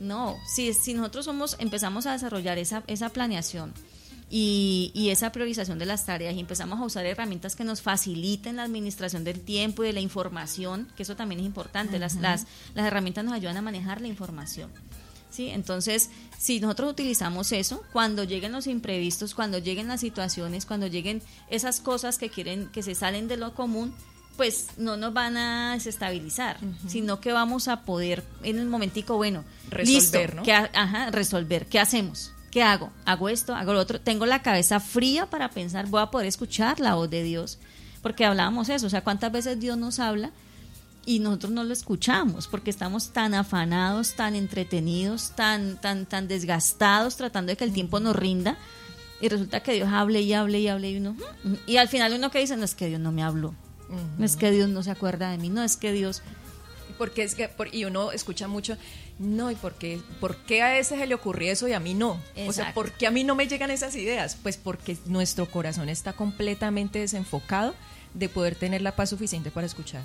No, 0.00 0.36
si, 0.46 0.74
si 0.74 0.92
nosotros 0.92 1.24
somos, 1.24 1.56
empezamos 1.60 2.04
a 2.04 2.12
desarrollar 2.12 2.58
esa, 2.58 2.82
esa 2.88 3.08
planeación 3.08 3.72
y, 4.28 4.90
y 4.94 5.08
esa 5.08 5.32
priorización 5.32 5.78
de 5.78 5.86
las 5.86 6.04
tareas 6.04 6.34
y 6.34 6.40
empezamos 6.40 6.78
a 6.78 6.84
usar 6.84 7.06
herramientas 7.06 7.56
que 7.56 7.64
nos 7.64 7.80
faciliten 7.80 8.56
la 8.56 8.64
administración 8.64 9.24
del 9.24 9.40
tiempo 9.40 9.82
y 9.82 9.86
de 9.86 9.92
la 9.94 10.00
información, 10.00 10.88
que 10.94 11.04
eso 11.04 11.16
también 11.16 11.40
es 11.40 11.46
importante, 11.46 11.98
las, 11.98 12.16
las, 12.16 12.46
las 12.74 12.86
herramientas 12.86 13.24
nos 13.24 13.32
ayudan 13.32 13.56
a 13.56 13.62
manejar 13.62 14.02
la 14.02 14.08
información. 14.08 14.70
¿Sí? 15.32 15.48
Entonces, 15.48 16.10
si 16.38 16.60
nosotros 16.60 16.92
utilizamos 16.92 17.50
eso, 17.52 17.82
cuando 17.92 18.22
lleguen 18.24 18.52
los 18.52 18.66
imprevistos, 18.68 19.34
cuando 19.34 19.58
lleguen 19.58 19.88
las 19.88 20.00
situaciones, 20.00 20.66
cuando 20.66 20.86
lleguen 20.86 21.22
esas 21.50 21.80
cosas 21.80 22.18
que 22.18 22.28
quieren, 22.30 22.68
que 22.68 22.82
se 22.84 22.94
salen 22.94 23.26
de 23.26 23.36
lo 23.36 23.54
común, 23.54 23.92
pues 24.36 24.68
no 24.78 24.96
nos 24.96 25.12
van 25.12 25.36
a 25.36 25.72
desestabilizar, 25.74 26.56
sino 26.88 27.20
que 27.20 27.32
vamos 27.32 27.68
a 27.68 27.82
poder 27.82 28.24
en 28.42 28.60
un 28.60 28.68
momentico, 28.68 29.16
bueno, 29.16 29.44
Resolver, 29.68 29.94
listo, 30.30 30.36
¿no? 30.36 30.42
¿qué 30.42 30.52
ha- 30.54 30.70
ajá, 30.74 31.10
resolver, 31.10 31.66
¿qué 31.66 31.78
hacemos? 31.80 32.32
¿Qué 32.50 32.62
hago? 32.62 32.90
¿Hago 33.04 33.28
esto? 33.28 33.54
¿Hago 33.54 33.72
lo 33.72 33.80
otro? 33.80 34.00
Tengo 34.00 34.24
la 34.26 34.42
cabeza 34.42 34.80
fría 34.80 35.26
para 35.26 35.50
pensar, 35.50 35.86
voy 35.86 36.02
a 36.02 36.06
poder 36.10 36.26
escuchar 36.28 36.80
la 36.80 36.94
voz 36.94 37.08
de 37.10 37.22
Dios, 37.22 37.58
porque 38.02 38.24
hablábamos 38.24 38.68
eso, 38.70 38.86
o 38.86 38.90
sea, 38.90 39.04
cuántas 39.04 39.32
veces 39.32 39.60
Dios 39.60 39.76
nos 39.78 39.98
habla 39.98 40.30
y 41.04 41.18
nosotros 41.18 41.52
no 41.52 41.64
lo 41.64 41.72
escuchamos 41.72 42.46
porque 42.46 42.70
estamos 42.70 43.08
tan 43.10 43.34
afanados, 43.34 44.14
tan 44.14 44.34
entretenidos, 44.36 45.32
tan, 45.34 45.80
tan, 45.80 46.06
tan 46.06 46.28
desgastados 46.28 47.16
tratando 47.16 47.50
de 47.50 47.56
que 47.56 47.64
el 47.64 47.72
tiempo 47.72 47.98
nos 48.00 48.14
rinda 48.14 48.56
y 49.20 49.28
resulta 49.28 49.60
que 49.62 49.72
Dios 49.72 49.88
hable 49.92 50.20
y 50.20 50.32
hable 50.32 50.60
y 50.60 50.68
hable 50.68 50.90
y 50.90 50.96
uno 50.98 51.16
"Mm", 51.44 51.54
y 51.66 51.76
al 51.78 51.88
final 51.88 52.12
uno 52.14 52.30
que 52.30 52.38
dice 52.40 52.56
no 52.56 52.64
es 52.64 52.74
que 52.74 52.86
Dios 52.88 53.00
no 53.00 53.10
me 53.12 53.22
habló, 53.22 53.54
no 54.18 54.24
es 54.24 54.36
que 54.36 54.50
Dios 54.50 54.68
no 54.68 54.82
se 54.82 54.90
acuerda 54.90 55.30
de 55.30 55.38
mí, 55.38 55.48
no 55.48 55.62
es 55.64 55.76
que 55.76 55.92
Dios 55.92 56.22
Porque 56.98 57.24
es 57.24 57.34
que, 57.34 57.48
por- 57.48 57.74
y 57.74 57.84
uno 57.84 58.12
escucha 58.12 58.46
mucho, 58.48 58.76
no, 59.18 59.50
¿y 59.50 59.54
por 59.56 59.74
qué, 59.74 60.00
por 60.20 60.36
qué 60.36 60.62
a 60.62 60.78
ese 60.78 60.96
se 60.96 61.06
le 61.06 61.14
ocurrió 61.14 61.50
eso 61.50 61.66
y 61.66 61.72
a 61.72 61.80
mí 61.80 61.94
no? 61.94 62.20
O 62.46 62.52
sea. 62.52 62.72
¿por 62.74 62.92
qué 62.92 63.06
a 63.06 63.10
mí 63.10 63.24
no 63.24 63.34
me 63.34 63.48
llegan 63.48 63.70
esas 63.70 63.96
ideas? 63.96 64.36
Pues 64.40 64.56
porque 64.56 64.96
nuestro 65.06 65.50
corazón 65.50 65.88
está 65.88 66.12
completamente 66.12 67.00
desenfocado 67.00 67.74
de 68.14 68.28
poder 68.28 68.54
tener 68.54 68.82
la 68.82 68.94
paz 68.94 69.10
suficiente 69.10 69.50
para 69.50 69.66
escuchar 69.66 70.02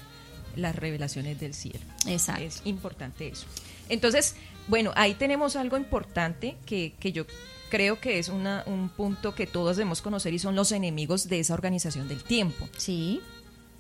las 0.58 0.76
revelaciones 0.76 1.40
del 1.40 1.54
cielo. 1.54 1.80
Exacto. 2.06 2.44
Es 2.44 2.62
importante 2.66 3.28
eso. 3.28 3.46
Entonces, 3.90 4.36
bueno, 4.68 4.92
ahí 4.96 5.14
tenemos 5.14 5.56
algo 5.56 5.78
importante 5.78 6.58
que, 6.66 6.94
que 7.00 7.12
yo 7.12 7.26
creo 7.70 8.00
que 8.00 8.20
es 8.20 8.30
una, 8.30 8.64
un 8.66 8.90
punto 8.90 9.36
que 9.36 9.48
todos 9.48 9.78
debemos 9.78 10.02
conocer 10.02 10.34
y 10.34 10.40
son 10.40 10.56
los 10.56 10.72
enemigos 10.72 11.30
de 11.30 11.40
esa 11.40 11.54
organización 11.54 12.08
del 12.08 12.24
tiempo. 12.24 12.68
Sí. 12.78 13.22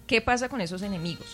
¿Qué 0.06 0.22
pasa 0.22 0.48
con 0.50 0.62
esos 0.62 0.82
enemigos? 0.82 1.28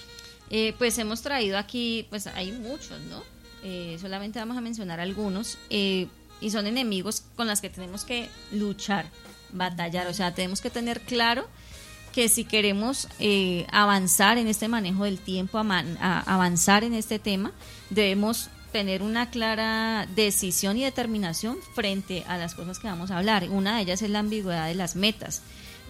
Eh, 0.49 0.73
pues 0.77 0.97
hemos 0.97 1.21
traído 1.21 1.57
aquí, 1.57 2.07
pues 2.09 2.27
hay 2.27 2.51
muchos, 2.51 2.99
¿no? 3.01 3.23
Eh, 3.63 3.97
solamente 4.01 4.39
vamos 4.39 4.57
a 4.57 4.61
mencionar 4.61 4.99
algunos. 4.99 5.57
eh, 5.69 6.07
y 6.41 6.49
son 6.49 6.67
enemigos 6.67 7.23
con 7.37 7.47
los 7.47 7.61
que 7.61 7.69
tenemos 7.69 8.03
que 8.03 8.27
luchar, 8.51 9.05
batallar. 9.53 10.07
O 10.07 10.13
sea, 10.13 10.33
tenemos 10.35 10.59
que 10.59 10.69
tener 10.69 10.99
claro 10.99 11.47
que 12.13 12.29
si 12.29 12.45
queremos 12.45 13.09
eh, 13.19 13.65
avanzar 13.71 14.37
en 14.37 14.47
este 14.47 14.69
manejo 14.69 15.03
del 15.03 15.19
tiempo, 15.19 15.57
avanzar 15.57 16.83
en 16.83 16.93
este 16.93 17.19
tema, 17.19 17.51
debemos 17.89 18.49
tener 18.71 19.03
una 19.03 19.29
clara 19.29 20.07
decisión 20.15 20.77
y 20.77 20.83
determinación 20.83 21.57
frente 21.75 22.23
a 22.27 22.37
las 22.37 22.55
cosas 22.55 22.79
que 22.79 22.87
vamos 22.87 23.11
a 23.11 23.17
hablar. 23.17 23.49
Una 23.49 23.75
de 23.75 23.81
ellas 23.81 24.01
es 24.01 24.09
la 24.09 24.19
ambigüedad 24.19 24.67
de 24.67 24.75
las 24.75 24.95
metas. 24.95 25.41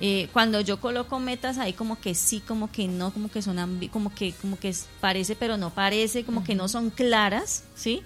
Eh, 0.02 0.28
cuando 0.34 0.60
yo 0.60 0.80
coloco 0.80 1.20
metas 1.20 1.58
ahí 1.60 1.74
como 1.74 2.00
que 2.00 2.16
sí, 2.16 2.40
como 2.40 2.72
que 2.72 2.88
no, 2.88 3.14
como 3.14 3.30
que 3.30 3.42
son 3.42 3.80
como 3.92 4.14
que 4.14 4.34
como 4.34 4.58
que 4.58 4.76
parece 5.00 5.36
pero 5.36 5.56
no 5.56 5.70
parece, 5.70 6.26
como 6.26 6.44
que 6.44 6.56
no 6.56 6.68
son 6.68 6.90
claras, 6.90 7.64
¿sí? 7.76 8.02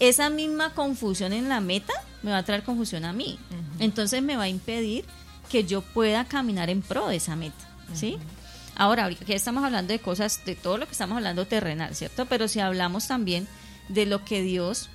Esa 0.00 0.30
misma 0.30 0.74
confusión 0.74 1.32
en 1.32 1.48
la 1.48 1.60
meta 1.60 1.92
me 2.22 2.32
va 2.32 2.38
a 2.38 2.42
traer 2.44 2.64
confusión 2.64 3.04
a 3.04 3.12
mí. 3.12 3.38
Entonces 3.78 4.22
me 4.22 4.36
va 4.36 4.44
a 4.44 4.48
impedir 4.48 5.04
que 5.48 5.64
yo 5.64 5.82
pueda 5.82 6.24
caminar 6.24 6.70
en 6.70 6.82
pro 6.82 7.08
de 7.08 7.16
esa 7.16 7.36
meta, 7.36 7.68
¿sí? 7.94 8.18
Ahora, 8.78 9.06
aquí 9.06 9.32
estamos 9.32 9.64
hablando 9.64 9.92
de 9.92 9.98
cosas, 9.98 10.44
de 10.44 10.54
todo 10.54 10.78
lo 10.78 10.86
que 10.86 10.92
estamos 10.92 11.16
hablando 11.16 11.46
terrenal, 11.46 11.96
¿cierto? 11.96 12.26
Pero 12.26 12.46
si 12.46 12.60
hablamos 12.60 13.08
también 13.08 13.48
de 13.88 14.06
lo 14.06 14.24
que 14.24 14.40
Dios, 14.42 14.88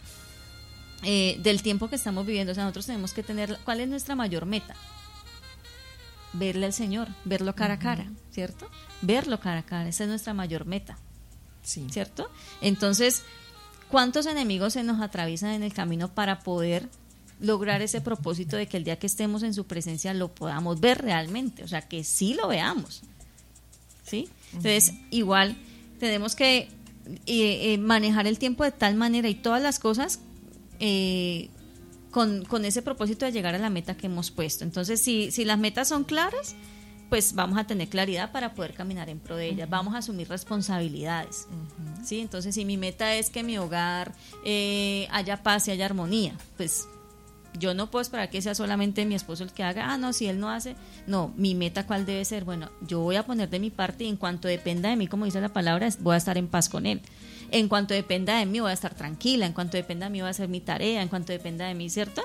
eh, 1.03 1.37
del 1.43 1.61
tiempo 1.61 1.89
que 1.89 1.97
estamos 1.97 2.25
viviendo, 2.25 2.53
o 2.53 2.55
sea, 2.55 2.63
nosotros 2.63 2.85
tenemos 2.85 3.13
que 3.13 3.23
tener, 3.23 3.59
¿cuál 3.65 3.81
es 3.81 3.89
nuestra 3.89 4.15
mayor 4.15 4.45
meta? 4.45 4.75
Verle 6.31 6.67
al 6.67 6.73
Señor, 6.73 7.09
verlo 7.25 7.55
cara 7.55 7.75
a 7.75 7.79
cara, 7.79 8.09
¿cierto? 8.31 8.69
Verlo 9.01 9.39
cara 9.41 9.59
a 9.59 9.65
cara, 9.65 9.89
esa 9.89 10.03
es 10.03 10.09
nuestra 10.09 10.33
mayor 10.33 10.65
meta, 10.65 10.97
sí. 11.61 11.85
¿cierto? 11.91 12.29
Entonces, 12.61 13.23
¿cuántos 13.89 14.27
enemigos 14.27 14.73
se 14.73 14.83
nos 14.83 15.01
atraviesan 15.01 15.49
en 15.49 15.63
el 15.63 15.73
camino 15.73 16.07
para 16.07 16.39
poder 16.39 16.87
lograr 17.39 17.81
ese 17.81 18.01
propósito 18.01 18.57
de 18.57 18.67
que 18.67 18.77
el 18.77 18.83
día 18.83 18.97
que 18.97 19.07
estemos 19.07 19.43
en 19.43 19.53
su 19.53 19.65
presencia 19.65 20.13
lo 20.13 20.33
podamos 20.33 20.79
ver 20.79 21.01
realmente, 21.01 21.63
o 21.63 21.67
sea, 21.67 21.81
que 21.81 22.03
sí 22.03 22.33
lo 22.33 22.47
veamos. 22.47 23.01
¿Sí? 24.05 24.29
Entonces, 24.53 24.93
igual 25.11 25.57
tenemos 25.99 26.35
que 26.35 26.69
eh, 27.25 27.73
eh, 27.73 27.77
manejar 27.77 28.27
el 28.27 28.39
tiempo 28.39 28.63
de 28.63 28.71
tal 28.71 28.95
manera 28.95 29.27
y 29.27 29.35
todas 29.35 29.61
las 29.61 29.79
cosas 29.79 30.19
eh, 30.79 31.49
con, 32.11 32.45
con, 32.45 32.63
ese 32.65 32.81
propósito 32.81 33.25
de 33.25 33.31
llegar 33.31 33.55
a 33.55 33.57
la 33.57 33.69
meta 33.69 33.97
que 33.97 34.07
hemos 34.07 34.31
puesto. 34.31 34.63
Entonces, 34.63 35.01
si, 35.01 35.31
si 35.31 35.43
las 35.43 35.59
metas 35.59 35.89
son 35.89 36.03
claras, 36.03 36.55
pues 37.09 37.33
vamos 37.33 37.57
a 37.57 37.65
tener 37.65 37.89
claridad 37.89 38.31
para 38.31 38.53
poder 38.53 38.73
caminar 38.73 39.09
en 39.09 39.19
pro 39.19 39.35
de 39.35 39.47
ellas, 39.47 39.69
vamos 39.69 39.95
a 39.95 39.99
asumir 39.99 40.29
responsabilidades. 40.29 41.47
¿sí? 42.03 42.19
Entonces, 42.19 42.55
si 42.55 42.65
mi 42.65 42.77
meta 42.77 43.15
es 43.15 43.29
que 43.29 43.43
mi 43.43 43.57
hogar 43.57 44.13
haya 45.11 45.43
paz 45.43 45.67
y 45.67 45.71
haya 45.71 45.85
armonía, 45.85 46.37
pues 46.57 46.87
yo 47.57 47.73
no 47.73 47.89
puedo 47.91 48.01
esperar 48.01 48.29
que 48.29 48.41
sea 48.41 48.55
solamente 48.55 49.05
mi 49.05 49.15
esposo 49.15 49.43
el 49.43 49.51
que 49.51 49.63
haga, 49.63 49.91
ah, 49.91 49.97
no, 49.97 50.13
si 50.13 50.27
él 50.27 50.39
no 50.39 50.49
hace, 50.49 50.75
no, 51.07 51.33
mi 51.37 51.55
meta 51.55 51.85
cuál 51.85 52.05
debe 52.05 52.25
ser, 52.25 52.43
bueno, 52.45 52.71
yo 52.81 52.99
voy 52.99 53.15
a 53.15 53.25
poner 53.25 53.49
de 53.49 53.59
mi 53.59 53.69
parte 53.69 54.03
y 54.05 54.09
en 54.09 54.17
cuanto 54.17 54.47
dependa 54.47 54.89
de 54.89 54.95
mí, 54.95 55.07
como 55.07 55.25
dice 55.25 55.41
la 55.41 55.49
palabra, 55.49 55.89
voy 55.99 56.15
a 56.15 56.17
estar 56.17 56.37
en 56.37 56.47
paz 56.47 56.69
con 56.69 56.85
él. 56.85 57.01
En 57.51 57.67
cuanto 57.67 57.93
dependa 57.93 58.37
de 58.37 58.45
mí, 58.47 58.59
voy 58.59 58.71
a 58.71 58.73
estar 58.73 58.95
tranquila, 58.95 59.45
en 59.45 59.53
cuanto 59.53 59.77
dependa 59.77 60.07
de 60.07 60.11
mí, 60.11 60.21
voy 60.21 60.27
a 60.27 60.31
hacer 60.31 60.49
mi 60.49 60.59
tarea, 60.59 61.01
en 61.01 61.09
cuanto 61.09 61.31
dependa 61.31 61.67
de 61.67 61.75
mí, 61.75 61.89
¿cierto? 61.89 62.23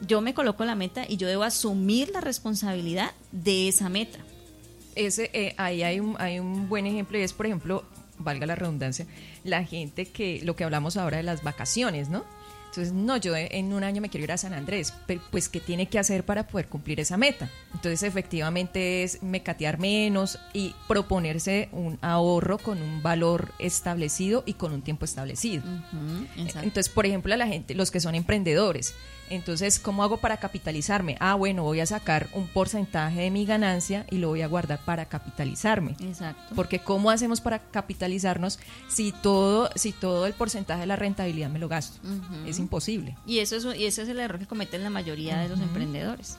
Yo 0.00 0.20
me 0.20 0.34
coloco 0.34 0.64
la 0.64 0.74
meta 0.74 1.04
y 1.08 1.16
yo 1.16 1.28
debo 1.28 1.44
asumir 1.44 2.10
la 2.10 2.20
responsabilidad 2.20 3.12
de 3.30 3.68
esa 3.68 3.88
meta. 3.88 4.18
Ese, 4.96 5.30
eh, 5.32 5.54
ahí 5.56 5.82
hay 5.82 6.00
un, 6.00 6.16
hay 6.18 6.40
un 6.40 6.68
buen 6.68 6.86
ejemplo 6.86 7.18
y 7.18 7.22
es, 7.22 7.32
por 7.32 7.46
ejemplo, 7.46 7.84
valga 8.18 8.46
la 8.46 8.54
redundancia, 8.54 9.06
la 9.44 9.64
gente 9.64 10.06
que, 10.06 10.40
lo 10.42 10.56
que 10.56 10.64
hablamos 10.64 10.96
ahora 10.96 11.18
de 11.18 11.22
las 11.22 11.42
vacaciones, 11.42 12.08
¿no? 12.08 12.24
Entonces, 12.76 12.92
no, 12.92 13.16
yo 13.16 13.34
en 13.34 13.72
un 13.72 13.84
año 13.84 14.02
me 14.02 14.10
quiero 14.10 14.24
ir 14.24 14.32
a 14.32 14.36
San 14.36 14.52
Andrés, 14.52 14.92
pero 15.06 15.22
pues 15.30 15.48
¿qué 15.48 15.60
tiene 15.60 15.86
que 15.88 15.98
hacer 15.98 16.26
para 16.26 16.46
poder 16.46 16.68
cumplir 16.68 17.00
esa 17.00 17.16
meta? 17.16 17.48
Entonces, 17.72 18.02
efectivamente 18.02 19.02
es 19.02 19.22
mecatear 19.22 19.78
menos 19.78 20.38
y 20.52 20.74
proponerse 20.86 21.70
un 21.72 21.98
ahorro 22.02 22.58
con 22.58 22.82
un 22.82 23.02
valor 23.02 23.54
establecido 23.58 24.42
y 24.44 24.54
con 24.54 24.74
un 24.74 24.82
tiempo 24.82 25.06
establecido. 25.06 25.62
Entonces, 26.36 26.90
por 26.90 27.06
ejemplo, 27.06 27.32
a 27.32 27.38
la 27.38 27.46
gente, 27.46 27.74
los 27.74 27.90
que 27.90 27.98
son 27.98 28.14
emprendedores, 28.14 28.94
entonces, 29.28 29.80
¿cómo 29.80 30.02
hago 30.02 30.18
para 30.18 30.36
capitalizarme? 30.36 31.16
Ah, 31.18 31.34
bueno, 31.34 31.64
voy 31.64 31.80
a 31.80 31.86
sacar 31.86 32.28
un 32.32 32.46
porcentaje 32.46 33.22
de 33.22 33.30
mi 33.30 33.44
ganancia 33.44 34.06
y 34.10 34.18
lo 34.18 34.28
voy 34.28 34.42
a 34.42 34.46
guardar 34.46 34.78
para 34.84 35.06
capitalizarme. 35.06 35.96
Exacto. 36.00 36.54
Porque 36.54 36.78
¿cómo 36.78 37.10
hacemos 37.10 37.40
para 37.40 37.58
capitalizarnos 37.58 38.58
si 38.88 39.12
todo, 39.12 39.70
si 39.74 39.92
todo 39.92 40.26
el 40.26 40.32
porcentaje 40.32 40.80
de 40.80 40.86
la 40.86 40.96
rentabilidad 40.96 41.50
me 41.50 41.58
lo 41.58 41.68
gasto? 41.68 42.00
Es 42.46 42.58
imposible. 42.66 43.16
Y 43.26 43.38
eso 43.38 43.56
es, 43.56 43.78
y 43.78 43.86
ese 43.86 44.02
es 44.02 44.08
el 44.08 44.20
error 44.20 44.38
que 44.38 44.46
cometen 44.46 44.82
la 44.82 44.90
mayoría 44.90 45.38
de 45.38 45.48
los 45.48 45.60
emprendedores. 45.60 46.36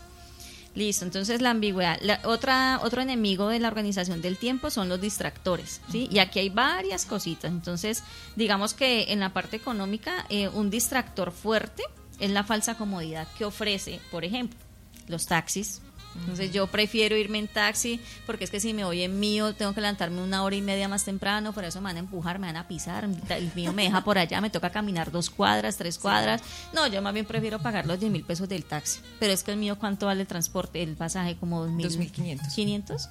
Listo, 0.76 1.06
entonces 1.06 1.42
la 1.42 1.50
ambigüedad. 1.50 1.98
La, 2.02 2.20
otra, 2.26 2.80
otro 2.84 3.02
enemigo 3.02 3.50
de 3.50 3.60
la 3.60 3.68
organización 3.68 4.22
del 4.22 4.38
tiempo 4.38 4.70
son 4.70 4.90
los 4.90 5.02
distractores, 5.02 5.82
¿sí? 5.92 6.08
Y 6.12 6.20
aquí 6.20 6.38
hay 6.38 6.50
varias 6.50 7.06
cositas. 7.06 7.50
Entonces, 7.52 8.04
digamos 8.36 8.76
que 8.76 9.12
en 9.12 9.20
la 9.20 9.34
parte 9.34 9.56
económica, 9.56 10.28
eh, 10.30 10.50
un 10.50 10.70
distractor 10.70 11.32
fuerte 11.32 11.82
es 12.20 12.30
la 12.30 12.44
falsa 12.44 12.76
comodidad 12.76 13.28
que 13.40 13.46
ofrece, 13.46 14.00
por 14.12 14.24
ejemplo, 14.24 14.60
los 15.08 15.26
taxis. 15.26 15.82
Entonces 16.20 16.52
yo 16.52 16.68
prefiero 16.68 17.16
irme 17.16 17.40
en 17.40 17.48
taxi 17.48 18.00
porque 18.26 18.44
es 18.44 18.50
que 18.50 18.60
si 18.60 18.74
me 18.74 18.84
voy 18.84 19.04
en 19.04 19.20
mío 19.20 19.54
tengo 19.54 19.74
que 19.74 19.82
levantarme 19.82 20.22
una 20.22 20.44
hora 20.44 20.56
y 20.56 20.62
media 20.62 20.88
más 20.88 21.06
temprano, 21.06 21.54
por 21.54 21.64
eso 21.64 21.80
me 21.80 21.86
van 21.86 21.98
a 21.98 22.00
empujar, 22.00 22.40
me 22.40 22.48
van 22.48 22.58
a 22.58 22.68
pisar, 22.68 23.04
el 23.04 23.52
mío 23.56 23.74
me 23.74 23.84
deja 23.84 24.04
por 24.04 24.18
allá, 24.18 24.42
me 24.42 24.50
toca 24.50 24.70
caminar 24.70 25.12
dos 25.12 25.30
cuadras, 25.30 25.78
tres 25.78 25.98
cuadras. 25.98 26.42
No, 26.74 26.88
yo 26.88 27.02
más 27.02 27.14
bien 27.14 27.26
prefiero 27.26 27.60
pagar 27.60 27.86
los 27.86 28.00
10 28.00 28.12
mil 28.12 28.24
pesos 28.24 28.50
del 28.50 28.66
taxi. 28.66 29.00
Pero 29.20 29.34
es 29.34 29.44
que 29.44 29.52
el 29.52 29.58
mío, 29.58 29.78
¿cuánto 29.80 30.08
vale 30.08 30.22
el 30.22 30.28
transporte? 30.28 30.82
El 30.82 30.96
pasaje 30.96 31.36
como 31.36 31.68
2.500. 31.68 32.54
500. 32.54 33.10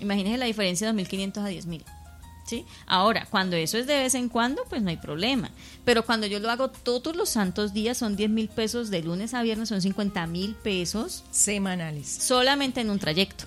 Imagínese 0.00 0.38
la 0.38 0.46
diferencia 0.46 0.92
de 0.92 1.02
2.500 1.02 1.38
a 1.38 1.50
10.000. 1.50 2.03
¿sí? 2.44 2.64
Ahora, 2.86 3.26
cuando 3.30 3.56
eso 3.56 3.78
es 3.78 3.86
de 3.86 3.98
vez 3.98 4.14
en 4.14 4.28
cuando, 4.28 4.64
pues 4.68 4.82
no 4.82 4.90
hay 4.90 4.96
problema. 4.96 5.50
Pero 5.84 6.04
cuando 6.04 6.26
yo 6.26 6.38
lo 6.38 6.50
hago 6.50 6.68
todos 6.68 7.16
los 7.16 7.28
santos 7.28 7.72
días, 7.72 7.98
son 7.98 8.16
10 8.16 8.30
mil 8.30 8.48
pesos 8.48 8.90
de 8.90 9.02
lunes 9.02 9.34
a 9.34 9.42
viernes, 9.42 9.68
son 9.68 9.82
50 9.82 10.26
mil 10.26 10.54
pesos. 10.54 11.24
Semanales. 11.30 12.08
Solamente 12.08 12.80
en 12.80 12.90
un 12.90 12.98
trayecto. 12.98 13.44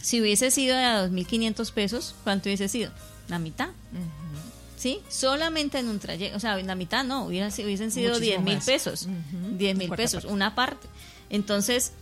Si 0.00 0.20
hubiese 0.20 0.50
sido 0.50 0.76
de 0.76 0.84
a 0.84 1.08
2.500 1.08 1.72
pesos, 1.72 2.14
¿cuánto 2.24 2.48
hubiese 2.48 2.68
sido? 2.68 2.90
La 3.28 3.38
mitad. 3.38 3.68
¿Sí? 4.76 5.00
Solamente 5.08 5.78
en 5.78 5.88
un 5.88 5.98
trayecto. 5.98 6.36
O 6.36 6.40
sea, 6.40 6.58
la 6.58 6.74
mitad 6.74 7.04
no, 7.04 7.24
hubiesen, 7.24 7.64
hubiesen 7.64 7.90
sido 7.90 8.18
10 8.18 8.42
mil 8.42 8.58
pesos. 8.58 9.08
10 9.52 9.76
mil 9.78 9.90
pesos, 9.90 10.24
una 10.24 10.54
parte. 10.54 10.88
Entonces, 11.30 11.92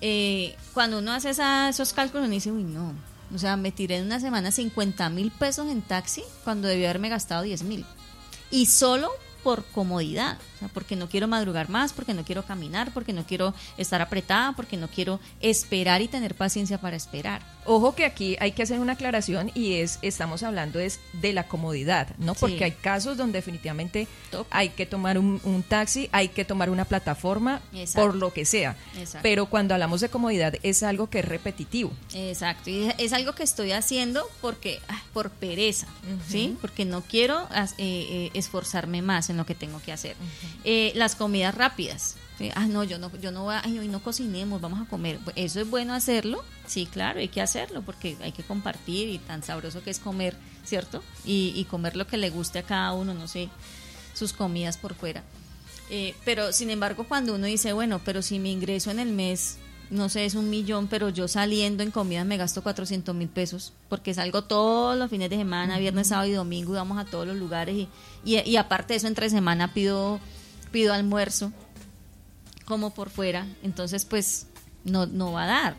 eh, 0.00 0.54
cuando 0.72 0.98
uno 0.98 1.12
hace 1.12 1.30
esos 1.30 1.92
cálculos, 1.92 2.26
uno 2.26 2.34
dice, 2.34 2.52
uy, 2.52 2.62
no, 2.62 2.94
o 3.34 3.38
sea, 3.38 3.56
me 3.56 3.72
tiré 3.72 3.98
en 3.98 4.06
una 4.06 4.20
semana 4.20 4.50
50 4.50 5.08
mil 5.10 5.30
pesos 5.30 5.68
en 5.68 5.82
taxi 5.82 6.22
cuando 6.44 6.68
debía 6.68 6.90
haberme 6.90 7.08
gastado 7.08 7.42
10 7.42 7.62
mil. 7.64 7.84
Y 8.50 8.66
solo 8.66 9.10
por 9.42 9.64
comodidad, 9.64 10.38
o 10.58 10.60
sea, 10.60 10.68
porque 10.68 10.96
no 10.96 11.08
quiero 11.08 11.28
madrugar 11.28 11.68
más, 11.68 11.92
porque 11.92 12.14
no 12.14 12.24
quiero 12.24 12.44
caminar, 12.44 12.92
porque 12.92 13.12
no 13.12 13.24
quiero 13.24 13.54
estar 13.76 14.02
apretada, 14.02 14.52
porque 14.56 14.76
no 14.76 14.88
quiero 14.88 15.20
esperar 15.40 16.02
y 16.02 16.08
tener 16.08 16.34
paciencia 16.34 16.78
para 16.78 16.96
esperar. 16.96 17.42
Ojo 17.64 17.94
que 17.94 18.06
aquí 18.06 18.36
hay 18.40 18.52
que 18.52 18.62
hacer 18.62 18.80
una 18.80 18.94
aclaración 18.94 19.52
y 19.54 19.74
es, 19.74 19.98
estamos 20.00 20.42
hablando 20.42 20.80
es 20.80 21.00
de 21.12 21.34
la 21.34 21.46
comodidad, 21.46 22.08
¿no? 22.16 22.34
Porque 22.34 22.64
hay 22.64 22.72
casos 22.72 23.18
donde 23.18 23.38
definitivamente 23.38 24.08
hay 24.50 24.70
que 24.70 24.86
tomar 24.86 25.18
un, 25.18 25.64
taxi, 25.68 26.08
hay 26.10 26.28
que 26.28 26.44
tomar 26.44 26.70
una 26.70 26.86
plataforma, 26.86 27.60
por 27.94 28.14
lo 28.14 28.32
que 28.32 28.44
sea. 28.46 28.74
Pero 29.22 29.46
cuando 29.46 29.74
hablamos 29.74 30.00
de 30.00 30.08
comodidad 30.08 30.54
es 30.62 30.82
algo 30.82 31.10
que 31.10 31.18
es 31.20 31.24
repetitivo. 31.24 31.92
Exacto, 32.14 32.70
y 32.70 32.90
es 32.98 33.12
algo 33.12 33.34
que 33.34 33.42
estoy 33.42 33.72
haciendo 33.72 34.26
porque 34.40 34.80
ah, 34.88 35.02
por 35.12 35.30
pereza, 35.30 35.86
¿sí? 36.26 36.56
Porque 36.62 36.84
no 36.84 37.02
quiero 37.02 37.48
eh, 37.54 37.68
eh, 37.78 38.30
esforzarme 38.32 39.02
más 39.02 39.28
en 39.28 39.36
lo 39.36 39.44
que 39.44 39.54
tengo 39.54 39.80
que 39.82 39.92
hacer. 39.92 40.16
Eh, 40.64 40.92
las 40.94 41.14
comidas 41.14 41.54
rápidas. 41.54 42.16
Ah, 42.54 42.66
no, 42.66 42.84
yo 42.84 42.98
no, 42.98 43.10
yo 43.20 43.32
no 43.32 43.44
voy 43.44 43.56
a, 43.56 43.62
hoy 43.66 43.88
no 43.88 44.00
cocinemos, 44.00 44.60
vamos 44.60 44.80
a 44.80 44.88
comer. 44.88 45.18
Eso 45.34 45.60
es 45.60 45.68
bueno 45.68 45.92
hacerlo, 45.94 46.44
sí, 46.66 46.86
claro, 46.86 47.18
hay 47.18 47.28
que 47.28 47.40
hacerlo 47.40 47.82
porque 47.82 48.16
hay 48.22 48.32
que 48.32 48.44
compartir 48.44 49.08
y 49.08 49.18
tan 49.18 49.42
sabroso 49.42 49.82
que 49.82 49.90
es 49.90 49.98
comer, 49.98 50.36
¿cierto? 50.64 51.02
Y, 51.24 51.64
comer 51.68 51.96
lo 51.96 52.06
que 52.06 52.16
le 52.16 52.30
guste 52.30 52.60
a 52.60 52.62
cada 52.62 52.92
uno, 52.92 53.12
no 53.12 53.26
sé, 53.26 53.48
sus 54.14 54.32
comidas 54.32 54.76
por 54.76 54.94
fuera. 54.94 55.24
Eh, 55.90 56.14
pero 56.24 56.52
sin 56.52 56.70
embargo, 56.70 57.04
cuando 57.08 57.34
uno 57.34 57.46
dice, 57.46 57.72
bueno, 57.72 58.00
pero 58.04 58.22
si 58.22 58.38
mi 58.38 58.52
ingreso 58.52 58.90
en 58.92 59.00
el 59.00 59.10
mes, 59.10 59.58
no 59.90 60.08
sé, 60.08 60.24
es 60.24 60.34
un 60.34 60.48
millón, 60.48 60.86
pero 60.86 61.08
yo 61.08 61.26
saliendo 61.26 61.82
en 61.82 61.90
comida 61.90 62.22
me 62.22 62.36
gasto 62.36 62.62
400 62.62 63.14
mil 63.14 63.28
pesos, 63.28 63.72
porque 63.88 64.14
salgo 64.14 64.44
todos 64.44 64.96
los 64.96 65.10
fines 65.10 65.30
de 65.30 65.36
semana, 65.38 65.78
viernes, 65.78 66.08
sábado 66.08 66.28
y 66.28 66.32
domingo, 66.32 66.72
y 66.72 66.76
vamos 66.76 66.98
a 66.98 67.04
todos 67.04 67.26
los 67.26 67.36
lugares, 67.36 67.74
y, 67.74 67.88
y, 68.24 68.38
y 68.38 68.56
aparte 68.58 68.92
de 68.92 68.98
eso, 68.98 69.06
entre 69.08 69.30
semana 69.30 69.72
pido, 69.72 70.20
pido 70.68 70.92
almuerzo 70.92 71.52
como 72.64 72.92
por 72.92 73.10
fuera, 73.10 73.46
entonces 73.62 74.04
pues 74.04 74.46
no, 74.84 75.06
no 75.06 75.32
va 75.32 75.44
a 75.44 75.46
dar. 75.46 75.76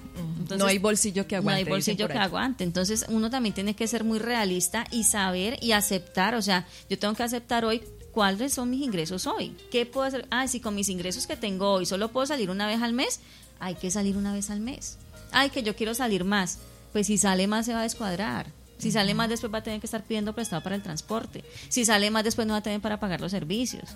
no 0.58 0.66
hay 0.66 0.78
bolsillo 0.78 1.28
que 1.28 1.36
aguante. 1.36 1.62
No 1.62 1.68
hay 1.68 1.72
bolsillo 1.72 2.08
que 2.08 2.18
aguante. 2.18 2.64
Entonces 2.64 3.06
uno 3.10 3.30
también 3.30 3.56
tiene 3.56 3.76
que 3.76 3.88
ser 3.88 4.04
muy 4.04 4.20
realista 4.20 4.86
y 4.92 5.04
saber 5.04 5.58
y 5.62 5.72
aceptar, 5.72 6.36
o 6.36 6.42
sea, 6.42 6.68
yo 6.90 6.98
tengo 6.98 7.14
que 7.14 7.24
aceptar 7.24 7.66
hoy 7.66 7.82
cuáles 8.12 8.54
son 8.54 8.70
mis 8.70 8.82
ingresos 8.82 9.28
hoy. 9.28 9.56
¿Qué 9.72 9.86
puedo 9.86 10.08
hacer? 10.08 10.28
Ah, 10.32 10.48
si 10.48 10.60
con 10.60 10.76
mis 10.76 10.90
ingresos 10.90 11.28
que 11.28 11.38
tengo 11.38 11.72
hoy 11.72 11.86
solo 11.86 12.10
puedo 12.10 12.26
salir 12.26 12.50
una 12.50 12.68
vez 12.68 12.82
al 12.82 12.94
mes, 12.94 13.20
hay 13.60 13.76
que 13.76 13.92
salir 13.92 14.18
una 14.18 14.34
vez 14.34 14.50
al 14.50 14.60
mes. 14.60 14.98
Ay, 15.32 15.50
que 15.50 15.64
yo 15.64 15.76
quiero 15.76 15.94
salir 15.94 16.24
más. 16.24 16.60
pues 16.92 17.08
si 17.08 17.18
sale 17.18 17.46
más 17.48 17.66
se 17.66 17.74
va 17.74 17.82
a 17.82 17.84
descuadrar. 17.84 18.48
Si 18.80 18.92
sale 18.92 19.14
más 19.14 19.30
después 19.30 19.54
va 19.54 19.60
a 19.60 19.64
tener 19.64 19.80
que 19.80 19.88
estar 19.88 20.04
pidiendo 20.04 20.34
prestado 20.34 20.64
para 20.64 20.76
el 20.76 20.82
transporte. 20.82 21.44
Si 21.68 21.86
sale 21.86 22.10
más 22.10 22.24
después 22.24 22.48
no 22.48 22.54
va 22.54 22.60
a 22.60 22.64
tener 22.64 22.82
para 22.82 23.00
pagar 23.00 23.22
los 23.22 23.32
servicios. 23.32 23.96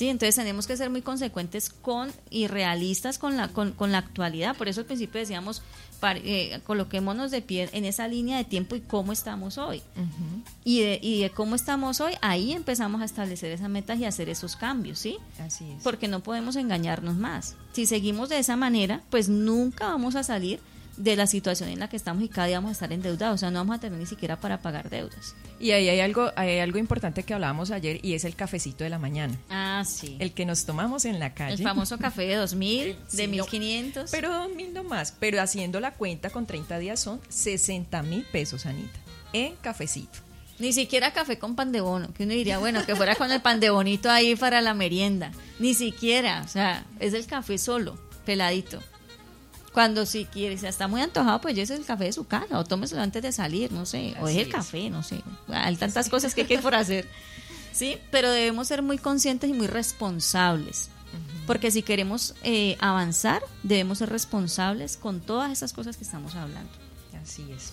Sí, 0.00 0.08
entonces 0.08 0.34
tenemos 0.34 0.66
que 0.66 0.78
ser 0.78 0.88
muy 0.88 1.02
consecuentes 1.02 1.68
con 1.68 2.10
y 2.30 2.46
realistas 2.46 3.18
con 3.18 3.36
la, 3.36 3.48
con, 3.48 3.72
con 3.72 3.92
la 3.92 3.98
actualidad. 3.98 4.56
Por 4.56 4.66
eso 4.66 4.80
al 4.80 4.86
principio 4.86 5.20
decíamos, 5.20 5.60
par- 6.00 6.22
eh, 6.24 6.58
coloquémonos 6.64 7.30
de 7.30 7.42
pie 7.42 7.68
en 7.74 7.84
esa 7.84 8.08
línea 8.08 8.38
de 8.38 8.44
tiempo 8.44 8.76
y 8.76 8.80
cómo 8.80 9.12
estamos 9.12 9.58
hoy. 9.58 9.82
y, 10.64 10.80
de, 10.80 10.98
y 11.02 11.20
de 11.20 11.28
cómo 11.28 11.54
estamos 11.54 12.00
hoy, 12.00 12.14
ahí 12.22 12.52
empezamos 12.52 13.02
a 13.02 13.04
establecer 13.04 13.52
esas 13.52 13.68
metas 13.68 13.98
y 13.98 14.06
hacer 14.06 14.30
esos 14.30 14.56
cambios, 14.56 14.98
¿sí? 14.98 15.18
Así 15.38 15.70
es. 15.70 15.82
Porque 15.82 16.08
no 16.08 16.20
podemos 16.22 16.56
engañarnos 16.56 17.16
más. 17.16 17.56
Si 17.72 17.84
seguimos 17.84 18.30
de 18.30 18.38
esa 18.38 18.56
manera, 18.56 19.02
pues 19.10 19.28
nunca 19.28 19.88
vamos 19.88 20.14
a 20.16 20.22
salir 20.22 20.60
de 21.02 21.16
la 21.16 21.26
situación 21.26 21.70
en 21.70 21.78
la 21.78 21.88
que 21.88 21.96
estamos 21.96 22.22
y 22.22 22.28
cada 22.28 22.46
día 22.46 22.58
vamos 22.58 22.70
a 22.70 22.72
estar 22.72 22.92
endeudados. 22.92 23.36
O 23.36 23.38
sea, 23.38 23.50
no 23.50 23.60
vamos 23.60 23.76
a 23.76 23.80
tener 23.80 23.98
ni 23.98 24.04
siquiera 24.06 24.38
para 24.38 24.60
pagar 24.60 24.90
deudas. 24.90 25.34
Y 25.58 25.70
ahí 25.70 25.88
hay 25.88 26.00
algo, 26.00 26.30
hay 26.36 26.58
algo 26.58 26.78
importante 26.78 27.22
que 27.22 27.32
hablábamos 27.32 27.70
ayer 27.70 28.00
y 28.04 28.12
es 28.14 28.24
el 28.24 28.36
cafecito 28.36 28.84
de 28.84 28.90
la 28.90 28.98
mañana. 28.98 29.34
Ah, 29.48 29.82
sí. 29.86 30.16
El, 30.18 30.22
El 30.28 30.32
que 30.32 30.44
nos 30.44 30.66
tomamos 30.66 31.06
en 31.06 31.18
la 31.18 31.32
calle. 31.34 31.62
famoso 31.62 31.96
café 31.98 32.22
de 32.22 32.34
2000, 32.36 32.96
Sí, 33.08 33.16
de 33.16 33.26
no. 33.26 33.30
1500. 33.30 34.10
Pero 34.10 34.48
mil 34.50 34.74
no 34.74 34.84
más. 34.84 35.12
Pero 35.18 35.40
haciendo 35.40 35.80
la 35.80 35.92
cuenta 35.92 36.28
con 36.30 36.46
30 36.46 36.78
días 36.78 37.00
son 37.00 37.20
60 37.30 38.02
mil 38.02 38.24
pesos, 38.24 38.66
Anita. 38.66 38.98
En 39.32 39.56
cafecito. 39.56 40.18
Ni 40.58 40.74
siquiera 40.74 41.12
café 41.14 41.38
con 41.38 41.56
pan 41.56 41.72
de 41.72 41.80
bono, 41.80 42.12
que 42.12 42.24
uno 42.24 42.34
diría, 42.34 42.58
bueno, 42.58 42.84
que 42.84 42.94
fuera 42.94 43.14
con 43.14 43.32
el 43.32 43.40
pan 43.40 43.60
de 43.60 43.70
bonito 43.70 44.10
ahí 44.10 44.36
para 44.36 44.60
la 44.60 44.74
merienda. 44.74 45.32
Ni 45.58 45.72
siquiera, 45.72 46.42
o 46.44 46.48
sea, 46.48 46.84
es 46.98 47.14
el 47.14 47.24
café 47.24 47.56
solo, 47.56 47.98
peladito. 48.26 48.82
Cuando 49.72 50.04
si 50.04 50.24
quiere, 50.24 50.58
si 50.58 50.66
está 50.66 50.88
muy 50.88 51.00
antojado, 51.00 51.40
pues 51.40 51.56
es 51.56 51.70
el 51.70 51.84
café 51.84 52.04
de 52.04 52.12
su 52.12 52.26
casa, 52.26 52.58
o 52.58 52.64
tómeselo 52.64 53.02
antes 53.02 53.22
de 53.22 53.30
salir, 53.30 53.70
no 53.70 53.86
sé, 53.86 54.14
o 54.20 54.26
es 54.26 54.32
Así 54.34 54.40
el 54.40 54.48
es. 54.48 54.52
café, 54.54 54.90
no 54.90 55.02
sé. 55.04 55.22
Hay 55.48 55.76
tantas 55.76 56.08
cosas 56.08 56.34
que 56.34 56.40
hay 56.42 56.46
que 56.46 56.58
por 56.58 56.74
hacer. 56.74 57.08
Sí, 57.72 57.98
pero 58.10 58.32
debemos 58.32 58.66
ser 58.66 58.82
muy 58.82 58.98
conscientes 58.98 59.48
y 59.48 59.52
muy 59.52 59.68
responsables. 59.68 60.88
Porque 61.46 61.70
si 61.70 61.82
queremos 61.82 62.34
eh, 62.42 62.76
avanzar, 62.80 63.42
debemos 63.62 63.98
ser 63.98 64.10
responsables 64.10 64.96
con 64.96 65.20
todas 65.20 65.52
esas 65.52 65.72
cosas 65.72 65.96
que 65.96 66.02
estamos 66.02 66.34
hablando. 66.34 66.68
Así 67.22 67.46
es. 67.52 67.72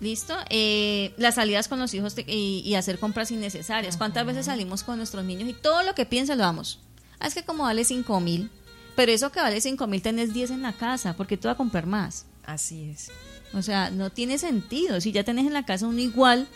¿Listo? 0.00 0.34
Eh, 0.50 1.14
las 1.16 1.34
salidas 1.34 1.66
con 1.66 1.80
los 1.80 1.92
hijos 1.94 2.14
te- 2.14 2.24
y, 2.28 2.60
y 2.64 2.76
hacer 2.76 3.00
compras 3.00 3.32
innecesarias. 3.32 3.96
¿Cuántas 3.96 4.24
veces 4.24 4.46
salimos 4.46 4.84
con 4.84 4.98
nuestros 4.98 5.24
niños 5.24 5.48
y 5.48 5.52
todo 5.52 5.82
lo 5.82 5.96
que 5.96 6.06
piensan 6.06 6.38
lo 6.38 6.44
damos? 6.44 6.78
Ah, 7.18 7.26
es 7.26 7.34
que 7.34 7.42
como 7.44 7.64
vale 7.64 7.84
5 7.84 8.20
mil, 8.20 8.50
pero 8.98 9.12
eso 9.12 9.30
que 9.30 9.38
vale 9.38 9.60
5 9.60 9.86
mil 9.86 10.02
tenés 10.02 10.34
10 10.34 10.50
en 10.50 10.62
la 10.62 10.72
casa, 10.72 11.14
porque 11.16 11.36
tú 11.36 11.46
vas 11.46 11.54
a 11.54 11.56
comprar 11.56 11.86
más. 11.86 12.26
Así 12.44 12.90
es. 12.90 13.12
O 13.54 13.62
sea, 13.62 13.90
no 13.90 14.10
tiene 14.10 14.38
sentido. 14.38 15.00
Si 15.00 15.12
ya 15.12 15.22
tenés 15.22 15.46
en 15.46 15.52
la 15.52 15.64
casa 15.64 15.86
uno 15.86 16.00
igual, 16.00 16.48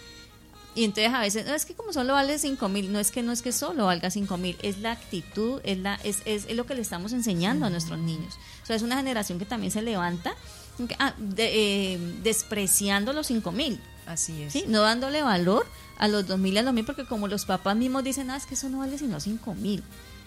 y 0.75 0.83
entonces 0.83 1.15
a 1.15 1.21
veces, 1.21 1.47
no, 1.47 1.55
es 1.55 1.65
que 1.65 1.75
como 1.75 1.93
solo 1.93 2.15
vale 2.15 2.37
5 2.41 2.69
mil, 2.69 2.93
no 2.93 2.99
es 2.99 3.13
que 3.13 3.23
no 3.23 3.31
es 3.31 3.43
que 3.43 3.53
solo 3.53 3.87
valga 3.87 4.11
5 4.11 4.37
mil, 4.39 4.57
es 4.61 4.81
la 4.81 4.91
actitud, 4.91 5.61
es, 5.63 5.79
la, 5.79 5.95
es, 6.03 6.19
es, 6.25 6.47
es 6.49 6.57
lo 6.57 6.67
que 6.67 6.75
le 6.75 6.81
estamos 6.81 7.13
enseñando 7.13 7.65
a 7.65 7.71
nuestros 7.71 8.01
niños. 8.01 8.35
O 8.65 8.67
sea, 8.67 8.75
es 8.75 8.83
una 8.83 8.97
generación 8.97 9.39
que 9.39 9.45
también 9.45 9.71
se 9.71 9.81
levanta 9.81 10.35
ah, 10.99 11.15
de- 11.19 11.93
eh, 11.95 11.99
despreciando 12.25 13.13
los 13.13 13.29
5 13.29 13.53
mil. 13.53 13.79
Así 14.07 14.43
es. 14.43 14.53
¿sí? 14.53 14.65
No 14.67 14.83
dándole 14.83 15.23
valor 15.23 15.65
a 15.97 16.09
los 16.09 16.27
2.000 16.27 16.55
y 16.55 16.59
a 16.59 16.63
los 16.63 16.75
1.000 16.75 16.85
porque 16.87 17.07
como 17.07 17.29
los 17.29 17.45
papás 17.45 17.77
mismos 17.77 18.03
dicen, 18.03 18.31
ah, 18.31 18.37
es 18.37 18.47
que 18.47 18.55
eso 18.55 18.69
no 18.69 18.79
vale 18.79 18.99
sino 18.99 19.19
5.000. 19.21 19.81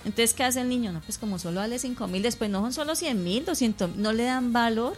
Entonces, 0.05 0.33
¿qué 0.33 0.43
hace 0.43 0.61
el 0.61 0.69
niño? 0.69 0.91
No, 0.91 1.01
pues 1.01 1.17
como 1.17 1.39
solo 1.39 1.59
vale 1.59 1.77
5.000, 1.77 2.21
después 2.21 2.49
no 2.49 2.61
son 2.61 2.71
solo 2.73 2.93
100.000, 2.93 3.43
200 3.43 3.95
no 3.95 4.13
le 4.13 4.23
dan 4.23 4.53
valor 4.53 4.95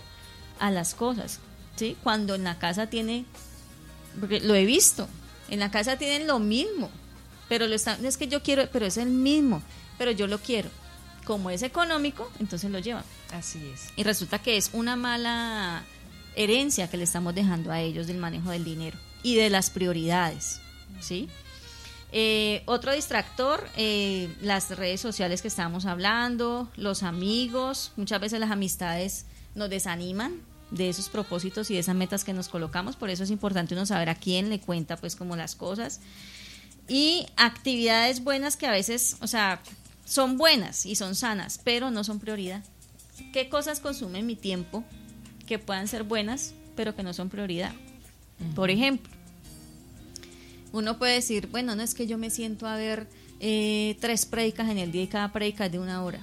a 0.59 0.69
las 0.69 0.93
cosas, 0.93 1.39
¿sí? 1.77 1.95
Cuando 2.03 2.35
en 2.35 2.43
la 2.43 2.59
casa 2.59 2.87
tiene, 2.87 3.25
porque 4.19 4.41
lo 4.41 4.53
he 4.53 4.65
visto, 4.65 5.07
en 5.49 5.59
la 5.59 5.71
casa 5.71 5.97
tienen 5.97 6.27
lo 6.27 6.39
mismo, 6.39 6.91
pero 7.47 7.67
lo 7.67 7.75
están, 7.75 8.05
es 8.05 8.17
que 8.17 8.27
yo 8.27 8.43
quiero, 8.43 8.67
pero 8.71 8.85
es 8.85 8.97
el 8.97 9.09
mismo, 9.09 9.63
pero 9.97 10.11
yo 10.11 10.27
lo 10.27 10.39
quiero. 10.39 10.69
Como 11.25 11.49
es 11.49 11.63
económico, 11.63 12.29
entonces 12.39 12.69
lo 12.69 12.79
llevan. 12.79 13.03
Así 13.33 13.59
es. 13.73 13.89
Y 13.95 14.03
resulta 14.03 14.39
que 14.39 14.57
es 14.57 14.71
una 14.73 14.95
mala 14.95 15.83
herencia 16.35 16.89
que 16.89 16.97
le 16.97 17.03
estamos 17.03 17.33
dejando 17.33 17.71
a 17.71 17.81
ellos 17.81 18.07
del 18.07 18.17
manejo 18.17 18.51
del 18.51 18.63
dinero 18.63 18.97
y 19.23 19.35
de 19.35 19.49
las 19.49 19.69
prioridades, 19.69 20.59
¿sí? 20.99 21.29
Eh, 22.11 22.63
otro 22.65 22.93
distractor, 22.93 23.67
eh, 23.75 24.33
las 24.41 24.69
redes 24.75 25.01
sociales 25.01 25.41
que 25.41 25.49
estábamos 25.49 25.85
hablando, 25.85 26.69
los 26.77 27.03
amigos, 27.03 27.91
muchas 27.97 28.21
veces 28.21 28.39
las 28.39 28.51
amistades 28.51 29.25
nos 29.55 29.69
desaniman 29.69 30.41
de 30.71 30.89
esos 30.89 31.09
propósitos 31.09 31.69
y 31.69 31.73
de 31.73 31.81
esas 31.81 31.95
metas 31.95 32.23
que 32.23 32.33
nos 32.33 32.47
colocamos, 32.47 32.95
por 32.95 33.09
eso 33.09 33.23
es 33.23 33.29
importante 33.29 33.73
uno 33.73 33.85
saber 33.85 34.09
a 34.09 34.15
quién 34.15 34.49
le 34.49 34.59
cuenta 34.59 34.95
pues 34.97 35.15
como 35.15 35.35
las 35.35 35.55
cosas 35.55 35.99
y 36.87 37.25
actividades 37.35 38.23
buenas 38.23 38.55
que 38.55 38.67
a 38.67 38.71
veces, 38.71 39.17
o 39.21 39.27
sea, 39.27 39.61
son 40.05 40.37
buenas 40.37 40.85
y 40.85 40.95
son 40.95 41.15
sanas, 41.15 41.59
pero 41.63 41.91
no 41.91 42.03
son 42.03 42.19
prioridad. 42.19 42.63
¿Qué 43.33 43.49
cosas 43.49 43.79
consumen 43.79 44.25
mi 44.25 44.35
tiempo 44.35 44.83
que 45.45 45.59
puedan 45.59 45.87
ser 45.87 46.03
buenas, 46.03 46.53
pero 46.75 46.95
que 46.95 47.03
no 47.03 47.13
son 47.13 47.29
prioridad? 47.29 47.73
Por 48.55 48.69
ejemplo, 48.69 49.11
uno 50.71 50.97
puede 50.97 51.13
decir, 51.13 51.47
bueno, 51.47 51.75
no 51.75 51.83
es 51.83 51.93
que 51.93 52.07
yo 52.07 52.17
me 52.17 52.29
siento 52.29 52.67
a 52.67 52.75
ver 52.75 53.07
eh, 53.39 53.97
tres 53.99 54.25
predicas 54.25 54.69
en 54.69 54.77
el 54.77 54.91
día 54.91 55.03
y 55.03 55.07
cada 55.07 55.31
predica 55.31 55.65
es 55.65 55.71
de 55.71 55.79
una 55.79 56.03
hora. 56.03 56.19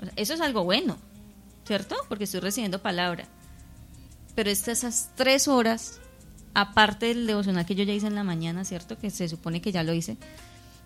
O 0.00 0.04
sea, 0.04 0.12
Eso 0.16 0.34
es 0.34 0.40
algo 0.40 0.64
bueno, 0.64 0.96
¿cierto? 1.66 1.96
Porque 2.08 2.24
estoy 2.24 2.40
recibiendo 2.40 2.80
palabra. 2.82 3.26
Pero 4.34 4.50
es 4.50 4.68
esas 4.68 5.10
tres 5.16 5.48
horas, 5.48 5.98
aparte 6.54 7.06
del 7.06 7.26
devocional 7.26 7.66
que 7.66 7.74
yo 7.74 7.84
ya 7.84 7.92
hice 7.92 8.06
en 8.06 8.14
la 8.14 8.24
mañana, 8.24 8.64
¿cierto? 8.64 8.98
Que 8.98 9.10
se 9.10 9.28
supone 9.28 9.60
que 9.60 9.72
ya 9.72 9.82
lo 9.82 9.92
hice. 9.92 10.16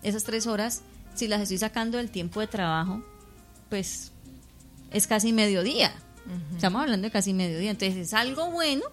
Esas 0.01 0.23
tres 0.23 0.47
horas, 0.47 0.81
si 1.15 1.27
las 1.27 1.41
estoy 1.41 1.57
sacando 1.57 1.97
del 1.97 2.09
tiempo 2.09 2.39
de 2.39 2.47
trabajo, 2.47 3.03
pues 3.69 4.11
es 4.91 5.07
casi 5.07 5.33
mediodía. 5.33 5.93
Estamos 6.55 6.81
hablando 6.81 7.07
de 7.07 7.11
casi 7.11 7.33
mediodía. 7.33 7.71
Entonces 7.71 7.97
es 7.97 8.13
algo 8.13 8.49
bueno, 8.51 8.83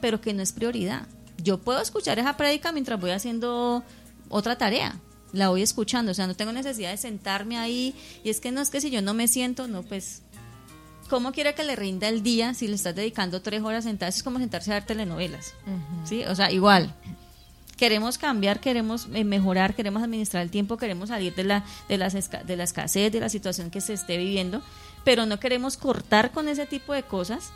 pero 0.00 0.20
que 0.20 0.32
no 0.32 0.42
es 0.42 0.52
prioridad. 0.52 1.06
Yo 1.42 1.58
puedo 1.58 1.80
escuchar 1.80 2.18
esa 2.18 2.36
prédica 2.36 2.72
mientras 2.72 3.00
voy 3.00 3.10
haciendo 3.10 3.82
otra 4.28 4.56
tarea. 4.56 4.96
La 5.32 5.48
voy 5.48 5.62
escuchando. 5.62 6.12
O 6.12 6.14
sea, 6.14 6.26
no 6.26 6.34
tengo 6.34 6.52
necesidad 6.52 6.90
de 6.90 6.96
sentarme 6.96 7.58
ahí. 7.58 7.94
Y 8.24 8.30
es 8.30 8.40
que 8.40 8.52
no 8.52 8.60
es 8.60 8.70
que 8.70 8.80
si 8.80 8.90
yo 8.90 9.02
no 9.02 9.14
me 9.14 9.28
siento, 9.28 9.68
no, 9.68 9.82
pues. 9.82 10.22
¿Cómo 11.08 11.32
quiere 11.32 11.54
que 11.54 11.64
le 11.64 11.74
rinda 11.74 12.08
el 12.08 12.22
día 12.22 12.54
si 12.54 12.68
le 12.68 12.76
estás 12.76 12.94
dedicando 12.94 13.42
tres 13.42 13.62
horas 13.62 13.82
sentadas? 13.82 14.16
Es 14.16 14.22
como 14.22 14.38
sentarse 14.38 14.70
a 14.70 14.74
ver 14.74 14.84
telenovelas. 14.84 15.54
¿Sí? 16.04 16.22
O 16.24 16.36
sea, 16.36 16.52
igual 16.52 16.94
queremos 17.80 18.18
cambiar, 18.18 18.60
queremos 18.60 19.08
eh, 19.14 19.24
mejorar, 19.24 19.74
queremos 19.74 20.02
administrar 20.02 20.42
el 20.42 20.50
tiempo, 20.50 20.76
queremos 20.76 21.08
salir 21.08 21.34
de 21.34 21.44
la, 21.44 21.64
de, 21.88 21.96
las 21.96 22.12
de 22.12 22.56
la 22.56 22.64
escasez, 22.64 23.10
de 23.10 23.20
la 23.20 23.30
situación 23.30 23.70
que 23.70 23.80
se 23.80 23.94
esté 23.94 24.18
viviendo, 24.18 24.60
pero 25.02 25.24
no 25.24 25.40
queremos 25.40 25.78
cortar 25.78 26.30
con 26.30 26.46
ese 26.46 26.66
tipo 26.66 26.92
de 26.92 27.04
cosas 27.04 27.52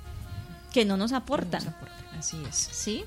que 0.73 0.87
no 0.87 0.97
nos 0.97 1.13
aportan. 1.13 1.63
Nos 1.63 1.75
aporta. 1.75 2.19
Así 2.19 2.39
es. 2.49 2.57
¿sí? 2.57 3.05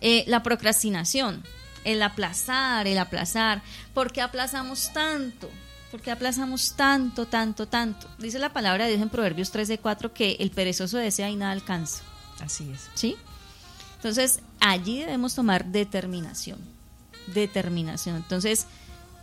Eh, 0.00 0.24
la 0.26 0.42
procrastinación, 0.42 1.42
el 1.84 2.02
aplazar, 2.02 2.86
el 2.86 2.98
aplazar. 2.98 3.62
¿Por 3.94 4.12
qué 4.12 4.22
aplazamos 4.22 4.92
tanto? 4.92 5.50
¿Por 5.90 6.00
qué 6.00 6.10
aplazamos 6.10 6.74
tanto, 6.76 7.26
tanto, 7.26 7.66
tanto? 7.66 8.06
Dice 8.18 8.38
la 8.38 8.52
palabra 8.52 8.84
de 8.84 8.92
Dios 8.92 9.02
en 9.02 9.08
Proverbios 9.08 9.52
13:4 9.52 10.12
que 10.12 10.36
el 10.38 10.50
perezoso 10.50 10.98
desea 10.98 11.28
y 11.30 11.36
nada 11.36 11.52
alcanza. 11.52 12.02
Así 12.40 12.70
es. 12.72 12.88
¿sí? 12.94 13.16
Entonces, 13.96 14.40
allí 14.60 15.00
debemos 15.00 15.34
tomar 15.34 15.66
determinación, 15.66 16.58
determinación. 17.34 18.16
Entonces, 18.16 18.66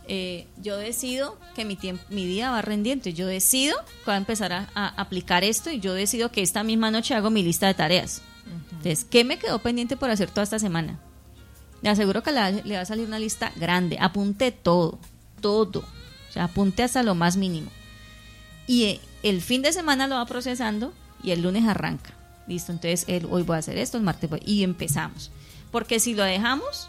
eh, 0.06 0.46
yo 0.58 0.76
decido 0.76 1.38
que 1.54 1.64
mi, 1.64 1.74
tiempo, 1.74 2.04
mi 2.10 2.26
día 2.26 2.50
va 2.50 2.62
rendiente, 2.62 3.12
yo 3.14 3.26
decido 3.26 3.76
que 3.84 4.04
voy 4.06 4.14
a 4.14 4.18
empezar 4.18 4.52
a, 4.52 4.68
a 4.74 4.88
aplicar 4.88 5.42
esto 5.42 5.70
y 5.70 5.80
yo 5.80 5.94
decido 5.94 6.30
que 6.30 6.42
esta 6.42 6.62
misma 6.62 6.90
noche 6.90 7.14
hago 7.14 7.30
mi 7.30 7.42
lista 7.42 7.66
de 7.66 7.74
tareas. 7.74 8.22
Entonces, 8.70 9.04
¿qué 9.04 9.24
me 9.24 9.38
quedó 9.38 9.58
pendiente 9.60 9.96
por 9.96 10.10
hacer 10.10 10.30
toda 10.30 10.42
esta 10.44 10.58
semana? 10.58 10.98
Le 11.82 11.90
aseguro 11.90 12.22
que 12.22 12.32
la- 12.32 12.50
le 12.50 12.74
va 12.74 12.80
a 12.82 12.84
salir 12.86 13.06
una 13.06 13.18
lista 13.18 13.52
grande, 13.56 13.98
apunte 14.00 14.50
todo, 14.52 14.98
todo, 15.40 15.80
o 16.28 16.32
sea, 16.32 16.44
apunte 16.44 16.82
hasta 16.82 17.02
lo 17.02 17.14
más 17.14 17.36
mínimo. 17.36 17.70
Y 18.66 18.84
eh, 18.84 19.00
el 19.22 19.40
fin 19.42 19.62
de 19.62 19.72
semana 19.72 20.06
lo 20.06 20.16
va 20.16 20.26
procesando 20.26 20.92
y 21.22 21.30
el 21.30 21.42
lunes 21.42 21.66
arranca. 21.66 22.10
Listo, 22.46 22.72
entonces 22.72 23.04
el, 23.08 23.26
hoy 23.30 23.42
voy 23.42 23.56
a 23.56 23.58
hacer 23.60 23.78
esto, 23.78 23.96
el 23.96 24.02
martes 24.04 24.28
voy, 24.28 24.40
y 24.44 24.62
empezamos. 24.64 25.30
Porque 25.70 26.00
si 26.00 26.14
lo 26.14 26.24
dejamos, 26.24 26.88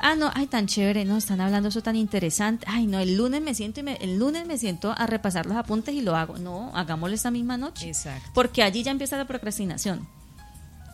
ah, 0.00 0.14
no, 0.16 0.30
ay, 0.34 0.46
tan 0.46 0.66
chévere, 0.66 1.04
no, 1.04 1.16
están 1.16 1.40
hablando 1.40 1.68
eso 1.70 1.82
tan 1.82 1.96
interesante. 1.96 2.66
Ay, 2.68 2.86
no, 2.86 2.98
el 2.98 3.16
lunes 3.16 3.40
me 3.40 3.54
siento 3.54 3.80
y 3.80 3.84
me- 3.84 3.96
el 4.00 4.18
lunes 4.18 4.46
me 4.46 4.58
siento 4.58 4.92
a 4.96 5.06
repasar 5.06 5.46
los 5.46 5.56
apuntes 5.56 5.94
y 5.94 6.00
lo 6.02 6.16
hago. 6.16 6.36
No, 6.38 6.70
hagámoslo 6.74 7.14
esta 7.14 7.30
misma 7.30 7.56
noche. 7.56 7.88
Exacto. 7.88 8.28
Porque 8.34 8.62
allí 8.62 8.82
ya 8.82 8.90
empieza 8.90 9.16
la 9.16 9.24
procrastinación. 9.26 10.06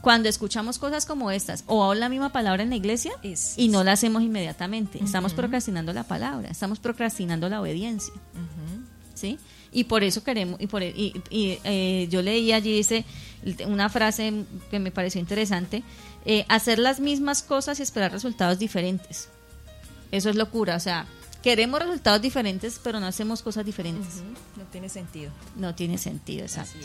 Cuando 0.04 0.28
escuchamos 0.28 0.78
cosas 0.78 1.06
como 1.06 1.30
estas 1.30 1.64
o 1.66 1.94
la 1.94 2.08
misma 2.08 2.30
palabra 2.30 2.62
en 2.62 2.70
la 2.70 2.76
iglesia 2.76 3.12
Es- 3.22 3.54
y 3.56 3.68
no 3.68 3.82
la 3.82 3.92
hacemos 3.92 4.22
inmediatamente, 4.22 5.02
estamos 5.02 5.32
procrastinando 5.34 5.92
la 5.92 6.04
palabra, 6.04 6.48
estamos 6.50 6.78
procrastinando 6.78 7.48
la 7.48 7.60
obediencia. 7.60 8.12
¿sí? 9.14 9.38
Y 9.72 9.84
por 9.84 10.04
eso 10.04 10.22
queremos, 10.22 10.60
y, 10.60 10.66
por, 10.66 10.82
e, 10.82 10.90
y, 10.90 11.20
y, 11.30 11.58
eh, 11.64 12.06
yo 12.10 12.22
leí 12.22 12.52
allí 12.52 12.72
dice 12.76 13.04
una 13.66 13.88
frase 13.88 14.44
que 14.70 14.78
me 14.78 14.90
pareció 14.90 15.20
interesante, 15.20 15.82
eh, 16.24 16.44
hacer 16.48 16.78
las 16.78 17.00
mismas 17.00 17.42
cosas 17.42 17.80
y 17.80 17.82
esperar 17.82 18.12
resultados 18.12 18.58
diferentes. 18.58 19.28
Eso 20.12 20.30
es 20.30 20.36
locura, 20.36 20.76
o 20.76 20.80
sea, 20.80 21.06
queremos 21.44 21.78
resultados 21.78 22.22
diferentes, 22.22 22.80
pero 22.82 22.98
no 23.00 23.06
hacemos 23.06 23.42
cosas 23.42 23.66
diferentes. 23.66 24.22
No 24.56 24.64
tiene 24.72 24.88
sentido. 24.88 25.30
No 25.56 25.74
tiene 25.74 25.98
sentido, 25.98 26.42
exacto. 26.42 26.78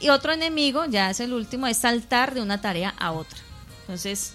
Y 0.00 0.10
otro 0.10 0.34
enemigo, 0.34 0.84
ya 0.84 1.08
es 1.08 1.20
el 1.20 1.32
último, 1.32 1.66
es 1.66 1.78
saltar 1.78 2.34
de 2.34 2.42
una 2.42 2.60
tarea 2.60 2.94
a 2.98 3.12
otra. 3.12 3.38
Entonces, 3.80 4.34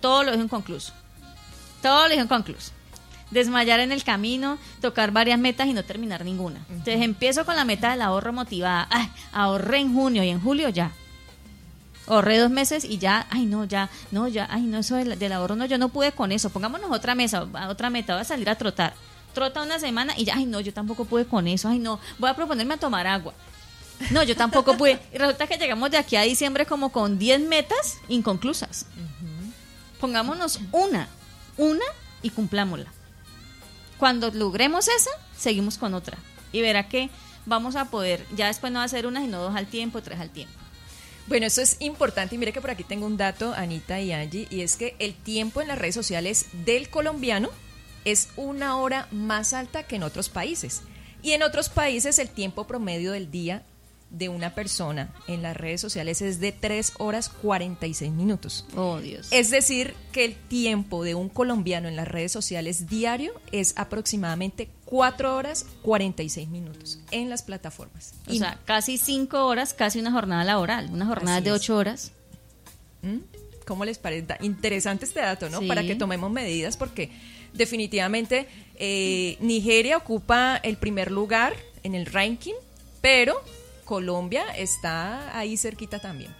todo 0.00 0.22
lo 0.22 0.32
dejo 0.32 0.44
inconcluso. 0.44 0.92
Todo 1.80 2.02
lo 2.02 2.08
dejo 2.10 2.24
inconcluso. 2.24 2.72
Desmayar 3.30 3.80
en 3.80 3.90
el 3.90 4.04
camino, 4.04 4.58
tocar 4.82 5.12
varias 5.12 5.40
metas 5.40 5.66
y 5.66 5.72
no 5.72 5.82
terminar 5.82 6.22
ninguna. 6.22 6.60
Entonces 6.68 7.00
empiezo 7.00 7.46
con 7.46 7.56
la 7.56 7.64
meta 7.64 7.92
del 7.92 8.02
ahorro 8.02 8.34
motivada. 8.34 8.86
Ay, 8.90 9.10
ahorré 9.32 9.78
en 9.78 9.94
junio 9.94 10.24
y 10.24 10.28
en 10.28 10.42
julio 10.42 10.68
ya. 10.68 10.92
Ahorré 12.06 12.38
dos 12.38 12.50
meses 12.50 12.84
y 12.84 12.98
ya, 12.98 13.26
ay 13.30 13.46
no, 13.46 13.64
ya, 13.64 13.90
no, 14.12 14.28
ya, 14.28 14.46
ay 14.50 14.62
no, 14.62 14.78
eso 14.78 14.94
del, 14.96 15.18
del 15.18 15.32
ahorro 15.32 15.56
no, 15.56 15.64
yo 15.66 15.78
no 15.78 15.88
pude 15.88 16.12
con 16.12 16.32
eso. 16.32 16.50
Pongámonos 16.50 16.90
otra 16.90 17.14
mesa, 17.14 17.46
otra 17.68 17.90
meta, 17.90 18.14
voy 18.14 18.22
a 18.22 18.24
salir 18.24 18.48
a 18.48 18.56
trotar 18.56 18.94
trota 19.36 19.62
una 19.62 19.78
semana 19.78 20.14
y 20.16 20.24
ya, 20.24 20.36
ay 20.36 20.46
no, 20.46 20.60
yo 20.60 20.72
tampoco 20.72 21.04
pude 21.04 21.26
con 21.26 21.46
eso, 21.46 21.68
ay 21.68 21.78
no, 21.78 22.00
voy 22.18 22.30
a 22.30 22.34
proponerme 22.34 22.72
a 22.74 22.78
tomar 22.78 23.06
agua. 23.06 23.34
No, 24.10 24.22
yo 24.22 24.34
tampoco 24.34 24.76
pude. 24.76 24.98
Y 25.12 25.18
resulta 25.18 25.46
que 25.46 25.58
llegamos 25.58 25.90
de 25.90 25.98
aquí 25.98 26.16
a 26.16 26.22
diciembre 26.22 26.66
como 26.66 26.90
con 26.90 27.18
10 27.18 27.40
metas 27.42 27.98
inconclusas. 28.08 28.86
Pongámonos 30.00 30.60
una, 30.72 31.08
una 31.56 31.84
y 32.22 32.30
cumplámosla. 32.30 32.90
Cuando 33.98 34.30
logremos 34.30 34.88
esa, 34.88 35.10
seguimos 35.36 35.78
con 35.78 35.94
otra. 35.94 36.18
Y 36.52 36.60
verá 36.60 36.88
que 36.88 37.10
vamos 37.46 37.76
a 37.76 37.86
poder, 37.86 38.26
ya 38.34 38.46
después 38.46 38.72
no 38.72 38.80
va 38.80 38.84
a 38.84 38.88
ser 38.88 39.06
una, 39.06 39.20
sino 39.20 39.40
dos 39.40 39.54
al 39.54 39.66
tiempo, 39.66 40.02
tres 40.02 40.20
al 40.20 40.30
tiempo. 40.30 40.54
Bueno, 41.28 41.46
eso 41.46 41.60
es 41.60 41.76
importante 41.80 42.36
y 42.36 42.38
mire 42.38 42.52
que 42.52 42.60
por 42.60 42.70
aquí 42.70 42.84
tengo 42.84 43.04
un 43.04 43.16
dato, 43.16 43.52
Anita 43.52 44.00
y 44.00 44.12
Angie, 44.12 44.46
y 44.48 44.60
es 44.60 44.76
que 44.76 44.94
el 45.00 45.14
tiempo 45.14 45.60
en 45.60 45.68
las 45.68 45.78
redes 45.78 45.94
sociales 45.94 46.46
del 46.64 46.88
colombiano 46.88 47.48
es 48.04 48.28
una 48.36 48.76
hora 48.76 49.08
más 49.10 49.52
alta 49.52 49.82
que 49.82 49.96
en 49.96 50.04
otros 50.04 50.28
países. 50.28 50.82
Y 51.22 51.32
en 51.32 51.42
otros 51.42 51.68
países 51.68 52.20
el 52.20 52.28
tiempo 52.28 52.68
promedio 52.68 53.10
del 53.10 53.32
día 53.32 53.64
de 54.10 54.28
una 54.28 54.54
persona 54.54 55.12
en 55.26 55.42
las 55.42 55.56
redes 55.56 55.80
sociales 55.80 56.22
es 56.22 56.38
de 56.38 56.52
3 56.52 56.92
horas 56.98 57.28
46 57.28 58.12
minutos. 58.12 58.64
Oh, 58.76 59.00
Dios. 59.00 59.26
Es 59.32 59.50
decir, 59.50 59.94
que 60.12 60.24
el 60.24 60.36
tiempo 60.36 61.02
de 61.02 61.16
un 61.16 61.28
colombiano 61.28 61.88
en 61.88 61.96
las 61.96 62.06
redes 62.06 62.30
sociales 62.30 62.88
diario 62.88 63.32
es 63.50 63.74
aproximadamente 63.76 64.68
4 64.86 65.36
horas 65.36 65.66
46 65.82 66.48
minutos 66.48 67.00
en 67.10 67.28
las 67.28 67.42
plataformas. 67.42 68.14
O 68.28 68.32
sea, 68.32 68.58
casi 68.64 68.98
5 68.98 69.44
horas, 69.44 69.74
casi 69.74 69.98
una 69.98 70.12
jornada 70.12 70.44
laboral, 70.44 70.88
una 70.92 71.06
jornada 71.06 71.40
de 71.40 71.50
es. 71.50 71.56
8 71.56 71.76
horas. 71.76 72.12
¿Mm? 73.02 73.18
¿Cómo 73.66 73.84
les 73.84 73.98
parece? 73.98 74.26
Interesante 74.40 75.04
este 75.04 75.20
dato, 75.20 75.50
¿no? 75.50 75.58
Sí. 75.58 75.66
Para 75.66 75.82
que 75.82 75.96
tomemos 75.96 76.30
medidas 76.30 76.76
porque 76.76 77.10
definitivamente 77.52 78.46
eh, 78.76 79.36
Nigeria 79.40 79.96
ocupa 79.96 80.56
el 80.56 80.76
primer 80.76 81.10
lugar 81.10 81.54
en 81.82 81.96
el 81.96 82.06
ranking, 82.06 82.54
pero 83.00 83.42
Colombia 83.84 84.44
está 84.56 85.36
ahí 85.36 85.56
cerquita 85.56 85.98
también. 85.98 86.32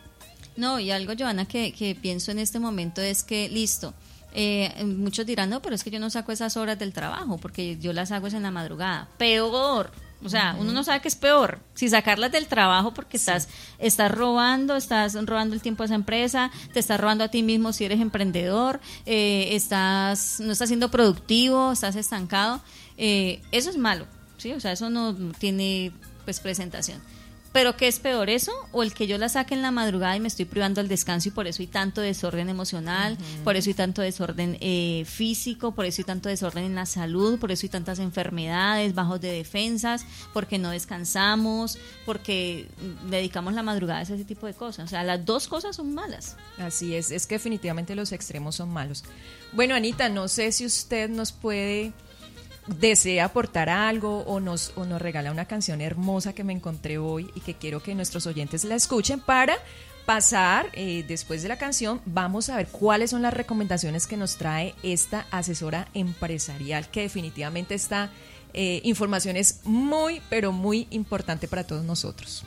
No, 0.56 0.78
y 0.78 0.90
algo, 0.92 1.14
Joana, 1.18 1.46
que, 1.46 1.72
que 1.72 1.94
pienso 1.94 2.30
en 2.30 2.38
este 2.38 2.60
momento 2.60 3.02
es 3.02 3.24
que, 3.24 3.48
listo, 3.48 3.92
eh, 4.38 4.84
muchos 4.84 5.24
dirán, 5.24 5.48
no, 5.48 5.62
pero 5.62 5.74
es 5.74 5.82
que 5.82 5.90
yo 5.90 5.98
no 5.98 6.10
saco 6.10 6.30
esas 6.30 6.58
horas 6.58 6.78
del 6.78 6.92
trabajo, 6.92 7.38
porque 7.38 7.78
yo 7.78 7.94
las 7.94 8.12
hago 8.12 8.26
es 8.26 8.34
en 8.34 8.42
la 8.42 8.50
madrugada. 8.50 9.08
Peor. 9.16 9.90
O 10.22 10.28
sea, 10.28 10.56
uno 10.58 10.72
no 10.72 10.84
sabe 10.84 11.00
qué 11.00 11.08
es 11.08 11.14
peor. 11.14 11.60
Si 11.72 11.88
sacarlas 11.88 12.32
del 12.32 12.46
trabajo 12.46 12.92
porque 12.92 13.16
estás, 13.16 13.48
estás 13.78 14.10
robando, 14.10 14.76
estás 14.76 15.14
robando 15.24 15.54
el 15.54 15.62
tiempo 15.62 15.82
de 15.82 15.86
esa 15.86 15.94
empresa, 15.94 16.50
te 16.74 16.80
estás 16.80 17.00
robando 17.00 17.24
a 17.24 17.28
ti 17.28 17.42
mismo 17.42 17.72
si 17.72 17.86
eres 17.86 18.00
emprendedor, 18.00 18.80
eh, 19.06 19.48
estás, 19.52 20.38
no 20.40 20.52
estás 20.52 20.68
siendo 20.68 20.90
productivo, 20.90 21.72
estás 21.72 21.96
estancado. 21.96 22.60
eh, 22.98 23.40
eso 23.52 23.70
es 23.70 23.78
malo, 23.78 24.06
¿sí? 24.36 24.52
O 24.52 24.60
sea, 24.60 24.72
eso 24.72 24.90
no 24.90 25.14
tiene 25.38 25.92
pues 26.24 26.40
presentación. 26.40 27.00
Pero 27.56 27.74
¿qué 27.74 27.88
es 27.88 28.00
peor 28.00 28.28
eso? 28.28 28.52
O 28.70 28.82
el 28.82 28.92
que 28.92 29.06
yo 29.06 29.16
la 29.16 29.30
saque 29.30 29.54
en 29.54 29.62
la 29.62 29.70
madrugada 29.70 30.14
y 30.14 30.20
me 30.20 30.28
estoy 30.28 30.44
privando 30.44 30.82
el 30.82 30.88
descanso 30.88 31.30
y 31.30 31.32
por 31.32 31.46
eso 31.46 31.62
hay 31.62 31.66
tanto 31.66 32.02
desorden 32.02 32.50
emocional, 32.50 33.16
por 33.44 33.56
eso 33.56 33.70
hay 33.70 33.74
tanto 33.74 34.02
desorden 34.02 34.58
eh, 34.60 35.06
físico, 35.06 35.72
por 35.72 35.86
eso 35.86 36.02
hay 36.02 36.04
tanto 36.04 36.28
desorden 36.28 36.64
en 36.64 36.74
la 36.74 36.84
salud, 36.84 37.38
por 37.38 37.50
eso 37.50 37.64
hay 37.64 37.70
tantas 37.70 37.98
enfermedades, 37.98 38.94
bajos 38.94 39.22
de 39.22 39.32
defensas, 39.32 40.04
porque 40.34 40.58
no 40.58 40.68
descansamos, 40.68 41.78
porque 42.04 42.68
dedicamos 43.08 43.54
la 43.54 43.62
madrugada 43.62 44.00
a 44.00 44.02
ese 44.02 44.22
tipo 44.26 44.46
de 44.46 44.52
cosas. 44.52 44.84
O 44.84 44.88
sea, 44.88 45.02
las 45.02 45.24
dos 45.24 45.48
cosas 45.48 45.76
son 45.76 45.94
malas. 45.94 46.36
Así 46.58 46.94
es, 46.94 47.10
es 47.10 47.26
que 47.26 47.36
definitivamente 47.36 47.94
los 47.94 48.12
extremos 48.12 48.56
son 48.56 48.68
malos. 48.68 49.02
Bueno, 49.52 49.74
Anita, 49.74 50.10
no 50.10 50.28
sé 50.28 50.52
si 50.52 50.66
usted 50.66 51.08
nos 51.08 51.32
puede, 51.32 51.94
desea 52.66 53.26
aportar 53.26 53.68
algo 53.68 54.20
o 54.20 54.40
nos, 54.40 54.72
o 54.76 54.84
nos 54.84 55.00
regala 55.00 55.30
una 55.30 55.46
canción 55.46 55.80
hermosa 55.80 56.32
que 56.32 56.44
me 56.44 56.52
encontré 56.52 56.98
hoy 56.98 57.30
y 57.34 57.40
que 57.40 57.54
quiero 57.54 57.82
que 57.82 57.94
nuestros 57.94 58.26
oyentes 58.26 58.64
la 58.64 58.74
escuchen 58.74 59.20
para 59.20 59.56
pasar, 60.04 60.70
eh, 60.72 61.04
después 61.06 61.42
de 61.42 61.48
la 61.48 61.58
canción, 61.58 62.00
vamos 62.06 62.48
a 62.48 62.56
ver 62.56 62.68
cuáles 62.68 63.10
son 63.10 63.22
las 63.22 63.34
recomendaciones 63.34 64.06
que 64.06 64.16
nos 64.16 64.36
trae 64.36 64.74
esta 64.84 65.26
asesora 65.32 65.88
empresarial, 65.94 66.88
que 66.88 67.02
definitivamente 67.02 67.74
esta 67.74 68.10
eh, 68.54 68.80
información 68.84 69.36
es 69.36 69.60
muy, 69.64 70.22
pero 70.30 70.52
muy 70.52 70.86
importante 70.90 71.48
para 71.48 71.64
todos 71.64 71.84
nosotros. 71.84 72.44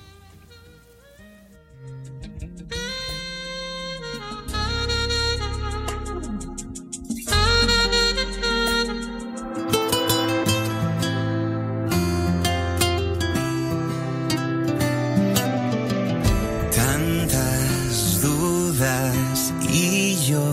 Y 19.70 20.16
yo. 20.26 20.44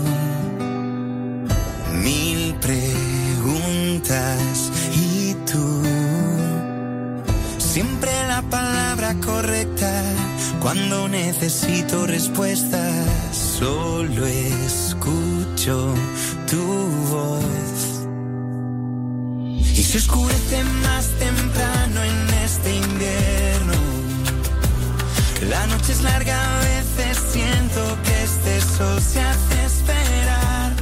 Mil 2.02 2.54
preguntas 2.60 4.38
y 4.94 5.34
tú. 5.50 5.82
Siempre 7.58 8.10
la 8.28 8.42
palabra 8.42 9.14
correcta 9.24 10.02
cuando 10.60 11.08
necesito 11.08 12.06
respuestas. 12.06 13.06
Solo 13.58 14.26
escucho 14.26 15.94
tu 16.50 16.62
voz. 17.10 18.06
Y 19.74 19.82
se 19.82 19.98
oscurece 19.98 20.64
más 20.82 21.06
temprano 21.18 22.02
en 22.02 22.34
este 22.44 22.74
invierno. 22.74 23.74
La 25.50 25.66
noche 25.66 25.92
es 25.92 26.02
larga, 26.02 26.34
a 26.34 26.60
veces 26.60 27.18
siento 27.30 27.96
se 28.76 29.20
hace 29.20 29.64
esperar. 29.64 30.72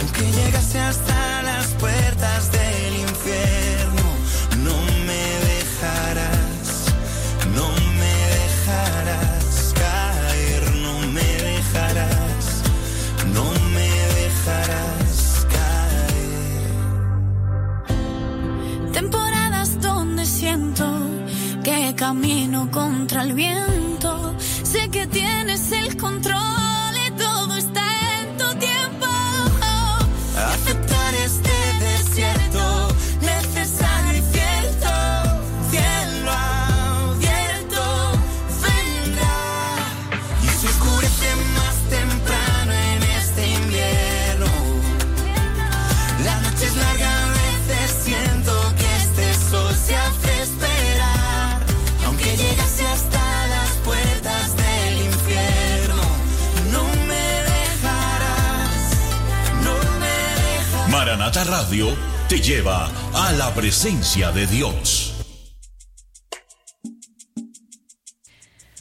Aunque 0.00 0.22
llegase 0.32 0.80
hasta 0.80 1.42
las 1.42 1.66
puertas 1.74 2.50
del 2.50 2.96
infierno, 2.96 4.02
no 4.62 4.76
me 5.06 5.24
dejarás, 5.52 6.86
no 7.54 7.68
me 8.00 8.14
dejarás 8.38 9.74
caer, 9.74 10.62
no 10.76 11.00
me 11.12 11.28
dejarás, 11.50 12.62
no 13.34 13.44
me 13.74 13.90
dejarás 14.22 15.46
caer. 15.56 16.70
Temporadas 18.92 19.80
donde 19.82 20.24
siento 20.24 20.86
que 21.62 21.94
camino 21.94 22.70
contra 22.70 23.22
el 23.22 23.34
viento. 23.34 24.34
Sé 24.62 24.88
que 24.88 25.06
tienes 25.06 25.72
el 25.72 25.96
control 25.98 26.63
radio 61.56 61.86
te 62.28 62.40
lleva 62.40 62.90
a 63.14 63.30
la 63.30 63.54
presencia 63.54 64.32
de 64.32 64.44
Dios. 64.48 65.14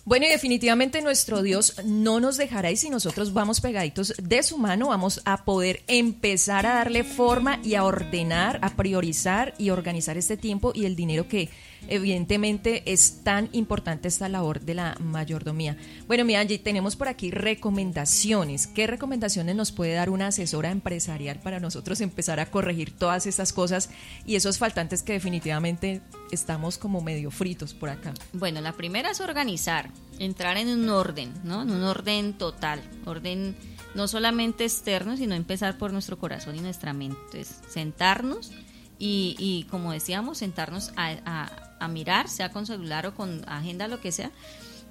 Bueno, 0.05 0.25
y 0.25 0.29
definitivamente 0.29 1.03
nuestro 1.03 1.43
Dios 1.43 1.75
no 1.85 2.19
nos 2.19 2.35
dejará 2.37 2.71
y 2.71 2.75
si 2.75 2.89
nosotros 2.89 3.31
vamos 3.31 3.61
pegaditos 3.61 4.15
de 4.17 4.41
su 4.41 4.57
mano, 4.57 4.87
vamos 4.87 5.21
a 5.23 5.45
poder 5.45 5.83
empezar 5.85 6.65
a 6.65 6.73
darle 6.73 7.03
forma 7.03 7.59
y 7.63 7.75
a 7.75 7.83
ordenar, 7.83 8.57
a 8.63 8.71
priorizar 8.71 9.53
y 9.59 9.69
organizar 9.69 10.17
este 10.17 10.35
tiempo 10.35 10.71
y 10.73 10.85
el 10.85 10.95
dinero 10.95 11.27
que 11.27 11.49
evidentemente 11.87 12.83
es 12.91 13.23
tan 13.23 13.49
importante 13.51 14.07
esta 14.07 14.29
labor 14.29 14.61
de 14.61 14.73
la 14.75 14.95
mayordomía. 14.99 15.77
Bueno, 16.07 16.25
mi 16.25 16.35
Angie, 16.35 16.59
tenemos 16.59 16.95
por 16.95 17.07
aquí 17.07 17.31
recomendaciones. 17.31 18.67
¿Qué 18.67 18.87
recomendaciones 18.87 19.55
nos 19.55 19.71
puede 19.71 19.93
dar 19.93 20.09
una 20.09 20.27
asesora 20.27 20.71
empresarial 20.71 21.39
para 21.39 21.59
nosotros 21.59 22.01
empezar 22.01 22.39
a 22.39 22.45
corregir 22.49 22.91
todas 22.97 23.25
estas 23.25 23.53
cosas 23.53 23.89
y 24.25 24.35
esos 24.35 24.57
faltantes 24.57 25.03
que 25.03 25.13
definitivamente 25.13 26.01
estamos 26.31 26.77
como 26.77 27.01
medio 27.01 27.31
fritos 27.31 27.73
por 27.73 27.89
acá? 27.89 28.13
Bueno, 28.33 28.61
la 28.61 28.73
primera 28.73 29.11
es 29.11 29.21
organizar, 29.21 29.89
entrar 30.19 30.57
en 30.57 30.69
un 30.69 30.89
orden, 30.89 31.33
¿no? 31.43 31.61
En 31.63 31.71
un 31.71 31.83
orden 31.83 32.33
total, 32.33 32.81
orden 33.05 33.55
no 33.95 34.07
solamente 34.07 34.63
externo, 34.65 35.17
sino 35.17 35.35
empezar 35.35 35.77
por 35.77 35.93
nuestro 35.93 36.17
corazón 36.17 36.55
y 36.55 36.61
nuestra 36.61 36.93
mente. 36.93 37.19
Entonces, 37.25 37.59
sentarnos 37.69 38.51
y, 38.99 39.67
como 39.69 39.91
decíamos, 39.91 40.37
sentarnos 40.37 40.93
a- 40.95 41.62
a 41.83 41.87
mirar, 41.87 42.29
sea 42.29 42.51
con 42.51 42.65
celular 42.65 43.05
o 43.07 43.15
con 43.15 43.43
agenda, 43.47 43.87
lo 43.87 43.99
que 43.99 44.11
sea, 44.11 44.31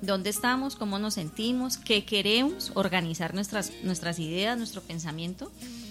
dónde 0.01 0.31
estamos, 0.31 0.77
cómo 0.77 0.99
nos 0.99 1.15
sentimos, 1.15 1.79
qué 1.79 2.05
queremos, 2.05 2.73
organizar 2.75 3.35
nuestras, 3.35 3.73
nuestras 3.83 4.19
ideas, 4.19 4.59
nuestro 4.59 4.83
pensamiento, 4.83 5.51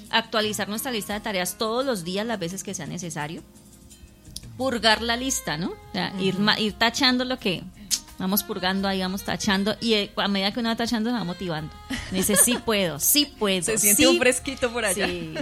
actualizar 0.09 0.69
nuestra 0.69 0.91
lista 0.91 1.13
de 1.13 1.21
tareas 1.21 1.57
todos 1.57 1.85
los 1.85 2.03
días, 2.03 2.25
las 2.25 2.39
veces 2.39 2.63
que 2.63 2.73
sea 2.73 2.85
necesario, 2.85 3.41
purgar 4.57 5.01
la 5.01 5.17
lista, 5.17 5.57
¿no? 5.57 5.69
O 5.69 5.91
sea, 5.93 6.13
ir, 6.19 6.37
ir 6.59 6.73
tachando 6.73 7.25
lo 7.25 7.39
que 7.39 7.63
vamos 8.21 8.43
purgando 8.43 8.87
ahí, 8.87 8.99
vamos 8.99 9.23
tachando 9.23 9.75
y 9.81 9.93
eh, 9.93 10.11
a 10.15 10.27
medida 10.27 10.51
que 10.53 10.59
uno 10.59 10.69
va 10.69 10.75
tachando 10.75 11.09
se 11.09 11.15
va 11.15 11.23
motivando. 11.23 11.73
Dice, 12.11 12.35
sí 12.35 12.57
puedo, 12.63 12.99
sí 12.99 13.25
puedo. 13.25 13.63
Se 13.63 13.77
siente 13.77 14.03
sí 14.03 14.07
un 14.07 14.19
fresquito 14.19 14.71
por 14.71 14.85
allá. 14.85 15.07
Sí. 15.07 15.33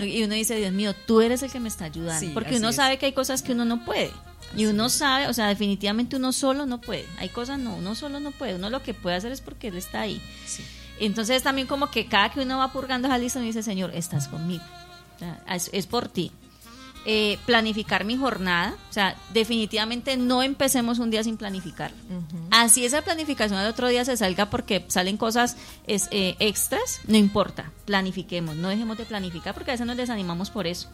Y 0.00 0.22
uno 0.22 0.34
dice, 0.34 0.56
Dios 0.56 0.72
mío, 0.72 0.94
tú 1.06 1.20
eres 1.20 1.42
el 1.42 1.52
que 1.52 1.60
me 1.60 1.68
está 1.68 1.84
ayudando. 1.84 2.20
Sí, 2.20 2.30
Porque 2.32 2.56
uno 2.56 2.70
es. 2.70 2.76
sabe 2.76 2.98
que 2.98 3.06
hay 3.06 3.12
cosas 3.12 3.42
que 3.42 3.52
uno 3.52 3.64
no 3.64 3.84
puede. 3.84 4.10
Y 4.56 4.66
uno 4.66 4.88
sabe, 4.88 5.28
o 5.28 5.32
sea, 5.32 5.46
definitivamente 5.46 6.16
uno 6.16 6.32
solo 6.32 6.66
no 6.66 6.80
puede. 6.80 7.06
Hay 7.18 7.28
cosas 7.28 7.58
no, 7.58 7.76
uno 7.76 7.94
solo 7.94 8.18
no 8.18 8.32
puede. 8.32 8.54
Uno 8.54 8.70
lo 8.70 8.82
que 8.82 8.94
puede 8.94 9.16
hacer 9.16 9.30
es 9.30 9.40
porque 9.40 9.68
él 9.68 9.76
está 9.76 10.00
ahí. 10.00 10.20
Sí. 10.46 10.64
Entonces 11.00 11.42
también 11.42 11.66
como 11.66 11.90
que 11.90 12.06
cada 12.06 12.30
que 12.30 12.40
uno 12.40 12.58
va 12.58 12.72
purgando 12.72 13.08
esa 13.08 13.18
lista, 13.18 13.38
uno 13.38 13.46
dice, 13.46 13.62
Señor, 13.62 13.90
estás 13.94 14.28
conmigo. 14.28 14.64
Es 15.46 15.86
por 15.86 16.08
ti. 16.08 16.32
Eh, 17.04 17.38
planificar 17.46 18.04
mi 18.04 18.16
jornada. 18.16 18.76
O 18.88 18.92
sea, 18.92 19.16
definitivamente 19.32 20.16
no 20.16 20.42
empecemos 20.42 21.00
un 21.00 21.10
día 21.10 21.24
sin 21.24 21.36
planificar. 21.36 21.90
Así 22.50 22.84
esa 22.84 23.02
planificación 23.02 23.58
al 23.58 23.66
otro 23.66 23.88
día 23.88 24.04
se 24.04 24.16
salga 24.16 24.50
porque 24.50 24.84
salen 24.88 25.16
cosas 25.16 25.56
es, 25.86 26.08
eh, 26.12 26.36
extras, 26.38 27.00
no 27.08 27.16
importa. 27.16 27.72
Planifiquemos, 27.86 28.54
no 28.56 28.68
dejemos 28.68 28.98
de 28.98 29.04
planificar 29.04 29.54
porque 29.54 29.72
a 29.72 29.74
veces 29.74 29.86
nos 29.86 29.96
desanimamos 29.96 30.50
por 30.50 30.66
eso. 30.66 30.88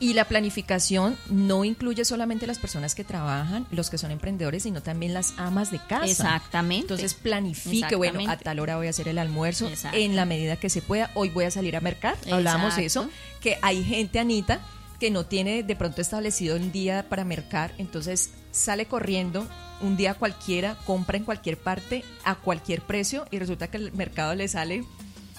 Y 0.00 0.12
la 0.12 0.24
planificación 0.26 1.16
no 1.30 1.64
incluye 1.64 2.04
solamente 2.04 2.46
las 2.46 2.58
personas 2.58 2.94
que 2.94 3.04
trabajan, 3.04 3.64
los 3.70 3.90
que 3.90 3.96
son 3.96 4.10
emprendedores, 4.10 4.64
sino 4.64 4.82
también 4.82 5.14
las 5.14 5.34
amas 5.38 5.70
de 5.70 5.78
casa. 5.78 6.04
Exactamente. 6.04 6.82
Entonces 6.82 7.14
planifique, 7.14 7.94
bueno, 7.94 8.28
a 8.28 8.36
tal 8.36 8.58
hora 8.58 8.76
voy 8.76 8.88
a 8.88 8.90
hacer 8.90 9.08
el 9.08 9.18
almuerzo, 9.18 9.70
en 9.92 10.16
la 10.16 10.24
medida 10.26 10.56
que 10.56 10.68
se 10.68 10.82
pueda, 10.82 11.10
hoy 11.14 11.30
voy 11.30 11.44
a 11.44 11.50
salir 11.50 11.76
a 11.76 11.80
mercar, 11.80 12.18
hablamos 12.30 12.76
de 12.76 12.86
eso, 12.86 13.08
que 13.40 13.56
hay 13.62 13.84
gente, 13.84 14.18
Anita, 14.18 14.60
que 14.98 15.10
no 15.10 15.26
tiene 15.26 15.62
de 15.62 15.76
pronto 15.76 16.00
establecido 16.00 16.56
un 16.56 16.72
día 16.72 17.08
para 17.08 17.24
mercar, 17.24 17.72
entonces 17.78 18.30
sale 18.50 18.86
corriendo 18.86 19.46
un 19.80 19.96
día 19.96 20.14
cualquiera, 20.14 20.76
compra 20.86 21.18
en 21.18 21.24
cualquier 21.24 21.58
parte, 21.58 22.04
a 22.24 22.36
cualquier 22.36 22.82
precio, 22.82 23.26
y 23.30 23.38
resulta 23.38 23.68
que 23.68 23.76
el 23.76 23.92
mercado 23.92 24.34
le 24.34 24.48
sale 24.48 24.84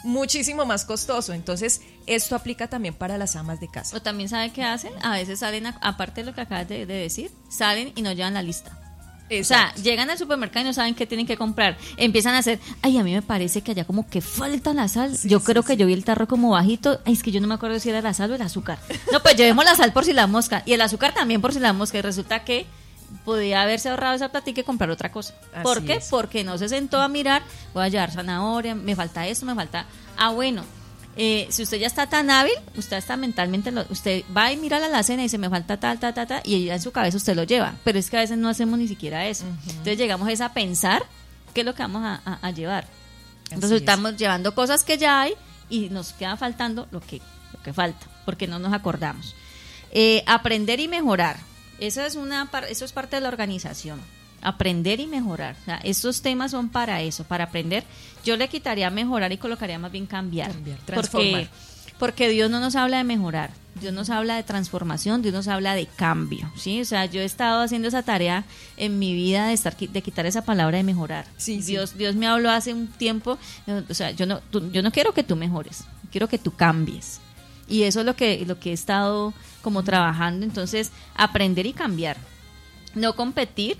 muchísimo 0.03 0.65
más 0.65 0.85
costoso. 0.85 1.33
Entonces, 1.33 1.81
esto 2.05 2.35
aplica 2.35 2.67
también 2.67 2.93
para 2.93 3.17
las 3.17 3.35
amas 3.35 3.59
de 3.59 3.69
casa. 3.69 3.97
O 3.97 4.01
también 4.01 4.29
sabe 4.29 4.51
qué 4.51 4.63
hacen, 4.63 4.93
a 5.01 5.13
veces 5.13 5.39
salen, 5.39 5.65
aparte 5.65 6.21
de 6.21 6.27
lo 6.27 6.35
que 6.35 6.41
acabas 6.41 6.67
de, 6.67 6.85
de 6.85 6.93
decir, 6.93 7.31
salen 7.49 7.91
y 7.95 8.01
no 8.01 8.11
llevan 8.11 8.35
la 8.35 8.43
lista. 8.43 8.84
O 9.27 9.43
sea, 9.43 9.73
llegan 9.75 10.09
al 10.09 10.17
supermercado 10.19 10.61
y 10.61 10.67
no 10.67 10.73
saben 10.73 10.93
qué 10.93 11.07
tienen 11.07 11.25
que 11.25 11.35
comprar. 11.35 11.77
Empiezan 11.97 12.35
a 12.35 12.39
hacer, 12.39 12.59
ay, 12.83 12.97
a 12.97 13.03
mí 13.03 13.11
me 13.11 13.23
parece 13.23 13.61
que 13.61 13.71
allá 13.71 13.83
como 13.83 14.07
que 14.07 14.21
falta 14.21 14.73
la 14.73 14.87
sal. 14.87 15.17
yo 15.23 15.41
creo 15.43 15.63
que 15.63 15.77
yo 15.77 15.87
vi 15.87 15.93
el 15.93 16.05
tarro 16.05 16.27
como 16.27 16.51
bajito. 16.51 16.99
Ay, 17.05 17.13
es 17.13 17.23
que 17.23 17.31
yo 17.31 17.41
no 17.41 17.47
me 17.47 17.55
acuerdo 17.55 17.79
si 17.79 17.89
era 17.89 18.01
la 18.01 18.13
sal 18.13 18.31
o 18.31 18.35
el 18.35 18.41
azúcar. 18.41 18.77
No, 19.11 19.21
pues 19.21 19.35
llevemos 19.35 19.65
la 19.65 19.75
sal 19.75 19.93
por 19.93 20.05
si 20.05 20.13
la 20.13 20.27
mosca. 20.27 20.61
Y 20.65 20.73
el 20.73 20.81
azúcar 20.81 21.13
también 21.13 21.41
por 21.41 21.53
si 21.53 21.59
la 21.59 21.73
mosca. 21.73 21.97
Y 21.97 22.01
resulta 22.01 22.43
que 22.43 22.67
podía 23.23 23.61
haberse 23.61 23.89
ahorrado 23.89 24.15
esa 24.15 24.29
platica 24.29 24.61
y 24.61 24.63
comprar 24.63 24.89
otra 24.91 25.11
cosa. 25.11 25.33
Así 25.53 25.63
¿Por 25.63 25.83
qué? 25.83 25.93
es. 25.95 26.09
Porque 26.09 26.43
no 26.43 26.57
se 26.57 26.69
sentó 26.69 27.01
a 27.01 27.07
mirar, 27.07 27.41
voy 27.73 27.83
a 27.83 27.87
llevar 27.89 28.11
zanahoria, 28.11 28.75
me 28.75 28.95
falta 28.95 29.27
esto, 29.27 29.45
me 29.45 29.55
falta... 29.55 29.85
Ah, 30.17 30.29
bueno, 30.29 30.63
eh, 31.17 31.47
si 31.49 31.63
usted 31.63 31.77
ya 31.77 31.87
está 31.87 32.07
tan 32.07 32.29
hábil, 32.29 32.53
usted 32.77 32.97
está 32.97 33.15
mentalmente, 33.17 33.71
lo- 33.71 33.85
usted 33.89 34.23
va 34.35 34.51
y 34.51 34.57
mira 34.57 34.79
la 34.79 34.87
alacena 34.87 35.21
y 35.21 35.25
dice, 35.25 35.37
me 35.37 35.49
falta 35.49 35.77
tal, 35.79 35.99
tal, 35.99 36.13
tal, 36.13 36.27
tal, 36.27 36.41
y 36.43 36.65
ya 36.65 36.75
en 36.75 36.81
su 36.81 36.91
cabeza 36.91 37.17
usted 37.17 37.35
lo 37.35 37.43
lleva. 37.43 37.75
Pero 37.83 37.99
es 37.99 38.09
que 38.09 38.17
a 38.17 38.21
veces 38.21 38.37
no 38.37 38.49
hacemos 38.49 38.77
ni 38.79 38.87
siquiera 38.87 39.25
eso. 39.27 39.45
Entonces 39.67 39.97
llegamos 39.97 40.27
es 40.29 40.41
a 40.41 40.53
pensar 40.53 41.03
qué 41.53 41.61
es 41.61 41.65
lo 41.65 41.73
que 41.73 41.83
vamos 41.83 42.03
a, 42.03 42.21
a- 42.25 42.39
a 42.41 42.51
llevar. 42.51 42.85
Entonces 43.45 43.71
es. 43.71 43.77
estamos 43.81 44.17
llevando 44.17 44.53
cosas 44.55 44.83
que 44.83 44.97
ya 44.97 45.21
hay 45.21 45.33
y 45.69 45.89
nos 45.89 46.13
queda 46.13 46.35
faltando 46.37 46.87
lo 46.91 46.99
que, 46.99 47.21
lo 47.53 47.61
que 47.63 47.71
falta, 47.73 48.05
porque 48.25 48.47
no 48.47 48.59
nos 48.59 48.73
acordamos. 48.73 49.35
Eh, 49.91 50.23
aprender 50.27 50.79
y 50.79 50.87
mejorar. 50.87 51.37
Eso 51.79 52.01
es, 52.01 52.15
una, 52.15 52.49
eso 52.69 52.85
es 52.85 52.91
parte 52.91 53.15
de 53.17 53.21
la 53.21 53.29
organización. 53.29 54.01
Aprender 54.47 54.99
y 54.99 55.07
mejorar. 55.07 55.55
O 55.61 55.65
sea, 55.65 55.77
estos 55.83 56.21
temas 56.21 56.51
son 56.51 56.69
para 56.69 57.01
eso, 57.01 57.23
para 57.23 57.45
aprender. 57.45 57.83
Yo 58.23 58.37
le 58.37 58.47
quitaría 58.47 58.89
mejorar 58.89 59.31
y 59.31 59.37
colocaría 59.37 59.79
más 59.79 59.91
bien 59.91 60.05
cambiar. 60.05 60.51
Cambiar, 60.51 60.77
porque, 60.77 60.91
transformar. 60.93 61.47
porque 61.97 62.29
Dios 62.29 62.49
no 62.51 62.59
nos 62.59 62.75
habla 62.75 62.97
de 62.97 63.03
mejorar. 63.03 63.51
Dios 63.81 63.93
nos 63.93 64.09
habla 64.09 64.35
de 64.37 64.43
transformación, 64.43 65.21
Dios 65.21 65.33
nos 65.33 65.47
habla 65.49 65.75
de 65.75 65.85
cambio, 65.85 66.49
¿sí? 66.55 66.79
O 66.79 66.85
sea, 66.85 67.05
yo 67.07 67.19
he 67.19 67.25
estado 67.25 67.61
haciendo 67.61 67.89
esa 67.89 68.03
tarea 68.03 68.45
en 68.77 68.99
mi 68.99 69.13
vida 69.13 69.47
de 69.47 69.53
estar 69.53 69.75
de 69.75 70.01
quitar 70.01 70.25
esa 70.25 70.43
palabra 70.45 70.77
de 70.77 70.83
mejorar. 70.83 71.25
Sí, 71.35 71.61
sí. 71.61 71.71
Dios 71.73 71.97
Dios 71.97 72.15
me 72.15 72.25
habló 72.25 72.51
hace 72.51 72.73
un 72.73 72.87
tiempo, 72.87 73.37
eh, 73.67 73.83
o 73.89 73.93
sea, 73.93 74.11
yo 74.11 74.25
no 74.27 74.39
tú- 74.39 74.71
yo 74.71 74.81
no 74.81 74.91
quiero 74.91 75.13
que 75.13 75.23
tú 75.23 75.35
mejores, 75.35 75.83
quiero 76.09 76.29
que 76.29 76.37
tú 76.37 76.55
cambies. 76.55 77.19
Y 77.67 77.83
eso 77.83 77.99
es 77.99 78.05
lo 78.05 78.15
que 78.15 78.45
lo 78.45 78.59
que 78.59 78.69
he 78.69 78.73
estado 78.73 79.33
como 79.61 79.83
trabajando, 79.83 80.45
entonces 80.45 80.91
aprender 81.15 81.65
y 81.65 81.73
cambiar. 81.73 82.15
No 82.93 83.13
competir, 83.17 83.75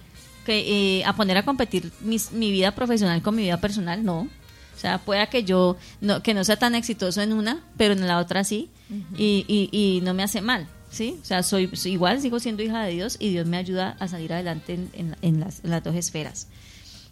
que 0.45 0.99
eh, 0.99 1.03
a 1.05 1.13
poner 1.15 1.37
a 1.37 1.43
competir 1.43 1.91
mis- 2.01 2.31
mi 2.31 2.51
vida 2.51 2.71
profesional 2.73 3.21
con 3.21 3.35
mi 3.35 3.43
vida 3.43 3.59
personal, 3.59 4.05
no. 4.05 4.19
O 4.21 4.77
sea, 4.77 4.99
pueda 4.99 5.27
que 5.27 5.43
yo 5.43 5.75
no, 6.01 6.21
que 6.23 6.33
no 6.33 6.43
sea 6.43 6.57
tan 6.57 6.75
exitoso 6.75 7.21
en 7.21 7.33
una, 7.33 7.61
pero 7.77 7.93
en 7.93 8.07
la 8.07 8.19
otra 8.19 8.43
sí, 8.43 8.69
y, 9.17 9.45
y, 9.47 9.69
y 9.71 10.01
no 10.01 10.13
me 10.13 10.21
hace 10.23 10.41
mal, 10.41 10.67
¿sí? 10.91 11.17
O 11.21 11.25
sea, 11.25 11.43
soy, 11.43 11.69
soy 11.75 11.93
igual, 11.93 12.21
sigo 12.21 12.39
siendo 12.39 12.61
hija 12.61 12.83
de 12.83 12.91
Dios 12.93 13.17
y 13.19 13.29
Dios 13.31 13.47
me 13.47 13.57
ayuda 13.57 13.95
a 13.99 14.07
salir 14.07 14.31
adelante 14.33 14.73
en, 14.73 14.89
en- 14.93 15.15
en 15.21 15.39
las, 15.39 15.63
en 15.63 15.71
las 15.71 15.83
dos 15.83 15.95
esferas. 15.95 16.47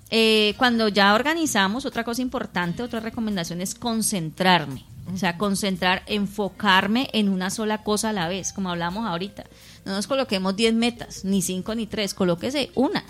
Eh, 0.10 0.54
cuando 0.58 0.90
ya 0.90 1.14
organizamos, 1.16 1.86
otra 1.86 2.04
cosa 2.04 2.22
importante, 2.22 2.84
otra 2.84 3.00
recomendación 3.00 3.62
es 3.62 3.74
concentrarme. 3.76 4.86
O 5.14 5.18
sea, 5.18 5.38
concentrar, 5.38 6.04
enfocarme 6.06 7.10
en 7.14 7.28
una 7.30 7.50
sola 7.50 7.84
cosa 7.84 8.10
a 8.10 8.14
la 8.14 8.28
vez, 8.28 8.54
como 8.54 8.70
hablamos 8.70 9.06
ahorita. 9.08 9.44
No 9.86 9.94
nos 9.94 10.08
coloquemos 10.08 10.56
10 10.56 10.74
metas, 10.76 11.26
ni 11.26 11.42
5 11.42 11.76
ni 11.76 11.88
3, 11.88 12.14
colóquese 12.14 12.72
una. 12.76 13.04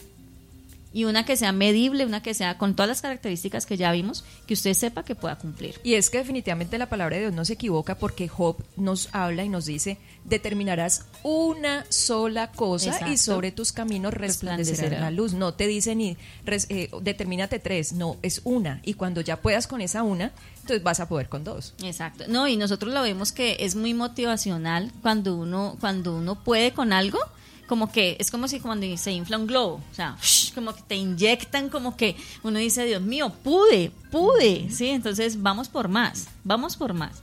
Y 0.94 1.06
una 1.06 1.26
que 1.26 1.36
sea 1.38 1.52
medible, 1.52 2.06
una 2.06 2.22
que 2.22 2.34
sea 2.36 2.58
con 2.60 2.76
todas 2.76 2.88
las 2.88 3.02
características 3.02 3.66
que 3.66 3.78
ya 3.78 3.92
vimos, 3.92 4.24
que 4.46 4.54
usted 4.54 4.74
sepa 4.76 5.04
que 5.04 5.16
pueda 5.16 5.38
cumplir. 5.40 5.80
Y 5.84 5.96
es 5.96 6.10
que 6.12 6.20
definitivamente 6.20 6.78
la 6.78 6.88
palabra 6.88 7.16
de 7.16 7.24
Dios 7.24 7.34
no 7.34 7.46
se 7.46 7.54
equivoca 7.54 7.98
porque 7.98 8.28
Job 8.28 8.58
nos 8.78 9.10
habla 9.12 9.44
y 9.44 9.50
nos 9.50 9.66
dice, 9.66 9.98
determinarás 10.26 11.06
una 11.24 11.86
sola 11.90 12.52
cosa 12.52 13.10
y 13.10 13.18
sobre 13.18 13.52
tus 13.52 13.72
caminos 13.72 14.14
resplandecerá 14.14 14.74
Resplandecerá. 14.74 15.02
la 15.02 15.12
luz. 15.12 15.34
No 15.34 15.54
te 15.54 15.68
dice 15.68 15.96
ni, 15.96 16.18
res- 16.46 16.68
eh, 16.70 16.90
determínate 17.02 17.60
tres, 17.60 17.94
no, 17.94 18.18
es 18.22 18.42
una. 18.44 18.80
Y 18.84 18.94
cuando 18.94 19.22
ya 19.22 19.42
puedas 19.42 19.68
con 19.68 19.82
esa 19.82 20.04
una, 20.04 20.32
entonces 20.62 20.84
vas 20.84 21.00
a 21.00 21.08
poder 21.10 21.28
con 21.30 21.44
dos. 21.44 21.74
Exacto. 21.84 22.26
No, 22.28 22.48
y 22.48 22.56
nosotros 22.58 22.94
lo 22.94 23.02
vemos 23.02 23.32
que 23.32 23.58
es 23.62 23.76
muy 23.76 23.94
motivacional 23.94 24.92
cuando 25.02 25.36
uno, 25.36 25.76
cuando 25.80 26.16
uno 26.16 26.44
puede 26.44 26.72
con 26.72 26.94
algo, 26.94 27.20
como 27.68 27.92
que 27.92 28.18
es 28.20 28.30
como 28.30 28.48
si 28.48 28.60
cuando 28.60 28.98
se 28.98 29.12
infla 29.12 29.38
un 29.38 29.48
globo, 29.48 29.82
o 29.92 29.96
sea, 29.96 30.18
como 30.54 30.74
que 30.74 30.82
te 30.82 30.96
inyectan, 30.96 31.70
como 31.70 31.96
que 31.96 32.16
uno 32.44 32.60
dice, 32.60 32.86
Dios 32.86 33.02
mío, 33.02 33.34
pude, 33.44 33.92
pude, 34.12 34.70
¿sí? 34.70 34.90
Entonces 34.90 35.42
vamos 35.42 35.70
por 35.70 35.88
más, 35.88 36.28
vamos 36.44 36.78
por 36.78 36.94
más. 36.94 37.22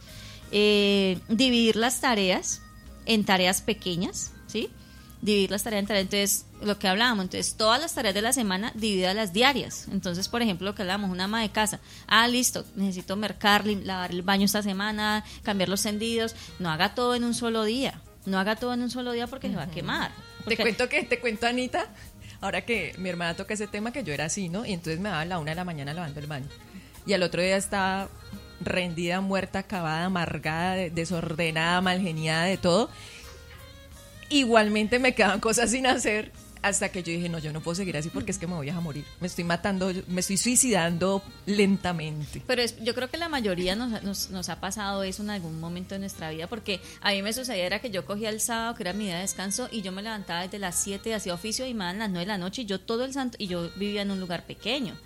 Eh, 0.53 1.19
dividir 1.29 1.77
las 1.77 2.01
tareas 2.01 2.62
en 3.07 3.25
tareas 3.25 3.62
pequeñas, 3.62 4.33
¿sí? 4.47 4.71
Dividir 5.23 5.51
las 5.51 5.62
tareas 5.62 5.81
en 5.81 5.87
tareas, 5.87 6.05
entonces, 6.05 6.47
lo 6.62 6.79
que 6.79 6.89
hablábamos, 6.89 7.25
entonces, 7.25 7.55
todas 7.57 7.81
las 7.81 7.95
tareas 7.95 8.15
de 8.15 8.23
la 8.23 8.33
semana, 8.33 8.73
divididas 8.75 9.15
las 9.15 9.33
diarias. 9.33 9.87
Entonces, 9.93 10.29
por 10.29 10.43
ejemplo, 10.43 10.67
lo 10.67 10.75
que 10.75 10.83
hablábamos, 10.83 11.11
una 11.11 11.25
ama 11.25 11.43
de 11.43 11.51
casa, 11.51 11.81
ah, 12.07 12.27
listo, 12.27 12.65
necesito 12.75 13.17
mercar, 13.17 13.67
lavar 13.67 14.11
el 14.11 14.23
baño 14.23 14.47
esta 14.47 14.62
semana, 14.62 15.25
cambiar 15.43 15.69
los 15.69 15.83
tendidos, 15.83 16.35
no 16.59 16.71
haga 16.71 16.95
todo 16.95 17.15
en 17.15 17.25
un 17.25 17.35
solo 17.35 17.65
día, 17.65 18.01
no 18.26 18.38
haga 18.38 18.56
todo 18.56 18.74
en 18.74 18.82
un 18.82 18.90
solo 18.90 19.12
día 19.12 19.26
porque 19.26 19.48
se 19.48 19.56
va 19.56 19.64
a 19.64 19.70
quemar. 19.70 20.12
Te 20.47 20.56
cuento 20.56 20.88
que, 20.88 21.02
te 21.05 21.18
cuento 21.20 21.47
Anita, 21.47 21.86
Ahora 22.42 22.62
que 22.64 22.94
mi 22.97 23.10
hermana 23.10 23.34
toca 23.36 23.52
ese 23.52 23.66
tema, 23.66 23.92
que 23.92 24.02
yo 24.02 24.14
era 24.14 24.24
así, 24.24 24.48
¿no? 24.48 24.64
Y 24.64 24.72
entonces 24.72 24.98
me 24.98 25.10
daba 25.10 25.20
a 25.20 25.24
la 25.26 25.38
una 25.38 25.51
de 25.51 25.56
la 25.56 25.64
mañana 25.64 25.92
lavando 25.92 26.20
el 26.20 26.26
baño. 26.26 26.47
Y 27.05 27.12
al 27.12 27.22
otro 27.22 27.42
día 27.42 27.56
estaba 27.59 28.09
rendida, 28.62 29.20
muerta, 29.20 29.59
acabada, 29.59 30.06
amargada, 30.06 30.74
de- 30.74 30.88
desordenada, 30.90 31.82
malgeniada, 31.82 32.44
de 32.44 32.56
todo. 32.56 32.88
Igualmente 34.30 34.98
me 34.98 35.14
quedaban 35.14 35.40
cosas 35.40 35.70
sin 35.70 35.86
hacer 35.86 36.32
hasta 36.62 36.91
que 36.91 37.03
yo 37.03 37.12
dije, 37.12 37.28
no, 37.28 37.39
yo 37.39 37.53
no 37.53 37.61
puedo 37.61 37.74
seguir 37.74 37.97
así 37.97 38.09
porque 38.11 38.31
es 38.31 38.39
que 38.39 38.47
me 38.47 38.55
voy 38.55 38.69
a 38.69 38.81
morir. 38.81 39.05
Me 39.20 39.27
estoy 39.27 39.45
matando, 39.45 39.93
me 40.09 40.20
estoy 40.20 40.37
suicidando 40.37 41.23
lentamente. 41.47 42.43
Pero 42.47 42.62
es- 42.62 42.77
yo 42.82 42.95
creo 42.95 43.09
que 43.11 43.16
la 43.16 43.28
mayoría 43.28 43.77
nos, 43.77 44.03
nos, 44.03 44.31
nos 44.31 44.49
ha 44.49 44.61
pasado 44.61 45.03
eso 45.03 45.23
en 45.23 45.31
algún 45.31 45.61
momento 45.61 45.95
de 45.95 46.01
nuestra 46.01 46.31
vida, 46.31 46.47
porque 46.49 46.81
a 47.01 47.12
mí 47.12 47.23
me 47.23 47.32
sucedía 47.32 47.65
era 47.66 47.78
que 47.81 47.91
yo 47.91 48.05
cogía 48.05 48.28
el 48.31 48.41
sábado, 48.41 48.74
que 48.74 48.82
era 48.82 48.93
mi 48.93 49.05
día 49.07 49.16
de 49.16 49.23
descanso, 49.23 49.69
y 49.70 49.82
yo 49.82 49.93
me 49.93 50.03
levantaba 50.03 50.43
desde 50.43 50.59
las 50.59 50.77
7, 50.77 51.15
hacía 51.15 51.35
oficio 51.35 51.66
y 51.66 51.74
me 51.74 51.81
daban 51.85 51.99
las 51.99 52.11
9 52.11 52.20
de 52.20 52.27
la 52.32 52.39
noche, 52.39 52.62
y 52.62 52.66
yo 52.66 52.81
todo 52.81 53.05
el 53.05 53.12
santo, 53.12 53.37
y 53.41 53.47
yo 53.47 53.70
vivía 53.77 54.03
en 54.03 54.11
un 54.11 54.20
lugar 54.20 54.45
pequeño. 54.47 54.97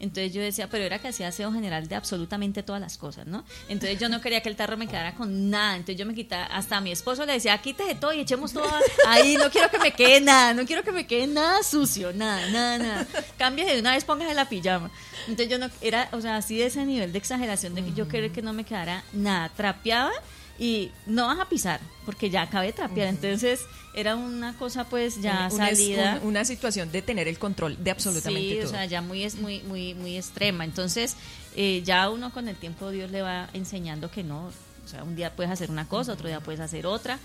Entonces 0.00 0.32
yo 0.32 0.40
decía, 0.40 0.68
pero 0.68 0.84
era 0.84 0.98
que 0.98 1.08
hacía 1.08 1.28
aseo 1.28 1.52
general 1.52 1.88
de 1.88 1.96
absolutamente 1.96 2.62
todas 2.62 2.80
las 2.80 2.96
cosas, 2.98 3.26
¿no? 3.26 3.44
Entonces 3.68 3.98
yo 3.98 4.08
no 4.08 4.20
quería 4.20 4.40
que 4.42 4.48
el 4.48 4.56
tarro 4.56 4.76
me 4.76 4.86
quedara 4.86 5.14
con 5.14 5.50
nada. 5.50 5.76
Entonces 5.76 5.96
yo 5.96 6.06
me 6.06 6.14
quitaba, 6.14 6.44
hasta 6.44 6.76
a 6.76 6.80
mi 6.80 6.92
esposo 6.92 7.26
le 7.26 7.32
decía, 7.32 7.58
quítate 7.58 7.94
todo 7.96 8.12
y 8.12 8.20
echemos 8.20 8.52
todo 8.52 8.68
ahí, 9.06 9.36
no 9.36 9.50
quiero 9.50 9.70
que 9.70 9.78
me 9.78 9.92
quede 9.92 10.20
nada, 10.20 10.54
no 10.54 10.64
quiero 10.66 10.82
que 10.82 10.92
me 10.92 11.06
quede 11.06 11.26
nada 11.26 11.62
sucio, 11.62 12.12
nada, 12.12 12.48
nada, 12.50 12.78
nada. 12.78 13.06
Cámbiate 13.36 13.74
de 13.74 13.80
una 13.80 13.92
vez, 13.92 14.04
póngase 14.04 14.34
la 14.34 14.48
pijama. 14.48 14.90
Entonces 15.26 15.48
yo 15.48 15.58
no, 15.58 15.68
era, 15.80 16.08
o 16.12 16.20
sea, 16.20 16.36
así 16.36 16.56
de 16.56 16.66
ese 16.66 16.84
nivel 16.84 17.12
de 17.12 17.18
exageración 17.18 17.74
de 17.74 17.84
que 17.84 17.92
yo 17.92 18.08
quería 18.08 18.32
que 18.32 18.42
no 18.42 18.52
me 18.52 18.64
quedara 18.64 19.02
nada. 19.12 19.48
Trapeaba 19.48 20.12
y 20.58 20.90
no 21.06 21.26
vas 21.26 21.38
a 21.38 21.48
pisar, 21.48 21.80
porque 22.04 22.30
ya 22.30 22.42
acabé 22.42 22.66
de 22.68 22.72
trapear. 22.72 23.08
Entonces 23.08 23.60
era 23.98 24.16
una 24.16 24.54
cosa 24.56 24.84
pues 24.84 25.20
ya 25.20 25.48
Una- 25.52 25.68
salida. 25.68 26.20
una 26.22 26.44
situación 26.44 26.90
de 26.92 27.02
tener 27.02 27.28
el 27.28 27.38
control 27.38 27.76
de 27.82 27.90
absolutamente 27.90 28.48
Sí, 28.50 28.56
todo. 28.60 28.66
o 28.68 28.70
sea, 28.70 28.84
ya 28.86 29.02
muy, 29.02 29.24
es 29.24 29.36
muy, 29.36 29.60
muy, 29.62 29.94
muy 29.94 30.16
extrema. 30.16 30.64
Entonces, 30.64 31.16
eh, 31.56 31.82
ya 31.84 32.08
uno 32.10 32.32
con 32.32 32.48
el 32.48 32.56
tiempo 32.56 32.90
Dios 32.90 33.10
le 33.10 33.22
va 33.22 33.48
enseñando 33.52 34.10
que 34.10 34.22
no. 34.22 34.50
O 34.84 34.88
sea, 34.88 35.04
un 35.04 35.16
día 35.16 35.34
puedes 35.36 35.52
hacer 35.52 35.70
una 35.70 35.86
cosa, 35.88 36.12
otro 36.12 36.28
día 36.28 36.40
puedes 36.40 36.60
hacer 36.60 36.86
otra. 36.86 37.18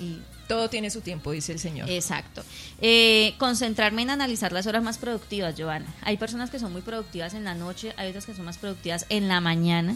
Y 0.00 0.18
todo 0.48 0.70
tiene 0.70 0.88
su 0.90 1.02
tiempo, 1.02 1.30
dice 1.30 1.52
el 1.52 1.58
Señor. 1.58 1.90
Exacto. 1.90 2.42
Eh, 2.80 3.34
concentrarme 3.36 4.00
en 4.00 4.08
analizar 4.08 4.50
las 4.50 4.66
horas 4.66 4.82
más 4.82 4.96
productivas, 4.96 5.54
Giovanna. 5.56 5.92
Hay 6.00 6.16
personas 6.16 6.48
que 6.48 6.58
son 6.58 6.72
muy 6.72 6.80
productivas 6.80 7.34
en 7.34 7.44
la 7.44 7.54
noche, 7.54 7.92
hay 7.98 8.08
otras 8.08 8.24
que 8.24 8.34
son 8.34 8.46
más 8.46 8.56
productivas 8.56 9.04
en 9.10 9.28
la 9.28 9.42
mañana. 9.42 9.94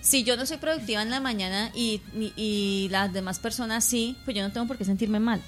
Si 0.00 0.24
yo 0.24 0.38
no 0.38 0.46
soy 0.46 0.56
productiva 0.56 1.02
en 1.02 1.10
la 1.10 1.20
mañana 1.20 1.70
y, 1.74 2.00
y- 2.18 2.32
y 2.34 2.88
las 2.88 3.12
demás 3.12 3.38
personas 3.40 3.84
sí, 3.84 4.16
pues 4.24 4.34
yo 4.34 4.42
no 4.42 4.50
tengo 4.52 4.66
por 4.66 4.78
qué 4.78 4.86
sentirme 4.86 5.20
mal. 5.20 5.42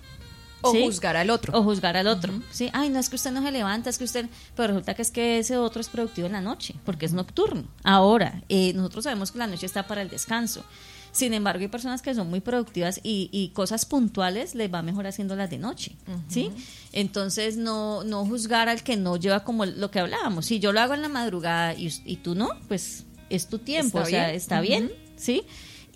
O 0.65 0.73
¿sí? 0.73 0.83
juzgar 0.85 1.17
al 1.17 1.31
otro. 1.31 1.57
O 1.59 1.63
juzgar 1.63 1.97
al 1.97 2.07
otro. 2.07 2.33
Sí, 2.51 2.71
ay, 2.73 2.91
no 2.91 2.99
es 2.99 3.09
que 3.09 3.17
usted 3.17 3.31
no 3.31 3.43
se 3.43 3.51
levanta, 3.53 3.91
es 3.91 3.99
que 3.99 4.05
usted. 4.05 4.27
Pero 4.57 4.69
resulta 4.69 4.95
que 4.95 5.03
es 5.03 5.11
que 5.11 5.39
ese 5.39 5.57
otro 5.59 5.81
es 5.81 5.89
productivo 5.89 6.27
en 6.27 6.33
la 6.33 6.41
noche, 6.41 6.75
porque 6.85 7.07
es 7.07 7.13
nocturno. 7.13 7.65
Ahora, 7.83 8.43
eh, 8.49 8.73
nosotros 8.75 9.05
sabemos 9.05 9.31
que 9.33 9.39
la 9.39 9.47
noche 9.47 9.67
está 9.67 9.87
para 9.87 10.03
el 10.03 10.09
descanso. 10.09 10.65
Sin 11.13 11.33
embargo, 11.33 11.61
hay 11.61 11.69
personas 11.69 12.03
que 12.03 12.13
son 12.13 12.29
muy 12.29 12.41
productivas 12.41 12.99
y, 13.05 13.29
y 13.31 13.51
cosas 13.51 13.87
puntuales 13.87 14.57
les 14.57 14.73
va 14.73 14.83
mejor 14.83 15.07
haciéndolas 15.07 15.49
de 15.49 15.59
noche, 15.59 15.95
¿sí? 16.27 16.51
Entonces, 16.93 17.57
no, 17.57 18.03
no 18.03 18.27
juzgar 18.27 18.69
al 18.69 18.83
que 18.83 18.97
no 18.97 19.17
lleva 19.17 19.45
como 19.45 19.65
lo 19.65 19.93
que 19.93 20.01
hablábamos. 20.01 20.47
Si 20.47 20.59
yo 20.59 20.73
lo 20.73 20.81
hago 20.81 20.95
en 20.95 21.03
la 21.03 21.09
madrugada 21.09 21.73
y, 21.75 22.17
tú 22.17 22.35
no, 22.35 22.49
pues 22.67 23.05
es 23.31 23.47
tu 23.47 23.61
tiempo, 23.61 23.99
Está 23.99 24.03
o 24.03 24.11
sea, 24.11 24.25
bien. 24.27 24.37
está 24.37 24.61
bien, 24.61 24.93
¿sí? 25.17 25.45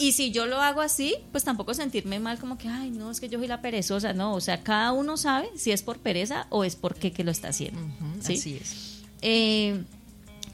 Y 0.01 0.13
si 0.13 0.31
yo 0.31 0.47
lo 0.47 0.61
hago 0.63 0.81
así, 0.81 1.17
pues 1.33 1.43
tampoco 1.43 1.75
sentirme 1.75 2.21
mal 2.21 2.39
como 2.39 2.57
que, 2.57 2.69
ay, 2.69 2.91
no, 2.91 3.11
es 3.11 3.19
que 3.19 3.29
yo 3.29 3.41
soy 3.41 3.49
la 3.49 3.61
perezosa, 3.61 4.13
no, 4.13 4.33
o 4.33 4.41
sea, 4.41 4.63
cada 4.63 4.93
uno 4.93 5.17
sabe 5.17 5.51
si 5.57 5.73
es 5.73 5.83
por 5.83 5.99
pereza 5.99 6.47
o 6.51 6.63
es 6.63 6.77
porque 6.77 7.13
que 7.13 7.25
lo 7.25 7.33
está 7.33 7.49
haciendo. 7.49 7.81
¿sí? 8.21 8.35
Así 8.35 8.55
es. 8.55 9.03
Eh, 9.23 9.83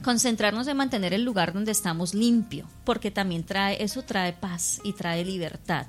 concentrarnos 0.03 0.67
en 0.67 0.79
mantener 0.79 1.13
el 1.13 1.25
lugar 1.25 1.53
donde 1.53 1.73
estamos 1.73 2.15
limpio, 2.15 2.67
porque 2.85 3.11
también 3.11 3.45
trae, 3.45 3.83
eso 3.83 4.03
trae 4.03 4.33
paz 4.33 4.81
y 4.83 4.95
trae 4.95 5.27
libertad. 5.27 5.89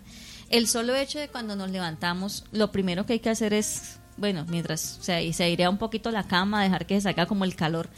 El 0.50 0.68
solo 0.68 0.94
hecho 0.94 1.20
de 1.20 1.30
cuando 1.30 1.56
nos 1.56 1.72
levantamos, 1.72 2.44
lo 2.52 2.74
primero 2.74 3.06
que 3.06 3.14
hay 3.14 3.20
que 3.20 3.30
hacer 3.30 3.54
es, 3.54 4.00
bueno, 4.18 4.46
mientras 4.50 5.00
se, 5.02 5.32
se 5.32 5.44
airea 5.44 5.70
un 5.70 5.78
poquito 5.78 6.12
la 6.12 6.28
cama, 6.28 6.62
dejar 6.62 6.86
que 6.86 6.96
se 6.96 7.02
salga 7.02 7.26
como 7.26 7.46
el 7.46 7.56
calor, 7.56 7.90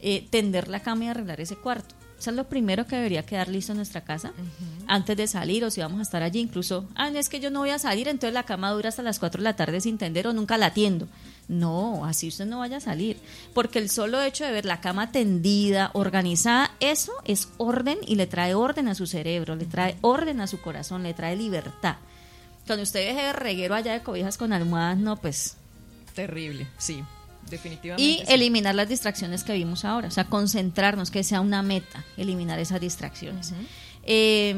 eh, 0.00 0.26
tender 0.28 0.68
la 0.68 0.80
cama 0.80 1.06
y 1.06 1.08
arreglar 1.08 1.40
ese 1.40 1.56
cuarto. 1.56 1.94
Eso 2.18 2.30
es 2.30 2.36
lo 2.36 2.44
primero 2.44 2.86
que 2.86 2.96
debería 2.96 3.26
quedar 3.26 3.48
listo 3.48 3.72
en 3.72 3.76
nuestra 3.76 4.00
casa 4.00 4.32
antes 4.86 5.16
de 5.16 5.26
salir 5.26 5.64
o 5.64 5.70
si 5.70 5.80
vamos 5.80 5.98
a 5.98 6.02
estar 6.02 6.22
allí. 6.22 6.40
Incluso, 6.40 6.88
ah, 6.94 7.10
no 7.10 7.18
es 7.18 7.28
que 7.28 7.40
yo 7.40 7.50
no 7.50 7.60
voy 7.60 7.70
a 7.70 7.78
salir, 7.78 8.08
entonces 8.08 8.32
la 8.32 8.44
cama 8.44 8.70
dura 8.70 8.88
hasta 8.88 9.02
las 9.02 9.18
4 9.18 9.40
de 9.40 9.44
la 9.44 9.56
tarde 9.56 9.80
sin 9.80 9.98
tender 9.98 10.26
o 10.26 10.32
nunca 10.32 10.56
la 10.56 10.66
atiendo. 10.66 11.08
No, 11.48 12.04
así 12.06 12.28
usted 12.28 12.46
no 12.46 12.60
vaya 12.60 12.78
a 12.78 12.80
salir. 12.80 13.18
Porque 13.52 13.78
el 13.78 13.90
solo 13.90 14.22
hecho 14.22 14.44
de 14.44 14.52
ver 14.52 14.64
la 14.64 14.80
cama 14.80 15.12
tendida, 15.12 15.90
organizada, 15.92 16.70
eso 16.80 17.12
es 17.24 17.48
orden 17.58 17.98
y 18.06 18.14
le 18.14 18.26
trae 18.26 18.54
orden 18.54 18.88
a 18.88 18.94
su 18.94 19.06
cerebro, 19.06 19.54
le 19.54 19.66
trae 19.66 19.96
orden 20.00 20.40
a 20.40 20.46
su 20.46 20.60
corazón, 20.60 21.02
le 21.02 21.14
trae 21.14 21.36
libertad. 21.36 21.96
Cuando 22.66 22.82
usted 22.82 23.06
deje 23.06 23.26
de 23.26 23.32
reguero 23.32 23.74
allá 23.74 23.92
de 23.92 24.02
cobijas 24.02 24.38
con 24.38 24.52
almohadas, 24.52 24.98
no, 24.98 25.16
pues 25.16 25.56
Terrible, 26.16 26.66
sí, 26.78 27.04
definitivamente. 27.50 28.02
y 28.02 28.18
sí. 28.18 28.24
eliminar 28.28 28.74
las 28.74 28.88
distracciones 28.88 29.44
que 29.44 29.52
vimos 29.52 29.84
ahora, 29.84 30.08
o 30.08 30.10
sea, 30.10 30.24
concentrarnos, 30.24 31.10
que 31.10 31.24
sea 31.24 31.40
una 31.40 31.62
meta, 31.62 32.04
eliminar 32.16 32.58
esas 32.58 32.80
distracciones. 32.80 33.52
Eh, 34.04 34.54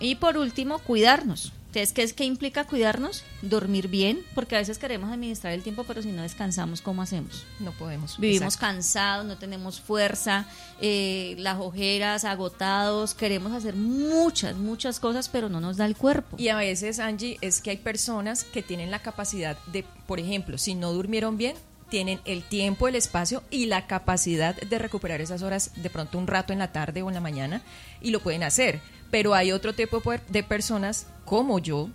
y 0.00 0.16
por 0.16 0.36
último, 0.36 0.78
cuidarnos. 0.80 1.52
Entonces, 1.74 1.92
¿qué, 1.92 2.02
es, 2.04 2.12
¿qué 2.12 2.24
implica 2.24 2.62
cuidarnos? 2.64 3.24
Dormir 3.42 3.88
bien, 3.88 4.24
porque 4.36 4.54
a 4.54 4.60
veces 4.60 4.78
queremos 4.78 5.10
administrar 5.12 5.52
el 5.52 5.64
tiempo, 5.64 5.82
pero 5.82 6.02
si 6.02 6.12
no 6.12 6.22
descansamos, 6.22 6.80
¿cómo 6.80 7.02
hacemos? 7.02 7.44
No 7.58 7.72
podemos. 7.72 8.16
Vivimos 8.20 8.54
Exacto. 8.54 8.66
cansados, 8.66 9.26
no 9.26 9.38
tenemos 9.38 9.80
fuerza, 9.80 10.46
eh, 10.80 11.34
las 11.38 11.58
ojeras, 11.58 12.24
agotados, 12.24 13.14
queremos 13.14 13.52
hacer 13.52 13.74
muchas, 13.74 14.54
muchas 14.56 15.00
cosas, 15.00 15.28
pero 15.28 15.48
no 15.48 15.60
nos 15.60 15.76
da 15.76 15.86
el 15.86 15.96
cuerpo. 15.96 16.36
Y 16.38 16.46
a 16.46 16.56
veces, 16.56 17.00
Angie, 17.00 17.38
es 17.40 17.60
que 17.60 17.70
hay 17.70 17.78
personas 17.78 18.44
que 18.44 18.62
tienen 18.62 18.92
la 18.92 19.00
capacidad 19.00 19.58
de, 19.72 19.84
por 20.06 20.20
ejemplo, 20.20 20.58
si 20.58 20.76
no 20.76 20.92
durmieron 20.92 21.36
bien, 21.36 21.56
tienen 21.94 22.18
el 22.24 22.42
tiempo, 22.42 22.88
el 22.88 22.96
espacio 22.96 23.44
y 23.52 23.66
la 23.66 23.86
capacidad 23.86 24.56
de 24.56 24.78
recuperar 24.80 25.20
esas 25.20 25.42
horas 25.42 25.70
de 25.76 25.90
pronto 25.90 26.18
un 26.18 26.26
rato 26.26 26.52
en 26.52 26.58
la 26.58 26.72
tarde 26.72 27.02
o 27.02 27.08
en 27.08 27.14
la 27.14 27.20
mañana 27.20 27.62
y 28.00 28.10
lo 28.10 28.18
pueden 28.18 28.42
hacer. 28.42 28.80
Pero 29.12 29.32
hay 29.32 29.52
otro 29.52 29.76
tipo 29.76 30.02
de 30.28 30.42
personas 30.42 31.06
como 31.24 31.60
yo 31.60 31.90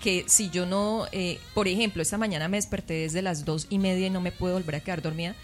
que 0.00 0.24
si 0.26 0.48
yo 0.48 0.64
no, 0.64 1.06
eh, 1.12 1.38
por 1.52 1.68
ejemplo, 1.68 2.00
esta 2.00 2.16
mañana 2.16 2.48
me 2.48 2.56
desperté 2.56 2.94
desde 2.94 3.20
las 3.20 3.44
dos 3.44 3.66
y 3.68 3.78
media 3.78 4.06
y 4.06 4.10
no 4.10 4.22
me 4.22 4.32
puedo 4.32 4.54
volver 4.54 4.76
a 4.76 4.80
quedar 4.80 5.02
dormida 5.02 5.34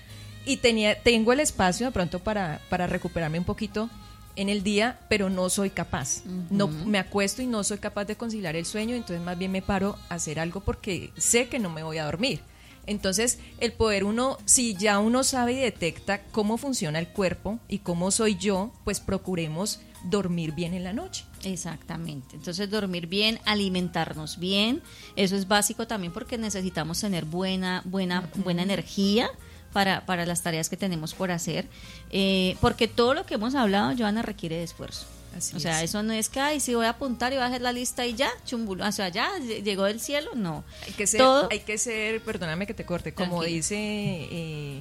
y 0.47 0.57
tenía, 0.57 0.99
tengo 1.03 1.35
el 1.35 1.41
espacio 1.41 1.85
de 1.85 1.93
pronto 1.93 2.19
para, 2.19 2.63
para 2.71 2.87
recuperarme 2.87 3.39
un 3.39 3.45
poquito 3.45 3.91
en 4.37 4.49
el 4.49 4.63
día, 4.63 5.01
pero 5.11 5.29
no 5.29 5.51
soy 5.51 5.69
capaz. 5.69 6.23
No 6.49 6.69
me 6.69 6.99
acuesto 6.99 7.43
y 7.43 7.47
no 7.47 7.63
soy 7.63 7.77
capaz 7.77 8.07
de 8.07 8.17
conciliar 8.17 8.57
el 8.57 8.65
sueño, 8.65 8.97
entonces 8.97 9.23
más 9.23 9.37
bien 9.37 9.53
me 9.53 9.61
paro 9.61 9.99
a 10.09 10.15
hacer 10.15 10.41
algo 10.41 10.61
porque 10.61 11.13
sé 11.19 11.49
que 11.51 11.59
no 11.59 11.69
me 11.69 11.83
voy 11.83 11.99
a 11.99 12.07
dormir. 12.07 12.41
Entonces, 12.89 13.39
el 13.61 13.73
poder 13.73 14.05
uno, 14.05 14.39
si 14.47 14.75
ya 14.75 14.99
uno 14.99 15.23
sabe 15.23 15.53
y 15.53 15.57
detecta 15.57 16.23
cómo 16.33 16.57
funciona 16.57 16.99
el 16.99 17.09
cuerpo 17.09 17.59
y 17.69 17.81
cómo 17.81 18.11
soy 18.11 18.37
yo, 18.37 18.73
pues 18.85 19.01
procuremos 19.01 19.81
dormir 20.05 20.53
bien 20.53 20.73
en 20.73 20.85
la 20.85 20.95
noche. 20.95 21.25
Exactamente. 21.45 22.37
Entonces, 22.37 22.71
dormir 22.71 23.07
bien, 23.07 23.41
alimentarnos 23.45 24.39
bien, 24.39 24.83
eso 25.17 25.37
es 25.37 25.47
básico 25.47 25.87
también 25.87 26.13
porque 26.13 26.39
necesitamos 26.39 26.99
tener 27.01 27.27
buena, 27.27 27.83
buena, 27.85 28.31
buena 28.37 28.63
energía 28.63 29.31
para, 29.73 30.07
para 30.07 30.25
las 30.25 30.43
tareas 30.43 30.71
que 30.71 30.79
tenemos 30.79 31.15
por 31.15 31.31
hacer, 31.31 31.69
eh, 32.11 32.57
porque 32.63 32.89
todo 32.89 33.13
lo 33.13 33.27
que 33.27 33.35
hemos 33.35 33.55
hablado, 33.55 33.95
Joana, 33.97 34.23
requiere 34.23 34.57
de 34.57 34.65
esfuerzo. 34.65 35.07
Así 35.39 35.57
o 35.57 35.61
sea, 35.61 35.83
es. 35.83 35.91
eso 35.91 36.03
no 36.03 36.13
es 36.13 36.29
que, 36.29 36.41
ay, 36.41 36.61
si 36.61 36.75
voy 36.75 36.87
a 36.87 36.91
apuntar 36.91 37.33
y 37.33 37.37
voy 37.37 37.45
a 37.45 37.47
hacer 37.49 37.61
la 37.63 37.73
lista 37.73 38.05
y 38.07 38.15
ya, 38.15 38.31
chumbulo, 38.45 38.87
o 38.87 38.93
sea, 38.93 39.09
ya 39.09 39.31
ll- 39.39 39.63
llegó 39.63 39.85
del 39.85 40.01
cielo, 40.01 40.31
no. 40.35 40.65
Hay 40.87 40.93
que 40.93 41.07
ser, 41.07 41.21
Todo- 41.21 41.49
hay 41.51 41.61
que 41.61 41.79
ser, 41.79 42.23
perdóname 42.23 42.67
que 42.67 42.75
te 42.75 42.85
corte, 42.85 43.13
como 43.15 43.39
Tranquila. 43.39 43.57
dice, 43.57 43.77
eh, 43.79 44.81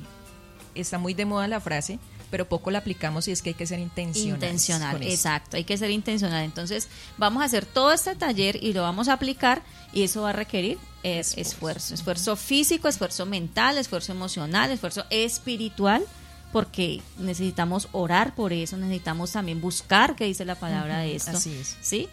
está 0.75 0.97
muy 0.97 1.13
de 1.13 1.25
moda 1.25 1.47
la 1.47 1.59
frase, 1.59 1.99
pero 2.29 2.47
poco 2.49 2.71
la 2.71 2.79
aplicamos 2.79 3.27
y 3.27 3.31
es 3.31 3.41
que 3.41 3.49
hay 3.51 3.53
que 3.55 3.65
ser 3.65 3.79
intencional. 3.79 4.35
Intencional, 4.35 5.01
exacto, 5.03 5.55
hay 5.57 5.63
que 5.63 5.77
ser 5.77 5.89
intencional. 5.91 6.43
Entonces, 6.43 6.89
vamos 7.17 7.41
a 7.41 7.45
hacer 7.45 7.65
todo 7.65 7.93
este 7.93 8.15
taller 8.15 8.61
y 8.61 8.73
lo 8.73 8.81
vamos 8.81 9.07
a 9.07 9.13
aplicar 9.13 9.61
y 9.93 10.03
eso 10.03 10.23
va 10.23 10.31
a 10.31 10.33
requerir 10.33 10.77
eh, 11.03 11.19
esfuerzo, 11.19 11.93
esfuerzo 11.93 12.35
físico, 12.35 12.89
esfuerzo 12.89 13.25
mental, 13.25 13.77
esfuerzo 13.77 14.11
emocional, 14.11 14.71
esfuerzo 14.71 15.05
espiritual, 15.09 16.03
porque 16.51 17.01
necesitamos 17.17 17.89
orar 17.91 18.35
por 18.35 18.53
eso, 18.53 18.77
necesitamos 18.77 19.31
también 19.31 19.61
buscar 19.61 20.15
qué 20.15 20.25
dice 20.25 20.45
la 20.45 20.55
palabra 20.55 20.99
de 20.99 21.15
esto. 21.15 21.37
así 21.37 21.53
es. 21.53 21.77
¿Sí? 21.81 22.07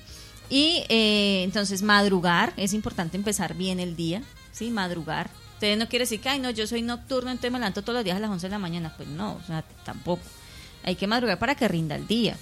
Y 0.51 0.85
eh, 0.89 1.43
entonces 1.45 1.83
madrugar, 1.83 2.53
es 2.57 2.75
importante 2.75 3.17
empezar 3.17 3.55
bien 3.55 3.81
el 3.81 3.97
día, 3.97 4.23
¿sí? 4.53 4.71
Madrugar. 4.71 5.31
Ustedes 5.55 5.79
no 5.79 5.89
quiere 5.89 6.03
decir 6.03 6.21
que, 6.21 6.29
ay, 6.29 6.41
no, 6.41 6.51
yo 6.51 6.67
soy 6.67 6.83
nocturno, 6.83 7.31
entonces 7.31 7.53
me 7.53 7.59
levanto 7.59 7.83
todos 7.83 7.95
los 7.95 8.05
días 8.05 8.17
a 8.17 8.21
las 8.21 8.31
11 8.31 8.47
de 8.47 8.51
la 8.51 8.59
mañana. 8.59 8.93
Pues 8.97 9.09
no, 9.09 9.35
o 9.35 9.43
sea, 9.47 9.63
tampoco. 9.85 10.23
Hay 10.83 10.97
que 10.97 11.07
madrugar 11.07 11.39
para 11.39 11.55
que 11.55 11.67
rinda 11.69 11.95
el 11.95 12.07
día. 12.07 12.37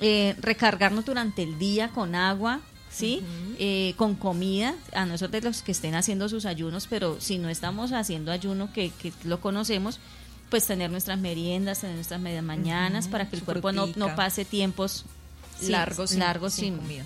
Eh, 0.00 0.34
recargarnos 0.40 1.04
durante 1.04 1.42
el 1.42 1.58
día 1.58 1.90
con 1.90 2.16
agua, 2.16 2.60
¿sí? 2.90 3.22
Eh, 3.58 3.94
con 3.96 4.16
comida, 4.16 4.74
a 4.92 5.06
nosotros 5.06 5.42
de 5.42 5.48
los 5.48 5.62
que 5.62 5.72
estén 5.72 5.94
haciendo 5.94 6.28
sus 6.28 6.46
ayunos, 6.46 6.88
pero 6.88 7.20
si 7.20 7.38
no 7.38 7.48
estamos 7.48 7.92
haciendo 7.92 8.32
ayuno, 8.32 8.72
que, 8.72 8.90
que 8.90 9.12
lo 9.22 9.40
conocemos, 9.40 10.00
pues 10.54 10.66
tener 10.68 10.88
nuestras 10.88 11.18
meriendas, 11.18 11.80
tener 11.80 11.96
nuestras 11.96 12.20
medias 12.20 12.44
mañanas, 12.44 13.08
para 13.08 13.28
que 13.28 13.34
el 13.34 13.40
su 13.40 13.44
cuerpo 13.44 13.72
no, 13.72 13.88
no 13.96 14.14
pase 14.14 14.44
tiempos 14.44 15.04
sí, 15.58 15.66
largos, 15.72 16.10
sin- 16.10 16.20
largos 16.20 16.52
sin 16.54 16.64
sin, 16.66 16.76
comida. 16.76 17.04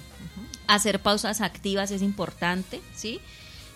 hacer 0.67 1.01
pausas 1.01 1.41
activas 1.41 1.91
es 1.91 2.03
importante, 2.03 2.83
¿sí? 2.95 3.23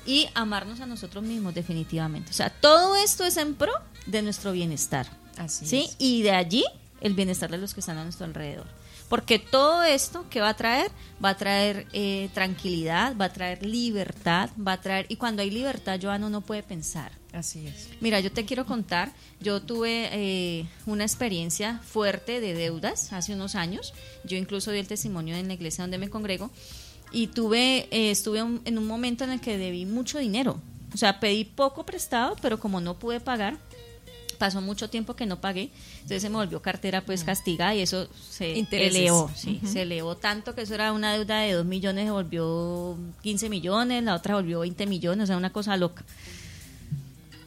Y 0.04 0.28
amarnos 0.34 0.80
a 0.80 0.84
nosotros 0.86 1.24
mismos 1.24 1.54
definitivamente. 1.54 2.30
O 2.32 2.34
sea, 2.34 2.50
todo 2.50 2.96
esto 2.96 3.24
es 3.24 3.38
en 3.38 3.54
pro 3.54 3.72
de 4.04 4.20
nuestro 4.20 4.52
bienestar, 4.52 5.06
Así 5.38 5.64
¿sí? 5.64 5.86
es. 5.88 5.96
Y 5.98 6.20
de 6.20 6.32
allí 6.32 6.64
el 7.00 7.14
bienestar 7.14 7.50
de 7.50 7.56
los 7.56 7.72
que 7.72 7.80
están 7.80 7.96
a 7.96 8.04
nuestro 8.04 8.26
alrededor. 8.26 8.66
Porque 9.08 9.38
todo 9.38 9.84
esto 9.84 10.26
que 10.28 10.42
va 10.42 10.50
a 10.50 10.54
traer, 10.54 10.90
va 11.24 11.30
a 11.30 11.36
traer 11.38 11.86
eh, 11.94 12.28
tranquilidad, 12.34 13.16
va 13.16 13.24
a 13.24 13.32
traer 13.32 13.64
libertad, 13.64 14.50
va 14.58 14.72
a 14.74 14.80
traer... 14.82 15.06
Y 15.08 15.16
cuando 15.16 15.40
hay 15.40 15.50
libertad, 15.50 15.98
Joana, 16.02 16.26
uno 16.26 16.42
puede 16.42 16.62
pensar. 16.62 17.21
Así 17.32 17.66
es. 17.66 17.88
Mira, 18.00 18.20
yo 18.20 18.30
te 18.30 18.44
quiero 18.44 18.66
contar, 18.66 19.12
yo 19.40 19.62
tuve 19.62 20.08
eh, 20.12 20.66
una 20.86 21.04
experiencia 21.04 21.78
fuerte 21.78 22.40
de 22.40 22.52
deudas 22.54 23.12
hace 23.12 23.32
unos 23.34 23.54
años, 23.54 23.94
yo 24.24 24.36
incluso 24.36 24.70
di 24.70 24.78
el 24.80 24.86
testimonio 24.86 25.34
en 25.36 25.48
la 25.48 25.54
iglesia 25.54 25.82
donde 25.84 25.96
me 25.98 26.10
congrego, 26.10 26.50
y 27.10 27.28
tuve, 27.28 27.88
eh, 27.90 28.10
estuve 28.10 28.42
un- 28.42 28.60
en 28.66 28.76
un 28.78 28.86
momento 28.86 29.24
en 29.24 29.30
el 29.30 29.40
que 29.40 29.56
debí 29.56 29.86
mucho 29.86 30.18
dinero, 30.18 30.60
o 30.94 30.96
sea, 30.98 31.20
pedí 31.20 31.44
poco 31.44 31.84
prestado, 31.86 32.36
pero 32.42 32.58
como 32.60 32.80
no 32.82 32.98
pude 32.98 33.18
pagar, 33.20 33.56
pasó 34.38 34.60
mucho 34.60 34.90
tiempo 34.90 35.14
que 35.14 35.24
no 35.24 35.40
pagué, 35.40 35.70
entonces 35.96 36.20
se 36.22 36.28
me 36.28 36.36
volvió 36.36 36.60
cartera 36.60 37.00
pues 37.02 37.22
castigada 37.24 37.74
y 37.74 37.80
eso 37.80 38.08
se 38.28 38.58
Intereses. 38.58 38.96
elevó, 38.96 39.30
sí, 39.34 39.60
se 39.64 39.82
elevó 39.82 40.16
tanto 40.16 40.54
que 40.54 40.62
eso 40.62 40.74
era 40.74 40.92
una 40.92 41.12
deuda 41.14 41.40
de 41.40 41.52
2 41.52 41.64
millones, 41.64 42.06
se 42.06 42.10
volvió 42.10 42.98
15 43.22 43.48
millones, 43.48 44.02
la 44.02 44.16
otra 44.16 44.34
volvió 44.34 44.60
20 44.60 44.84
millones, 44.86 45.24
o 45.24 45.26
sea, 45.28 45.36
una 45.38 45.52
cosa 45.52 45.76
loca. 45.76 46.04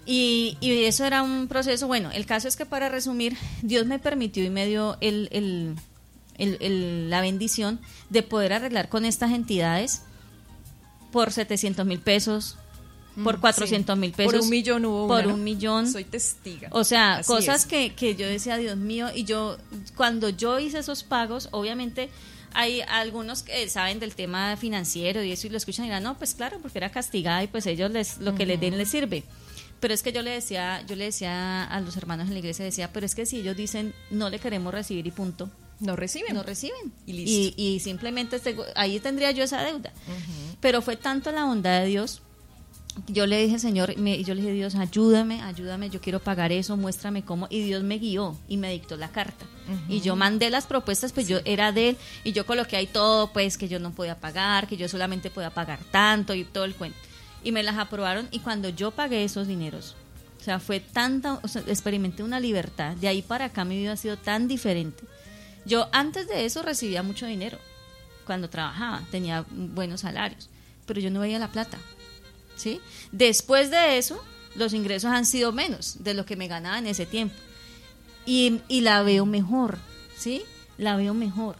Y, 0.06 0.58
y 0.62 0.84
eso 0.84 1.04
era 1.06 1.24
un 1.24 1.48
proceso, 1.48 1.88
bueno, 1.88 2.12
el 2.12 2.26
caso 2.26 2.48
es 2.48 2.56
que 2.56 2.66
para 2.66 2.90
resumir, 2.90 3.36
Dios 3.64 3.86
me 3.88 3.98
permitió 4.00 4.44
y 4.44 4.50
me 4.52 4.68
dio 4.68 4.98
el, 5.02 5.30
el- 5.32 5.76
el- 6.38 7.10
la 7.10 7.22
bendición 7.22 7.80
de 8.10 8.22
poder 8.22 8.54
arreglar 8.54 8.90
con 8.90 9.06
estas 9.06 9.32
entidades 9.32 10.02
por 11.12 11.32
700 11.32 11.86
mil 11.86 12.00
pesos, 12.00 12.58
por 13.24 13.40
400 13.40 13.98
mil 13.98 14.12
pesos. 14.12 14.34
Por 14.34 14.42
un 14.42 14.50
millón 14.50 14.86
hubo 14.86 15.08
Por 15.08 15.28
un 15.28 15.44
millón. 15.44 15.90
Soy 15.90 16.04
testiga. 16.04 16.68
O 16.72 16.84
sea, 16.84 17.16
Así 17.20 17.28
cosas 17.28 17.62
es. 17.62 17.66
que, 17.66 17.96
que 17.96 18.16
yo 18.16 18.28
decía, 18.28 18.58
Dios 18.58 18.76
mío, 18.76 19.08
y 19.16 19.24
yo, 19.24 19.58
cuando 19.96 20.28
yo 20.30 20.60
hice 20.60 20.80
esos 20.80 21.04
pagos, 21.04 21.48
obviamente 21.52 22.10
hay 22.54 22.82
algunos 22.82 23.42
que 23.44 23.68
saben 23.70 24.00
del 24.00 24.14
tema 24.16 24.56
financiero 24.58 25.24
y 25.24 25.32
eso 25.32 25.48
y 25.48 25.50
lo 25.50 25.58
escuchan 25.58 25.86
y 25.86 25.88
dirán, 25.88 26.04
no, 26.04 26.18
pues 26.18 26.36
claro, 26.36 26.60
porque 26.62 26.78
era 26.78 26.92
castigada 26.92 27.42
y 27.44 27.48
pues 27.48 27.66
ellos 27.66 27.90
les, 27.92 28.18
lo 28.20 28.36
que 28.36 28.46
les 28.46 28.60
den 28.60 28.78
les 28.78 28.90
sirve. 28.90 29.24
Pero 29.80 29.94
es 29.94 30.02
que 30.04 30.12
yo 30.14 30.22
le 30.22 30.32
decía, 30.32 30.84
yo 30.88 30.96
le 30.96 31.06
decía 31.06 31.64
a 31.66 31.80
los 31.82 31.96
hermanos 31.98 32.28
en 32.28 32.34
la 32.34 32.40
iglesia, 32.40 32.66
decía, 32.66 32.92
pero 32.94 33.06
es 33.06 33.14
que 33.16 33.26
si 33.26 33.40
ellos 33.40 33.56
dicen 33.58 33.94
no 34.10 34.30
le 34.30 34.40
queremos 34.40 34.74
recibir 34.74 35.06
y 35.06 35.12
punto, 35.12 35.50
No 35.80 35.96
reciben. 35.96 36.34
no 36.34 36.44
reciben. 36.44 36.94
Y 37.06 37.14
listo. 37.14 37.54
y 37.58 37.80
simplemente 37.82 38.38
este- 38.38 38.56
ahí 38.76 39.00
tendría 39.00 39.32
yo 39.32 39.44
esa 39.44 39.62
deuda. 39.62 39.92
Pero 40.62 40.82
fue 40.82 40.96
tanto 40.96 41.32
la 41.32 41.44
bondad 41.46 41.82
de 41.82 41.88
Dios. 41.88 42.22
Yo 43.08 43.28
le 43.28 43.44
dije, 43.44 43.60
Señor, 43.60 43.98
me- 43.98 44.24
yo 44.24 44.34
le 44.34 44.42
dije, 44.42 44.54
Dios, 44.54 44.74
ayúdame, 44.76 45.42
ayúdame, 45.42 45.90
yo 45.90 46.00
quiero 46.00 46.22
pagar 46.22 46.54
eso, 46.54 46.78
muéstrame 46.78 47.26
cómo. 47.26 47.48
Y 47.50 47.62
Dios 47.64 47.84
me 47.84 47.98
guió 48.00 48.38
y 48.48 48.56
me 48.56 48.72
dictó 48.72 48.96
la 48.96 49.10
carta. 49.10 49.46
Y 49.90 50.00
yo 50.00 50.16
mandé 50.16 50.50
las 50.50 50.66
propuestas, 50.66 51.12
pues 51.12 51.28
yo 51.28 51.40
era 51.44 51.74
de 51.74 51.90
él, 51.90 51.98
y 52.24 52.32
yo 52.32 52.46
coloqué 52.46 52.78
ahí 52.78 52.88
todo, 52.88 53.34
pues 53.34 53.58
que 53.58 53.68
yo 53.68 53.80
no 53.80 53.92
podía 53.92 54.18
pagar, 54.18 54.66
que 54.68 54.78
yo 54.78 54.88
solamente 54.88 55.30
podía 55.30 55.50
pagar 55.50 55.80
tanto 55.92 56.34
y 56.34 56.46
todo 56.46 56.64
el 56.64 56.74
cuento. 56.76 56.98
Y 57.46 57.54
me 57.54 57.64
las 57.64 57.78
aprobaron, 57.78 58.28
y 58.32 58.40
cuando 58.40 58.68
yo 58.68 58.92
pagué 58.92 59.24
esos 59.24 59.48
dineros, 59.48 59.96
o 60.42 60.44
sea, 60.44 60.60
fue 60.60 60.82
tanta, 60.82 61.40
experimenté 61.68 62.24
una 62.24 62.42
libertad. 62.42 62.98
De 62.98 63.08
ahí 63.08 63.22
para 63.22 63.46
acá 63.46 63.64
mi 63.64 63.78
vida 63.78 63.94
ha 63.94 63.98
sido 63.98 64.18
tan 64.18 64.50
diferente. 64.50 65.04
Yo 65.66 65.88
antes 65.94 66.28
de 66.28 66.46
eso 66.46 66.62
recibía 66.62 67.02
mucho 67.02 67.26
dinero 67.26 67.58
cuando 68.26 68.50
trabajaba, 68.50 69.02
tenía 69.12 69.46
buenos 69.50 70.02
salarios, 70.02 70.50
pero 70.86 71.00
yo 71.00 71.10
no 71.10 71.22
veía 71.22 71.40
la 71.40 71.52
plata. 71.52 71.78
¿sí? 72.56 72.82
Después 73.12 73.72
de 73.72 73.98
eso, 73.98 74.22
los 74.56 74.74
ingresos 74.74 75.12
han 75.12 75.26
sido 75.26 75.52
menos 75.52 76.04
de 76.04 76.14
lo 76.14 76.26
que 76.26 76.36
me 76.36 76.48
ganaba 76.48 76.80
en 76.80 76.88
ese 76.88 77.06
tiempo. 77.06 77.36
Y, 78.26 78.62
y 78.68 78.82
la 78.82 79.04
veo 79.04 79.26
mejor, 79.26 79.78
¿sí? 80.18 80.44
La 80.78 80.96
veo 80.96 81.14
mejor. 81.14 81.58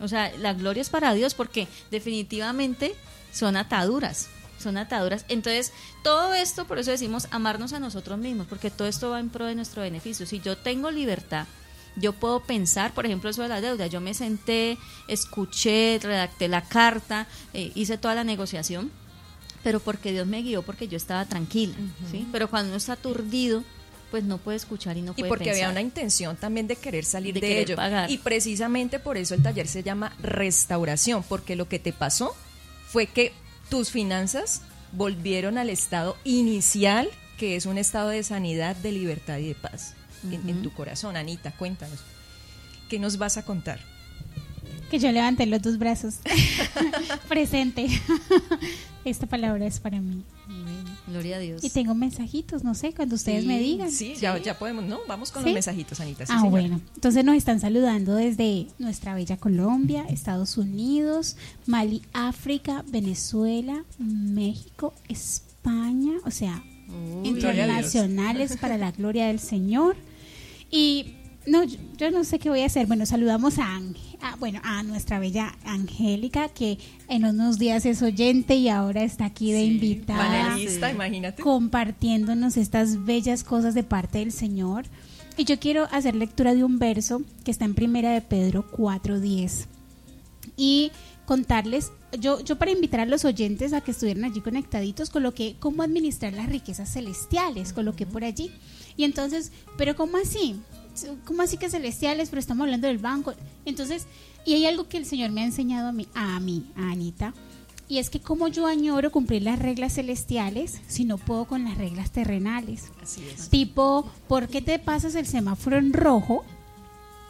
O 0.00 0.06
sea, 0.06 0.32
la 0.38 0.54
gloria 0.54 0.80
es 0.80 0.90
para 0.90 1.12
Dios 1.14 1.34
porque 1.34 1.66
definitivamente 1.90 2.94
son 3.32 3.56
ataduras, 3.56 4.28
son 4.58 4.76
ataduras. 4.76 5.24
Entonces, 5.28 5.72
todo 6.02 6.34
esto, 6.34 6.66
por 6.66 6.78
eso 6.78 6.90
decimos 6.90 7.28
amarnos 7.30 7.72
a 7.72 7.80
nosotros 7.80 8.18
mismos, 8.18 8.46
porque 8.46 8.70
todo 8.70 8.88
esto 8.88 9.10
va 9.10 9.20
en 9.20 9.28
pro 9.30 9.46
de 9.46 9.54
nuestro 9.54 9.82
beneficio. 9.82 10.26
Si 10.26 10.40
yo 10.40 10.56
tengo 10.56 10.90
libertad, 10.90 11.46
yo 11.96 12.12
puedo 12.12 12.40
pensar, 12.40 12.92
por 12.92 13.06
ejemplo, 13.06 13.30
eso 13.30 13.42
de 13.42 13.48
la 13.48 13.60
deuda. 13.60 13.86
Yo 13.86 14.00
me 14.00 14.14
senté, 14.14 14.78
escuché, 15.08 15.98
redacté 16.02 16.48
la 16.48 16.62
carta, 16.62 17.26
eh, 17.54 17.72
hice 17.74 17.98
toda 17.98 18.14
la 18.14 18.24
negociación, 18.24 18.90
pero 19.62 19.80
porque 19.80 20.12
Dios 20.12 20.26
me 20.26 20.42
guió, 20.42 20.62
porque 20.62 20.88
yo 20.88 20.96
estaba 20.96 21.24
tranquila, 21.24 21.74
¿sí? 22.10 22.26
Pero 22.30 22.48
cuando 22.48 22.68
uno 22.68 22.76
está 22.76 22.92
aturdido, 22.92 23.64
pues 24.10 24.24
no 24.24 24.38
puede 24.38 24.56
escuchar 24.56 24.96
y 24.96 25.02
no 25.02 25.12
Y 25.12 25.14
puede 25.16 25.28
porque 25.28 25.50
había 25.50 25.68
una 25.68 25.80
intención 25.80 26.36
también 26.36 26.66
de 26.66 26.76
querer 26.76 27.04
salir 27.04 27.34
De 27.34 27.40
de, 27.40 27.46
querer 27.48 27.62
ello. 27.64 27.76
pagar. 27.76 28.10
Y 28.10 28.18
precisamente 28.18 28.98
por 28.98 29.16
eso 29.16 29.34
el 29.34 29.42
taller 29.42 29.66
se 29.66 29.82
llama 29.82 30.14
restauración, 30.22 31.22
porque 31.24 31.56
lo 31.56 31.68
que 31.68 31.78
te 31.78 31.92
pasó 31.92 32.34
fue 32.86 33.06
que 33.06 33.32
tus 33.68 33.90
finanzas 33.90 34.62
volvieron 34.92 35.58
al 35.58 35.70
estado 35.70 36.16
inicial, 36.24 37.08
que 37.36 37.56
es 37.56 37.66
un 37.66 37.78
estado 37.78 38.08
de 38.08 38.22
sanidad, 38.22 38.76
de 38.76 38.92
libertad 38.92 39.38
y 39.38 39.48
de 39.48 39.54
paz 39.54 39.94
en, 40.24 40.48
en 40.48 40.62
tu 40.62 40.72
corazón. 40.72 41.16
Anita, 41.16 41.52
cuéntanos. 41.52 42.00
¿Qué 42.88 42.98
nos 42.98 43.18
vas 43.18 43.36
a 43.36 43.44
contar? 43.44 43.80
Que 44.90 44.98
yo 44.98 45.12
levanté 45.12 45.46
los 45.46 45.60
dos 45.60 45.78
brazos. 45.78 46.16
Presente. 47.28 47.88
Esta 49.04 49.26
palabra 49.26 49.66
es 49.66 49.80
para 49.80 50.00
mí. 50.00 50.24
Gloria 51.08 51.36
a 51.36 51.38
Dios. 51.40 51.64
Y 51.64 51.70
tengo 51.70 51.94
mensajitos, 51.94 52.64
no 52.64 52.74
sé, 52.74 52.92
cuando 52.92 53.14
ustedes 53.14 53.44
me 53.44 53.58
digan. 53.58 53.90
Sí, 53.90 54.14
Ya, 54.20 54.36
ya 54.38 54.58
podemos, 54.58 54.84
¿no? 54.84 54.98
Vamos 55.08 55.30
con 55.30 55.42
¿Sí? 55.42 55.48
los 55.50 55.54
mensajitos, 55.54 56.00
Anita. 56.00 56.26
sí, 56.26 56.32
ah, 56.34 56.40
señora. 56.40 56.50
bueno. 56.50 56.80
Entonces 56.94 57.24
nos 57.24 57.34
están 57.36 57.60
saludando 57.60 58.14
desde 58.14 58.66
nuestra 58.78 59.14
bella 59.14 59.36
Colombia, 59.36 60.04
Estados 60.08 60.56
Unidos, 60.58 61.36
Mali, 61.66 62.02
África, 62.12 62.84
Venezuela, 62.88 63.84
México, 63.98 64.94
España, 65.08 66.12
o 66.24 66.30
sea, 66.30 66.62
internacionales 67.24 68.56
para 68.60 68.78
la 68.78 68.92
gloria 68.92 69.26
del 69.26 69.38
Señor. 69.40 69.96
Y 70.70 71.14
no, 71.48 71.64
yo, 71.64 71.78
yo 71.96 72.10
no 72.10 72.24
sé 72.24 72.38
qué 72.38 72.50
voy 72.50 72.60
a 72.60 72.66
hacer. 72.66 72.86
Bueno, 72.86 73.06
saludamos 73.06 73.58
a, 73.58 73.80
a, 74.20 74.36
bueno, 74.36 74.60
a 74.62 74.82
nuestra 74.82 75.18
bella 75.18 75.54
Angélica, 75.64 76.48
que 76.48 76.78
en 77.08 77.24
unos 77.24 77.58
días 77.58 77.86
es 77.86 78.02
oyente 78.02 78.54
y 78.56 78.68
ahora 78.68 79.02
está 79.02 79.26
aquí 79.26 79.52
de 79.52 79.60
Sí, 79.60 79.66
invitada 79.66 80.18
Panelista, 80.18 80.90
imagínate. 80.90 81.42
compartiéndonos 81.42 82.56
estas 82.56 83.04
bellas 83.04 83.44
cosas 83.44 83.74
de 83.74 83.82
parte 83.82 84.18
del 84.18 84.32
Señor. 84.32 84.84
Y 85.36 85.44
yo 85.44 85.58
quiero 85.60 85.86
hacer 85.92 86.14
lectura 86.16 86.54
de 86.54 86.64
un 86.64 86.78
verso 86.78 87.22
que 87.44 87.50
está 87.50 87.64
en 87.64 87.74
Primera 87.74 88.10
de 88.12 88.20
Pedro 88.20 88.64
4:10 88.72 89.66
y 90.56 90.90
contarles, 91.26 91.92
yo, 92.18 92.40
yo 92.42 92.56
para 92.56 92.70
invitar 92.72 93.00
a 93.00 93.06
los 93.06 93.24
oyentes 93.24 93.72
a 93.72 93.80
que 93.80 93.92
estuvieran 93.92 94.24
allí 94.24 94.40
conectaditos, 94.40 95.10
coloqué 95.10 95.56
cómo 95.60 95.82
administrar 95.82 96.32
las 96.32 96.48
riquezas 96.48 96.92
celestiales, 96.92 97.72
coloqué 97.72 98.06
por 98.06 98.24
allí. 98.24 98.50
Y 98.96 99.04
entonces, 99.04 99.52
pero 99.76 99.94
¿cómo 99.94 100.16
así? 100.16 100.56
¿Cómo 101.24 101.42
así 101.42 101.56
que 101.56 101.70
celestiales? 101.70 102.30
Pero 102.30 102.40
estamos 102.40 102.64
hablando 102.64 102.86
del 102.86 102.98
banco. 102.98 103.34
Entonces, 103.64 104.06
y 104.44 104.54
hay 104.54 104.66
algo 104.66 104.88
que 104.88 104.96
el 104.96 105.06
Señor 105.06 105.30
me 105.30 105.42
ha 105.42 105.44
enseñado 105.44 105.88
a 105.88 105.92
mí, 105.92 106.08
a 106.14 106.40
mí, 106.40 106.70
a 106.76 106.90
Anita, 106.90 107.34
y 107.88 107.98
es 107.98 108.10
que 108.10 108.20
como 108.20 108.48
yo 108.48 108.66
añoro 108.66 109.10
cumplir 109.10 109.42
las 109.42 109.58
reglas 109.58 109.94
celestiales 109.94 110.80
si 110.88 111.04
no 111.04 111.16
puedo 111.16 111.46
con 111.46 111.64
las 111.64 111.78
reglas 111.78 112.10
terrenales. 112.10 112.90
Así 113.02 113.22
es. 113.26 113.48
Tipo, 113.48 114.10
¿por 114.28 114.48
qué 114.48 114.60
te 114.60 114.78
pasas 114.78 115.14
el 115.14 115.26
semáforo 115.26 115.78
en 115.78 115.94
rojo? 115.94 116.44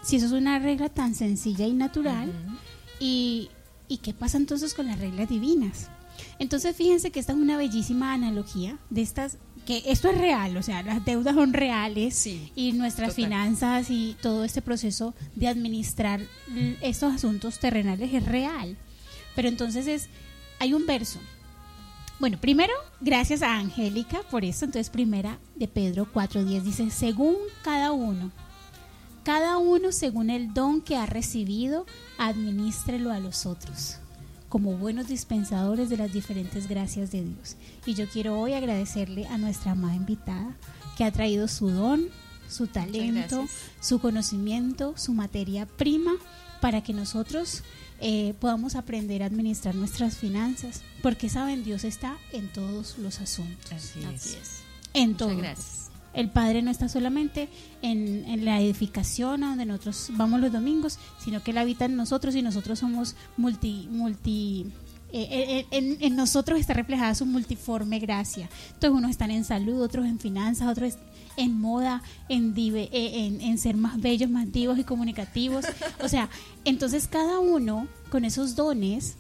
Si 0.03 0.17
eso 0.17 0.27
es 0.27 0.33
una 0.33 0.59
regla 0.59 0.89
tan 0.89 1.15
sencilla 1.15 1.67
y 1.67 1.73
natural. 1.73 2.33
y, 2.99 3.51
¿Y 3.87 3.99
qué 3.99 4.13
pasa 4.13 4.37
entonces 4.37 4.75
con 4.75 4.87
las 4.87 4.99
reglas 4.99 5.29
divinas? 5.29 5.89
Entonces 6.39 6.77
fíjense 6.77 7.11
que 7.11 7.21
esta 7.21 7.33
es 7.33 7.39
una 7.39 7.57
bellísima 7.57 8.13
analogía 8.13 8.79
de 8.91 9.03
estas, 9.03 9.39
que 9.69 9.83
esto 9.85 10.09
es 10.09 10.17
real, 10.17 10.57
o 10.57 10.63
sea, 10.63 10.83
las 10.83 11.05
deudas 11.05 11.35
son 11.35 11.53
reales 11.53 12.15
Sí, 12.15 12.51
y 12.57 12.73
nuestras 12.73 13.11
total. 13.11 13.25
finanzas 13.25 13.91
y 13.91 14.17
todo 14.23 14.43
este 14.45 14.63
proceso 14.63 15.15
de 15.35 15.47
administrar 15.47 16.23
estos 16.81 17.13
asuntos 17.13 17.59
terrenales 17.59 18.15
es 18.15 18.25
real. 18.25 18.79
Pero 19.37 19.49
entonces 19.49 19.87
es, 19.87 20.09
hay 20.59 20.73
un 20.73 20.87
verso. 20.87 21.19
Bueno, 22.19 22.39
primero, 22.41 22.73
gracias 23.03 23.43
a 23.43 23.59
Angélica 23.59 24.23
por 24.31 24.43
esto. 24.43 24.65
Entonces, 24.65 24.89
primera 24.89 25.39
de 25.55 25.69
Pedro 25.69 26.09
4.10 26.15 26.63
dice, 26.63 26.91
según 26.91 27.37
cada 27.63 27.93
uno, 27.93 28.33
cada 29.23 29.59
uno 29.59 29.93
según 29.93 30.31
el 30.31 30.55
don 30.55 30.81
que 30.81 30.97
ha 30.97 31.05
recibido, 31.05 31.85
administrelo 32.17 33.13
a 33.13 33.21
los 33.21 33.45
otros. 33.45 33.99
Como 34.49 34.77
buenos 34.77 35.09
dispensadores 35.09 35.91
de 35.91 35.97
las 35.97 36.13
diferentes 36.13 36.69
gracias 36.69 37.11
de 37.11 37.23
Dios. 37.25 37.57
Y 37.87 37.95
yo 37.95 38.09
quiero 38.09 38.39
hoy 38.41 38.55
agradecerle 38.55 39.27
a 39.27 39.39
nuestra 39.39 39.73
amada 39.73 39.95
invitada 39.95 40.57
que 40.97 41.05
ha 41.05 41.13
traído 41.13 41.49
su 41.49 41.71
don, 41.71 42.09
su 42.49 42.67
talento, 42.67 43.47
su 43.81 43.99
conocimiento, 44.01 44.95
su 44.97 45.13
materia 45.13 45.67
prima 45.67 46.13
para 46.61 46.83
que 46.83 46.93
nosotros 46.93 47.63
eh, 48.01 48.35
podamos 48.41 48.75
aprender 48.75 49.23
a 49.23 49.27
administrar 49.27 49.75
nuestras 49.75 50.17
finanzas, 50.17 50.83
porque 51.03 51.29
saben, 51.29 51.63
Dios 51.65 51.85
está 51.85 52.17
en 52.33 52.49
todos 52.53 52.97
los 52.99 53.21
asuntos, 53.21 53.71
Así 53.73 54.05
Así 54.05 54.31
es. 54.31 54.37
es. 54.37 54.51
en 54.95 55.11
Muchas 55.13 55.19
todo. 55.29 55.37
gracias. 55.37 55.88
El 56.15 56.31
Padre 56.31 56.63
no 56.63 56.71
está 56.71 56.89
solamente 56.89 57.49
en, 57.83 58.25
en 58.27 58.45
la 58.45 58.61
edificación 58.61 59.45
a 59.45 59.51
donde 59.51 59.67
nosotros 59.67 60.11
vamos 60.15 60.41
los 60.41 60.53
domingos, 60.53 60.99
sino 61.23 61.43
que 61.43 61.51
Él 61.53 61.59
habita 61.59 61.85
en 61.85 61.97
nosotros 61.97 62.35
y 62.35 62.43
nosotros 62.43 62.79
somos 62.79 63.15
multi, 63.37 63.89
multi, 63.91 64.67
eh, 65.13 65.29
eh, 65.31 65.67
en, 65.71 65.97
en 66.01 66.17
nosotros 66.17 66.59
está 66.59 66.75
reflejada 66.75 67.15
su 67.15 67.27
multiforme 67.27 67.99
gracia. 67.99 68.49
Entonces 68.75 68.91
unos 68.91 69.11
están 69.11 69.31
en 69.31 69.45
salud, 69.45 69.83
otros 69.83 70.07
en 70.07 70.19
finanzas, 70.19 70.69
otros 70.69 70.95
en 71.37 71.59
moda, 71.59 72.03
en, 72.29 72.53
eh, 72.57 72.89
en, 72.93 73.41
en 73.41 73.59
ser 73.59 73.77
más 73.77 74.01
bellos, 74.01 74.29
más 74.29 74.51
divos 74.51 74.79
y 74.79 74.85
comunicativos. 74.85 75.65
O 76.03 76.09
sea, 76.09 76.29
entonces 76.65 77.07
cada 77.07 77.39
uno 77.39 77.87
con 78.11 78.25
esos 78.25 78.57
dones 78.57 79.17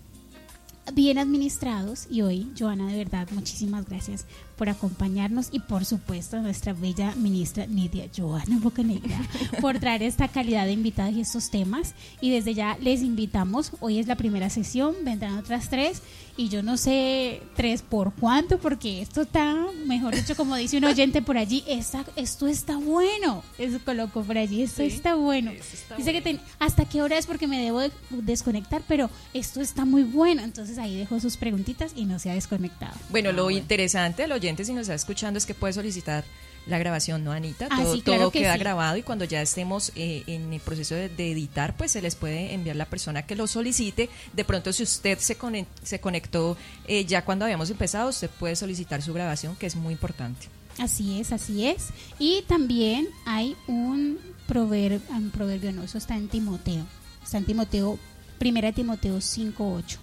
bien 0.94 1.18
administrados 1.18 2.06
y 2.10 2.22
hoy, 2.22 2.50
Joana, 2.58 2.88
de 2.88 2.96
verdad, 2.96 3.28
muchísimas 3.32 3.86
gracias 3.86 4.26
por 4.58 4.68
acompañarnos 4.68 5.48
y 5.52 5.60
por 5.60 5.84
supuesto 5.84 6.36
a 6.36 6.40
nuestra 6.40 6.72
bella 6.74 7.14
ministra 7.14 7.66
Nidia 7.66 8.08
Joana 8.14 8.58
Bocanegra 8.58 9.18
por 9.60 9.78
traer 9.78 10.02
esta 10.02 10.28
calidad 10.28 10.66
de 10.66 10.72
invitados 10.72 11.14
y 11.14 11.20
estos 11.20 11.48
temas 11.50 11.94
y 12.20 12.30
desde 12.30 12.52
ya 12.54 12.76
les 12.80 13.02
invitamos, 13.02 13.72
hoy 13.80 13.98
es 13.98 14.06
la 14.08 14.16
primera 14.16 14.50
sesión, 14.50 14.94
vendrán 15.04 15.38
otras 15.38 15.70
tres 15.70 16.02
y 16.36 16.48
yo 16.48 16.62
no 16.62 16.76
sé 16.76 17.42
tres 17.56 17.82
por 17.82 18.12
cuánto 18.14 18.58
porque 18.58 19.00
esto 19.02 19.22
está, 19.22 19.56
mejor 19.86 20.14
dicho, 20.14 20.36
como 20.36 20.54
dice 20.56 20.76
un 20.78 20.84
oyente 20.84 21.22
por 21.22 21.38
allí, 21.38 21.64
esta- 21.66 22.04
esto 22.16 22.46
está 22.46 22.76
bueno, 22.76 23.42
eso 23.58 23.78
coloco 23.84 24.22
por 24.22 24.36
allí, 24.38 24.62
esto 24.62 24.82
Sí, 24.82 24.88
está 24.88 25.14
bueno. 25.14 25.50
está 25.50 25.96
Dice 25.96 26.12
que 26.12 26.20
ten- 26.20 26.40
hasta 26.58 26.84
qué 26.84 27.02
hora 27.02 27.16
es 27.18 27.26
porque 27.26 27.46
me 27.46 27.60
debo 27.60 27.80
de- 27.80 27.90
desconectar, 28.10 28.82
pero 28.88 29.10
esto 29.34 29.60
está 29.60 29.84
muy 29.84 30.02
bueno. 30.04 30.42
Entonces 30.42 30.78
ahí 30.78 30.96
dejó 30.96 31.18
sus 31.20 31.36
preguntitas 31.36 31.92
y 31.96 32.04
no 32.04 32.18
se 32.18 32.30
ha 32.30 32.34
desconectado. 32.34 32.94
Bueno, 33.10 33.32
lo 33.32 33.50
interesante 33.50 34.22
del 34.22 34.32
oyente, 34.32 34.47
si 34.56 34.72
nos 34.72 34.82
está 34.82 34.94
escuchando, 34.94 35.38
es 35.38 35.46
que 35.46 35.54
puede 35.54 35.72
solicitar 35.72 36.24
la 36.66 36.76
grabación, 36.78 37.24
¿no, 37.24 37.32
Anita? 37.32 37.66
Ah, 37.70 37.80
todo 37.82 37.94
sí, 37.94 38.02
claro 38.02 38.20
todo 38.24 38.30
que 38.30 38.40
queda 38.40 38.52
sí. 38.54 38.58
grabado 38.58 38.96
y 38.98 39.02
cuando 39.02 39.24
ya 39.24 39.40
estemos 39.40 39.90
eh, 39.96 40.24
en 40.26 40.52
el 40.52 40.60
proceso 40.60 40.94
de, 40.94 41.08
de 41.08 41.32
editar, 41.32 41.74
pues 41.76 41.92
se 41.92 42.02
les 42.02 42.14
puede 42.14 42.52
enviar 42.52 42.76
la 42.76 42.84
persona 42.84 43.22
que 43.22 43.36
lo 43.36 43.46
solicite. 43.46 44.10
De 44.34 44.44
pronto, 44.44 44.72
si 44.72 44.82
usted 44.82 45.18
se, 45.18 45.38
conec- 45.38 45.66
se 45.82 45.98
conectó 46.00 46.58
eh, 46.86 47.04
ya 47.06 47.24
cuando 47.24 47.44
habíamos 47.46 47.70
empezado, 47.70 48.10
usted 48.10 48.28
puede 48.28 48.54
solicitar 48.54 49.00
su 49.00 49.14
grabación, 49.14 49.56
que 49.56 49.66
es 49.66 49.76
muy 49.76 49.92
importante. 49.92 50.46
Así 50.78 51.18
es, 51.20 51.32
así 51.32 51.66
es. 51.66 51.86
Y 52.18 52.42
también 52.46 53.08
hay 53.24 53.56
un 53.66 54.18
proverbio, 54.46 55.00
un 55.08 55.30
proverbio 55.30 55.72
no, 55.72 55.82
eso 55.84 55.96
está 55.98 56.16
en 56.16 56.28
Timoteo. 56.28 56.84
Está 57.24 57.38
en 57.38 57.46
Timoteo, 57.46 57.98
primera 58.38 58.72
Timoteo 58.72 59.16
5.8. 59.18 59.96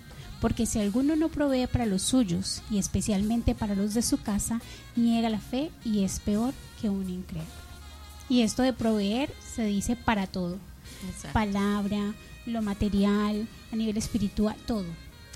Porque 0.45 0.67
si 0.67 0.79
alguno 0.79 1.15
no 1.15 1.29
provee 1.29 1.65
para 1.65 1.87
los 1.87 2.03
suyos, 2.03 2.61
y 2.69 2.77
especialmente 2.77 3.55
para 3.55 3.73
los 3.73 3.95
de 3.95 4.03
su 4.03 4.21
casa, 4.21 4.61
niega 4.95 5.27
la 5.27 5.39
fe 5.39 5.71
y 5.83 6.03
es 6.03 6.19
peor 6.19 6.53
que 6.79 6.87
un 6.87 7.09
incrédulo. 7.09 7.49
Y 8.29 8.41
esto 8.41 8.61
de 8.61 8.71
proveer 8.71 9.33
se 9.55 9.65
dice 9.65 9.95
para 9.95 10.27
todo. 10.27 10.59
Exacto. 11.07 11.33
palabra, 11.33 12.13
lo 12.45 12.61
material, 12.61 13.47
a 13.73 13.75
nivel 13.75 13.97
espiritual, 13.97 14.55
todo. 14.67 14.85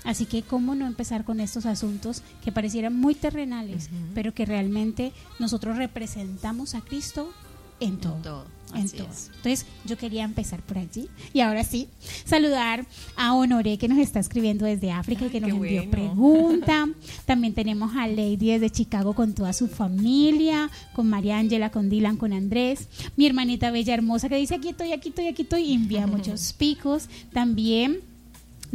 Así 0.04 0.26
que 0.26 0.42
cómo 0.42 0.76
no 0.76 0.86
empezar 0.86 1.24
con 1.24 1.40
estos 1.40 1.66
asuntos 1.66 2.22
que 2.44 2.52
parecieran 2.52 2.94
muy 2.94 3.16
terrenales, 3.16 3.90
pero 4.14 4.32
que 4.32 4.46
realmente 4.46 5.12
nosotros 5.40 5.76
representamos 5.76 6.76
a 6.76 6.82
Cristo 6.82 7.32
en 7.80 7.98
todo. 7.98 8.14
todo, 8.22 8.44
En 8.74 8.90
todo. 8.90 9.08
es. 9.10 9.30
Entonces, 9.36 9.66
yo 9.84 9.96
quería 9.96 10.24
empezar 10.24 10.62
por 10.62 10.78
allí. 10.78 11.08
Y 11.32 11.40
ahora 11.40 11.64
sí, 11.64 11.88
saludar 12.24 12.86
a 13.16 13.34
Honoré 13.34 13.78
que 13.78 13.88
nos 13.88 13.98
está 13.98 14.20
escribiendo 14.20 14.64
desde 14.64 14.92
África 14.92 15.26
y 15.26 15.30
que 15.30 15.40
nos 15.40 15.50
envió 15.50 15.84
bueno. 15.84 15.90
pregunta. 15.90 16.88
También 17.24 17.54
tenemos 17.54 17.96
a 17.96 18.06
Lady 18.06 18.36
desde 18.36 18.70
Chicago 18.70 19.14
con 19.14 19.34
toda 19.34 19.52
su 19.52 19.68
familia, 19.68 20.70
con 20.94 21.08
María 21.08 21.38
Ángela, 21.38 21.70
con 21.70 21.88
Dylan, 21.88 22.16
con 22.16 22.32
Andrés. 22.32 22.88
Mi 23.16 23.26
hermanita 23.26 23.70
bella 23.70 23.94
hermosa 23.94 24.28
que 24.28 24.36
dice 24.36 24.54
aquí 24.54 24.68
estoy, 24.70 24.92
aquí 24.92 25.10
estoy, 25.10 25.28
aquí 25.28 25.42
estoy. 25.42 25.62
Y 25.62 25.74
envía 25.74 26.06
muchos 26.06 26.52
picos. 26.52 27.08
También 27.32 28.00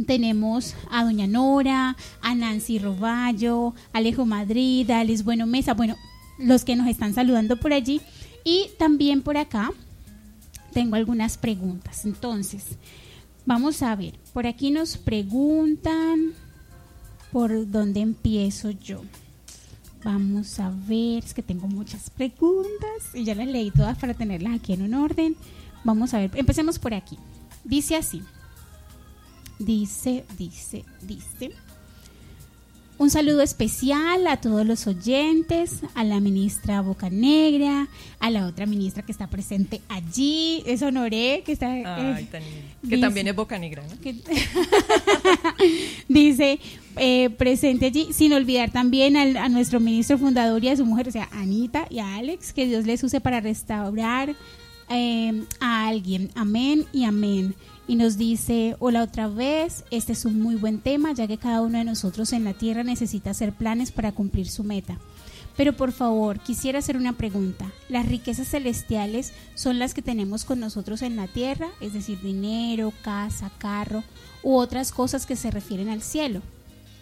tenemos 0.04 0.74
a 0.90 1.04
Doña 1.04 1.26
Nora, 1.26 1.96
a 2.20 2.34
Nancy 2.34 2.78
Roballo, 2.78 3.74
Alejo 3.92 4.26
Madrid, 4.26 4.90
a 4.90 5.00
Alice 5.00 5.22
Bueno 5.22 5.46
Mesa, 5.46 5.74
bueno, 5.74 5.96
los 6.38 6.64
que 6.64 6.76
nos 6.76 6.86
están 6.88 7.14
saludando 7.14 7.56
por 7.56 7.72
allí. 7.72 8.00
Y 8.44 8.68
también 8.78 9.22
por 9.22 9.36
acá 9.38 9.72
tengo 10.76 10.96
algunas 10.96 11.38
preguntas. 11.38 12.04
Entonces, 12.04 12.76
vamos 13.46 13.80
a 13.80 13.96
ver, 13.96 14.12
por 14.34 14.46
aquí 14.46 14.70
nos 14.70 14.98
preguntan 14.98 16.34
por 17.32 17.70
dónde 17.70 18.00
empiezo 18.00 18.72
yo. 18.72 19.00
Vamos 20.04 20.60
a 20.60 20.70
ver, 20.86 21.24
es 21.24 21.32
que 21.32 21.40
tengo 21.40 21.66
muchas 21.66 22.10
preguntas 22.10 23.14
y 23.14 23.24
ya 23.24 23.34
las 23.34 23.46
leí 23.46 23.70
todas 23.70 23.96
para 23.96 24.12
tenerlas 24.12 24.52
aquí 24.54 24.74
en 24.74 24.82
un 24.82 24.92
orden. 24.92 25.34
Vamos 25.82 26.12
a 26.12 26.18
ver, 26.18 26.30
empecemos 26.34 26.78
por 26.78 26.92
aquí. 26.92 27.16
Dice 27.64 27.96
así. 27.96 28.22
Dice, 29.58 30.26
dice, 30.36 30.84
dice. 31.00 31.52
Un 32.98 33.10
saludo 33.10 33.42
especial 33.42 34.26
a 34.26 34.38
todos 34.38 34.64
los 34.66 34.86
oyentes, 34.86 35.80
a 35.94 36.02
la 36.02 36.18
ministra 36.18 36.80
Bocanegra, 36.80 37.88
a 38.20 38.30
la 38.30 38.46
otra 38.46 38.64
ministra 38.64 39.02
que 39.04 39.12
está 39.12 39.26
presente 39.26 39.82
allí, 39.90 40.62
es 40.64 40.80
Honoré, 40.80 41.42
que 41.44 41.52
está... 41.52 41.70
Ay, 41.72 41.82
eh, 42.24 42.28
tan. 42.32 42.42
Que 42.42 42.96
dice- 42.96 42.98
también 43.02 43.28
es 43.28 43.36
boca 43.36 43.58
negra, 43.58 43.82
¿no? 43.86 44.00
que- 44.00 44.16
dice 46.08 46.58
eh, 46.96 47.28
presente 47.30 47.86
allí, 47.86 48.08
sin 48.12 48.32
olvidar 48.32 48.70
también 48.70 49.16
al- 49.18 49.36
a 49.36 49.50
nuestro 49.50 49.78
ministro 49.78 50.16
fundador 50.16 50.64
y 50.64 50.68
a 50.68 50.76
su 50.76 50.86
mujer, 50.86 51.08
o 51.08 51.12
sea, 51.12 51.28
Anita 51.32 51.86
y 51.90 51.98
a 51.98 52.16
Alex, 52.16 52.54
que 52.54 52.66
Dios 52.66 52.86
les 52.86 53.04
use 53.04 53.20
para 53.20 53.40
restaurar 53.40 54.34
eh, 54.88 55.42
a 55.60 55.88
alguien. 55.88 56.30
Amén 56.34 56.86
y 56.94 57.04
amén. 57.04 57.54
Y 57.88 57.94
nos 57.94 58.18
dice, 58.18 58.74
hola 58.80 59.02
otra 59.04 59.28
vez, 59.28 59.84
este 59.92 60.12
es 60.12 60.24
un 60.24 60.40
muy 60.40 60.56
buen 60.56 60.80
tema, 60.80 61.12
ya 61.12 61.28
que 61.28 61.38
cada 61.38 61.60
uno 61.60 61.78
de 61.78 61.84
nosotros 61.84 62.32
en 62.32 62.42
la 62.42 62.52
tierra 62.52 62.82
necesita 62.82 63.30
hacer 63.30 63.52
planes 63.52 63.92
para 63.92 64.10
cumplir 64.12 64.48
su 64.48 64.64
meta. 64.64 64.98
Pero 65.56 65.72
por 65.74 65.92
favor, 65.92 66.40
quisiera 66.40 66.80
hacer 66.80 66.96
una 66.96 67.12
pregunta. 67.14 67.70
¿Las 67.88 68.06
riquezas 68.06 68.48
celestiales 68.48 69.32
son 69.54 69.78
las 69.78 69.94
que 69.94 70.02
tenemos 70.02 70.44
con 70.44 70.58
nosotros 70.60 71.00
en 71.02 71.14
la 71.16 71.28
tierra? 71.28 71.68
Es 71.80 71.92
decir, 71.92 72.20
dinero, 72.20 72.92
casa, 73.02 73.50
carro 73.58 74.02
u 74.42 74.56
otras 74.56 74.90
cosas 74.90 75.24
que 75.24 75.36
se 75.36 75.50
refieren 75.52 75.88
al 75.88 76.02
cielo. 76.02 76.42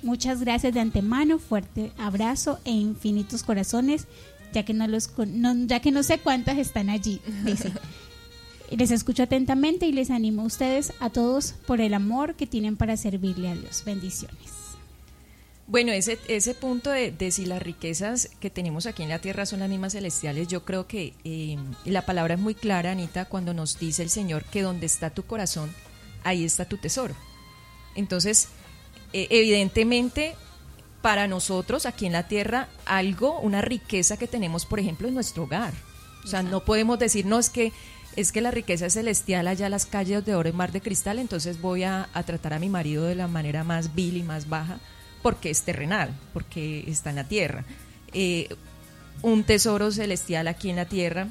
Muchas 0.02 0.40
gracias 0.40 0.74
de 0.74 0.80
antemano, 0.80 1.38
fuerte 1.38 1.92
abrazo 1.96 2.58
e 2.66 2.70
infinitos 2.72 3.42
corazones, 3.42 4.06
ya 4.52 4.64
que 4.64 4.74
no, 4.74 4.86
los, 4.86 5.10
no- 5.26 5.66
ya 5.66 5.80
que 5.80 5.90
no 5.90 6.02
sé 6.02 6.18
cuántas 6.18 6.58
están 6.58 6.90
allí, 6.90 7.20
dice. 7.44 7.72
Les 8.70 8.90
escucho 8.90 9.22
atentamente 9.22 9.86
y 9.86 9.92
les 9.92 10.10
animo 10.10 10.42
a 10.42 10.46
ustedes 10.46 10.92
a 11.00 11.10
todos 11.10 11.52
por 11.66 11.80
el 11.80 11.94
amor 11.94 12.34
que 12.34 12.46
tienen 12.46 12.76
para 12.76 12.96
servirle 12.96 13.48
a 13.48 13.54
Dios. 13.54 13.82
Bendiciones. 13.84 14.64
Bueno, 15.66 15.92
ese, 15.92 16.18
ese 16.28 16.54
punto 16.54 16.90
de, 16.90 17.10
de 17.10 17.30
si 17.30 17.46
las 17.46 17.62
riquezas 17.62 18.28
que 18.38 18.50
tenemos 18.50 18.84
aquí 18.86 19.02
en 19.02 19.08
la 19.08 19.20
tierra 19.20 19.46
son 19.46 19.60
las 19.60 19.68
mismas 19.70 19.92
celestiales, 19.92 20.48
yo 20.48 20.64
creo 20.64 20.86
que 20.86 21.14
eh, 21.24 21.56
la 21.86 22.04
palabra 22.04 22.34
es 22.34 22.40
muy 22.40 22.54
clara, 22.54 22.90
Anita, 22.90 23.24
cuando 23.26 23.54
nos 23.54 23.78
dice 23.78 24.02
el 24.02 24.10
Señor 24.10 24.44
que 24.44 24.60
donde 24.60 24.84
está 24.84 25.08
tu 25.08 25.22
corazón, 25.22 25.72
ahí 26.22 26.44
está 26.44 26.66
tu 26.66 26.76
tesoro. 26.76 27.14
Entonces, 27.94 28.48
eh, 29.14 29.28
evidentemente, 29.30 30.34
para 31.00 31.28
nosotros 31.28 31.86
aquí 31.86 32.04
en 32.04 32.12
la 32.12 32.28
tierra, 32.28 32.68
algo, 32.84 33.38
una 33.40 33.62
riqueza 33.62 34.18
que 34.18 34.26
tenemos, 34.26 34.66
por 34.66 34.80
ejemplo, 34.80 35.08
en 35.08 35.14
nuestro 35.14 35.44
hogar. 35.44 35.72
O 36.24 36.26
sea, 36.26 36.42
no 36.42 36.64
podemos 36.64 36.98
decir, 36.98 37.24
no, 37.24 37.38
es 37.38 37.48
que 37.48 37.72
es 38.16 38.32
que 38.32 38.40
la 38.40 38.50
riqueza 38.50 38.86
es 38.86 38.94
celestial 38.94 39.46
allá 39.48 39.68
las 39.68 39.86
calles 39.86 40.24
de 40.24 40.34
oro 40.34 40.48
y 40.48 40.52
mar 40.52 40.72
de 40.72 40.80
cristal, 40.80 41.18
entonces 41.18 41.60
voy 41.60 41.84
a, 41.84 42.08
tratar 42.26 42.52
a 42.54 42.58
mi 42.58 42.68
marido 42.68 43.04
de 43.04 43.14
la 43.14 43.28
manera 43.28 43.64
más 43.64 43.94
vil 43.94 44.16
y 44.16 44.22
más 44.22 44.48
baja, 44.48 44.78
porque 45.22 45.50
es 45.50 45.62
terrenal, 45.62 46.14
porque 46.32 46.84
está 46.88 47.10
en 47.10 47.16
la 47.16 47.24
tierra. 47.28 47.64
Eh, 48.12 48.48
un 49.22 49.44
tesoro 49.44 49.90
celestial 49.90 50.48
aquí 50.48 50.70
en 50.70 50.76
la 50.76 50.84
tierra 50.86 51.28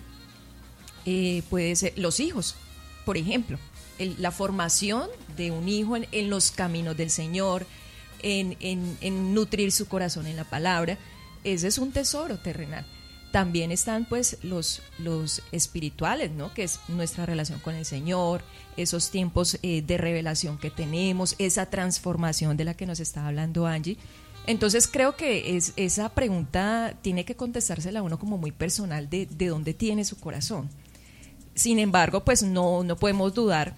eh, 1.05 1.43
puede 1.49 1.75
ser 1.75 1.93
los 1.97 2.19
hijos, 2.19 2.55
por 3.05 3.17
ejemplo, 3.17 3.59
la 4.17 4.31
formación 4.31 5.07
de 5.37 5.51
un 5.51 5.67
hijo 5.69 5.95
en, 5.95 6.07
en 6.11 6.29
los 6.29 6.51
caminos 6.51 6.97
del 6.97 7.09
Señor, 7.09 7.65
en, 8.21 8.57
en- 8.61 8.97
en 9.01 9.33
nutrir 9.33 9.71
su 9.71 9.87
corazón 9.87 10.27
en 10.27 10.35
la 10.37 10.45
palabra, 10.45 10.97
ese 11.43 11.67
es 11.67 11.77
un 11.77 11.91
tesoro 11.91 12.37
terrenal. 12.39 12.85
También 13.33 13.71
están 13.71 14.05
pues 14.05 14.37
los, 14.43 14.83
los 14.99 15.41
espirituales, 15.51 16.29
¿no? 16.29 16.53
Que 16.53 16.61
es 16.61 16.79
nuestra 16.87 17.25
relación 17.25 17.59
con 17.59 17.73
el 17.73 17.83
Señor, 17.83 18.43
esos 18.77 19.09
tiempos 19.09 19.57
eh, 19.63 19.81
de 19.81 19.97
revelación 19.97 20.59
que 20.59 20.69
tenemos, 20.69 21.33
esa 21.39 21.65
transformación 21.65 22.57
de 22.57 22.65
la 22.65 22.75
que 22.75 22.85
nos 22.85 22.99
está 22.99 23.25
hablando 23.25 23.65
Angie. 23.65 23.97
Entonces 24.45 24.87
creo 24.87 25.15
que 25.15 25.57
es, 25.57 25.73
esa 25.77 26.09
pregunta 26.09 26.93
tiene 27.01 27.25
que 27.25 27.35
contestársela 27.35 28.03
uno 28.03 28.19
como 28.19 28.37
muy 28.37 28.51
personal 28.51 29.09
de, 29.09 29.25
de 29.25 29.47
dónde 29.47 29.73
tiene 29.73 30.05
su 30.05 30.19
corazón. 30.19 30.69
Sin 31.55 31.79
embargo, 31.79 32.23
pues 32.23 32.43
no, 32.43 32.83
no 32.83 32.97
podemos 32.97 33.33
dudar 33.33 33.75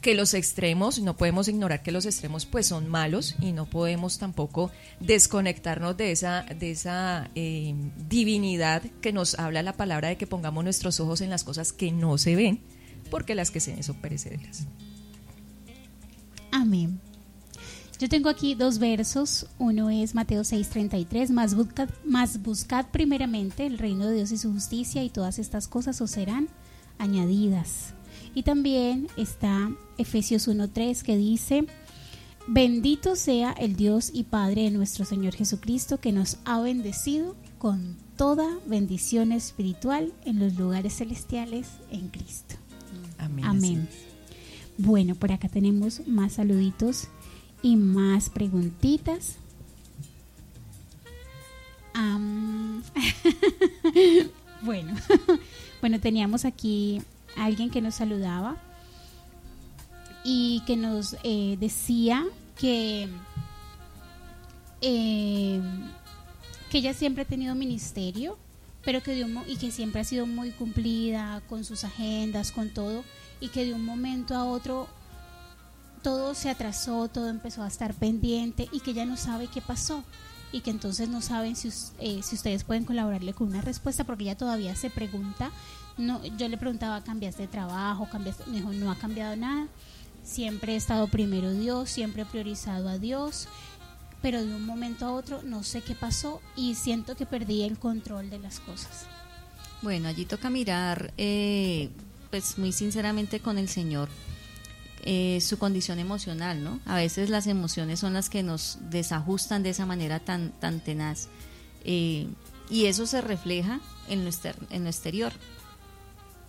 que 0.00 0.14
los 0.14 0.34
extremos, 0.34 1.00
no 1.00 1.16
podemos 1.16 1.48
ignorar 1.48 1.82
que 1.82 1.92
los 1.92 2.06
extremos 2.06 2.46
pues 2.46 2.66
son 2.66 2.88
malos 2.88 3.34
y 3.40 3.52
no 3.52 3.66
podemos 3.66 4.18
tampoco 4.18 4.70
desconectarnos 5.00 5.96
de 5.96 6.12
esa, 6.12 6.42
de 6.42 6.70
esa 6.70 7.30
eh, 7.34 7.74
divinidad 8.08 8.82
que 9.00 9.12
nos 9.12 9.38
habla 9.38 9.62
la 9.62 9.72
palabra 9.72 10.08
de 10.08 10.16
que 10.16 10.26
pongamos 10.26 10.64
nuestros 10.64 11.00
ojos 11.00 11.20
en 11.20 11.30
las 11.30 11.44
cosas 11.44 11.72
que 11.72 11.90
no 11.90 12.18
se 12.18 12.36
ven, 12.36 12.60
porque 13.10 13.34
las 13.34 13.50
que 13.50 13.60
se 13.60 13.72
ven 13.72 13.82
son 13.82 13.96
perecederas. 13.96 14.66
Amén. 16.50 17.00
Yo 17.98 18.08
tengo 18.08 18.28
aquí 18.28 18.54
dos 18.54 18.78
versos. 18.78 19.46
Uno 19.58 19.90
es 19.90 20.14
Mateo 20.14 20.42
6:33, 20.42 21.30
más 21.30 21.56
buscad, 21.56 21.88
más 22.04 22.40
buscad 22.42 22.86
primeramente 22.92 23.66
el 23.66 23.78
reino 23.78 24.06
de 24.06 24.16
Dios 24.16 24.30
y 24.30 24.38
su 24.38 24.52
justicia 24.52 25.02
y 25.02 25.10
todas 25.10 25.40
estas 25.40 25.66
cosas 25.66 26.00
os 26.00 26.12
serán 26.12 26.48
añadidas. 26.98 27.94
Y 28.38 28.44
también 28.44 29.08
está 29.16 29.68
Efesios 29.96 30.46
1.3 30.46 31.02
que 31.02 31.16
dice, 31.16 31.66
bendito 32.46 33.16
sea 33.16 33.50
el 33.50 33.74
Dios 33.74 34.12
y 34.14 34.22
Padre 34.22 34.62
de 34.62 34.70
nuestro 34.70 35.04
Señor 35.04 35.34
Jesucristo 35.34 35.98
que 35.98 36.12
nos 36.12 36.38
ha 36.44 36.60
bendecido 36.60 37.34
con 37.58 37.96
toda 38.16 38.46
bendición 38.64 39.32
espiritual 39.32 40.12
en 40.24 40.38
los 40.38 40.54
lugares 40.54 40.98
celestiales 40.98 41.66
en 41.90 42.10
Cristo. 42.10 42.54
Amén. 43.18 43.44
Amén. 43.44 43.88
Bueno, 44.76 45.16
por 45.16 45.32
acá 45.32 45.48
tenemos 45.48 46.06
más 46.06 46.34
saluditos 46.34 47.08
y 47.60 47.74
más 47.74 48.30
preguntitas. 48.30 49.34
Bueno, 54.60 54.92
bueno, 55.80 56.00
teníamos 56.00 56.44
aquí 56.44 57.00
alguien 57.44 57.70
que 57.70 57.80
nos 57.80 57.96
saludaba 57.96 58.56
y 60.24 60.62
que 60.66 60.76
nos 60.76 61.16
eh, 61.22 61.56
decía 61.58 62.26
que, 62.56 63.08
eh, 64.80 65.60
que 66.70 66.78
ella 66.78 66.94
siempre 66.94 67.22
ha 67.22 67.26
tenido 67.26 67.54
ministerio, 67.54 68.36
pero 68.84 69.02
que 69.02 69.14
de 69.14 69.24
un 69.24 69.42
y 69.46 69.56
que 69.56 69.70
siempre 69.70 70.00
ha 70.00 70.04
sido 70.04 70.26
muy 70.26 70.50
cumplida 70.50 71.42
con 71.48 71.64
sus 71.64 71.84
agendas, 71.84 72.52
con 72.52 72.70
todo, 72.70 73.04
y 73.40 73.48
que 73.48 73.64
de 73.64 73.74
un 73.74 73.84
momento 73.84 74.34
a 74.34 74.44
otro 74.44 74.88
todo 76.02 76.34
se 76.34 76.50
atrasó, 76.50 77.08
todo 77.08 77.28
empezó 77.28 77.62
a 77.62 77.68
estar 77.68 77.94
pendiente 77.94 78.68
y 78.72 78.80
que 78.80 78.92
ella 78.92 79.04
no 79.04 79.16
sabe 79.16 79.48
qué 79.48 79.60
pasó 79.60 80.04
y 80.52 80.60
que 80.60 80.70
entonces 80.70 81.08
no 81.08 81.20
saben 81.20 81.56
si, 81.56 81.68
eh, 82.00 82.22
si 82.22 82.34
ustedes 82.36 82.64
pueden 82.64 82.84
colaborarle 82.84 83.34
con 83.34 83.48
una 83.48 83.60
respuesta 83.60 84.04
porque 84.04 84.24
ella 84.24 84.36
todavía 84.36 84.74
se 84.76 84.90
pregunta. 84.90 85.50
No, 85.96 86.24
yo 86.24 86.48
le 86.48 86.56
preguntaba, 86.56 87.02
¿cambiaste 87.02 87.42
de 87.42 87.48
trabajo? 87.48 88.08
¿Cambiaste? 88.10 88.44
Me 88.46 88.58
dijo, 88.58 88.72
no 88.72 88.90
ha 88.90 88.96
cambiado 88.96 89.36
nada. 89.36 89.66
Siempre 90.22 90.74
he 90.74 90.76
estado 90.76 91.08
primero 91.08 91.52
Dios, 91.52 91.90
siempre 91.90 92.22
he 92.22 92.26
priorizado 92.26 92.88
a 92.88 92.98
Dios, 92.98 93.48
pero 94.20 94.44
de 94.44 94.54
un 94.54 94.66
momento 94.66 95.06
a 95.06 95.12
otro 95.12 95.42
no 95.42 95.62
sé 95.62 95.80
qué 95.80 95.94
pasó 95.94 96.40
y 96.54 96.74
siento 96.74 97.16
que 97.16 97.24
perdí 97.24 97.62
el 97.62 97.78
control 97.78 98.30
de 98.30 98.38
las 98.38 98.60
cosas. 98.60 99.06
Bueno, 99.80 100.08
allí 100.08 100.24
toca 100.24 100.50
mirar, 100.50 101.12
eh, 101.16 101.90
pues 102.30 102.58
muy 102.58 102.72
sinceramente 102.72 103.40
con 103.40 103.58
el 103.58 103.68
Señor, 103.68 104.08
eh, 105.04 105.40
su 105.40 105.58
condición 105.58 105.98
emocional, 105.98 106.62
¿no? 106.62 106.80
A 106.86 106.96
veces 106.96 107.30
las 107.30 107.46
emociones 107.46 108.00
son 108.00 108.12
las 108.14 108.28
que 108.28 108.42
nos 108.42 108.78
desajustan 108.90 109.62
de 109.62 109.70
esa 109.70 109.86
manera 109.86 110.20
tan, 110.20 110.50
tan 110.60 110.80
tenaz. 110.80 111.28
Eh, 111.84 112.26
y 112.70 112.86
eso 112.86 113.06
se 113.06 113.20
refleja 113.20 113.80
en 114.08 114.24
lo, 114.24 114.30
exter- 114.30 114.56
en 114.70 114.84
lo 114.84 114.90
exterior. 114.90 115.32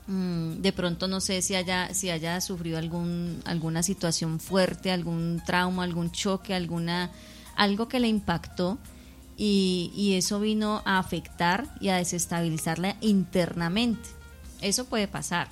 Mm, 0.07 0.61
de 0.61 0.71
pronto 0.73 1.07
no 1.07 1.21
sé 1.21 1.41
si 1.41 1.53
haya, 1.55 1.93
si 1.93 2.09
haya 2.09 2.41
sufrido 2.41 2.79
algún, 2.79 3.41
alguna 3.45 3.83
situación 3.83 4.39
fuerte, 4.39 4.91
algún 4.91 5.41
trauma, 5.45 5.83
algún 5.83 6.11
choque, 6.11 6.55
alguna, 6.55 7.11
algo 7.55 7.87
que 7.87 7.99
le 7.99 8.07
impactó 8.07 8.79
y, 9.37 9.91
y 9.95 10.13
eso 10.15 10.39
vino 10.39 10.81
a 10.85 10.97
afectar 10.97 11.67
y 11.79 11.89
a 11.89 11.97
desestabilizarla 11.97 12.97
internamente. 13.01 14.09
Eso 14.61 14.85
puede 14.85 15.07
pasar. 15.07 15.47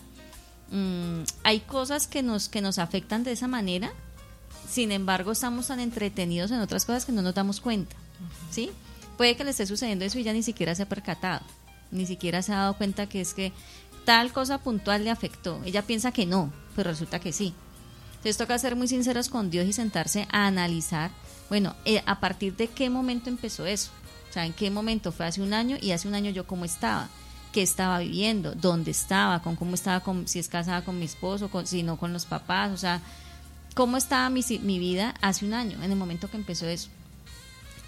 Mm, 0.72 1.24
hay 1.44 1.62
cosas 1.62 2.08
que 2.08 2.24
nos, 2.24 2.50
que 2.50 2.62
nos 2.62 2.80
afectan 2.80 3.24
de 3.24 3.32
esa 3.32 3.48
manera, 3.48 3.92
sin 4.70 4.92
embargo 4.92 5.32
estamos 5.32 5.68
tan 5.68 5.80
entretenidos 5.80 6.52
en 6.52 6.60
otras 6.60 6.86
cosas 6.86 7.06
que 7.06 7.12
no 7.12 7.22
nos 7.22 7.36
damos 7.36 7.62
cuenta. 7.62 7.96
¿sí? 8.52 8.72
Puede 9.18 9.36
que 9.36 9.44
le 9.44 9.52
esté 9.52 9.66
sucediendo 9.66 10.06
eso 10.06 10.20
y 10.20 10.24
ya 10.24 10.34
ni 10.34 10.44
siquiera 10.44 10.76
se 10.76 10.84
ha 10.84 10.90
percatado, 10.90 11.42
ni 11.92 12.06
siquiera 12.06 12.42
se 12.42 12.54
ha 12.54 12.58
dado 12.58 12.78
cuenta 12.78 13.08
que 13.08 13.22
es 13.22 13.34
que 13.34 13.52
tal 14.06 14.32
cosa 14.32 14.60
puntual 14.60 15.04
le 15.04 15.10
afectó. 15.10 15.62
Ella 15.66 15.82
piensa 15.82 16.12
que 16.12 16.26
no, 16.26 16.52
pero 16.76 16.92
resulta 16.92 17.20
que 17.20 17.34
sí. 17.34 17.54
Entonces 18.12 18.38
toca 18.38 18.58
ser 18.58 18.76
muy 18.76 18.88
sinceros 18.88 19.30
con 19.30 19.50
Dios 19.50 19.66
y 19.68 19.74
sentarse 19.74 20.28
a 20.32 20.48
analizar, 20.48 21.12
bueno, 21.50 21.76
eh, 21.86 22.04
a 22.06 22.20
partir 22.20 22.56
de 22.56 22.68
qué 22.68 22.90
momento 22.90 23.30
empezó 23.30 23.66
eso. 23.66 23.92
O 24.30 24.34
sea, 24.34 24.46
en 24.46 24.54
qué 24.54 24.70
momento 24.70 25.12
fue 25.12 25.26
hace 25.26 25.42
un 25.42 25.54
año 25.54 25.78
y 25.80 25.92
hace 25.92 26.08
un 26.08 26.16
año 26.16 26.32
yo 26.32 26.46
cómo 26.46 26.66
estaba, 26.66 27.10
qué 27.58 27.64
estaba 27.64 27.98
viviendo, 27.98 28.54
dónde 28.54 28.92
estaba, 28.92 29.42
con 29.42 29.56
cómo 29.56 29.74
estaba, 29.74 30.02
con, 30.02 30.28
si 30.28 30.38
es 30.38 30.48
casada 30.48 30.84
con 30.84 31.00
mi 31.00 31.06
esposo, 31.06 31.50
con, 31.50 31.66
si 31.66 31.82
no 31.82 31.98
con 31.98 32.14
los 32.14 32.28
papás, 32.28 32.72
o 32.72 32.78
sea, 32.78 33.02
cómo 33.74 33.98
estaba 33.98 34.30
mi, 34.30 34.42
mi 34.62 34.78
vida 34.78 35.16
hace 35.22 35.44
un 35.44 35.56
año, 35.56 35.82
en 35.82 35.90
el 35.92 35.98
momento 35.98 36.30
que 36.30 36.38
empezó 36.38 36.68
eso. 36.68 36.90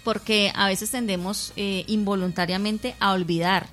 Porque 0.02 0.50
a 0.56 0.66
veces 0.66 0.90
tendemos 0.90 1.52
eh, 1.54 1.84
involuntariamente 1.86 2.96
a 2.98 3.12
olvidar 3.12 3.68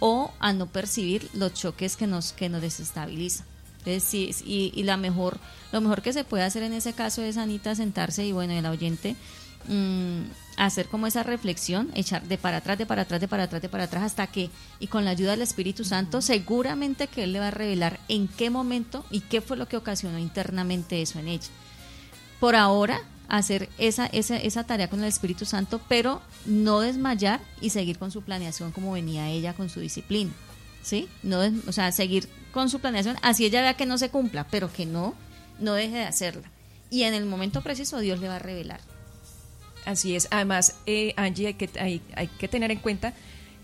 o 0.00 0.32
a 0.40 0.52
no 0.52 0.66
percibir 0.66 1.30
los 1.34 1.54
choques 1.54 1.96
que 1.96 2.08
nos 2.08 2.32
que 2.32 2.48
nos 2.48 2.60
desestabilizan. 2.60 3.46
Entonces, 3.78 4.02
sí, 4.02 4.34
y, 4.44 4.72
y 4.74 4.82
la 4.82 4.96
mejor, 4.96 5.38
lo 5.70 5.80
mejor 5.80 6.02
que 6.02 6.12
se 6.12 6.24
puede 6.24 6.42
hacer 6.42 6.64
en 6.64 6.72
ese 6.72 6.94
caso 6.94 7.22
es 7.22 7.36
Anita 7.36 7.76
sentarse 7.76 8.26
y 8.26 8.32
bueno, 8.32 8.54
el 8.54 8.66
oyente 8.66 9.14
mm, 9.68 10.22
hacer 10.56 10.86
como 10.88 11.06
esa 11.06 11.22
reflexión, 11.22 11.90
echar 11.94 12.22
de 12.22 12.38
para 12.38 12.58
atrás, 12.58 12.78
de 12.78 12.86
para 12.86 13.02
atrás, 13.02 13.20
de 13.20 13.28
para 13.28 13.44
atrás, 13.44 13.62
de 13.62 13.68
para 13.68 13.84
atrás, 13.84 14.04
hasta 14.04 14.26
que, 14.26 14.50
y 14.78 14.86
con 14.86 15.04
la 15.04 15.10
ayuda 15.10 15.32
del 15.32 15.42
Espíritu 15.42 15.84
Santo, 15.84 16.20
seguramente 16.20 17.06
que 17.06 17.24
Él 17.24 17.32
le 17.32 17.40
va 17.40 17.48
a 17.48 17.52
revelar 17.52 18.00
en 18.08 18.28
qué 18.28 18.50
momento 18.50 19.04
y 19.10 19.20
qué 19.20 19.40
fue 19.40 19.56
lo 19.56 19.68
que 19.68 19.76
ocasionó 19.76 20.18
internamente 20.18 21.02
eso 21.02 21.18
en 21.18 21.28
ella. 21.28 21.48
Por 22.40 22.56
ahora, 22.56 23.00
hacer 23.28 23.68
esa, 23.78 24.06
esa, 24.06 24.36
esa 24.36 24.64
tarea 24.64 24.90
con 24.90 25.00
el 25.00 25.08
Espíritu 25.08 25.46
Santo, 25.46 25.80
pero 25.88 26.20
no 26.44 26.80
desmayar 26.80 27.40
y 27.60 27.70
seguir 27.70 27.98
con 27.98 28.10
su 28.10 28.22
planeación 28.22 28.72
como 28.72 28.92
venía 28.92 29.30
ella 29.30 29.54
con 29.54 29.70
su 29.70 29.80
disciplina. 29.80 30.32
¿Sí? 30.82 31.08
No, 31.22 31.40
o 31.68 31.72
sea, 31.72 31.92
seguir 31.92 32.28
con 32.52 32.68
su 32.68 32.80
planeación, 32.80 33.16
así 33.22 33.46
ella 33.46 33.62
vea 33.62 33.74
que 33.74 33.86
no 33.86 33.98
se 33.98 34.10
cumpla, 34.10 34.46
pero 34.50 34.72
que 34.72 34.84
no, 34.84 35.14
no 35.60 35.74
deje 35.74 35.98
de 35.98 36.04
hacerla. 36.04 36.50
Y 36.90 37.04
en 37.04 37.14
el 37.14 37.24
momento 37.24 37.62
preciso 37.62 38.00
Dios 38.00 38.18
le 38.18 38.28
va 38.28 38.36
a 38.36 38.40
revelar. 38.40 38.80
Así 39.84 40.14
es. 40.14 40.28
Además, 40.30 40.76
eh, 40.86 41.12
Angie, 41.16 41.48
hay 41.48 41.54
que, 41.54 41.68
hay, 41.80 42.00
hay 42.14 42.28
que 42.28 42.48
tener 42.48 42.70
en 42.70 42.78
cuenta 42.78 43.14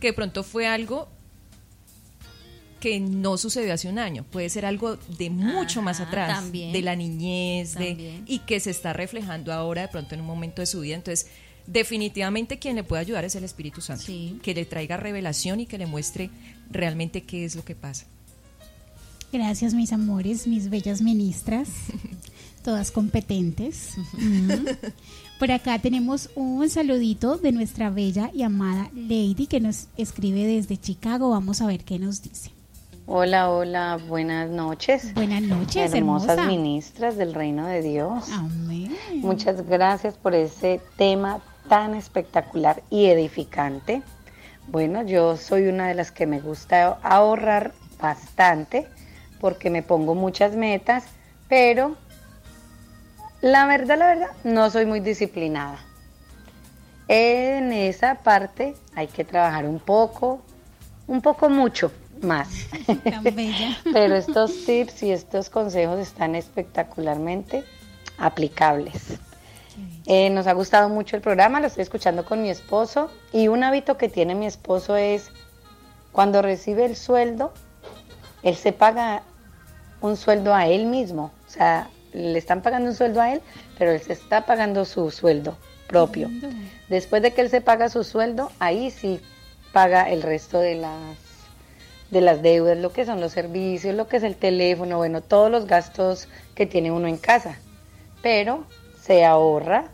que 0.00 0.08
de 0.08 0.12
pronto 0.12 0.42
fue 0.42 0.66
algo 0.66 1.08
que 2.80 3.00
no 3.00 3.36
sucedió 3.38 3.74
hace 3.74 3.88
un 3.88 3.98
año. 3.98 4.24
Puede 4.24 4.48
ser 4.50 4.64
algo 4.64 4.96
de 5.18 5.30
mucho 5.30 5.82
más 5.82 6.00
atrás, 6.00 6.28
también. 6.42 6.72
de 6.72 6.82
la 6.82 6.94
niñez, 6.94 7.74
de, 7.74 8.20
y 8.26 8.38
que 8.40 8.60
se 8.60 8.70
está 8.70 8.92
reflejando 8.92 9.52
ahora 9.52 9.82
de 9.82 9.88
pronto 9.88 10.14
en 10.14 10.20
un 10.20 10.26
momento 10.28 10.62
de 10.62 10.66
su 10.66 10.80
vida. 10.80 10.94
Entonces, 10.94 11.26
definitivamente 11.66 12.58
quien 12.60 12.76
le 12.76 12.84
puede 12.84 13.00
ayudar 13.02 13.24
es 13.24 13.34
el 13.34 13.42
Espíritu 13.44 13.80
Santo, 13.80 14.04
Sí. 14.04 14.38
que 14.42 14.54
le 14.54 14.64
traiga 14.64 14.96
revelación 14.96 15.58
y 15.60 15.66
que 15.66 15.76
le 15.76 15.86
muestre 15.86 16.30
realmente 16.70 17.22
qué 17.24 17.44
es 17.44 17.56
lo 17.56 17.64
que 17.64 17.74
pasa. 17.74 18.06
Gracias, 19.32 19.74
mis 19.74 19.92
amores, 19.92 20.46
mis 20.46 20.70
bellas 20.70 21.02
ministras, 21.02 21.68
todas 22.64 22.90
competentes. 22.92 23.90
Mm. 24.12 24.52
Por 25.38 25.52
acá 25.52 25.78
tenemos 25.78 26.30
un 26.34 26.68
saludito 26.68 27.36
de 27.36 27.52
nuestra 27.52 27.90
bella 27.90 28.30
y 28.34 28.42
amada 28.42 28.90
Lady 28.92 29.46
que 29.48 29.60
nos 29.60 29.86
escribe 29.96 30.44
desde 30.44 30.76
Chicago. 30.76 31.30
Vamos 31.30 31.60
a 31.60 31.66
ver 31.66 31.84
qué 31.84 32.00
nos 32.00 32.22
dice. 32.22 32.50
Hola, 33.06 33.48
hola, 33.48 34.00
buenas 34.08 34.50
noches. 34.50 35.14
Buenas 35.14 35.42
noches, 35.42 35.94
Hermosas 35.94 36.30
hermosa. 36.38 36.48
ministras 36.48 37.16
del 37.16 37.34
reino 37.34 37.68
de 37.68 37.82
Dios. 37.82 38.28
Amén. 38.32 38.96
Muchas 39.14 39.64
gracias 39.64 40.14
por 40.14 40.34
ese 40.34 40.80
tema 40.96 41.40
tan 41.68 41.94
espectacular 41.94 42.82
y 42.90 43.06
edificante. 43.06 44.02
Bueno, 44.66 45.04
yo 45.04 45.36
soy 45.36 45.68
una 45.68 45.86
de 45.86 45.94
las 45.94 46.10
que 46.10 46.26
me 46.26 46.40
gusta 46.40 46.98
ahorrar 47.02 47.74
bastante 48.02 48.88
porque 49.40 49.70
me 49.70 49.84
pongo 49.84 50.16
muchas 50.16 50.56
metas, 50.56 51.04
pero 51.48 51.96
la 53.40 53.66
verdad, 53.66 53.98
la 53.98 54.06
verdad, 54.06 54.30
no 54.44 54.70
soy 54.70 54.86
muy 54.86 55.00
disciplinada. 55.00 55.78
En 57.08 57.72
esa 57.72 58.16
parte 58.16 58.74
hay 58.94 59.06
que 59.06 59.24
trabajar 59.24 59.64
un 59.64 59.78
poco, 59.80 60.40
un 61.06 61.22
poco 61.22 61.48
mucho 61.48 61.90
más. 62.20 62.48
Tan 63.04 63.22
bella. 63.34 63.78
Pero 63.92 64.16
estos 64.16 64.64
tips 64.66 65.02
y 65.02 65.12
estos 65.12 65.48
consejos 65.48 65.98
están 65.98 66.34
espectacularmente 66.34 67.64
aplicables. 68.18 69.18
Eh, 70.06 70.30
nos 70.30 70.46
ha 70.46 70.52
gustado 70.52 70.88
mucho 70.88 71.16
el 71.16 71.22
programa, 71.22 71.60
lo 71.60 71.66
estoy 71.66 71.82
escuchando 71.82 72.24
con 72.24 72.42
mi 72.42 72.50
esposo 72.50 73.10
y 73.32 73.48
un 73.48 73.62
hábito 73.62 73.96
que 73.96 74.08
tiene 74.08 74.34
mi 74.34 74.46
esposo 74.46 74.96
es 74.96 75.30
cuando 76.12 76.42
recibe 76.42 76.84
el 76.84 76.96
sueldo, 76.96 77.52
él 78.42 78.56
se 78.56 78.72
paga 78.72 79.22
un 80.00 80.16
sueldo 80.16 80.54
a 80.54 80.66
él 80.66 80.86
mismo, 80.86 81.30
o 81.46 81.50
sea, 81.50 81.90
le 82.12 82.38
están 82.38 82.62
pagando 82.62 82.90
un 82.90 82.96
sueldo 82.96 83.20
a 83.20 83.32
él, 83.32 83.40
pero 83.78 83.92
él 83.92 84.00
se 84.00 84.12
está 84.12 84.46
pagando 84.46 84.84
su 84.84 85.10
sueldo 85.10 85.56
propio. 85.86 86.30
Después 86.88 87.22
de 87.22 87.32
que 87.32 87.40
él 87.40 87.50
se 87.50 87.60
paga 87.60 87.88
su 87.88 88.04
sueldo, 88.04 88.50
ahí 88.58 88.90
sí 88.90 89.20
paga 89.72 90.10
el 90.10 90.22
resto 90.22 90.58
de 90.58 90.76
las 90.76 91.28
de 92.10 92.20
las 92.22 92.40
deudas, 92.40 92.78
lo 92.78 92.92
que 92.92 93.04
son 93.04 93.20
los 93.20 93.32
servicios, 93.32 93.94
lo 93.94 94.08
que 94.08 94.16
es 94.16 94.22
el 94.22 94.36
teléfono, 94.36 94.96
bueno, 94.96 95.20
todos 95.20 95.50
los 95.50 95.66
gastos 95.66 96.28
que 96.54 96.64
tiene 96.64 96.90
uno 96.90 97.06
en 97.06 97.18
casa. 97.18 97.58
Pero 98.22 98.64
se 99.00 99.24
ahorra 99.24 99.88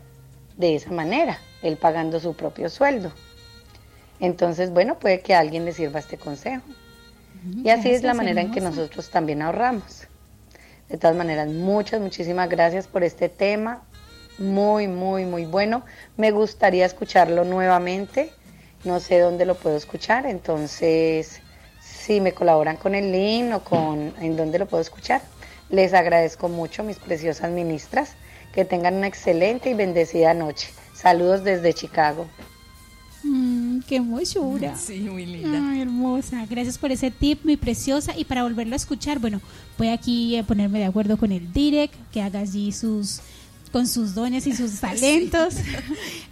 de 0.55 0.75
esa 0.75 0.91
manera, 0.91 1.39
él 1.61 1.77
pagando 1.77 2.19
su 2.19 2.33
propio 2.33 2.69
sueldo. 2.69 3.11
Entonces, 4.19 4.71
bueno, 4.71 4.97
puede 4.97 5.19
que 5.19 5.35
a 5.35 5.39
alguien 5.39 5.65
le 5.65 5.73
sirva 5.73 5.99
este 5.99 6.17
consejo. 6.17 6.63
Y 7.63 7.69
así 7.69 7.89
es 7.89 8.01
la 8.01 8.13
manera 8.13 8.41
en 8.41 8.51
que 8.51 8.61
nosotros 8.61 9.09
también 9.09 9.41
ahorramos. 9.41 10.07
De 10.89 10.97
todas 10.97 11.15
maneras, 11.15 11.47
muchas, 11.47 11.99
muchísimas 11.99 12.47
gracias 12.47 12.87
por 12.87 13.03
este 13.03 13.27
tema. 13.27 13.83
Muy, 14.37 14.87
muy, 14.87 15.25
muy 15.25 15.45
bueno. 15.45 15.83
Me 16.17 16.31
gustaría 16.31 16.85
escucharlo 16.85 17.43
nuevamente. 17.43 18.31
No 18.83 18.99
sé 18.99 19.19
dónde 19.19 19.45
lo 19.45 19.55
puedo 19.55 19.77
escuchar. 19.77 20.25
Entonces, 20.27 21.41
si 21.81 22.21
me 22.21 22.33
colaboran 22.33 22.77
con 22.77 22.93
el 22.93 23.11
link 23.11 23.55
o 23.55 23.59
con 23.61 24.13
en 24.21 24.37
dónde 24.37 24.59
lo 24.59 24.67
puedo 24.67 24.81
escuchar, 24.81 25.21
les 25.69 25.93
agradezco 25.93 26.49
mucho, 26.49 26.83
mis 26.83 26.97
preciosas 26.97 27.49
ministras. 27.51 28.15
Que 28.53 28.63
tengan 28.63 28.95
una 28.95 29.07
excelente 29.07 29.69
y 29.71 29.73
bendecida 29.73 30.33
noche. 30.33 30.69
Saludos 30.93 31.43
desde 31.43 31.73
Chicago. 31.73 32.27
Mm, 33.25 33.79
qué 33.87 33.95
hermosura. 33.97 34.75
Sí, 34.85 34.99
muy 34.99 35.25
linda. 35.25 35.71
Ay, 35.71 35.81
hermosa. 35.81 36.45
Gracias 36.45 36.77
por 36.77 36.91
ese 36.91 37.09
tip, 37.11 37.43
muy 37.43 37.57
preciosa. 37.57 38.17
Y 38.17 38.25
para 38.25 38.43
volverlo 38.43 38.73
a 38.73 38.77
escuchar, 38.77 39.19
bueno, 39.19 39.41
voy 39.77 39.87
aquí 39.87 40.37
a 40.37 40.43
ponerme 40.43 40.79
de 40.79 40.85
acuerdo 40.85 41.17
con 41.17 41.31
el 41.31 41.51
direct, 41.51 41.95
que 42.11 42.21
haga 42.21 42.39
allí 42.39 42.71
sus 42.71 43.21
con 43.71 43.87
sus 43.87 44.13
dones 44.15 44.47
y 44.47 44.53
sus 44.53 44.71
talentos. 44.79 45.55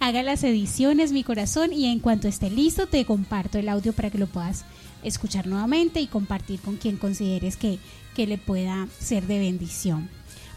haga 0.00 0.22
las 0.22 0.44
ediciones, 0.44 1.12
mi 1.12 1.24
corazón, 1.24 1.72
y 1.72 1.86
en 1.86 1.98
cuanto 1.98 2.28
esté 2.28 2.48
listo, 2.48 2.86
te 2.86 3.04
comparto 3.04 3.58
el 3.58 3.68
audio 3.68 3.92
para 3.92 4.10
que 4.10 4.16
lo 4.18 4.26
puedas 4.26 4.64
escuchar 5.02 5.46
nuevamente 5.46 6.00
y 6.00 6.06
compartir 6.06 6.60
con 6.60 6.76
quien 6.76 6.96
consideres 6.96 7.56
que, 7.56 7.78
que 8.14 8.26
le 8.26 8.38
pueda 8.38 8.88
ser 8.98 9.26
de 9.26 9.38
bendición. 9.40 10.08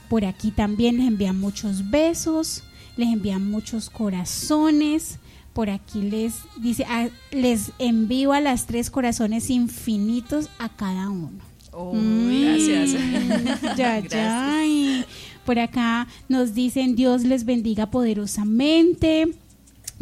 Por 0.07 0.23
aquí 0.23 0.51
también 0.51 0.97
les 0.97 1.07
envían 1.07 1.37
muchos 1.37 1.89
besos, 1.89 2.63
les 2.95 3.09
envían 3.09 3.49
muchos 3.49 3.89
corazones. 3.89 5.19
Por 5.57 5.71
aquí 5.71 6.03
les 6.03 6.35
dice, 6.61 6.85
ah, 6.87 7.07
les 7.31 7.71
envío 7.79 8.31
a 8.31 8.39
las 8.41 8.67
tres 8.67 8.91
corazones 8.91 9.49
infinitos 9.49 10.49
a 10.59 10.69
cada 10.69 11.09
uno. 11.09 11.31
Oh, 11.71 11.93
Mm, 11.95 12.41
Gracias. 12.43 12.91
ya, 13.75 13.99
Gracias. 14.01 14.11
ya. 14.11 14.65
Y 14.67 15.03
Por 15.47 15.57
acá 15.57 16.07
nos 16.29 16.53
dicen 16.53 16.95
Dios 16.95 17.23
les 17.23 17.43
bendiga 17.43 17.89
poderosamente. 17.89 19.33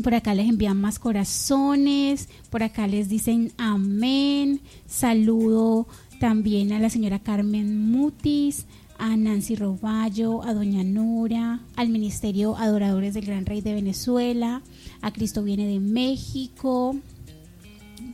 Por 0.03 0.13
acá 0.13 0.33
les 0.35 0.49
envían 0.49 0.75
más 0.81 0.99
corazones. 0.99 2.27
Por 2.49 2.61
acá 2.61 2.85
les 2.87 3.07
dicen 3.07 3.53
amén. 3.57 4.59
Saludo 4.87 5.87
también 6.19 6.73
a 6.73 6.79
la 6.79 6.89
señora 6.89 7.19
Carmen 7.19 7.91
Mutis, 7.91 8.65
a 8.97 9.15
Nancy 9.17 9.55
Roballo, 9.55 10.43
a 10.43 10.53
Doña 10.53 10.83
Nora, 10.83 11.59
al 11.75 11.89
Ministerio 11.89 12.55
Adoradores 12.55 13.13
del 13.13 13.25
Gran 13.25 13.45
Rey 13.45 13.61
de 13.61 13.73
Venezuela, 13.73 14.61
a 15.01 15.11
Cristo 15.11 15.43
viene 15.43 15.67
de 15.67 15.79
México. 15.79 16.95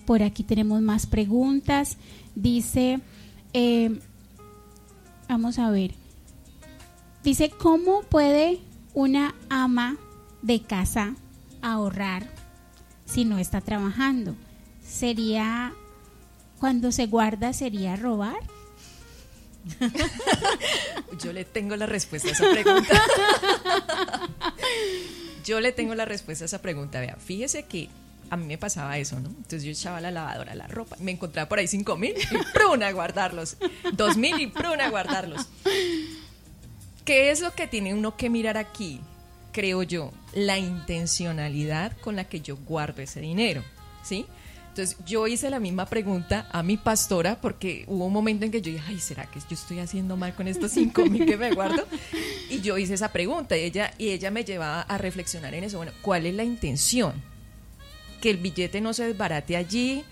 Por 0.06 0.24
aquí 0.24 0.44
tenemos 0.44 0.82
más 0.82 1.06
preguntas. 1.06 1.98
Dice, 2.36 3.00
eh, 3.54 4.00
vamos 5.28 5.60
a 5.60 5.70
ver. 5.70 5.94
Dice, 7.24 7.50
¿cómo 7.50 8.02
puede 8.04 8.60
una 8.94 9.36
ama 9.50 9.98
de 10.42 10.62
casa 10.62 11.16
ahorrar 11.62 12.28
si 13.06 13.26
no 13.26 13.38
está 13.38 13.62
trabajando? 13.62 14.36
¿Sería, 14.84 15.74
cuando 16.60 16.92
se 16.92 17.06
guarda, 17.06 17.54
sería 17.54 17.96
robar? 17.96 18.40
Yo 21.24 21.34
le 21.34 21.46
tengo 21.46 21.76
la 21.76 21.86
respuesta 21.86 22.30
a 22.30 22.32
esa 22.32 22.50
pregunta. 22.50 23.02
Yo 25.46 25.60
le 25.60 25.72
tengo 25.72 25.96
la 25.96 26.06
respuesta 26.06 26.46
a 26.46 26.48
esa 26.48 26.62
pregunta. 26.62 27.00
Vea, 27.00 27.16
fíjese 27.16 27.64
que 27.64 27.90
a 28.30 28.38
mí 28.38 28.46
me 28.46 28.58
pasaba 28.58 28.98
eso, 28.98 29.20
¿no? 29.20 29.28
Entonces 29.28 29.64
yo 29.64 29.72
echaba 29.72 30.00
la 30.00 30.10
lavadora 30.10 30.56
la 30.56 30.66
ropa, 30.66 30.96
me 31.02 31.12
encontraba 31.12 31.50
por 31.50 31.60
ahí 31.60 31.68
cinco 31.68 31.98
mil 31.98 32.16
y 32.18 32.38
pruna 32.54 32.88
a 32.88 32.92
guardarlos, 32.94 33.58
dos 33.92 34.16
mil 34.16 34.40
y 34.40 34.48
pruna 34.48 34.86
a 34.86 34.90
guardarlos. 34.90 35.48
¿Qué 37.04 37.30
es 37.30 37.42
lo 37.42 37.52
que 37.52 37.68
tiene 37.68 37.94
uno 37.94 38.16
que 38.16 38.30
mirar 38.30 38.58
aquí? 38.58 39.02
Creo 39.52 39.84
yo, 39.84 40.14
la 40.34 40.58
intencionalidad 40.58 41.92
con 41.98 42.16
la 42.16 42.24
que 42.24 42.40
yo 42.40 42.56
guardo 42.56 43.02
ese 43.02 43.20
dinero, 43.20 43.66
¿sí? 44.02 44.26
Entonces 44.72 44.96
yo 45.06 45.28
hice 45.28 45.50
la 45.50 45.60
misma 45.60 45.86
pregunta 45.86 46.48
a 46.50 46.64
mi 46.64 46.78
pastora 46.78 47.42
porque 47.42 47.84
hubo 47.88 48.06
un 48.06 48.14
momento 48.14 48.46
en 48.46 48.52
que 48.52 48.62
yo 48.62 48.72
dije, 48.72 48.86
ay, 48.88 49.00
¿será 49.02 49.26
que 49.26 49.42
yo 49.42 49.48
estoy 49.52 49.80
haciendo 49.80 50.16
mal 50.16 50.34
con 50.34 50.48
estos 50.48 50.72
cinco 50.72 51.06
mil 51.08 51.26
que 51.26 51.36
me 51.36 51.52
guardo? 51.52 51.86
Y 52.50 52.62
yo 52.62 52.78
hice 52.78 52.94
esa 52.94 53.12
pregunta 53.12 53.58
y 53.58 53.64
ella, 53.64 53.94
y 53.98 54.12
ella 54.12 54.32
me 54.32 54.46
llevaba 54.46 54.84
a 54.84 54.98
reflexionar 54.98 55.54
en 55.56 55.66
eso. 55.66 55.76
Bueno, 55.76 55.92
¿cuál 56.02 56.26
es 56.26 56.36
la 56.36 56.46
intención? 56.46 57.22
Que 58.22 58.30
el 58.30 58.38
billete 58.38 58.80
no 58.80 58.94
se 58.94 59.08
desbarate 59.08 59.58
allí, 59.58 60.06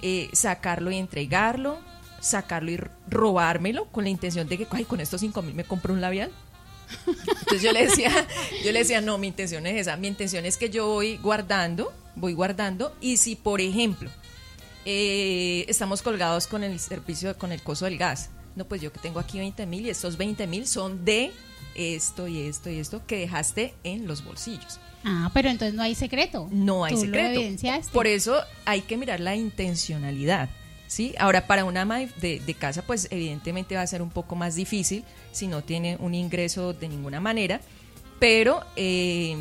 eh, 0.00 0.28
sacarlo 0.32 0.92
y 0.92 0.96
entregarlo, 0.98 1.80
sacarlo 2.20 2.70
y 2.70 2.78
robármelo 3.08 3.86
con 3.86 4.04
la 4.04 4.10
intención 4.10 4.46
de 4.48 4.58
que, 4.58 4.68
ay, 4.70 4.84
con 4.84 5.00
estos 5.00 5.22
cinco 5.22 5.42
mil 5.42 5.56
me 5.56 5.64
compro 5.64 5.92
un 5.92 6.00
labial. 6.00 6.30
Entonces 7.04 7.62
yo 7.62 7.72
le 7.72 7.86
decía, 7.86 8.12
yo 8.64 8.70
le 8.70 8.78
decía, 8.78 9.00
no, 9.00 9.18
mi 9.18 9.26
intención 9.26 9.66
es 9.66 9.80
esa, 9.80 9.96
mi 9.96 10.06
intención 10.06 10.44
es 10.44 10.56
que 10.56 10.70
yo 10.70 10.86
voy 10.86 11.16
guardando, 11.16 11.92
voy 12.16 12.32
guardando, 12.32 12.94
y 13.00 13.16
si 13.16 13.36
por 13.36 13.60
ejemplo 13.60 14.10
eh, 14.84 15.64
estamos 15.68 16.02
colgados 16.02 16.46
con 16.46 16.62
el 16.64 16.78
servicio, 16.78 17.36
con 17.38 17.52
el 17.52 17.62
costo 17.62 17.84
del 17.86 17.98
gas, 17.98 18.30
no, 18.56 18.66
pues 18.66 18.80
yo 18.80 18.92
que 18.92 19.00
tengo 19.00 19.18
aquí 19.18 19.38
20 19.38 19.66
mil 19.66 19.86
y 19.86 19.90
estos 19.90 20.16
20 20.16 20.46
mil 20.46 20.66
son 20.66 21.04
de 21.04 21.32
esto 21.74 22.28
y 22.28 22.42
esto 22.42 22.70
y 22.70 22.78
esto 22.78 23.02
que 23.06 23.18
dejaste 23.18 23.74
en 23.82 24.06
los 24.06 24.24
bolsillos. 24.24 24.78
Ah, 25.04 25.30
pero 25.34 25.50
entonces 25.50 25.74
no 25.74 25.82
hay 25.82 25.94
secreto. 25.94 26.48
No 26.52 26.84
hay 26.84 26.94
Tú 26.94 27.00
lo 27.00 27.06
secreto. 27.06 27.28
evidenciaste. 27.40 27.92
Por 27.92 28.06
eso 28.06 28.40
hay 28.64 28.82
que 28.82 28.96
mirar 28.96 29.20
la 29.20 29.34
intencionalidad. 29.34 30.48
¿sí? 30.86 31.14
Ahora, 31.18 31.46
para 31.48 31.64
una 31.64 31.82
ama 31.82 31.98
de, 31.98 32.40
de 32.40 32.54
casa, 32.54 32.82
pues 32.82 33.08
evidentemente 33.10 33.74
va 33.74 33.82
a 33.82 33.86
ser 33.86 34.02
un 34.02 34.10
poco 34.10 34.36
más 34.36 34.54
difícil 34.54 35.04
si 35.32 35.46
no 35.48 35.62
tiene 35.64 35.96
un 35.98 36.14
ingreso 36.14 36.72
de 36.72 36.88
ninguna 36.88 37.20
manera, 37.20 37.60
pero 38.20 38.62
eh, 38.76 39.36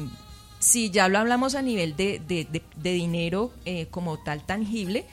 si 0.63 0.89
ya 0.89 1.07
lo 1.09 1.19
hablamos 1.19 1.55
a 1.55 1.61
nivel 1.61 1.95
de, 1.95 2.21
de- 2.27 2.63
dinero 2.81 3.51
eh, 3.65 3.87
como 3.91 4.17
tal 4.19 4.45
tangible, 4.45 5.05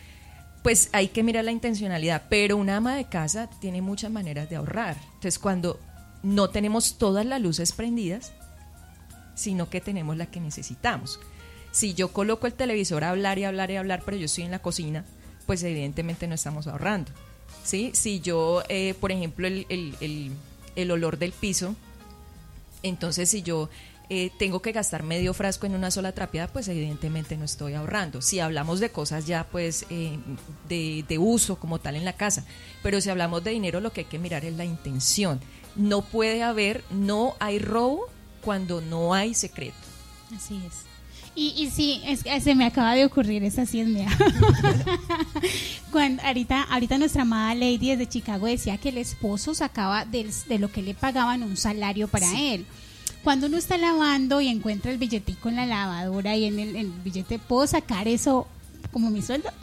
pues 0.62 0.90
hay 0.92 1.08
que 1.08 1.22
mirar 1.22 1.44
la 1.44 1.50
intencionalidad, 1.52 2.22
pero 2.28 2.56
una 2.56 2.76
ama 2.76 2.94
de 2.94 3.06
casa 3.06 3.48
tiene 3.60 3.82
muchas 3.82 4.10
maneras 4.10 4.48
de 4.48 4.56
ahorrar. 4.56 4.96
Entonces, 5.06 5.38
cuando 5.38 5.80
no 6.22 6.50
tenemos 6.50 6.98
todas 6.98 7.24
las 7.26 7.40
luces 7.40 7.72
prendidas, 7.72 8.32
sino 9.34 9.68
que 9.70 9.80
tenemos 9.80 10.16
la 10.16 10.26
que 10.26 10.38
necesitamos. 10.40 11.18
Si 11.72 11.94
yo 11.94 12.12
coloco 12.12 12.46
el 12.46 12.52
televisor 12.54 13.04
a 13.04 13.10
hablar 13.10 13.38
y 13.38 13.44
hablar 13.44 13.70
y 13.70 13.76
hablar, 13.76 14.02
pero 14.04 14.16
yo 14.18 14.26
estoy 14.26 14.44
en 14.44 14.50
la 14.50 14.58
cocina, 14.60 15.04
pues 15.46 15.62
evidentemente 15.62 16.26
no 16.28 16.34
estamos 16.34 16.66
ahorrando. 16.66 17.10
¿sí? 17.64 17.90
Si 17.94 18.20
yo, 18.20 18.62
eh, 18.68 18.94
por 19.00 19.12
ejemplo, 19.12 19.46
el- 19.46 19.66
el- 19.68 20.32
el 20.76 20.90
olor 20.90 21.18
del 21.18 21.32
piso, 21.32 21.74
entonces 22.82 23.28
si 23.30 23.42
yo 23.42 23.68
eh, 24.10 24.30
tengo 24.38 24.60
que 24.60 24.72
gastar 24.72 25.02
medio 25.04 25.32
frasco 25.32 25.66
en 25.66 25.74
una 25.74 25.90
sola 25.90 26.12
trapeada, 26.12 26.48
pues 26.52 26.68
evidentemente 26.68 27.36
no 27.36 27.44
estoy 27.44 27.74
ahorrando. 27.74 28.20
Si 28.20 28.40
hablamos 28.40 28.80
de 28.80 28.90
cosas 28.90 29.24
ya 29.26 29.44
pues 29.50 29.86
eh, 29.88 30.18
de, 30.68 31.04
de 31.08 31.18
uso 31.18 31.56
como 31.56 31.78
tal 31.78 31.96
en 31.96 32.04
la 32.04 32.12
casa, 32.12 32.44
pero 32.82 33.00
si 33.00 33.08
hablamos 33.08 33.42
de 33.44 33.52
dinero 33.52 33.80
lo 33.80 33.92
que 33.92 34.00
hay 34.02 34.06
que 34.06 34.18
mirar 34.18 34.44
es 34.44 34.54
la 34.56 34.64
intención. 34.64 35.40
No 35.76 36.02
puede 36.02 36.42
haber, 36.42 36.82
no 36.90 37.36
hay 37.38 37.58
robo 37.60 38.06
cuando 38.42 38.80
no 38.80 39.14
hay 39.14 39.32
secreto. 39.34 39.76
Así 40.36 40.60
es. 40.66 40.74
Y, 41.36 41.54
y 41.56 41.70
sí, 41.70 42.02
es 42.04 42.24
que 42.24 42.40
se 42.40 42.56
me 42.56 42.64
acaba 42.66 42.94
de 42.94 43.04
ocurrir, 43.04 43.44
esa 43.44 43.64
sí 43.64 43.80
es 43.80 43.86
mía. 43.86 44.08
Cuando, 45.92 46.22
ahorita, 46.22 46.62
ahorita 46.64 46.98
nuestra 46.98 47.22
amada 47.22 47.54
Lady 47.54 47.90
desde 47.90 48.08
Chicago 48.08 48.46
decía 48.46 48.78
que 48.78 48.90
el 48.90 48.98
esposo 48.98 49.54
sacaba 49.54 50.04
del- 50.04 50.32
de 50.48 50.58
lo 50.58 50.70
que 50.70 50.82
le 50.82 50.94
pagaban 50.94 51.42
un 51.42 51.56
salario 51.56 52.08
para 52.08 52.26
él. 52.38 52.66
Cuando 53.24 53.46
uno 53.46 53.56
está 53.58 53.76
lavando 53.76 54.40
y 54.40 54.48
encuentra 54.48 54.90
el 54.90 54.98
billetico 54.98 55.48
en 55.48 55.56
la 55.56 55.66
lavadora 55.66 56.36
y 56.36 56.46
en 56.46 56.58
el, 56.58 56.76
el 56.76 56.88
billete, 56.88 57.38
¿puedo 57.38 57.66
sacar 57.66 58.08
eso 58.08 58.46
como 58.92 59.10
mi 59.10 59.22
sueldo. 59.22 59.50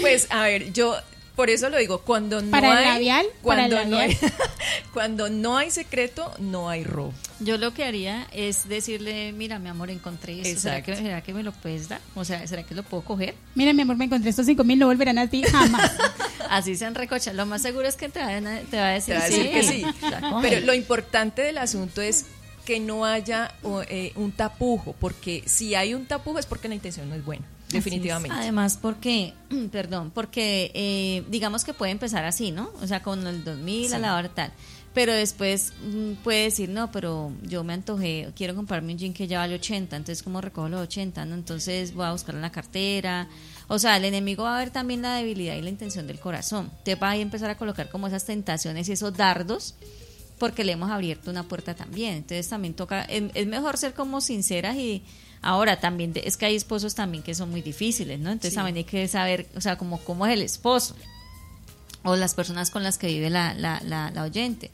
Pues 0.00 0.28
a 0.30 0.42
ver, 0.42 0.72
yo 0.72 0.94
por 1.38 1.50
eso 1.50 1.70
lo 1.70 1.78
digo, 1.78 2.00
cuando 2.00 2.42
no 2.42 2.50
Para 2.50 2.72
el 2.72 2.78
hay 2.78 2.84
labial, 2.94 3.26
para 3.44 3.66
el 3.66 3.70
cuando 3.70 3.90
no 3.90 4.02
hay, 4.02 4.12
labial. 4.12 4.32
cuando 4.92 5.30
no 5.30 5.56
hay 5.56 5.70
secreto, 5.70 6.34
no 6.40 6.68
hay 6.68 6.82
robo. 6.82 7.14
Yo 7.38 7.58
lo 7.58 7.72
que 7.72 7.84
haría 7.84 8.26
es 8.32 8.68
decirle, 8.68 9.30
mira, 9.30 9.60
mi 9.60 9.68
amor, 9.68 9.88
encontré 9.88 10.40
esto. 10.40 10.62
¿Será 10.62 10.82
que, 10.82 10.90
Exacto. 10.90 11.08
¿Será 11.08 11.22
que 11.22 11.32
me 11.34 11.44
lo 11.44 11.52
puedes 11.52 11.88
dar? 11.88 12.00
O 12.16 12.24
sea, 12.24 12.44
¿será 12.48 12.64
que 12.64 12.74
lo 12.74 12.82
puedo 12.82 13.04
coger? 13.04 13.36
Mira, 13.54 13.72
mi 13.72 13.82
amor, 13.82 13.96
me 13.96 14.06
encontré 14.06 14.30
estos 14.30 14.46
cinco 14.46 14.64
mil, 14.64 14.80
no 14.80 14.86
volverán 14.86 15.16
a 15.16 15.28
ti 15.28 15.44
jamás. 15.44 15.92
Así 16.50 16.74
se 16.74 16.86
enrecocha. 16.86 17.32
Lo 17.32 17.46
más 17.46 17.62
seguro 17.62 17.86
es 17.86 17.94
que 17.94 18.08
te 18.08 18.18
va 18.18 18.36
a, 18.36 18.40
te 18.40 18.76
va 18.76 18.88
a 18.88 18.92
decir, 18.94 19.14
Te 19.14 19.20
va 19.20 19.24
a 19.24 19.28
decir 19.28 19.50
que 19.52 19.62
sí. 19.62 19.84
Pero 20.42 20.66
lo 20.66 20.74
importante 20.74 21.42
del 21.42 21.58
asunto 21.58 22.02
es 22.02 22.26
que 22.64 22.80
no 22.80 23.04
haya 23.04 23.54
eh, 23.88 24.10
un 24.16 24.32
tapujo, 24.32 24.96
porque 24.98 25.44
si 25.46 25.76
hay 25.76 25.94
un 25.94 26.06
tapujo 26.06 26.40
es 26.40 26.46
porque 26.46 26.66
la 26.66 26.74
intención 26.74 27.08
no 27.08 27.14
es 27.14 27.24
buena, 27.24 27.46
definitivamente. 27.70 28.36
Además, 28.36 28.78
porque, 28.80 29.34
perdón, 29.72 30.10
porque 30.14 30.70
eh, 30.74 31.24
digamos 31.30 31.64
que 31.64 31.74
puede 31.74 31.92
empezar 31.92 32.24
así, 32.24 32.50
¿no? 32.50 32.70
O 32.82 32.86
sea, 32.86 33.02
con 33.02 33.26
el 33.26 33.44
2000 33.44 33.92
a 33.92 33.96
Sí. 33.96 34.02
la 34.02 34.16
hora 34.16 34.28
tal. 34.28 34.52
Pero 34.94 35.12
después 35.12 35.74
mm, 35.84 36.14
puede 36.24 36.44
decir, 36.44 36.70
no, 36.70 36.90
pero 36.90 37.30
yo 37.42 37.62
me 37.62 37.74
antojé, 37.74 38.32
quiero 38.34 38.54
comprarme 38.56 38.92
un 38.94 38.98
jean 38.98 39.12
que 39.12 39.28
ya 39.28 39.38
vale 39.38 39.54
80, 39.54 39.94
entonces 39.96 40.22
¿cómo 40.24 40.40
recojo 40.40 40.68
los 40.68 40.80
80? 40.80 41.24
¿no? 41.26 41.34
Entonces 41.34 41.94
voy 41.94 42.06
a 42.06 42.12
buscar 42.12 42.34
en 42.34 42.40
la 42.42 42.50
cartera. 42.50 43.28
O 43.68 43.78
sea, 43.78 43.96
el 43.98 44.06
enemigo 44.06 44.44
va 44.44 44.56
a 44.56 44.58
ver 44.58 44.70
también 44.70 45.02
la 45.02 45.14
debilidad 45.14 45.54
y 45.56 45.62
la 45.62 45.68
intención 45.68 46.06
del 46.06 46.18
corazón. 46.18 46.70
Te 46.84 46.94
va 46.94 47.10
a 47.10 47.16
empezar 47.16 47.50
a 47.50 47.56
colocar 47.58 47.90
como 47.90 48.06
esas 48.08 48.24
tentaciones 48.24 48.88
y 48.88 48.92
esos 48.92 49.14
dardos 49.14 49.74
porque 50.38 50.64
le 50.64 50.72
hemos 50.72 50.90
abierto 50.90 51.30
una 51.30 51.42
puerta 51.42 51.74
también. 51.74 52.14
Entonces 52.14 52.48
también 52.48 52.72
toca, 52.74 53.02
es, 53.02 53.24
es 53.34 53.46
mejor 53.46 53.76
ser 53.76 53.92
como 53.92 54.20
sinceras 54.20 54.76
y 54.76 55.04
ahora 55.42 55.78
también 55.80 56.12
es 56.16 56.36
que 56.36 56.46
hay 56.46 56.56
esposos 56.56 56.94
también 56.94 57.22
que 57.22 57.34
son 57.34 57.50
muy 57.50 57.62
difíciles, 57.62 58.18
¿no? 58.20 58.30
Entonces 58.30 58.50
Sí. 58.52 58.56
también 58.56 58.76
hay 58.76 58.84
que 58.84 59.06
saber, 59.08 59.46
o 59.56 59.60
sea, 59.60 59.76
como 59.78 59.98
cómo 59.98 60.26
es 60.26 60.32
el 60.32 60.42
esposo 60.42 60.94
o 62.04 62.16
las 62.16 62.34
personas 62.34 62.70
con 62.70 62.82
las 62.82 62.98
que 62.98 63.08
vive 63.08 63.30
la, 63.30 63.54
la, 63.54 63.80
la, 63.84 64.10
la 64.10 64.22
oyente. 64.22 64.70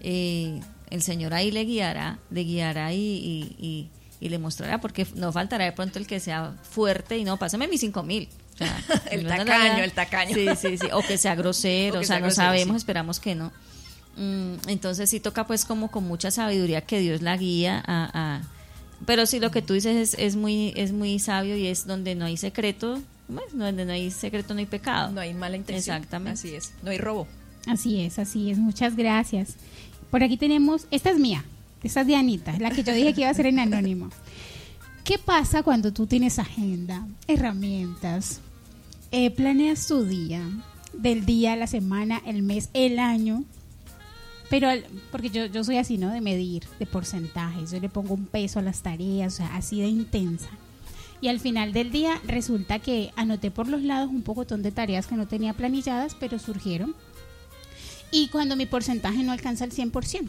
Eh, 0.00 0.60
el 0.90 1.02
Señor 1.02 1.32
ahí 1.34 1.50
le 1.50 1.64
guiará, 1.64 2.18
le 2.30 2.44
guiará 2.44 2.92
y, 2.92 2.98
y, 2.98 3.56
y- 3.58 3.88
y 4.20 4.28
le 4.28 4.38
mostrará, 4.38 4.80
porque 4.80 5.04
no 5.16 5.32
faltará 5.32 5.64
de 5.64 5.72
pronto 5.72 5.98
el 5.98 6.06
que 6.06 6.20
sea 6.20 6.54
fuerte 6.62 7.18
y 7.18 7.24
no, 7.24 7.38
pásame 7.38 7.66
mis 7.66 7.80
cinco 7.80 8.04
mil. 8.04 8.28
O 8.54 8.58
sea, 8.58 8.78
El 9.10 9.26
tacaño, 9.26 9.82
el 9.82 9.90
tacaño. 9.92 10.32
Sí, 10.34 10.46
sí, 10.56 10.78
sí. 10.78 10.86
O 10.92 11.02
que 11.02 11.18
sea 11.18 11.34
grosero, 11.36 11.98
O 12.00 12.04
sea, 12.04 12.20
no 12.20 12.30
sabemos, 12.30 12.74
sí. 12.74 12.76
esperamos 12.78 13.18
que 13.18 13.34
no. 13.34 13.50
Mm, 14.16 14.68
entonces 14.68 15.10
sí 15.10 15.18
toca 15.18 15.44
pues 15.46 15.64
como 15.64 15.90
con 15.90 16.04
mucha 16.04 16.30
sabiduría 16.30 16.82
que 16.82 17.00
Dios 17.00 17.20
la 17.22 17.36
guía 17.36 17.82
a... 17.84 18.10
a- 18.36 18.42
pero 19.06 19.26
sí 19.26 19.40
lo 19.40 19.50
que 19.50 19.62
tú 19.62 19.74
dices 19.74 20.14
es, 20.14 20.18
es 20.18 20.36
muy 20.36 20.72
es 20.76 20.92
muy 20.92 21.18
sabio 21.18 21.56
y 21.56 21.66
es 21.66 21.86
donde 21.86 22.14
no 22.14 22.24
hay 22.24 22.36
secreto, 22.36 23.00
pues, 23.26 23.46
donde 23.52 23.84
no 23.84 23.92
hay 23.92 24.10
secreto 24.10 24.54
no 24.54 24.60
hay 24.60 24.66
pecado. 24.66 25.12
No 25.12 25.20
hay 25.20 25.34
mala 25.34 25.56
intención. 25.56 25.96
Exactamente. 25.96 26.38
Así 26.38 26.54
es. 26.54 26.72
No 26.82 26.90
hay 26.90 26.98
robo. 26.98 27.26
Así 27.66 28.00
es, 28.00 28.18
así 28.18 28.50
es. 28.50 28.58
Muchas 28.58 28.96
gracias. 28.96 29.54
Por 30.10 30.22
aquí 30.22 30.36
tenemos, 30.36 30.86
esta 30.90 31.10
es 31.10 31.18
mía, 31.18 31.44
esta 31.82 32.02
es 32.02 32.06
de 32.06 32.16
Anita, 32.16 32.58
la 32.58 32.70
que 32.70 32.82
yo 32.82 32.92
dije 32.92 33.14
que 33.14 33.22
iba 33.22 33.30
a 33.30 33.34
ser 33.34 33.46
en 33.46 33.58
anónimo. 33.58 34.10
¿Qué 35.04 35.18
pasa 35.18 35.62
cuando 35.62 35.92
tú 35.92 36.06
tienes 36.06 36.38
agenda, 36.38 37.06
herramientas, 37.26 38.40
eh, 39.10 39.30
planeas 39.30 39.86
tu 39.86 40.04
día, 40.04 40.42
del 40.92 41.24
día, 41.24 41.56
la 41.56 41.66
semana, 41.66 42.20
el 42.26 42.42
mes, 42.42 42.68
el 42.74 42.98
año? 42.98 43.44
Pero, 44.52 44.68
al- 44.68 44.84
porque 45.10 45.30
yo, 45.30 45.46
yo 45.46 45.64
soy 45.64 45.78
así, 45.78 45.96
¿no? 45.96 46.10
De 46.12 46.20
medir, 46.20 46.64
de 46.78 46.84
porcentajes. 46.84 47.70
Yo 47.70 47.80
le 47.80 47.88
pongo 47.88 48.12
un 48.12 48.26
peso 48.26 48.58
a 48.58 48.62
las 48.62 48.82
tareas, 48.82 49.32
o 49.32 49.36
sea, 49.38 49.56
así 49.56 49.80
de 49.80 49.88
intensa. 49.88 50.50
Y 51.22 51.28
al 51.28 51.40
final 51.40 51.72
del 51.72 51.90
día 51.90 52.20
resulta 52.26 52.78
que 52.78 53.12
anoté 53.16 53.50
por 53.50 53.66
los 53.66 53.80
lados 53.80 54.10
un 54.10 54.20
pocotón 54.20 54.62
de 54.62 54.70
tareas 54.70 55.06
que 55.06 55.14
no 55.16 55.26
tenía 55.26 55.54
planilladas, 55.54 56.14
pero 56.20 56.38
surgieron. 56.38 56.94
Y 58.10 58.28
cuando 58.28 58.54
mi 58.54 58.66
porcentaje 58.66 59.22
no 59.22 59.32
alcanza 59.32 59.64
el 59.64 59.72
100%. 59.72 60.28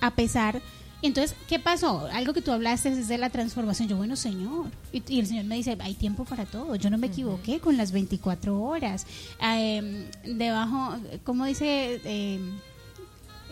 A 0.00 0.12
pesar... 0.12 0.62
Entonces, 1.00 1.36
¿qué 1.48 1.60
pasó? 1.60 2.06
Algo 2.12 2.32
que 2.32 2.42
tú 2.42 2.50
hablaste 2.50 2.88
es 2.88 3.06
de 3.06 3.18
la 3.18 3.30
transformación. 3.30 3.88
Yo, 3.88 3.96
bueno, 3.96 4.16
Señor. 4.16 4.66
Y, 4.92 5.00
y 5.06 5.20
el 5.20 5.26
Señor 5.28 5.44
me 5.44 5.54
dice, 5.54 5.76
hay 5.80 5.94
tiempo 5.94 6.24
para 6.24 6.44
todo. 6.44 6.74
Yo 6.74 6.90
no 6.90 6.98
me 6.98 7.06
equivoqué 7.06 7.60
con 7.60 7.76
las 7.76 7.92
24 7.92 8.60
horas. 8.60 9.06
Em, 9.40 10.06
debajo, 10.24 10.96
¿cómo 11.22 11.44
dice? 11.46 12.00
Em, 12.04 12.50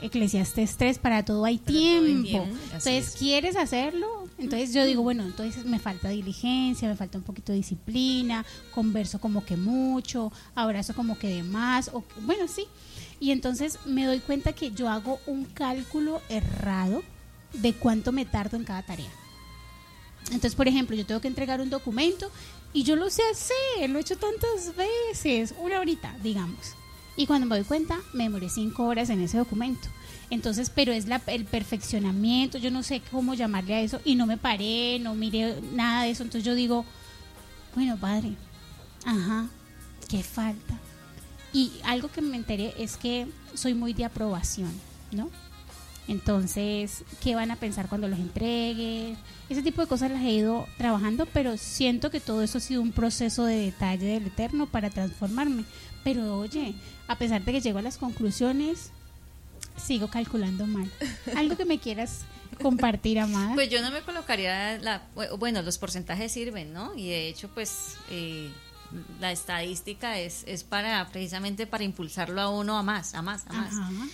Eclesiastes 0.02 0.76
3, 0.76 0.98
para 0.98 1.24
todo 1.24 1.44
hay 1.44 1.58
Para 1.58 1.72
todo 1.72 1.78
hay 1.78 2.22
tiempo. 2.22 2.48
Entonces, 2.64 3.08
es. 3.08 3.16
¿quieres 3.16 3.56
hacerlo? 3.56 4.26
Entonces 4.38 4.74
yo 4.74 4.84
digo, 4.84 5.02
bueno, 5.02 5.24
entonces 5.24 5.64
me 5.64 5.78
falta 5.78 6.10
diligencia, 6.10 6.88
me 6.88 6.96
falta 6.96 7.16
un 7.18 7.24
poquito 7.24 7.52
de 7.52 7.58
disciplina, 7.58 8.44
converso 8.74 9.18
como 9.18 9.44
que 9.44 9.56
mucho, 9.56 10.30
abrazo 10.54 10.94
como 10.94 11.18
que 11.18 11.28
de 11.28 11.42
más, 11.42 11.90
o, 11.92 12.04
bueno, 12.20 12.46
sí. 12.46 12.66
Y 13.18 13.30
entonces 13.30 13.78
me 13.86 14.04
doy 14.04 14.20
cuenta 14.20 14.52
que 14.52 14.72
yo 14.72 14.88
hago 14.90 15.20
un 15.26 15.46
cálculo 15.46 16.20
errado 16.28 17.02
de 17.54 17.72
cuánto 17.72 18.12
me 18.12 18.26
tardo 18.26 18.56
en 18.56 18.64
cada 18.64 18.82
tarea. 18.82 19.10
Entonces, 20.26 20.54
por 20.54 20.68
ejemplo, 20.68 20.96
yo 20.96 21.06
tengo 21.06 21.20
que 21.20 21.28
entregar 21.28 21.60
un 21.60 21.70
documento 21.70 22.30
y 22.72 22.82
yo 22.82 22.96
lo 22.96 23.08
sé 23.08 23.22
hacer, 23.30 23.88
lo 23.88 23.98
he 23.98 24.02
hecho 24.02 24.18
tantas 24.18 24.74
veces, 24.76 25.54
una 25.58 25.80
horita, 25.80 26.14
digamos. 26.22 26.74
Y 27.16 27.26
cuando 27.26 27.46
me 27.46 27.56
doy 27.56 27.64
cuenta, 27.64 27.98
me 28.12 28.24
demoré 28.24 28.48
cinco 28.50 28.84
horas 28.84 29.08
en 29.10 29.20
ese 29.20 29.38
documento. 29.38 29.88
Entonces, 30.28 30.70
pero 30.74 30.92
es 30.92 31.06
la, 31.06 31.22
el 31.28 31.44
perfeccionamiento, 31.44 32.58
yo 32.58 32.70
no 32.70 32.82
sé 32.82 33.00
cómo 33.10 33.34
llamarle 33.34 33.74
a 33.74 33.80
eso, 33.80 34.00
y 34.04 34.16
no 34.16 34.26
me 34.26 34.36
paré, 34.36 34.98
no 34.98 35.14
miré 35.14 35.60
nada 35.72 36.02
de 36.02 36.10
eso. 36.10 36.24
Entonces 36.24 36.44
yo 36.44 36.54
digo, 36.54 36.84
bueno, 37.74 37.96
padre, 37.96 38.34
ajá, 39.04 39.46
¿qué 40.08 40.22
falta? 40.22 40.78
Y 41.52 41.72
algo 41.84 42.10
que 42.10 42.20
me 42.20 42.36
enteré 42.36 42.74
es 42.78 42.96
que 42.96 43.26
soy 43.54 43.74
muy 43.74 43.94
de 43.94 44.04
aprobación, 44.04 44.70
¿no? 45.12 45.30
Entonces, 46.08 47.02
¿qué 47.20 47.34
van 47.34 47.50
a 47.50 47.56
pensar 47.56 47.88
cuando 47.88 48.08
los 48.08 48.18
entregue? 48.18 49.16
Ese 49.48 49.62
tipo 49.62 49.80
de 49.80 49.88
cosas 49.88 50.10
las 50.10 50.22
he 50.22 50.30
ido 50.30 50.66
trabajando, 50.78 51.26
pero 51.26 51.56
siento 51.56 52.10
que 52.10 52.20
todo 52.20 52.42
eso 52.42 52.58
ha 52.58 52.60
sido 52.60 52.80
un 52.80 52.92
proceso 52.92 53.44
de 53.44 53.56
detalle 53.56 54.06
del 54.06 54.26
Eterno 54.26 54.66
para 54.66 54.90
transformarme. 54.90 55.64
Pero 56.04 56.38
oye, 56.38 56.74
a 57.08 57.18
pesar 57.18 57.44
de 57.44 57.52
que 57.52 57.60
llego 57.60 57.78
a 57.78 57.82
las 57.82 57.98
conclusiones, 57.98 58.90
sigo 59.76 60.08
calculando 60.08 60.66
mal. 60.66 60.90
Algo 61.36 61.56
que 61.56 61.64
me 61.64 61.80
quieras 61.80 62.20
compartir, 62.62 63.18
amada. 63.18 63.54
Pues 63.54 63.68
yo 63.68 63.82
no 63.82 63.90
me 63.90 64.02
colocaría 64.02 64.78
la 64.78 65.02
bueno, 65.38 65.62
los 65.62 65.78
porcentajes 65.78 66.30
sirven, 66.30 66.72
¿no? 66.72 66.94
Y 66.94 67.08
de 67.08 67.28
hecho, 67.28 67.48
pues 67.48 67.96
eh, 68.10 68.50
la 69.20 69.32
estadística 69.32 70.18
es, 70.18 70.44
es 70.46 70.62
para 70.62 71.08
precisamente 71.08 71.66
para 71.66 71.82
impulsarlo 71.82 72.40
a 72.40 72.48
uno 72.48 72.78
a 72.78 72.84
más, 72.84 73.14
a 73.14 73.22
más, 73.22 73.44
a 73.48 73.52
más. 73.52 73.72
Ajá. 73.72 74.06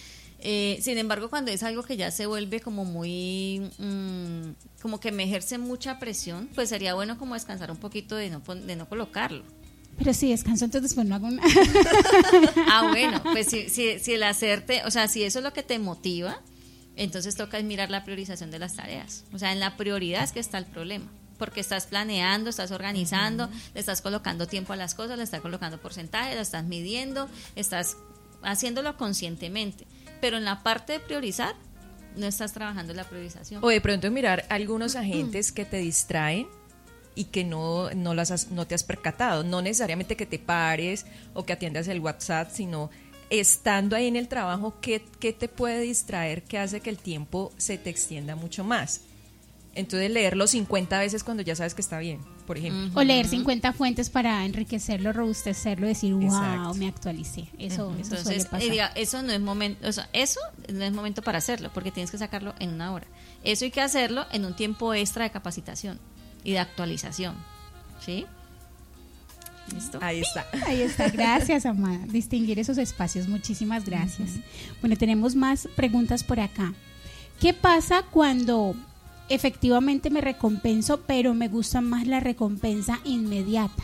Eh, 0.44 0.78
sin 0.82 0.98
embargo, 0.98 1.30
cuando 1.30 1.52
es 1.52 1.62
algo 1.62 1.84
que 1.84 1.96
ya 1.96 2.10
se 2.10 2.26
vuelve 2.26 2.60
como 2.60 2.84
muy, 2.84 3.70
mm, 3.78 4.80
como 4.82 4.98
que 4.98 5.12
me 5.12 5.22
ejerce 5.22 5.56
mucha 5.56 6.00
presión, 6.00 6.48
pues 6.54 6.68
sería 6.68 6.94
bueno 6.94 7.16
como 7.16 7.34
descansar 7.34 7.70
un 7.70 7.76
poquito 7.76 8.16
de 8.16 8.28
no, 8.28 8.40
de 8.40 8.74
no 8.74 8.88
colocarlo. 8.88 9.44
Pero 9.98 10.12
si 10.12 10.30
descanso, 10.30 10.64
entonces 10.64 10.90
después 10.90 11.06
no 11.06 11.14
hago 11.14 11.30
nada. 11.30 11.48
Ah, 12.68 12.88
bueno, 12.90 13.22
pues 13.22 13.46
si, 13.46 13.68
si, 13.68 14.00
si 14.00 14.14
el 14.14 14.22
hacerte, 14.24 14.82
o 14.84 14.90
sea, 14.90 15.06
si 15.06 15.22
eso 15.22 15.38
es 15.38 15.44
lo 15.44 15.52
que 15.52 15.62
te 15.62 15.78
motiva, 15.78 16.40
entonces 16.96 17.36
toca 17.36 17.58
es 17.58 17.64
mirar 17.64 17.90
la 17.90 18.02
priorización 18.02 18.50
de 18.50 18.58
las 18.58 18.74
tareas. 18.74 19.24
O 19.32 19.38
sea, 19.38 19.52
en 19.52 19.60
la 19.60 19.76
prioridad 19.76 20.24
es 20.24 20.32
que 20.32 20.40
está 20.40 20.58
el 20.58 20.66
problema. 20.66 21.06
Porque 21.38 21.60
estás 21.60 21.86
planeando, 21.86 22.50
estás 22.50 22.72
organizando, 22.72 23.48
le 23.74 23.80
estás 23.80 24.00
colocando 24.00 24.46
tiempo 24.48 24.72
a 24.72 24.76
las 24.76 24.94
cosas, 24.94 25.18
le 25.18 25.24
estás 25.24 25.40
colocando 25.40 25.80
porcentaje, 25.80 26.34
lo 26.34 26.40
estás 26.40 26.64
midiendo, 26.64 27.28
estás 27.54 27.96
haciéndolo 28.42 28.96
conscientemente. 28.96 29.86
Pero 30.22 30.38
en 30.38 30.44
la 30.46 30.62
parte 30.62 30.94
de 30.94 31.00
priorizar, 31.00 31.54
no 32.16 32.26
estás 32.26 32.52
trabajando 32.54 32.92
en 32.92 32.96
la 32.96 33.04
priorización. 33.04 33.62
O 33.62 33.68
de 33.68 33.80
pronto 33.82 34.10
mirar 34.10 34.46
algunos 34.48 34.96
agentes 34.96 35.52
que 35.52 35.66
te 35.66 35.76
distraen 35.78 36.46
y 37.14 37.24
que 37.24 37.44
no, 37.44 37.90
no, 37.90 38.14
las 38.14 38.30
has- 38.30 38.50
no 38.50 38.66
te 38.66 38.74
has 38.74 38.84
percatado. 38.84 39.44
No 39.44 39.60
necesariamente 39.60 40.16
que 40.16 40.24
te 40.24 40.38
pares 40.38 41.04
o 41.34 41.44
que 41.44 41.52
atiendas 41.52 41.88
el 41.88 42.00
WhatsApp, 42.00 42.50
sino 42.52 42.88
estando 43.30 43.96
ahí 43.96 44.06
en 44.06 44.16
el 44.16 44.28
trabajo, 44.28 44.74
¿qué, 44.80 45.02
qué 45.18 45.32
te 45.32 45.48
puede 45.48 45.80
distraer 45.80 46.42
que 46.44 46.58
hace 46.58 46.80
que 46.80 46.90
el 46.90 46.98
tiempo 46.98 47.52
se 47.56 47.76
te 47.78 47.90
extienda 47.90 48.36
mucho 48.36 48.62
más? 48.62 49.00
Entonces 49.74 50.10
leerlo 50.10 50.46
50 50.46 50.98
veces 50.98 51.24
cuando 51.24 51.42
ya 51.42 51.56
sabes 51.56 51.74
que 51.74 51.80
está 51.80 51.98
bien, 51.98 52.20
por 52.46 52.58
ejemplo. 52.58 52.90
O 53.00 53.02
leer 53.02 53.26
50 53.26 53.72
fuentes 53.72 54.10
para 54.10 54.44
enriquecerlo, 54.44 55.14
robustecerlo, 55.14 55.86
decir, 55.86 56.12
wow, 56.12 56.24
Exacto. 56.24 56.74
me 56.74 56.88
actualicé. 56.88 57.48
Eso, 57.58 57.94
eso 57.98 58.10
suele 58.16 58.18
Entonces, 58.18 58.44
pasar. 58.46 58.62
eh, 58.66 58.70
diga, 58.70 58.86
eso 58.94 59.22
no 59.22 59.32
es 59.32 59.40
momento, 59.40 59.88
o 59.88 59.92
sea, 59.92 60.10
eso 60.12 60.40
no 60.70 60.84
es 60.84 60.92
momento 60.92 61.22
para 61.22 61.38
hacerlo, 61.38 61.70
porque 61.72 61.90
tienes 61.90 62.10
que 62.10 62.18
sacarlo 62.18 62.54
en 62.58 62.74
una 62.74 62.92
hora. 62.92 63.06
Eso 63.44 63.64
hay 63.64 63.70
que 63.70 63.80
hacerlo 63.80 64.26
en 64.30 64.44
un 64.44 64.54
tiempo 64.54 64.92
extra 64.92 65.24
de 65.24 65.30
capacitación 65.30 65.98
y 66.44 66.52
de 66.52 66.58
actualización. 66.58 67.34
¿Sí? 68.04 68.26
¿Listo? 69.74 69.98
Ahí 70.02 70.20
está. 70.20 70.46
Ahí 70.66 70.82
está, 70.82 71.08
gracias, 71.08 71.64
amada. 71.64 72.00
Distinguir 72.08 72.58
esos 72.58 72.76
espacios, 72.76 73.26
muchísimas 73.28 73.84
gracias. 73.86 74.32
Bueno, 74.82 74.96
tenemos 74.96 75.34
más 75.34 75.66
preguntas 75.76 76.24
por 76.24 76.40
acá. 76.40 76.74
¿Qué 77.40 77.54
pasa 77.54 78.02
cuando 78.10 78.74
efectivamente 79.28 80.10
me 80.10 80.20
recompenso, 80.20 81.00
pero 81.06 81.34
me 81.34 81.48
gusta 81.48 81.80
más 81.80 82.06
la 82.06 82.20
recompensa 82.20 82.98
inmediata. 83.04 83.82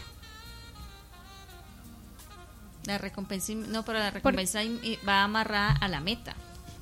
La 2.87 2.97
recompensa, 2.99 3.53
no, 3.55 3.85
pero 3.85 3.99
la 3.99 4.11
recompensa 4.11 4.61
va 5.07 5.25
amarrada 5.25 5.73
a 5.73 5.89
la 5.89 6.01
meta. 6.01 6.35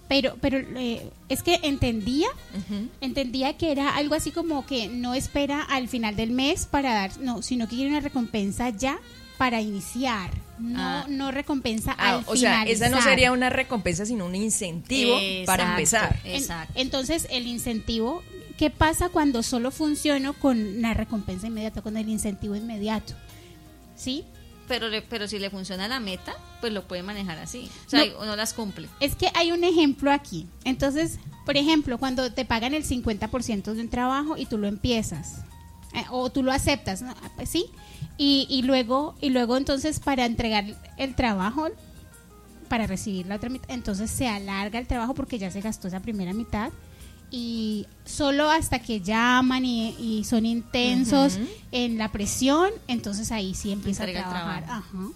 Pero, 0.08 0.36
pero 0.40 0.58
eh, 0.58 1.10
es 1.28 1.42
que 1.42 1.58
entendía, 1.64 2.28
entendía 3.00 3.56
que 3.56 3.72
era 3.72 3.96
algo 3.96 4.14
así 4.14 4.30
como 4.30 4.64
que 4.64 4.86
no 4.86 5.14
espera 5.14 5.62
al 5.62 5.88
final 5.88 6.14
del 6.14 6.30
mes 6.30 6.66
para 6.66 6.94
dar, 6.94 7.18
no, 7.18 7.42
sino 7.42 7.66
que 7.66 7.74
quiere 7.74 7.90
una 7.90 7.98
recompensa 8.00 8.68
ya 8.68 9.00
para 9.36 9.60
iniciar, 9.60 10.30
no, 10.60 10.78
Ah. 10.80 11.06
no 11.08 11.32
recompensa 11.32 11.92
Ah, 11.98 12.18
al 12.18 12.24
o 12.26 12.36
sea, 12.36 12.62
esa 12.62 12.88
no 12.88 13.02
sería 13.02 13.32
una 13.32 13.50
recompensa, 13.50 14.06
sino 14.06 14.26
un 14.26 14.36
incentivo 14.36 15.16
para 15.44 15.64
Exacto. 15.64 15.64
empezar. 15.72 16.20
En- 16.22 16.36
Exacto. 16.36 16.72
entonces, 16.76 17.26
el 17.30 17.48
incentivo, 17.48 18.22
¿qué 18.58 18.70
pasa 18.70 19.08
cuando 19.08 19.42
solo 19.42 19.70
funciono 19.70 20.32
con 20.34 20.80
la 20.82 20.94
recompensa 20.94 21.46
inmediata, 21.46 21.82
con 21.82 21.96
el 21.96 22.08
incentivo 22.08 22.54
inmediato? 22.56 23.14
¿Sí? 23.96 24.24
Pero, 24.68 24.88
le- 24.88 25.02
pero 25.02 25.28
si 25.28 25.38
le 25.38 25.48
funciona 25.50 25.86
la 25.88 26.00
meta, 26.00 26.34
pues 26.60 26.72
lo 26.72 26.86
puede 26.88 27.02
manejar 27.02 27.38
así. 27.38 27.70
O 27.86 27.90
sea, 27.90 28.04
No. 28.06 28.34
las 28.36 28.52
cumple. 28.52 28.88
Es 29.00 29.14
que 29.14 29.30
hay 29.34 29.52
un 29.52 29.62
ejemplo 29.62 30.10
aquí. 30.10 30.46
Entonces, 30.64 31.18
por 31.44 31.56
ejemplo, 31.56 31.98
cuando 31.98 32.32
te 32.32 32.44
pagan 32.44 32.74
el 32.74 32.84
50% 32.84 33.74
de 33.74 33.80
un 33.80 33.88
trabajo 33.88 34.36
y 34.36 34.46
tú 34.46 34.58
lo 34.58 34.66
empiezas, 34.66 35.42
eh, 35.94 36.04
o 36.10 36.30
tú 36.30 36.42
lo 36.42 36.50
aceptas, 36.50 37.00
¿no? 37.02 37.10
Ah, 37.22 37.30
pues 37.36 37.48
sí. 37.48 37.66
Y, 38.18 38.46
y 38.50 38.62
luego, 38.62 39.14
y 39.20 39.30
luego 39.30 39.56
entonces 39.56 40.00
para 40.00 40.24
entregar 40.26 40.64
el 40.96 41.14
trabajo, 41.14 41.68
para 42.68 42.88
recibir 42.88 43.26
la 43.26 43.36
otra 43.36 43.48
mitad, 43.50 43.70
entonces 43.70 44.10
se 44.10 44.26
alarga 44.26 44.80
el 44.80 44.88
trabajo 44.88 45.14
porque 45.14 45.38
ya 45.38 45.50
se 45.52 45.60
gastó 45.60 45.86
esa 45.86 46.00
primera 46.00 46.32
mitad. 46.32 46.70
Y 47.30 47.86
solo 48.04 48.50
hasta 48.50 48.78
que 48.78 49.00
llaman 49.00 49.64
y, 49.64 49.96
y 49.98 50.24
son 50.24 50.46
intensos 50.46 51.38
en 51.72 51.98
la 51.98 52.12
presión, 52.12 52.70
entonces 52.86 53.32
ahí 53.32 53.54
sí 53.54 53.72
empieza 53.72 54.04
Entrega 54.04 54.26
a 54.26 54.30
trabajar. 54.30 54.64
Ajá. 54.64 55.10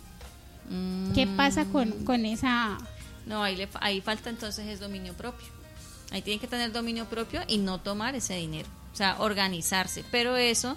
Mm. 0.70 1.12
¿Qué 1.12 1.26
pasa 1.26 1.64
con, 1.66 1.90
con 2.04 2.24
esa 2.24 2.78
No, 3.26 3.42
ahí, 3.42 3.56
le, 3.56 3.68
ahí 3.80 4.00
falta 4.00 4.30
entonces 4.30 4.66
es 4.66 4.80
dominio 4.80 5.14
propio. 5.14 5.46
Ahí 6.12 6.22
tienen 6.22 6.40
que 6.40 6.46
tener 6.46 6.72
dominio 6.72 7.04
propio 7.06 7.42
y 7.46 7.58
no 7.58 7.78
tomar 7.78 8.14
ese 8.14 8.34
dinero. 8.34 8.68
O 8.92 8.96
sea, 8.96 9.16
organizarse. 9.18 10.04
Pero 10.10 10.36
eso 10.36 10.76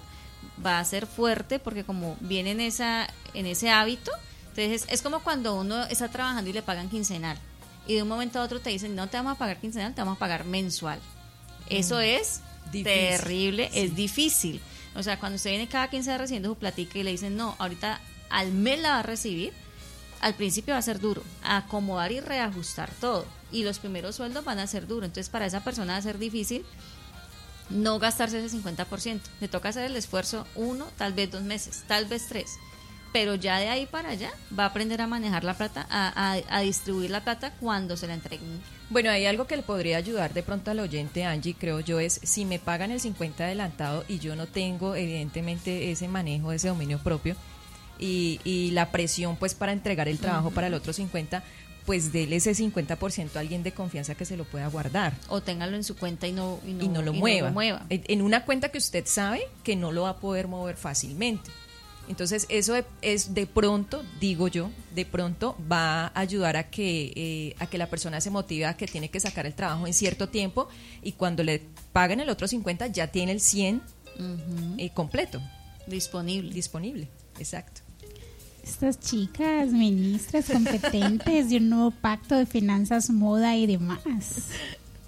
va 0.64 0.78
a 0.78 0.84
ser 0.84 1.06
fuerte 1.06 1.58
porque 1.58 1.84
como 1.84 2.16
viene 2.20 2.52
en, 2.52 2.60
esa, 2.60 3.08
en 3.34 3.46
ese 3.46 3.70
hábito, 3.70 4.12
entonces 4.50 4.82
es, 4.82 4.92
es 4.92 5.02
como 5.02 5.20
cuando 5.20 5.54
uno 5.54 5.84
está 5.84 6.08
trabajando 6.08 6.50
y 6.50 6.52
le 6.52 6.62
pagan 6.62 6.88
quincenal. 6.88 7.38
Y 7.86 7.94
de 7.94 8.02
un 8.02 8.08
momento 8.08 8.38
a 8.38 8.42
otro 8.42 8.60
te 8.60 8.70
dicen, 8.70 8.94
no 8.94 9.08
te 9.08 9.16
vamos 9.16 9.32
a 9.34 9.38
pagar 9.38 9.60
quincenal, 9.60 9.94
te 9.94 10.00
vamos 10.00 10.16
a 10.16 10.18
pagar 10.18 10.44
mensual. 10.44 11.00
Eso 11.68 12.00
es 12.00 12.40
Difícil. 12.70 12.84
terrible, 12.84 13.70
es 13.74 13.94
difícil. 13.94 14.60
O 14.94 15.02
sea, 15.02 15.18
cuando 15.18 15.36
usted 15.36 15.50
viene 15.50 15.68
cada 15.68 15.88
15 15.88 16.10
días 16.10 16.20
recibiendo 16.20 16.48
su 16.50 16.56
platica 16.56 16.98
y 16.98 17.02
le 17.02 17.10
dicen, 17.10 17.36
no, 17.36 17.56
ahorita 17.58 18.00
al 18.30 18.52
mes 18.52 18.80
la 18.80 18.90
va 18.90 18.98
a 19.00 19.02
recibir, 19.02 19.52
al 20.20 20.34
principio 20.34 20.74
va 20.74 20.78
a 20.78 20.82
ser 20.82 21.00
duro, 21.00 21.22
acomodar 21.42 22.12
y 22.12 22.20
reajustar 22.20 22.90
todo. 23.00 23.26
Y 23.52 23.64
los 23.64 23.78
primeros 23.78 24.16
sueldos 24.16 24.44
van 24.44 24.58
a 24.58 24.66
ser 24.66 24.86
duros. 24.86 25.04
Entonces, 25.04 25.28
para 25.30 25.46
esa 25.46 25.62
persona 25.62 25.92
va 25.94 25.98
a 25.98 26.02
ser 26.02 26.18
difícil 26.18 26.64
no 27.70 27.98
gastarse 27.98 28.44
ese 28.44 28.56
50%. 28.56 29.20
Le 29.40 29.48
toca 29.48 29.68
hacer 29.70 29.84
el 29.84 29.96
esfuerzo 29.96 30.46
uno, 30.54 30.86
tal 30.96 31.12
vez 31.12 31.30
dos 31.30 31.42
meses, 31.42 31.84
tal 31.86 32.04
vez 32.06 32.26
tres. 32.28 32.52
Pero 33.14 33.36
ya 33.36 33.60
de 33.60 33.68
ahí 33.68 33.86
para 33.86 34.10
allá 34.10 34.32
va 34.58 34.64
a 34.64 34.66
aprender 34.66 35.00
a 35.00 35.06
manejar 35.06 35.44
la 35.44 35.54
plata, 35.54 35.86
a, 35.88 36.32
a- 36.32 36.40
a 36.48 36.60
distribuir 36.62 37.10
la 37.10 37.22
plata 37.22 37.52
cuando 37.60 37.96
se 37.96 38.08
la 38.08 38.14
entreguen. 38.14 38.60
Bueno, 38.90 39.08
hay 39.10 39.24
algo 39.26 39.46
que 39.46 39.56
le 39.56 39.62
podría 39.62 39.96
ayudar 39.98 40.34
de 40.34 40.42
pronto 40.42 40.72
al 40.72 40.80
oyente, 40.80 41.24
Angie, 41.24 41.54
creo 41.54 41.78
yo, 41.78 42.00
es 42.00 42.18
si 42.24 42.44
me 42.44 42.58
pagan 42.58 42.90
el 42.90 42.98
50 43.00 43.44
adelantado 43.44 44.04
y 44.08 44.18
yo 44.18 44.34
no 44.34 44.46
tengo 44.46 44.96
evidentemente 44.96 45.92
ese 45.92 46.08
manejo, 46.08 46.50
ese 46.52 46.68
dominio 46.68 46.98
propio 46.98 47.36
y, 48.00 48.40
y 48.44 48.72
la 48.72 48.90
presión 48.90 49.36
pues 49.36 49.54
para 49.54 49.70
entregar 49.72 50.08
el 50.08 50.18
trabajo 50.18 50.50
para 50.50 50.66
el 50.66 50.74
otro 50.74 50.92
50, 50.92 51.44
pues 51.86 52.12
dele 52.12 52.36
ese 52.36 52.50
50% 52.52 53.36
a 53.36 53.40
alguien 53.40 53.62
de 53.62 53.70
confianza 53.72 54.14
que 54.16 54.24
se 54.24 54.36
lo 54.36 54.44
pueda 54.44 54.66
guardar 54.68 55.12
O 55.28 55.40
téngalo 55.40 55.76
en 55.76 55.84
su 55.84 55.96
cuenta 55.96 56.26
y 56.26 56.32
no, 56.32 56.58
y 56.66 56.72
no, 56.72 56.84
y 56.84 56.88
no 56.88 57.02
lo 57.02 57.14
y 57.14 57.18
mueva. 57.20 57.50
mueva. 57.52 57.86
En 57.90 58.02
en 58.08 58.22
una 58.22 58.44
cuenta 58.44 58.70
que 58.70 58.78
usted 58.78 59.04
sabe 59.06 59.42
que 59.62 59.76
no 59.76 59.92
lo 59.92 60.02
va 60.02 60.10
a 60.10 60.16
poder 60.16 60.48
mover 60.48 60.76
fácilmente. 60.76 61.50
Entonces, 62.08 62.46
eso 62.50 62.74
de- 62.74 62.84
es 63.02 63.32
de 63.34 63.46
pronto, 63.46 64.02
digo 64.20 64.48
yo, 64.48 64.70
de 64.94 65.06
pronto 65.06 65.56
va 65.70 66.06
a 66.08 66.20
ayudar 66.20 66.56
a 66.56 66.68
que, 66.70 67.12
eh, 67.16 67.56
a 67.58 67.66
que 67.66 67.78
la 67.78 67.88
persona 67.88 68.20
se 68.20 68.30
motive 68.30 68.66
a 68.66 68.76
que 68.76 68.86
tiene 68.86 69.08
que 69.08 69.20
sacar 69.20 69.46
el 69.46 69.54
trabajo 69.54 69.86
en 69.86 69.94
cierto 69.94 70.28
tiempo 70.28 70.68
y 71.02 71.12
cuando 71.12 71.42
le 71.42 71.62
paguen 71.92 72.20
el 72.20 72.28
otro 72.28 72.46
50 72.46 72.88
ya 72.88 73.06
tiene 73.08 73.32
el 73.32 73.40
100 73.40 73.80
Ujú. 74.18 74.74
eh, 74.78 74.90
completo, 74.90 75.40
Disponible. 75.86 76.52
disponible. 76.52 77.08
Exacto. 77.38 77.80
Estas 78.62 78.98
chicas, 79.00 79.70
ministras 79.72 80.46
competentes 80.46 81.50
de 81.50 81.56
un 81.58 81.68
nuevo 81.68 81.90
pacto 81.90 82.36
de 82.36 82.46
finanzas, 82.46 83.10
moda 83.10 83.56
y 83.56 83.66
demás. 83.66 84.00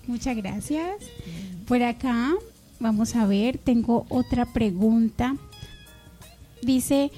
Muchas 0.06 0.36
gracias. 0.36 0.96
Por 1.66 1.82
acá, 1.82 2.34
vamos 2.80 3.16
a 3.16 3.26
ver, 3.26 3.58
tengo 3.58 4.06
otra 4.10 4.44
pregunta. 4.52 5.36
Dice, 6.62 7.10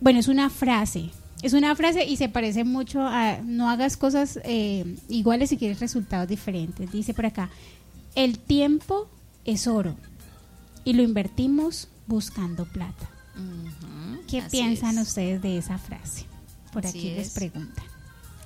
bueno, 0.00 0.20
es 0.20 0.28
una 0.28 0.50
frase. 0.50 1.10
Es 1.42 1.52
una 1.52 1.74
frase 1.76 2.04
y 2.04 2.16
se 2.16 2.28
parece 2.28 2.64
mucho 2.64 3.00
a 3.00 3.38
no 3.44 3.70
hagas 3.70 3.96
cosas 3.96 4.40
eh, 4.42 4.96
iguales 5.08 5.50
si 5.50 5.56
quieres 5.56 5.78
resultados 5.78 6.28
diferentes. 6.28 6.90
Dice 6.90 7.14
por 7.14 7.26
acá, 7.26 7.48
el 8.16 8.38
tiempo 8.38 9.08
es 9.44 9.68
oro 9.68 9.96
y 10.84 10.94
lo 10.94 11.02
invertimos 11.02 11.88
buscando 12.06 12.64
plata. 12.64 13.08
¿Qué 14.26 14.42
piensan 14.50 14.98
es. 14.98 15.08
ustedes 15.08 15.40
de 15.40 15.58
esa 15.58 15.78
frase? 15.78 16.26
Por 16.72 16.84
Así 16.84 16.98
aquí 16.98 17.10
les 17.10 17.28
es. 17.28 17.34
preguntan. 17.34 17.84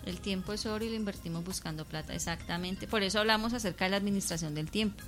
El 0.04 0.18
tiempo 0.18 0.52
es 0.52 0.66
oro 0.66 0.84
y 0.84 0.90
lo 0.90 0.96
invertimos 0.96 1.44
buscando 1.44 1.84
plata, 1.84 2.14
exactamente. 2.14 2.86
Por 2.86 3.02
eso 3.02 3.20
hablamos 3.20 3.52
acerca 3.52 3.84
de 3.84 3.92
la 3.92 3.96
administración 3.96 4.54
del 4.54 4.70
tiempo. 4.70 5.02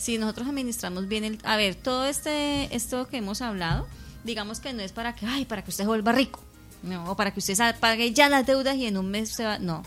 Si 0.00 0.16
nosotros 0.16 0.48
administramos 0.48 1.08
bien 1.08 1.24
el... 1.24 1.38
A 1.44 1.56
ver, 1.56 1.74
todo 1.74 2.06
este 2.06 2.74
esto 2.74 3.06
que 3.06 3.18
hemos 3.18 3.42
hablado, 3.42 3.86
digamos 4.24 4.58
que 4.58 4.72
no 4.72 4.80
es 4.80 4.92
para 4.92 5.14
que, 5.14 5.26
ay, 5.26 5.44
para 5.44 5.62
que 5.62 5.70
usted 5.70 5.84
vuelva 5.84 6.12
rico, 6.12 6.40
no, 6.82 7.10
o 7.10 7.16
para 7.16 7.32
que 7.32 7.40
usted 7.40 7.58
pague 7.78 8.12
ya 8.14 8.30
las 8.30 8.46
deudas 8.46 8.76
y 8.76 8.86
en 8.86 8.96
un 8.96 9.10
mes 9.10 9.28
se 9.28 9.44
va... 9.44 9.58
No. 9.58 9.82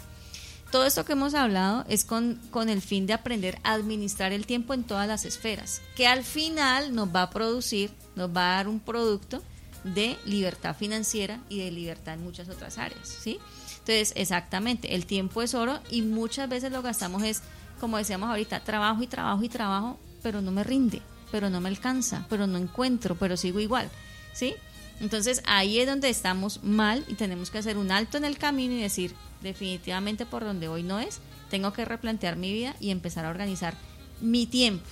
Todo 0.72 0.86
esto 0.86 1.04
que 1.04 1.14
hemos 1.14 1.34
hablado 1.34 1.84
es 1.88 2.06
con, 2.06 2.40
con 2.52 2.70
el 2.70 2.82
fin 2.82 3.08
de 3.08 3.14
aprender 3.14 3.58
a 3.64 3.74
administrar 3.74 4.34
el 4.34 4.46
tiempo 4.46 4.76
en 4.76 4.84
todas 4.84 5.08
las 5.08 5.26
esferas, 5.26 5.82
que 5.96 6.08
al 6.08 6.24
final 6.24 6.94
nos 6.94 7.14
va 7.14 7.24
a 7.24 7.30
producir, 7.32 7.92
nos 8.16 8.30
va 8.30 8.54
a 8.54 8.56
dar 8.58 8.68
un 8.68 8.80
producto 8.80 9.42
de 9.84 10.18
libertad 10.26 10.76
financiera 10.76 11.40
y 11.50 11.60
de 11.60 11.72
libertad 11.72 12.16
en 12.16 12.24
muchas 12.24 12.50
otras 12.50 12.78
áreas, 12.78 13.08
¿sí? 13.08 13.40
Entonces, 13.80 14.14
exactamente, 14.16 14.96
el 14.96 15.06
tiempo 15.06 15.42
es 15.42 15.54
oro 15.54 15.80
y 15.92 16.04
muchas 16.04 16.48
veces 16.48 16.72
lo 16.72 16.82
gastamos 16.82 17.24
es, 17.24 17.42
como 17.84 17.98
decíamos 17.98 18.30
ahorita, 18.30 18.62
trabajo 18.62 19.04
y 19.04 19.08
trabajo 19.08 19.44
y 19.44 19.50
trabajo, 19.50 20.00
pero 20.22 20.40
no 20.40 20.54
me 20.54 20.64
rinde, 20.64 21.02
pero 21.34 21.50
no 21.50 21.60
me 21.60 21.68
alcanza, 21.68 22.26
pero 22.30 22.48
no 22.48 22.58
encuentro, 22.58 23.16
pero 23.16 23.36
sigo 23.36 23.60
igual, 23.60 23.90
¿sí? 24.32 24.56
Entonces, 25.02 25.44
ahí 25.46 25.80
es 25.80 25.86
donde 25.86 26.08
estamos 26.08 26.64
mal 26.64 27.04
y 27.10 27.16
tenemos 27.16 27.52
que 27.52 27.58
hacer 27.58 27.78
un 27.78 27.92
alto 27.92 28.16
en 28.16 28.24
el 28.24 28.38
camino 28.38 28.74
y 28.74 28.82
decir, 28.82 29.14
definitivamente 29.42 30.26
por 30.26 30.46
donde 30.46 30.70
hoy 30.70 30.82
no 30.82 31.02
es, 31.02 31.20
tengo 31.50 31.74
que 31.74 31.84
replantear 31.84 32.38
mi 32.38 32.54
vida 32.54 32.74
y 32.80 32.90
empezar 32.90 33.26
a 33.26 33.30
organizar 33.30 33.76
mi 34.22 34.46
tiempo 34.46 34.86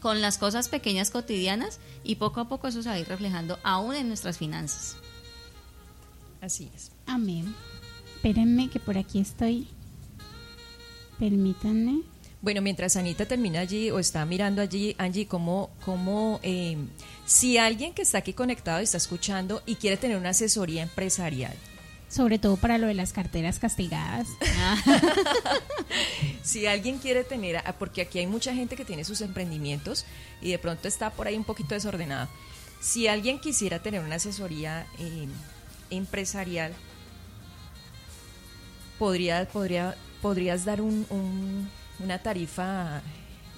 con 0.00 0.20
las 0.20 0.38
cosas 0.38 0.68
pequeñas 0.68 1.10
cotidianas 1.10 1.78
y 2.02 2.16
poco 2.16 2.40
a 2.40 2.48
poco 2.48 2.66
eso 2.66 2.82
se 2.82 2.88
va 2.88 2.96
a 2.96 2.98
ir 2.98 3.06
reflejando 3.06 3.60
aún 3.62 3.94
en 3.94 4.08
nuestras 4.08 4.38
finanzas. 4.38 4.96
Así 6.40 6.68
es. 6.74 6.90
Amén. 7.06 7.54
Espérenme 8.16 8.70
que 8.70 8.80
por 8.80 8.98
aquí 8.98 9.20
estoy. 9.20 9.68
Permítanme. 11.22 12.02
Bueno, 12.40 12.62
mientras 12.62 12.96
Anita 12.96 13.26
termina 13.26 13.60
allí 13.60 13.92
o 13.92 14.00
está 14.00 14.26
mirando 14.26 14.60
allí, 14.60 14.96
Angie, 14.98 15.28
como, 15.28 15.70
como 15.84 16.40
eh, 16.42 16.76
si 17.24 17.58
alguien 17.58 17.94
que 17.94 18.02
está 18.02 18.18
aquí 18.18 18.32
conectado 18.32 18.80
y 18.80 18.82
está 18.82 18.96
escuchando 18.96 19.62
y 19.64 19.76
quiere 19.76 19.96
tener 19.96 20.16
una 20.16 20.30
asesoría 20.30 20.82
empresarial, 20.82 21.54
Sobre 22.08 22.40
todo 22.40 22.56
para 22.56 22.76
lo 22.76 22.88
de 22.88 22.94
las 22.94 23.12
carteras 23.12 23.60
castigadas. 23.60 24.26
si 26.42 26.66
alguien 26.66 26.98
quiere 26.98 27.22
tener, 27.22 27.58
ah, 27.58 27.76
porque 27.78 28.02
aquí 28.02 28.18
hay 28.18 28.26
mucha 28.26 28.52
gente 28.52 28.74
que 28.74 28.84
tiene 28.84 29.04
sus 29.04 29.20
emprendimientos 29.20 30.04
y 30.40 30.50
de 30.50 30.58
pronto 30.58 30.88
está 30.88 31.10
por 31.10 31.28
ahí 31.28 31.36
un 31.36 31.44
poquito 31.44 31.76
desordenado, 31.76 32.28
si 32.80 33.06
alguien 33.06 33.38
quisiera 33.38 33.80
tener 33.80 34.00
una 34.00 34.16
asesoría 34.16 34.88
eh, 34.98 35.28
empresarial, 35.90 36.72
podría, 38.98 39.46
podría, 39.46 39.96
podrías 40.22 40.64
dar 40.64 40.80
un- 40.80 41.06
un- 41.10 41.68
una 41.98 42.18
tarifa 42.18 43.02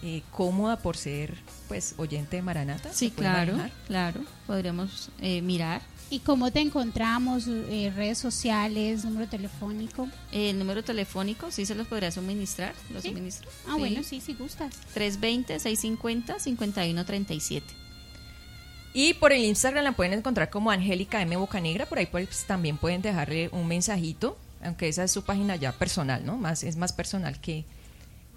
eh, 0.03 0.23
cómoda 0.33 0.79
por 0.81 0.97
ser 0.99 1.35
pues 1.69 1.95
oyente 1.97 2.37
de 2.37 2.43
Maranata. 2.43 2.93
Sí, 2.93 3.09
¿Se 3.09 3.15
puede 3.15 3.31
claro, 3.31 3.53
manejar? 3.53 3.73
claro. 3.87 4.21
Podríamos 4.47 5.09
eh, 5.21 5.41
mirar. 5.41 5.81
¿Y 6.11 6.19
cómo 6.19 6.51
te 6.53 6.61
encontramos? 6.61 7.47
Eh, 7.49 7.91
redes 7.97 8.19
sociales, 8.19 9.03
número 9.07 9.27
telefónico. 9.29 10.07
El 10.31 10.59
número 10.59 10.85
telefónico, 10.85 11.51
sí 11.51 11.65
se 11.65 11.75
los 11.75 11.87
podría 11.87 12.11
suministrar. 12.11 12.75
¿Lo 12.93 13.01
Sí. 13.01 13.09
suministro? 13.09 13.49
Ah, 13.67 13.77
bueno, 13.79 14.03
sí, 14.03 14.21
si 14.21 14.35
gustas. 14.35 14.75
320-650-5137. 14.95 17.63
Y 18.93 19.15
por 19.15 19.33
el 19.33 19.45
Instagram 19.45 19.85
la 19.85 19.93
pueden 19.93 20.13
encontrar 20.13 20.51
como 20.51 20.71
Angélica 20.71 21.21
M. 21.21 21.37
Bocanegra, 21.37 21.87
por 21.87 21.99
ahí 21.99 22.07
pues 22.07 22.45
también 22.47 22.77
pueden 22.77 23.03
dejarle 23.03 23.49
un 23.53 23.67
mensajito, 23.67 24.39
aunque 24.65 24.89
esa 24.89 25.05
es 25.05 25.11
su 25.11 25.25
página 25.25 25.57
ya 25.57 25.73
personal, 25.73 26.25
¿no? 26.25 26.37
Más, 26.37 26.63
es 26.65 26.77
más 26.77 26.93
personal 26.93 27.41
que, 27.41 27.65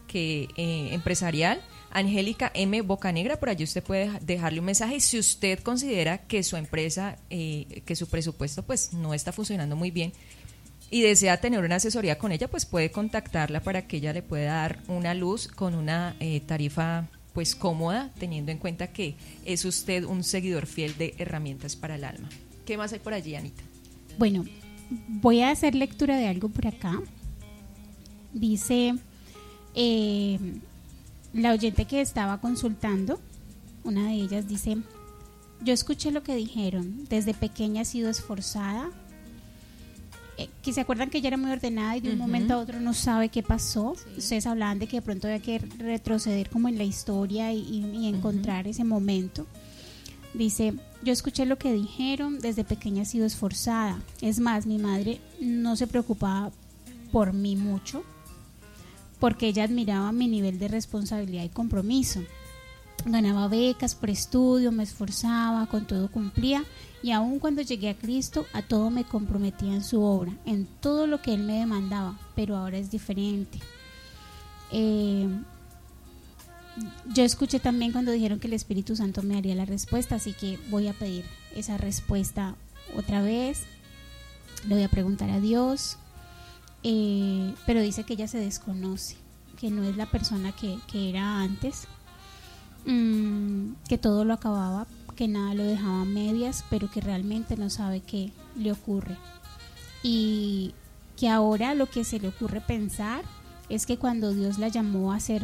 que 0.08 0.48
eh, 0.58 0.90
empresarial. 0.94 1.62
Angélica 1.92 2.52
M. 2.54 2.82
Bocanegra, 2.82 3.40
por 3.40 3.50
allí 3.50 3.64
usted 3.64 3.82
puede 3.84 4.06
deja- 4.06 4.20
dejarle 4.22 4.60
un 4.60 4.66
mensaje 4.66 5.00
si 5.00 5.18
usted 5.18 5.60
considera 5.60 6.18
que 6.20 6.44
su 6.44 6.58
empresa, 6.58 7.18
eh, 7.30 7.82
que 7.86 7.96
su 7.96 8.08
presupuesto 8.08 8.62
pues 8.64 8.94
no 8.94 9.14
está 9.14 9.32
funcionando 9.32 9.76
muy 9.76 9.90
bien 9.90 10.12
y 10.90 11.02
desea 11.02 11.40
tener 11.40 11.62
una 11.64 11.76
asesoría 11.78 12.18
con 12.18 12.32
ella, 12.32 12.50
pues 12.50 12.66
puede 12.66 12.92
contactarla 12.92 13.62
para 13.62 13.88
que 13.88 13.98
ella 13.98 14.14
le 14.14 14.22
pueda 14.22 14.54
dar 14.54 14.80
una 14.88 15.14
luz 15.14 15.48
con 15.48 15.76
una 15.76 16.16
eh, 16.20 16.42
tarifa 16.42 17.08
pues 17.34 17.56
cómoda, 17.56 18.12
teniendo 18.20 18.52
en 18.52 18.58
cuenta 18.58 18.88
que 18.88 19.16
es 19.46 19.64
usted 19.64 20.04
un 20.04 20.24
seguidor 20.24 20.66
fiel 20.66 20.98
de 20.98 21.14
herramientas 21.20 21.76
para 21.76 21.96
el 21.96 22.04
alma. 22.04 22.30
¿Qué 22.66 22.78
más 22.78 22.92
hay 22.94 23.00
por 23.00 23.14
allí, 23.14 23.36
Anita? 23.36 23.64
Bueno, 24.18 24.44
voy 25.08 25.42
a 25.42 25.52
hacer 25.52 25.76
lectura 25.76 26.16
de 26.18 26.28
algo 26.28 26.50
por 26.50 26.68
acá. 26.68 27.00
Dice 28.34 28.96
eh, 29.76 30.40
la 31.34 31.52
oyente 31.54 31.86
que 31.86 32.02
estaba 32.02 32.40
consultando, 32.40 33.20
una 33.84 34.06
de 34.08 34.14
ellas 34.14 34.48
dice, 34.48 34.78
yo 35.64 35.74
escuché 35.74 36.12
lo 36.12 36.24
que 36.24 36.36
dijeron, 36.36 37.06
desde 37.10 37.34
pequeña 37.34 37.82
he 37.82 37.86
sido 37.86 38.10
esforzada, 38.10 38.90
eh, 40.38 40.50
que 40.62 40.72
se 40.74 40.82
acuerdan 40.82 41.10
que 41.10 41.18
ella 41.18 41.30
era 41.30 41.38
muy 41.38 41.50
ordenada 41.52 41.98
y 41.98 42.02
de 42.02 42.12
un 42.12 42.20
momento 42.20 42.54
a 42.54 42.58
otro 42.58 42.80
no 42.80 42.94
sabe 42.94 43.30
qué 43.30 43.42
pasó. 43.42 43.96
Ustedes 44.18 44.46
hablaban 44.46 44.78
de 44.78 44.88
que 44.88 44.98
de 44.98 45.02
pronto 45.02 45.28
había 45.28 45.40
que 45.42 45.58
retroceder 45.60 46.50
como 46.50 46.68
en 46.70 46.78
la 46.78 46.84
historia 46.84 47.52
y, 47.54 47.60
y- 47.60 47.98
y 48.04 48.08
encontrar 48.08 48.68
ese 48.68 48.84
momento. 48.84 49.48
Dice, 50.38 50.76
yo 51.02 51.12
escuché 51.14 51.48
lo 51.48 51.58
que 51.58 51.74
dijeron, 51.74 52.40
desde 52.40 52.64
pequeña 52.64 53.02
he 53.02 53.06
sido 53.06 53.26
esforzada. 53.26 54.00
Es 54.22 54.40
más, 54.40 54.68
mi 54.68 54.78
madre 54.78 55.20
no 55.42 55.76
se 55.76 55.88
preocupaba 55.88 56.52
por 57.12 57.34
mí 57.34 57.56
mucho, 57.56 58.04
porque 59.20 59.48
ella 59.48 59.64
admiraba 59.64 60.12
mi 60.12 60.28
nivel 60.28 60.60
de 60.60 60.68
responsabilidad 60.68 61.44
y 61.44 61.50
compromiso. 61.50 62.22
Ganaba 63.04 63.48
becas 63.48 63.96
por 63.96 64.12
estudio, 64.12 64.72
me 64.72 64.84
esforzaba, 64.84 65.66
con 65.66 65.88
todo 65.88 66.12
cumplía 66.12 66.64
y 67.02 67.12
aun 67.12 67.40
cuando 67.40 67.64
llegué 67.64 67.90
a 67.90 67.98
Cristo, 67.98 68.46
a 68.54 68.62
todo 68.62 68.92
me 68.92 69.06
comprometía 69.06 69.74
en 69.74 69.84
su 69.84 70.04
obra, 70.04 70.34
en 70.46 70.68
todo 70.82 71.08
lo 71.08 71.20
que 71.20 71.34
Él 71.34 71.44
me 71.44 71.60
demandaba, 71.60 72.20
pero 72.36 72.56
ahora 72.56 72.78
es 72.78 72.92
diferente. 72.92 73.58
Eh, 74.72 75.28
yo 77.14 77.24
escuché 77.24 77.60
también 77.60 77.92
cuando 77.92 78.12
dijeron 78.12 78.40
que 78.40 78.48
el 78.48 78.54
Espíritu 78.54 78.96
Santo 78.96 79.24
me 79.24 79.38
haría 79.38 79.56
la 79.56 79.66
respuesta, 79.66 80.16
así 80.16 80.34
que 80.34 80.60
voy 80.70 80.88
a 80.88 80.94
pedir 80.94 81.26
esa 81.56 81.78
respuesta 81.78 82.56
otra 82.96 83.22
vez. 83.22 83.64
Le 84.68 84.76
voy 84.76 84.84
a 84.84 84.90
preguntar 84.90 85.30
a 85.30 85.40
Dios, 85.40 85.98
eh, 86.84 87.54
pero 87.66 87.82
dice 87.82 88.04
que 88.04 88.14
ella 88.14 88.28
se 88.28 88.40
desconoce, 88.40 89.16
que 89.60 89.70
no 89.70 89.84
es 89.84 89.98
la 89.98 90.06
persona 90.06 90.52
que, 90.52 90.78
que 90.88 91.10
era 91.10 91.42
antes, 91.42 91.88
mm, 92.86 93.74
que 93.88 93.98
todo 93.98 94.26
lo 94.26 94.34
acababa, 94.34 94.88
que 95.16 95.28
nada 95.28 95.54
lo 95.54 95.64
dejaba 95.64 96.02
a 96.02 96.06
medias, 96.06 96.64
pero 96.70 96.90
que 96.90 97.02
realmente 97.02 97.58
no 97.58 97.70
sabe 97.70 98.02
qué 98.02 98.32
le 98.56 98.72
ocurre. 98.72 99.18
Y 100.04 100.74
que 101.18 101.28
ahora 101.30 101.74
lo 101.74 101.88
que 101.88 102.04
se 102.04 102.20
le 102.20 102.28
ocurre 102.28 102.62
pensar 102.62 103.24
es 103.70 103.86
que 103.86 103.98
cuando 103.98 104.34
Dios 104.34 104.60
la 104.60 104.68
llamó 104.70 105.12
a 105.12 105.18
hacer 105.18 105.44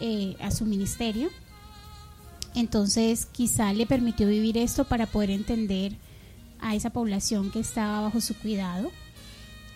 eh, 0.00 0.36
a 0.40 0.50
su 0.50 0.64
ministerio, 0.64 1.28
entonces 2.54 3.26
quizá 3.26 3.72
le 3.72 3.86
permitió 3.86 4.26
vivir 4.26 4.58
esto 4.58 4.84
para 4.84 5.06
poder 5.06 5.30
entender 5.30 5.94
a 6.60 6.74
esa 6.74 6.90
población 6.90 7.50
que 7.50 7.60
estaba 7.60 8.02
bajo 8.02 8.20
su 8.20 8.34
cuidado, 8.34 8.90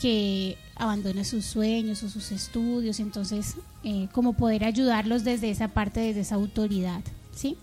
que 0.01 0.59
abandona 0.76 1.24
sus 1.24 1.44
sueños 1.44 2.02
o 2.02 2.09
sus 2.09 2.32
estudios, 2.32 3.01
entonces 3.01 3.56
eh, 3.84 4.09
como 4.12 4.34
poder 4.34 4.64
ayudarlos 4.64 5.24
desde 5.24 5.51
esa 5.51 5.68
parte, 5.68 6.01
desde 6.01 6.20
esa 6.20 6.34
autoridad, 6.34 7.02
¿sí? 7.34 7.56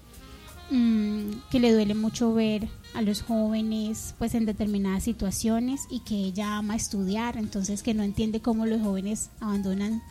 Mm, 0.72 1.32
que 1.52 1.60
le 1.60 1.74
duele 1.74 1.96
mucho 1.96 2.34
ver 2.34 2.70
a 2.94 3.02
los 3.02 3.22
jóvenes 3.22 4.16
pues 4.18 4.34
en 4.36 4.46
determinadas 4.46 5.04
situaciones 5.04 5.82
y 5.90 6.00
que 6.00 6.16
ella 6.16 6.58
ama 6.58 6.76
estudiar, 6.76 7.38
entonces 7.38 7.84
que 7.84 7.94
no 7.94 8.04
entiende 8.04 8.42
cómo 8.42 8.66
los 8.66 8.82
jóvenes 8.82 9.30
abandonan 9.42 10.02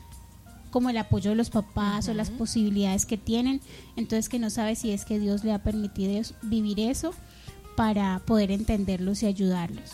como 0.71 0.91
el 0.91 0.99
apoyo 0.99 1.31
de 1.31 1.37
los 1.37 1.51
papás 1.51 2.09
o 2.09 2.15
las 2.15 2.31
posibilidades 2.31 3.07
que 3.07 3.19
tienen, 3.19 3.61
entonces 3.97 4.29
que 4.29 4.39
no 4.39 4.51
sabe 4.51 4.77
si 4.77 4.93
es 4.93 5.05
que 5.05 5.19
Dios 5.19 5.45
le 5.45 5.53
ha 5.53 5.63
permitido 5.63 6.23
vivir 6.43 6.81
eso 6.81 7.15
para 7.77 8.21
poder 8.27 8.51
entenderlos 8.51 9.23
y 9.23 9.27
ayudarlos. 9.27 9.93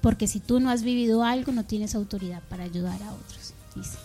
Porque 0.00 0.26
si 0.26 0.40
tú 0.40 0.60
no 0.60 0.70
has 0.70 0.82
vivido 0.82 1.24
algo, 1.24 1.52
no 1.52 1.64
tienes 1.64 1.94
autoridad 1.94 2.42
para 2.48 2.64
ayudar 2.64 3.02
a 3.02 3.12
otros, 3.12 3.54
dice. 3.74 3.98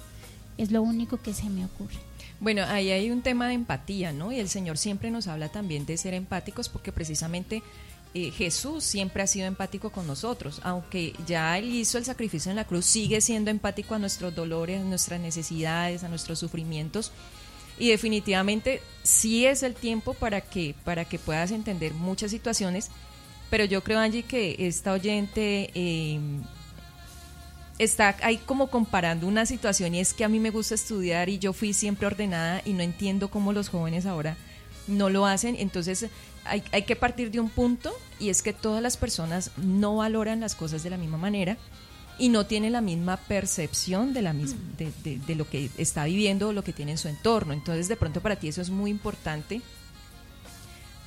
Es 0.57 0.71
lo 0.71 0.81
único 0.81 1.17
que 1.17 1.33
se 1.33 1.49
me 1.49 1.65
ocurre. 1.65 1.97
Bueno, 2.39 2.63
ahí 2.67 2.91
hay 2.91 3.09
un 3.09 3.21
tema 3.21 3.47
de 3.47 3.53
empatía, 3.53 4.11
¿no? 4.11 4.31
Y 4.31 4.39
el 4.39 4.49
Señor 4.49 4.77
siempre 4.77 5.11
nos 5.11 5.27
habla 5.27 5.49
también 5.49 5.85
de 5.85 5.97
ser 5.97 6.13
empáticos 6.13 6.69
porque 6.69 6.91
precisamente 6.91 7.63
eh, 8.13 8.31
Jesús 8.31 8.83
siempre 8.83 9.23
ha 9.23 9.27
sido 9.27 9.47
empático 9.47 9.91
con 9.91 10.05
nosotros, 10.05 10.59
aunque 10.63 11.13
ya 11.25 11.57
Él 11.57 11.73
hizo 11.73 11.97
el 11.97 12.05
sacrificio 12.05 12.51
en 12.51 12.57
la 12.57 12.65
cruz, 12.65 12.85
sigue 12.85 13.21
siendo 13.21 13.49
empático 13.49 13.95
a 13.95 13.99
nuestros 13.99 14.35
dolores, 14.35 14.81
a 14.81 14.83
nuestras 14.83 15.19
necesidades, 15.19 16.03
a 16.03 16.09
nuestros 16.09 16.39
sufrimientos. 16.39 17.11
Y 17.79 17.89
definitivamente 17.89 18.81
sí 19.01 19.45
es 19.45 19.63
el 19.63 19.73
tiempo 19.73 20.13
para 20.13 20.41
que, 20.41 20.75
para 20.83 21.05
que 21.05 21.17
puedas 21.17 21.51
entender 21.51 21.93
muchas 21.93 22.29
situaciones, 22.29 22.89
pero 23.49 23.65
yo 23.65 23.83
creo, 23.83 23.99
Angie, 23.99 24.23
que 24.23 24.55
esta 24.59 24.93
oyente... 24.93 25.71
eh, 25.73 26.19
está 27.79 28.15
ahí 28.21 28.37
como 28.37 28.67
comparando 28.67 29.27
una 29.27 29.45
situación 29.45 29.95
y 29.95 29.99
es 29.99 30.13
que 30.13 30.23
a 30.23 30.29
mí 30.29 30.39
me 30.39 30.51
gusta 30.51 30.75
estudiar 30.75 31.29
y 31.29 31.39
yo 31.39 31.53
fui 31.53 31.73
siempre 31.73 32.07
ordenada 32.07 32.61
y 32.65 32.73
no 32.73 32.83
entiendo 32.83 33.29
cómo 33.29 33.53
los 33.53 33.69
jóvenes 33.69 34.05
ahora 34.05 34.37
no 34.87 35.09
lo 35.09 35.25
hacen. 35.25 35.55
Entonces 35.57 36.07
hay, 36.45 36.63
hay 36.71 36.83
que 36.83 36.95
partir 36.95 37.31
de 37.31 37.39
un 37.39 37.49
punto 37.49 37.93
y 38.19 38.29
es 38.29 38.41
que 38.41 38.53
todas 38.53 38.81
las 38.81 38.97
personas 38.97 39.51
no 39.57 39.97
valoran 39.97 40.39
las 40.39 40.55
cosas 40.55 40.83
de 40.83 40.89
la 40.89 40.97
misma 40.97 41.17
manera 41.17 41.57
y 42.19 42.29
no 42.29 42.45
tienen 42.45 42.73
la 42.73 42.81
misma 42.81 43.17
percepción 43.17 44.13
de, 44.13 44.21
la 44.21 44.33
misma, 44.33 44.59
de, 44.77 44.91
de- 45.03 45.17
de 45.19 45.35
lo 45.35 45.49
que 45.49 45.69
está 45.77 46.05
viviendo 46.05 46.49
o 46.49 46.53
lo 46.53 46.63
que 46.63 46.73
tiene 46.73 46.91
en 46.91 46.97
su 46.97 47.07
entorno. 47.07 47.53
Entonces 47.53 47.87
de 47.87 47.95
pronto 47.95 48.21
para 48.21 48.35
ti 48.35 48.47
eso 48.49 48.61
es 48.61 48.69
muy 48.69 48.91
importante 48.91 49.61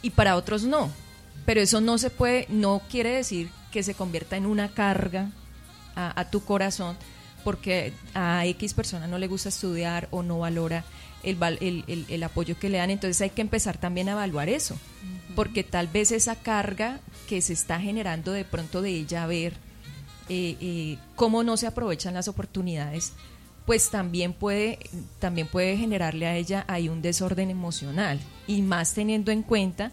y 0.03 0.11
para 0.11 0.37
otros 0.37 0.65
no. 0.65 0.91
Pero 1.45 1.61
eso 1.61 1.81
no 1.81 1.99
se 1.99 2.11
puede, 2.11 2.47
no 2.49 2.83
quiere 2.91 3.11
decir 3.11 3.51
que 3.71 3.83
se 3.83 3.95
convierta 3.95 4.37
en 4.37 4.47
una 4.47 4.69
carga 4.69 5.31
a, 5.95 6.19
a 6.21 6.31
tu 6.31 6.45
corazón 6.45 6.97
porque 7.45 7.93
a 8.15 8.45
X 8.47 8.75
persona 8.75 9.07
no 9.07 9.19
le 9.19 9.29
gusta 9.29 9.51
estudiar 9.51 10.09
o 10.11 10.25
no 10.25 10.41
valora 10.41 10.85
el, 11.27 11.37
val- 11.37 11.59
el, 11.61 11.85
el- 11.87 12.07
el 12.09 12.23
apoyo 12.23 12.59
que 12.59 12.71
le 12.71 12.79
dan. 12.79 12.89
Entonces 12.91 13.21
hay 13.21 13.31
que 13.31 13.43
empezar 13.43 13.77
también 13.77 14.09
a 14.09 14.13
evaluar 14.13 14.49
eso, 14.49 14.79
porque 15.35 15.63
tal 15.65 15.89
vez 15.89 16.11
esa 16.13 16.37
carga 16.37 17.01
que 17.29 17.43
se 17.43 17.53
está 17.53 17.79
generando 17.79 18.33
de 18.33 18.45
pronto 18.45 18.81
de 18.81 18.91
ella 18.91 19.27
ver 19.27 19.53
eh, 20.29 20.57
eh, 20.61 20.99
cómo 21.15 21.43
no 21.43 21.57
se 21.57 21.67
aprovechan 21.67 22.15
las 22.15 22.29
oportunidades, 22.29 23.13
pues 23.67 23.91
también 23.91 24.33
puede, 24.33 24.79
también 25.19 25.49
puede 25.49 25.77
generarle 25.77 26.27
a 26.27 26.37
ella 26.37 26.65
ahí 26.69 26.89
un 26.89 27.03
desorden 27.03 27.51
emocional 27.51 28.19
y 28.47 28.63
más 28.63 28.95
teniendo 28.95 29.33
en 29.33 29.43
cuenta 29.43 29.93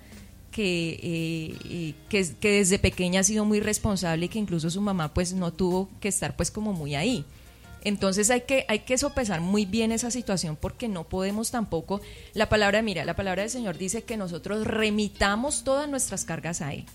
que, 0.51 0.91
eh, 1.01 1.57
eh, 1.65 1.93
que, 2.09 2.35
que 2.39 2.51
desde 2.51 2.77
pequeña 2.77 3.21
ha 3.21 3.23
sido 3.23 3.45
muy 3.45 3.59
responsable 3.59 4.25
y 4.25 4.29
que 4.29 4.37
incluso 4.37 4.69
su 4.69 4.79
mamá 4.81 5.11
pues 5.13 5.33
no 5.33 5.51
tuvo 5.51 5.89
que 5.99 6.07
estar 6.09 6.35
pues 6.35 6.51
como 6.51 6.73
muy 6.73 6.93
ahí. 6.93 7.25
Entonces 7.83 8.29
hay 8.29 8.41
que, 8.41 8.65
hay 8.67 8.79
que 8.79 8.97
sopesar 8.97 9.41
muy 9.41 9.65
bien 9.65 9.91
esa 9.91 10.09
situación 10.09 10.57
porque 10.59 10.87
no 10.87 11.03
podemos 11.03 11.51
tampoco, 11.51 12.01
la 12.33 12.47
palabra, 12.49 12.81
mira, 12.81 13.03
la 13.05 13.15
palabra 13.15 13.41
del 13.41 13.51
Señor 13.51 13.77
dice 13.77 14.03
que 14.03 14.17
nosotros 14.17 14.65
remitamos 14.65 15.63
todas 15.63 15.89
nuestras 15.89 16.23
cargas 16.23 16.61
a 16.61 16.73
Él. 16.73 16.85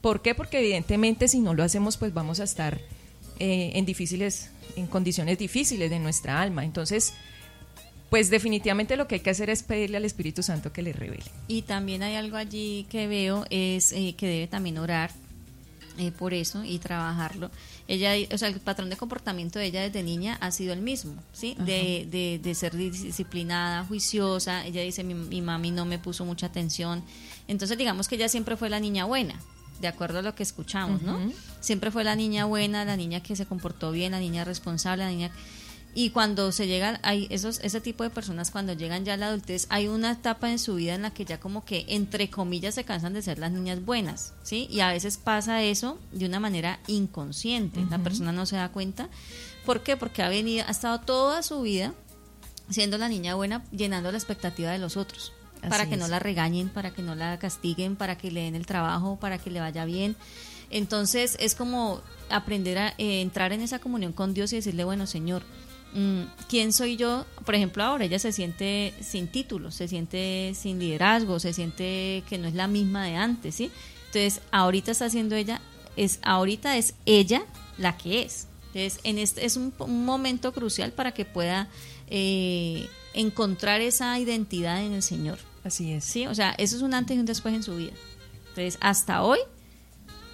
¿Por 0.00 0.22
qué? 0.22 0.34
Porque 0.34 0.58
evidentemente 0.58 1.26
si 1.28 1.40
no 1.40 1.54
lo 1.54 1.64
hacemos 1.64 1.96
pues 1.96 2.12
vamos 2.12 2.40
a 2.40 2.44
estar 2.44 2.80
eh, 3.38 3.72
en 3.74 3.86
difíciles, 3.86 4.50
en 4.76 4.86
condiciones 4.86 5.38
difíciles 5.38 5.90
de 5.90 5.98
nuestra 5.98 6.40
alma. 6.40 6.64
Entonces, 6.64 7.14
pues 8.10 8.30
definitivamente 8.30 8.96
lo 8.96 9.08
que 9.08 9.16
hay 9.16 9.20
que 9.20 9.30
hacer 9.30 9.50
es 9.50 9.62
pedirle 9.62 9.96
al 9.96 10.04
Espíritu 10.04 10.42
Santo 10.42 10.72
que 10.72 10.82
le 10.82 10.92
revele. 10.92 11.24
Y 11.48 11.62
también 11.62 12.02
hay 12.02 12.14
algo 12.14 12.36
allí 12.36 12.86
que 12.90 13.06
veo, 13.06 13.46
es 13.50 13.92
eh, 13.92 14.14
que 14.16 14.26
debe 14.26 14.46
también 14.46 14.78
orar 14.78 15.10
eh, 15.98 16.12
por 16.12 16.34
eso 16.34 16.64
y 16.64 16.78
trabajarlo. 16.78 17.50
Ella, 17.88 18.12
o 18.32 18.38
sea, 18.38 18.48
el 18.48 18.60
patrón 18.60 18.90
de 18.90 18.96
comportamiento 18.96 19.58
de 19.58 19.66
ella 19.66 19.82
desde 19.82 20.02
niña 20.02 20.36
ha 20.40 20.50
sido 20.50 20.72
el 20.72 20.82
mismo, 20.82 21.14
¿sí? 21.32 21.56
De, 21.58 22.06
de, 22.10 22.40
de, 22.42 22.54
ser 22.54 22.76
disciplinada, 22.76 23.84
juiciosa. 23.84 24.64
Ella 24.66 24.82
dice, 24.82 25.04
mi, 25.04 25.14
mi 25.14 25.40
mami 25.40 25.70
no 25.70 25.84
me 25.84 25.98
puso 25.98 26.24
mucha 26.24 26.46
atención. 26.46 27.02
Entonces, 27.48 27.78
digamos 27.78 28.08
que 28.08 28.16
ella 28.16 28.28
siempre 28.28 28.56
fue 28.56 28.68
la 28.68 28.80
niña 28.80 29.04
buena, 29.04 29.40
de 29.80 29.88
acuerdo 29.88 30.18
a 30.18 30.22
lo 30.22 30.34
que 30.34 30.42
escuchamos, 30.42 31.02
¿no? 31.02 31.18
Siempre 31.60 31.90
fue 31.90 32.04
la 32.04 32.16
niña 32.16 32.44
buena, 32.44 32.84
la 32.84 32.96
niña 32.96 33.22
que 33.22 33.36
se 33.36 33.46
comportó 33.46 33.92
bien, 33.92 34.12
la 34.12 34.20
niña 34.20 34.44
responsable, 34.44 35.04
la 35.04 35.10
niña 35.10 35.30
y 35.98 36.10
cuando 36.10 36.52
se 36.52 36.66
llega, 36.66 37.00
hay 37.02 37.26
esos, 37.30 37.58
ese 37.60 37.80
tipo 37.80 38.04
de 38.04 38.10
personas 38.10 38.50
cuando 38.50 38.74
llegan 38.74 39.06
ya 39.06 39.14
a 39.14 39.16
la 39.16 39.28
adultez, 39.28 39.66
hay 39.70 39.88
una 39.88 40.12
etapa 40.12 40.50
en 40.50 40.58
su 40.58 40.74
vida 40.74 40.94
en 40.94 41.00
la 41.00 41.14
que 41.14 41.24
ya 41.24 41.40
como 41.40 41.64
que, 41.64 41.86
entre 41.88 42.28
comillas, 42.28 42.74
se 42.74 42.84
cansan 42.84 43.14
de 43.14 43.22
ser 43.22 43.38
las 43.38 43.50
niñas 43.50 43.82
buenas, 43.82 44.34
¿sí? 44.42 44.68
Y 44.70 44.80
a 44.80 44.90
veces 44.90 45.16
pasa 45.16 45.62
eso 45.62 45.98
de 46.12 46.26
una 46.26 46.38
manera 46.38 46.80
inconsciente, 46.86 47.82
la 47.88 47.98
persona 47.98 48.30
no 48.30 48.44
se 48.44 48.56
da 48.56 48.68
cuenta. 48.68 49.08
¿Por 49.64 49.82
qué? 49.82 49.96
Porque 49.96 50.22
ha 50.22 50.28
venido, 50.28 50.66
ha 50.68 50.70
estado 50.70 51.00
toda 51.00 51.42
su 51.42 51.62
vida 51.62 51.94
siendo 52.68 52.98
la 52.98 53.08
niña 53.08 53.34
buena, 53.34 53.64
llenando 53.70 54.12
la 54.12 54.18
expectativa 54.18 54.72
de 54.72 54.78
los 54.78 54.98
otros, 54.98 55.32
para 55.66 55.88
que 55.88 55.96
no 55.96 56.08
la 56.08 56.18
regañen, 56.18 56.68
para 56.68 56.90
que 56.90 57.00
no 57.00 57.14
la 57.14 57.38
castiguen, 57.38 57.96
para 57.96 58.18
que 58.18 58.30
le 58.30 58.42
den 58.42 58.54
el 58.54 58.66
trabajo, 58.66 59.16
para 59.18 59.38
que 59.38 59.50
le 59.50 59.60
vaya 59.60 59.86
bien. 59.86 60.14
Entonces 60.68 61.38
es 61.40 61.54
como 61.54 62.02
aprender 62.28 62.76
a 62.76 62.88
eh, 62.98 63.22
entrar 63.22 63.54
en 63.54 63.62
esa 63.62 63.78
comunión 63.78 64.12
con 64.12 64.34
Dios 64.34 64.52
y 64.52 64.56
decirle, 64.56 64.84
bueno, 64.84 65.06
Señor, 65.06 65.42
quién 66.48 66.72
soy 66.72 66.96
yo, 66.96 67.24
por 67.44 67.54
ejemplo, 67.54 67.82
ahora 67.82 68.04
ella 68.04 68.18
se 68.18 68.32
siente 68.32 68.92
sin 69.00 69.28
título, 69.28 69.70
se 69.70 69.88
siente 69.88 70.52
sin 70.54 70.78
liderazgo, 70.78 71.40
se 71.40 71.52
siente 71.52 72.22
que 72.28 72.38
no 72.38 72.48
es 72.48 72.54
la 72.54 72.66
misma 72.66 73.04
de 73.04 73.16
antes, 73.16 73.54
¿sí? 73.54 73.70
Entonces, 74.06 74.42
ahorita 74.50 74.92
está 74.92 75.06
haciendo 75.06 75.34
ella, 75.36 75.60
es 75.96 76.18
ahorita 76.22 76.76
es 76.76 76.94
ella 77.06 77.44
la 77.78 77.96
que 77.96 78.22
es. 78.22 78.46
Entonces, 78.74 79.00
en 79.04 79.18
este 79.18 79.46
es 79.46 79.56
un, 79.56 79.72
momento 79.78 80.52
crucial 80.52 80.92
para 80.92 81.12
que 81.12 81.24
pueda 81.24 81.68
eh, 82.08 82.88
encontrar 83.14 83.80
esa 83.80 84.18
identidad 84.18 84.84
en 84.84 84.92
el 84.92 85.02
Señor. 85.02 85.38
Así 85.64 85.92
es. 85.92 86.04
Sí, 86.04 86.26
o 86.26 86.34
sea, 86.34 86.54
eso 86.58 86.76
es 86.76 86.82
un 86.82 86.94
antes 86.94 87.16
y 87.16 87.20
un 87.20 87.26
después 87.26 87.54
en 87.54 87.62
su 87.62 87.76
vida. 87.76 87.92
Entonces, 88.50 88.76
hasta 88.80 89.22
hoy 89.22 89.38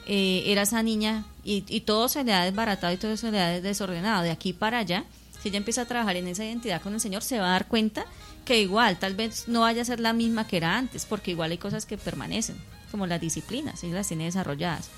eh, 0.06 0.42
era 0.46 0.62
esa 0.62 0.82
niña 0.82 1.24
y, 1.44 1.64
y 1.68 1.82
todo 1.82 2.08
se 2.08 2.24
le 2.24 2.32
ha 2.32 2.44
desbaratado 2.44 2.92
y 2.92 2.96
todo 2.96 3.16
se 3.16 3.30
le 3.30 3.40
ha 3.40 3.60
desordenado. 3.60 4.22
De 4.22 4.30
aquí 4.30 4.52
para 4.52 4.78
allá, 4.78 5.04
si 5.42 5.48
ella 5.48 5.58
empieza 5.58 5.82
a 5.82 5.86
trabajar 5.86 6.16
en 6.16 6.28
esa 6.28 6.44
identidad 6.44 6.80
con 6.80 6.94
el 6.94 7.00
Señor, 7.00 7.22
se 7.22 7.38
va 7.38 7.46
a 7.46 7.52
dar 7.52 7.66
cuenta 7.66 8.06
que 8.44 8.60
igual, 8.60 8.98
tal 8.98 9.14
vez 9.14 9.48
no 9.48 9.62
vaya 9.62 9.82
a 9.82 9.84
ser 9.84 9.98
la 9.98 10.12
misma 10.12 10.46
que 10.46 10.56
era 10.56 10.78
antes, 10.78 11.04
porque 11.04 11.32
igual 11.32 11.50
hay 11.50 11.58
cosas 11.58 11.84
que 11.84 11.98
permanecen, 11.98 12.56
como 12.90 13.06
las 13.06 13.20
disciplinas, 13.20 13.82
ella 13.82 13.94
las 13.94 14.08
tiene 14.08 14.24
desarrolladas. 14.24 14.88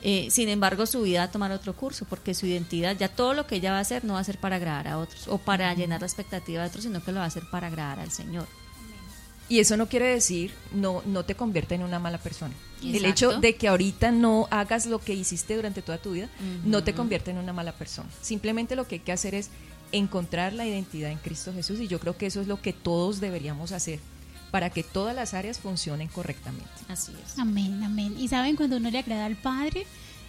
Eh, 0.00 0.28
sin 0.30 0.48
embargo, 0.48 0.86
su 0.86 1.02
vida 1.02 1.20
va 1.20 1.24
a 1.24 1.30
tomar 1.32 1.50
otro 1.50 1.74
curso, 1.74 2.06
porque 2.08 2.32
su 2.34 2.46
identidad, 2.46 2.96
ya 2.96 3.08
todo 3.08 3.34
lo 3.34 3.48
que 3.48 3.56
ella 3.56 3.72
va 3.72 3.78
a 3.78 3.80
hacer 3.80 4.04
no 4.04 4.14
va 4.14 4.20
a 4.20 4.24
ser 4.24 4.38
para 4.38 4.56
agradar 4.56 4.86
a 4.86 4.98
otros 4.98 5.26
o 5.26 5.38
para 5.38 5.74
llenar 5.74 6.00
la 6.00 6.06
expectativa 6.06 6.62
de 6.62 6.68
otros, 6.68 6.84
sino 6.84 7.02
que 7.02 7.10
lo 7.10 7.18
va 7.18 7.24
a 7.24 7.28
hacer 7.28 7.42
para 7.50 7.66
agradar 7.66 7.98
al 7.98 8.12
Señor. 8.12 8.46
Y 9.48 9.60
eso 9.60 9.76
no 9.76 9.88
quiere 9.88 10.06
decir 10.06 10.52
no, 10.72 11.02
no 11.06 11.24
te 11.24 11.34
convierte 11.34 11.74
en 11.74 11.82
una 11.82 11.98
mala 11.98 12.18
persona. 12.18 12.54
El 12.82 13.04
hecho 13.06 13.40
de 13.40 13.56
que 13.56 13.66
ahorita 13.66 14.12
no 14.12 14.46
hagas 14.50 14.86
lo 14.86 15.00
que 15.00 15.14
hiciste 15.14 15.56
durante 15.56 15.82
toda 15.82 15.98
tu 15.98 16.12
vida 16.12 16.28
no 16.64 16.84
te 16.84 16.94
convierte 16.94 17.30
en 17.30 17.38
una 17.38 17.52
mala 17.52 17.72
persona. 17.72 18.08
Simplemente 18.20 18.76
lo 18.76 18.86
que 18.86 18.96
hay 18.96 19.00
que 19.00 19.10
hacer 19.10 19.34
es 19.34 19.50
encontrar 19.92 20.52
la 20.52 20.66
identidad 20.66 21.10
en 21.10 21.18
Cristo 21.18 21.52
Jesús 21.52 21.80
y 21.80 21.88
yo 21.88 21.98
creo 22.00 22.16
que 22.16 22.26
eso 22.26 22.40
es 22.40 22.46
lo 22.46 22.60
que 22.60 22.72
todos 22.72 23.20
deberíamos 23.20 23.72
hacer 23.72 24.00
para 24.50 24.70
que 24.70 24.82
todas 24.82 25.14
las 25.14 25.34
áreas 25.34 25.58
funcionen 25.58 26.08
correctamente. 26.08 26.68
Así 26.88 27.12
es. 27.24 27.38
Amén, 27.38 27.82
amén. 27.82 28.14
Y 28.18 28.28
saben, 28.28 28.56
cuando 28.56 28.76
uno 28.76 28.90
le 28.90 28.98
agrada 28.98 29.26
al 29.26 29.36
Padre, 29.36 29.86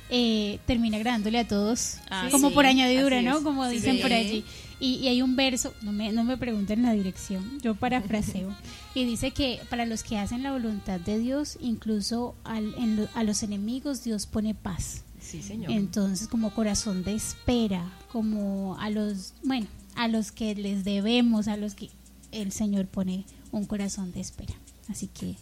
eh, 0.10 0.60
termina 0.66 0.98
agradándole 0.98 1.40
a 1.40 1.48
todos, 1.48 1.98
ah, 2.10 2.28
como 2.32 2.52
por 2.52 2.66
añadidura, 2.66 3.22
¿no? 3.22 3.44
Como 3.44 3.68
dicen 3.68 4.02
por 4.02 4.12
allí. 4.12 4.44
Y, 4.80 5.08
hay 5.08 5.22
un 5.22 5.36
verso, 5.36 5.74
no 5.82 5.92
me, 5.92 6.12
no 6.12 6.24
me 6.24 6.38
pregunten 6.38 6.84
la 6.84 6.94
dirección, 6.94 7.60
yo 7.62 7.76
parafraseo, 7.76 8.56
y 8.96 9.04
dice 9.04 9.32
que 9.32 9.60
para 9.70 9.86
los 9.86 10.04
que 10.04 10.18
hacen 10.18 10.42
la 10.42 10.54
voluntad 10.54 11.00
de 11.00 11.20
Dios, 11.20 11.58
incluso 11.60 12.34
al, 12.46 13.10
a 13.14 13.24
los 13.24 13.44
enemigos, 13.44 14.04
Dios 14.04 14.26
pone 14.26 14.56
paz. 14.56 15.04
Sí, 15.30 15.44
señor. 15.44 15.72
Entonces, 15.72 16.28
como 16.28 16.50
corazón 16.56 17.04
de 17.04 17.14
espera, 17.14 17.88
como 18.12 18.76
a 18.80 18.90
los, 18.90 19.36
bueno, 19.44 19.68
a 19.96 20.08
los 20.08 20.32
que 20.32 20.56
les 20.56 20.84
debemos, 20.84 21.48
a 21.48 21.56
los 21.56 21.76
que 21.76 21.90
el 22.32 22.52
Señor 22.52 22.88
pone 22.88 23.26
un 23.52 23.66
corazón 23.66 24.12
de 24.12 24.22
espera. 24.22 24.56
Así 24.88 25.06
que, 25.06 25.36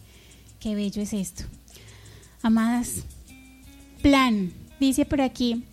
qué 0.60 0.74
bello 0.74 1.00
es 1.00 1.14
esto. 1.14 1.44
Amadas, 2.42 3.04
plan, 4.02 4.52
dice 4.78 5.06
por 5.06 5.22
aquí, 5.22 5.64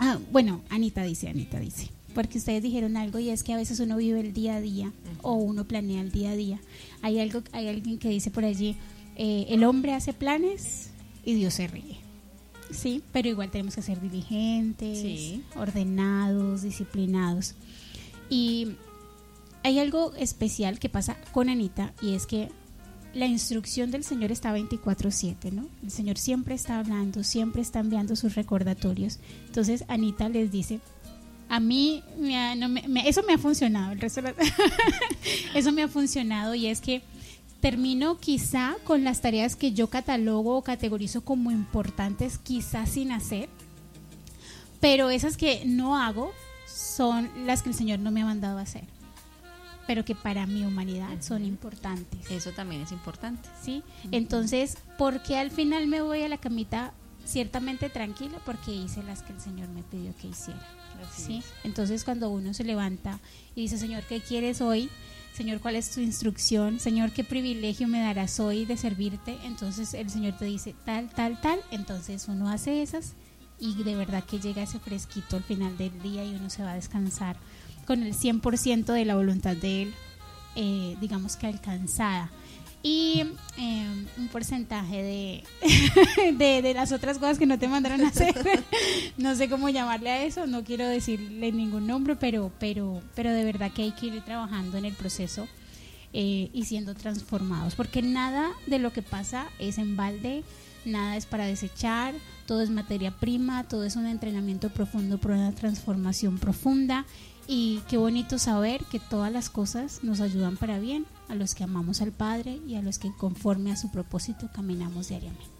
ah, 0.00 0.18
bueno, 0.32 0.62
Anita 0.68 1.04
dice, 1.04 1.28
Anita 1.28 1.60
dice, 1.60 1.88
porque 2.16 2.38
ustedes 2.38 2.64
dijeron 2.64 2.96
algo 2.96 3.20
y 3.20 3.30
es 3.30 3.44
que 3.44 3.52
a 3.52 3.56
veces 3.58 3.78
uno 3.78 3.96
vive 3.96 4.18
el 4.18 4.32
día 4.32 4.56
a 4.56 4.60
día 4.60 4.92
o 5.22 5.34
uno 5.34 5.68
planea 5.68 6.00
el 6.00 6.10
día 6.10 6.30
a 6.30 6.36
día. 6.36 6.60
Hay 7.00 7.20
algo, 7.20 7.44
hay 7.52 7.68
alguien 7.68 7.98
que 7.98 8.08
dice 8.08 8.32
por 8.32 8.44
allí, 8.44 8.76
eh, 9.14 9.46
el 9.50 9.62
hombre 9.62 9.94
hace 9.94 10.12
planes 10.12 10.90
y 11.24 11.34
Dios 11.34 11.54
se 11.54 11.68
ríe. 11.68 12.05
Sí, 12.70 13.02
pero 13.12 13.28
igual 13.28 13.50
tenemos 13.50 13.74
que 13.74 13.82
ser 13.82 14.00
diligentes, 14.00 15.40
ordenados, 15.54 16.62
disciplinados. 16.62 17.54
Y 18.28 18.76
hay 19.62 19.78
algo 19.78 20.14
especial 20.14 20.78
que 20.78 20.88
pasa 20.88 21.16
con 21.32 21.48
Anita 21.48 21.92
y 22.02 22.14
es 22.14 22.26
que 22.26 22.50
la 23.14 23.26
instrucción 23.26 23.90
del 23.90 24.04
Señor 24.04 24.30
está 24.30 24.52
24/7, 24.52 25.50
¿no? 25.50 25.68
El 25.82 25.90
Señor 25.90 26.18
siempre 26.18 26.54
está 26.54 26.78
hablando, 26.78 27.24
siempre 27.24 27.62
está 27.62 27.80
enviando 27.80 28.14
sus 28.14 28.34
recordatorios. 28.34 29.18
Entonces 29.46 29.84
Anita 29.88 30.28
les 30.28 30.50
dice, 30.50 30.80
a 31.48 31.60
mí 31.60 32.02
eso 33.04 33.22
me 33.22 33.34
ha 33.34 33.38
funcionado, 33.38 33.92
el 33.92 34.00
resto 34.00 34.20
eso 35.54 35.72
me 35.72 35.82
ha 35.82 35.88
funcionado 35.88 36.54
y 36.54 36.66
es 36.66 36.80
que 36.80 37.02
termino 37.66 38.18
quizá 38.18 38.76
con 38.84 39.02
las 39.02 39.20
tareas 39.20 39.56
que 39.56 39.72
yo 39.72 39.90
catalogo 39.90 40.56
o 40.56 40.62
categorizo 40.62 41.22
como 41.22 41.50
importantes, 41.50 42.38
quizá 42.38 42.86
sin 42.86 43.10
hacer, 43.10 43.48
pero 44.78 45.10
esas 45.10 45.36
que 45.36 45.64
no 45.66 45.96
hago 45.96 46.30
son 46.68 47.28
las 47.44 47.64
que 47.64 47.70
el 47.70 47.74
Señor 47.74 47.98
no 47.98 48.12
me 48.12 48.22
ha 48.22 48.24
mandado 48.24 48.58
a 48.58 48.60
hacer, 48.60 48.84
pero 49.84 50.04
que 50.04 50.14
para 50.14 50.46
mi 50.46 50.64
humanidad 50.64 51.20
son 51.22 51.44
importantes. 51.44 52.30
Eso 52.30 52.52
también 52.52 52.82
es 52.82 52.92
importante. 52.92 53.48
¿Sí? 53.60 53.82
Entonces, 54.12 54.78
¿por 54.96 55.24
qué 55.24 55.36
al 55.36 55.50
final 55.50 55.88
me 55.88 56.02
voy 56.02 56.22
a 56.22 56.28
la 56.28 56.38
camita 56.38 56.92
ciertamente 57.24 57.90
tranquila? 57.90 58.38
Porque 58.46 58.70
hice 58.70 59.02
las 59.02 59.24
que 59.24 59.32
el 59.32 59.40
Señor 59.40 59.70
me 59.70 59.82
pidió 59.82 60.14
que 60.22 60.28
hiciera. 60.28 60.64
¿sí? 61.12 61.42
Entonces, 61.64 62.04
cuando 62.04 62.30
uno 62.30 62.54
se 62.54 62.62
levanta 62.62 63.18
y 63.56 63.62
dice, 63.62 63.76
Señor, 63.76 64.04
¿qué 64.04 64.20
quieres 64.20 64.60
hoy? 64.60 64.88
Señor, 65.36 65.60
¿cuál 65.60 65.76
es 65.76 65.90
tu 65.90 66.00
instrucción? 66.00 66.80
Señor, 66.80 67.12
¿qué 67.12 67.22
privilegio 67.22 67.88
me 67.88 68.00
darás 68.00 68.40
hoy 68.40 68.64
de 68.64 68.78
servirte? 68.78 69.36
Entonces 69.44 69.92
el 69.92 70.08
Señor 70.08 70.38
te 70.38 70.46
dice 70.46 70.74
tal, 70.86 71.10
tal, 71.10 71.38
tal. 71.42 71.60
Entonces 71.70 72.26
uno 72.26 72.48
hace 72.48 72.80
esas 72.80 73.12
y 73.60 73.82
de 73.82 73.96
verdad 73.96 74.24
que 74.24 74.40
llega 74.40 74.62
ese 74.62 74.78
fresquito 74.78 75.36
al 75.36 75.42
final 75.42 75.76
del 75.76 76.00
día 76.00 76.24
y 76.24 76.34
uno 76.34 76.48
se 76.48 76.62
va 76.62 76.72
a 76.72 76.76
descansar 76.76 77.36
con 77.86 78.02
el 78.02 78.14
100% 78.14 78.86
de 78.86 79.04
la 79.04 79.14
voluntad 79.14 79.54
de 79.54 79.82
Él, 79.82 79.94
eh, 80.54 80.96
digamos 81.02 81.36
que 81.36 81.46
alcanzada 81.46 82.30
y 82.82 83.24
em, 83.56 84.06
un 84.16 84.28
porcentaje 84.28 85.42
de, 86.32 86.62
de, 86.62 86.74
las 86.74 86.92
otras 86.92 87.18
cosas 87.18 87.38
que 87.38 87.46
no 87.46 87.58
te 87.58 87.68
mandaron 87.68 88.02
a 88.02 88.08
hacer. 88.08 88.34
no 89.16 89.34
sé 89.34 89.48
cómo 89.48 89.68
llamarle 89.68 90.10
a 90.10 90.24
eso, 90.24 90.46
no 90.46 90.64
quiero 90.64 90.86
decirle 90.86 91.52
ningún 91.52 91.86
nombre, 91.86 92.16
pero, 92.16 92.52
pero, 92.58 93.02
pero 93.14 93.32
de 93.32 93.44
verdad 93.44 93.72
que 93.72 93.82
hay 93.82 93.92
que 93.92 94.06
ir 94.06 94.20
trabajando 94.22 94.78
en 94.78 94.84
el 94.84 94.94
proceso 94.94 95.48
eh, 96.12 96.50
y 96.52 96.64
siendo 96.64 96.94
transformados, 96.94 97.74
porque 97.74 98.02
nada 98.02 98.50
de 98.66 98.78
lo 98.78 98.92
que 98.92 99.02
pasa 99.02 99.46
es 99.58 99.78
en 99.78 99.96
balde, 99.96 100.44
nada 100.84 101.16
es 101.16 101.26
para 101.26 101.46
desechar, 101.46 102.14
todo 102.46 102.62
es 102.62 102.70
materia 102.70 103.10
prima, 103.10 103.64
todo 103.64 103.84
es 103.84 103.96
un 103.96 104.06
entrenamiento 104.06 104.70
profundo 104.70 105.18
por 105.18 105.32
una 105.32 105.52
transformación 105.52 106.38
profunda 106.38 107.04
y 107.48 107.80
qué 107.88 107.96
bonito 107.96 108.38
saber 108.38 108.84
que 108.84 109.00
todas 109.00 109.32
las 109.32 109.50
cosas 109.50 110.04
nos 110.04 110.20
ayudan 110.20 110.56
para 110.56 110.78
bien 110.78 111.04
a 111.28 111.34
los 111.34 111.54
que 111.54 111.64
amamos 111.64 112.02
al 112.02 112.12
Padre 112.12 112.60
y 112.66 112.76
a 112.76 112.82
los 112.82 112.98
que 112.98 113.12
conforme 113.16 113.72
a 113.72 113.76
su 113.76 113.90
propósito 113.90 114.48
caminamos 114.54 115.08
diariamente. 115.08 115.56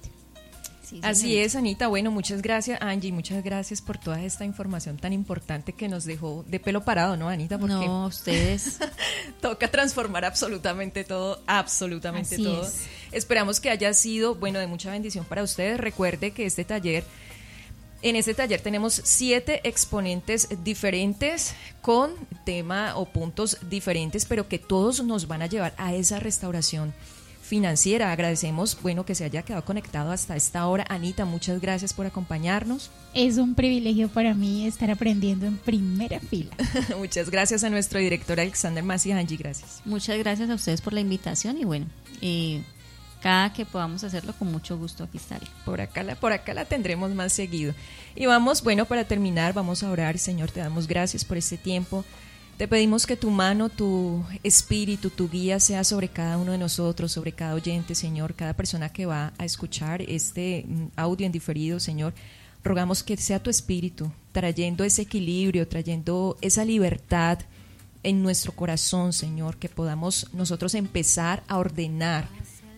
Así 1.03 1.39
es, 1.39 1.57
Anita. 1.57 1.89
Bueno, 1.89 2.11
muchas 2.11 2.43
gracias, 2.43 2.81
Angie. 2.81 3.13
Muchas 3.13 3.43
gracias 3.43 3.83
por 3.83 3.99
toda 3.99 4.23
esta 4.23 4.45
información 4.45 4.97
tan 4.97 5.13
importante 5.13 5.73
que 5.73 5.89
nos 5.89 6.05
dejó 6.05 6.45
de 6.47 6.61
pelo 6.61 6.85
parado, 6.85 7.17
¿no, 7.17 7.29
Anita? 7.29 7.59
Porque 7.59 7.75
no, 7.75 8.07
ustedes. 8.07 8.79
toca 9.41 9.69
transformar 9.69 10.25
absolutamente 10.25 11.05
todo, 11.05 11.43
absolutamente 11.47 12.37
todo. 12.37 12.69
Esperamos 13.11 13.61
que 13.61 13.71
haya 13.71 13.93
sido, 13.95 14.37
bueno, 14.37 14.59
de 14.59 14.67
mucha 14.67 14.91
bendición 14.91 15.25
para 15.25 15.43
ustedes. 15.43 15.79
Recuerde 15.79 16.31
que 16.31 16.47
este 16.47 16.65
taller 16.65 17.05
en 18.09 18.17
este 18.17 18.35
taller 18.35 18.61
tenemos 18.61 19.01
siete 19.05 19.61
exponentes 19.65 20.49
diferentes 20.63 21.55
con 21.81 22.13
tema 22.45 22.97
o 22.97 23.07
puntos 23.07 23.59
diferentes, 23.69 24.25
pero 24.25 24.49
que 24.49 24.59
todos 24.59 25.03
nos 25.03 25.27
van 25.27 25.43
a 25.43 25.47
llevar 25.47 25.75
a 25.77 25.95
esa 25.95 26.21
restauración 26.21 26.95
financiera. 27.47 28.13
Agradecemos, 28.13 28.77
bueno, 28.83 29.07
que 29.07 29.15
se 29.15 29.25
haya 29.25 29.43
quedado 29.43 29.65
conectado 29.65 30.11
hasta 30.13 30.37
esta 30.37 30.67
hora. 30.67 30.85
Anita, 30.89 31.25
muchas 31.25 31.61
gracias 31.61 31.95
por 31.95 32.07
acompañarnos. 32.07 32.91
Es 33.15 33.39
un 33.39 33.55
privilegio 33.55 34.09
para 34.09 34.35
mí 34.35 34.67
estar 34.67 34.91
aprendiendo 34.91 35.47
en 35.47 35.57
primera 35.57 36.21
fila. 36.21 36.51
muchas 36.99 37.31
gracias 37.31 37.65
a 37.65 37.71
nuestro 37.71 37.99
director 37.99 38.39
Alexander 38.39 38.85
Masi. 38.85 39.13
Angie, 39.13 39.37
gracias. 39.37 39.81
Muchas 39.85 40.19
gracias 40.19 40.51
a 40.51 40.55
ustedes 40.55 40.81
por 40.81 40.93
la 40.93 41.01
invitación 41.01 41.59
y 41.59 41.65
bueno, 41.65 41.87
eh, 42.21 42.63
cada 43.21 43.53
que 43.53 43.67
podamos 43.67 44.05
hacerlo 44.05 44.35
con 44.39 44.51
mucho 44.51 44.77
gusto 44.77 45.05
aquí 45.05 45.17
estaré. 45.17 45.47
Por 45.65 45.81
acá 45.81 46.03
la, 46.03 46.15
por 46.15 46.33
acá 46.33 46.55
la 46.55 46.65
tendremos 46.65 47.11
más 47.13 47.33
seguido. 47.33 47.75
Y 48.15 48.27
vamos, 48.27 48.63
bueno, 48.63 48.87
para 48.87 49.05
terminar, 49.05 49.53
vamos 49.53 49.83
a 49.83 49.91
orar, 49.91 50.19
Señor, 50.19 50.51
te 50.51 50.61
damos 50.61 50.87
gracias 50.87 51.25
por 51.25 51.37
este 51.37 51.57
tiempo. 51.57 52.05
Te 52.57 52.69
pedimos 52.69 53.07
que 53.07 53.17
tu 53.17 53.31
mano, 53.31 53.69
tu 53.69 54.25
espíritu, 54.43 55.11
tu 55.11 55.29
guía 55.29 55.61
sea 55.61 55.85
sobre 55.85 56.09
cada 56.09 56.39
uno 56.39 56.53
de 56.53 56.59
nosotros, 56.59 57.13
sobre 57.13 57.33
cada 57.33 57.55
oyente, 57.55 57.95
Señor, 57.95 58.35
cada 58.35 58.55
persona 58.55 58.89
que 58.89 59.05
va 59.05 59.35
a 59.37 59.45
escuchar 59.45 60.01
este 60.01 60.65
mm, 60.67 60.87
audio 60.97 61.27
en 61.27 61.33
diferido, 61.33 61.79
Señor. 61.79 62.15
Rogamos 62.65 63.03
que 63.03 63.17
sea 63.19 63.43
tu 63.43 63.51
espíritu 63.51 64.11
trayendo 64.33 64.85
ese 64.85 65.03
equilibrio, 65.03 65.69
trayendo 65.69 66.39
esa 66.41 66.65
libertad 66.65 67.41
en 68.03 68.23
nuestro 68.23 68.53
corazón, 68.53 69.13
Señor, 69.13 69.57
que 69.59 69.69
podamos 69.69 70.29
nosotros 70.33 70.75
empezar 70.75 71.43
a 71.49 71.59
ordenar 71.59 72.29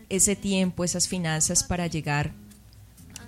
ese 0.08 0.36
tiempo, 0.36 0.84
esas 0.84 1.08
finanzas 1.08 1.64
para 1.64 1.86
llegar 1.86 2.32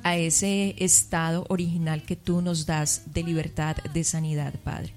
a 0.02 0.16
ese 0.16 0.74
estado 0.78 1.44
original 1.48 2.02
que 2.02 2.16
tú 2.16 2.40
nos 2.40 2.66
das 2.66 3.02
de 3.12 3.22
libertad, 3.22 3.76
de 3.92 4.04
sanidad, 4.04 4.54
Padre. 4.64 4.92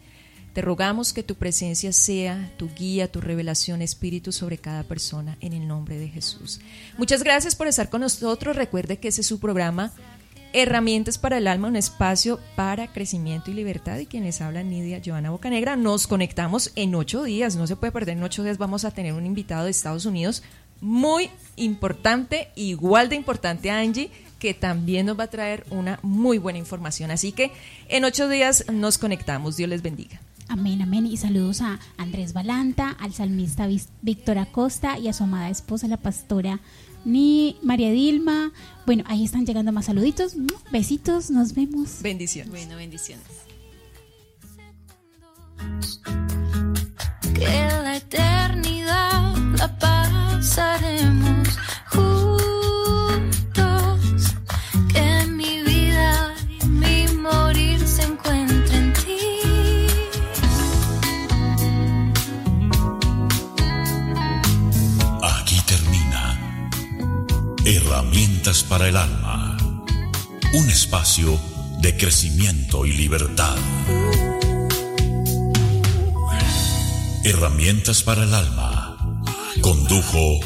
Te 0.53 0.61
rogamos 0.61 1.13
que 1.13 1.23
tu 1.23 1.35
presencia 1.35 1.91
sea 1.91 2.51
tu 2.57 2.69
guía, 2.69 3.11
tu 3.11 3.19
revelación, 3.19 3.81
Espíritu 3.81 4.31
sobre 4.31 4.59
cada 4.59 4.83
persona 4.83 5.35
en 5.41 5.53
el 5.53 5.67
nombre 5.67 5.97
de 5.97 6.09
Jesús. 6.09 6.61
Muchas 6.97 7.23
gracias 7.23 7.55
por 7.55 7.67
estar 7.67 7.89
con 7.89 8.01
nosotros. 8.01 8.55
Recuerde 8.55 8.97
que 8.97 9.07
ese 9.07 9.21
es 9.21 9.27
su 9.27 9.39
programa 9.39 9.91
Herramientas 10.55 11.17
para 11.17 11.39
el 11.39 11.47
Alma, 11.47 11.67
un 11.67 11.75
espacio 11.75 12.39
para 12.55 12.93
crecimiento 12.93 13.49
y 13.49 13.55
libertad. 13.55 13.97
Y 13.97 14.05
quienes 14.05 14.39
hablan, 14.41 14.69
Nidia 14.69 15.01
Joana 15.03 15.31
Bocanegra. 15.31 15.75
Nos 15.75 16.05
conectamos 16.05 16.71
en 16.75 16.93
ocho 16.93 17.23
días. 17.23 17.55
No 17.55 17.65
se 17.65 17.75
puede 17.75 17.91
perder. 17.91 18.17
En 18.17 18.23
ocho 18.23 18.43
días 18.43 18.59
vamos 18.59 18.85
a 18.85 18.91
tener 18.91 19.13
un 19.13 19.25
invitado 19.25 19.65
de 19.65 19.71
Estados 19.71 20.05
Unidos 20.05 20.43
muy 20.83 21.29
importante, 21.55 22.49
igual 22.55 23.09
de 23.09 23.15
importante 23.15 23.71
a 23.71 23.79
Angie, 23.79 24.11
que 24.37 24.53
también 24.53 25.05
nos 25.05 25.17
va 25.17 25.23
a 25.23 25.27
traer 25.27 25.65
una 25.69 25.99
muy 26.03 26.37
buena 26.37 26.59
información. 26.59 27.09
Así 27.11 27.31
que 27.31 27.51
en 27.87 28.03
ocho 28.03 28.27
días 28.27 28.65
nos 28.71 28.97
conectamos. 28.97 29.55
Dios 29.55 29.69
les 29.69 29.81
bendiga. 29.81 30.19
Amén, 30.49 30.81
amén. 30.81 31.07
Y 31.07 31.15
saludos 31.15 31.61
a 31.61 31.79
Andrés 31.97 32.33
Balanta, 32.33 32.89
al 32.99 33.13
salmista 33.13 33.67
Víctor 34.01 34.37
Acosta 34.37 34.99
y 34.99 35.07
a 35.07 35.13
su 35.13 35.23
amada 35.23 35.49
esposa, 35.49 35.87
la 35.87 35.97
pastora 35.97 36.59
ni 37.05 37.57
María 37.61 37.91
Dilma. 37.91 38.51
Bueno, 38.85 39.03
ahí 39.07 39.23
están 39.23 39.45
llegando 39.45 39.71
más 39.71 39.85
saluditos. 39.85 40.35
Besitos, 40.71 41.29
nos 41.29 41.53
vemos. 41.53 42.01
Bendiciones. 42.01 42.51
Bueno, 42.51 42.75
bendiciones. 42.75 43.25
Que 47.33 47.45
la 47.45 47.97
eternidad 47.97 49.32
la 49.63 49.69
pasaremos 49.79 51.47
juntos. 51.93 52.35
Que 54.91 55.25
mi 55.27 55.63
vida 55.63 56.35
y 56.59 56.65
mi 56.67 57.07
morir 57.07 57.79
se 57.87 58.03
encuentren 58.03 58.83
en 58.83 58.93
ti. 58.93 59.17
Aquí 65.21 65.57
termina 65.65 66.23
Herramientas 67.65 68.63
para 68.63 68.87
el 68.89 68.97
alma. 68.97 69.57
Un 70.53 70.69
espacio 70.69 71.39
de 71.79 71.95
crecimiento 71.97 72.85
y 72.85 72.91
libertad. 72.93 73.55
Herramientas 77.23 78.03
para 78.03 78.23
el 78.23 78.33
alma. 78.33 78.72
Condujo 79.63 80.41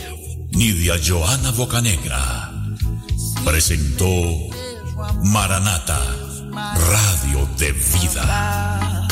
Nidia 0.52 0.96
Joana 1.04 1.50
Bocanegra. 1.52 2.52
Presentó 3.44 4.06
Maranata, 5.24 6.00
Radio 6.54 7.50
de 7.58 7.72
Vida. 7.72 9.07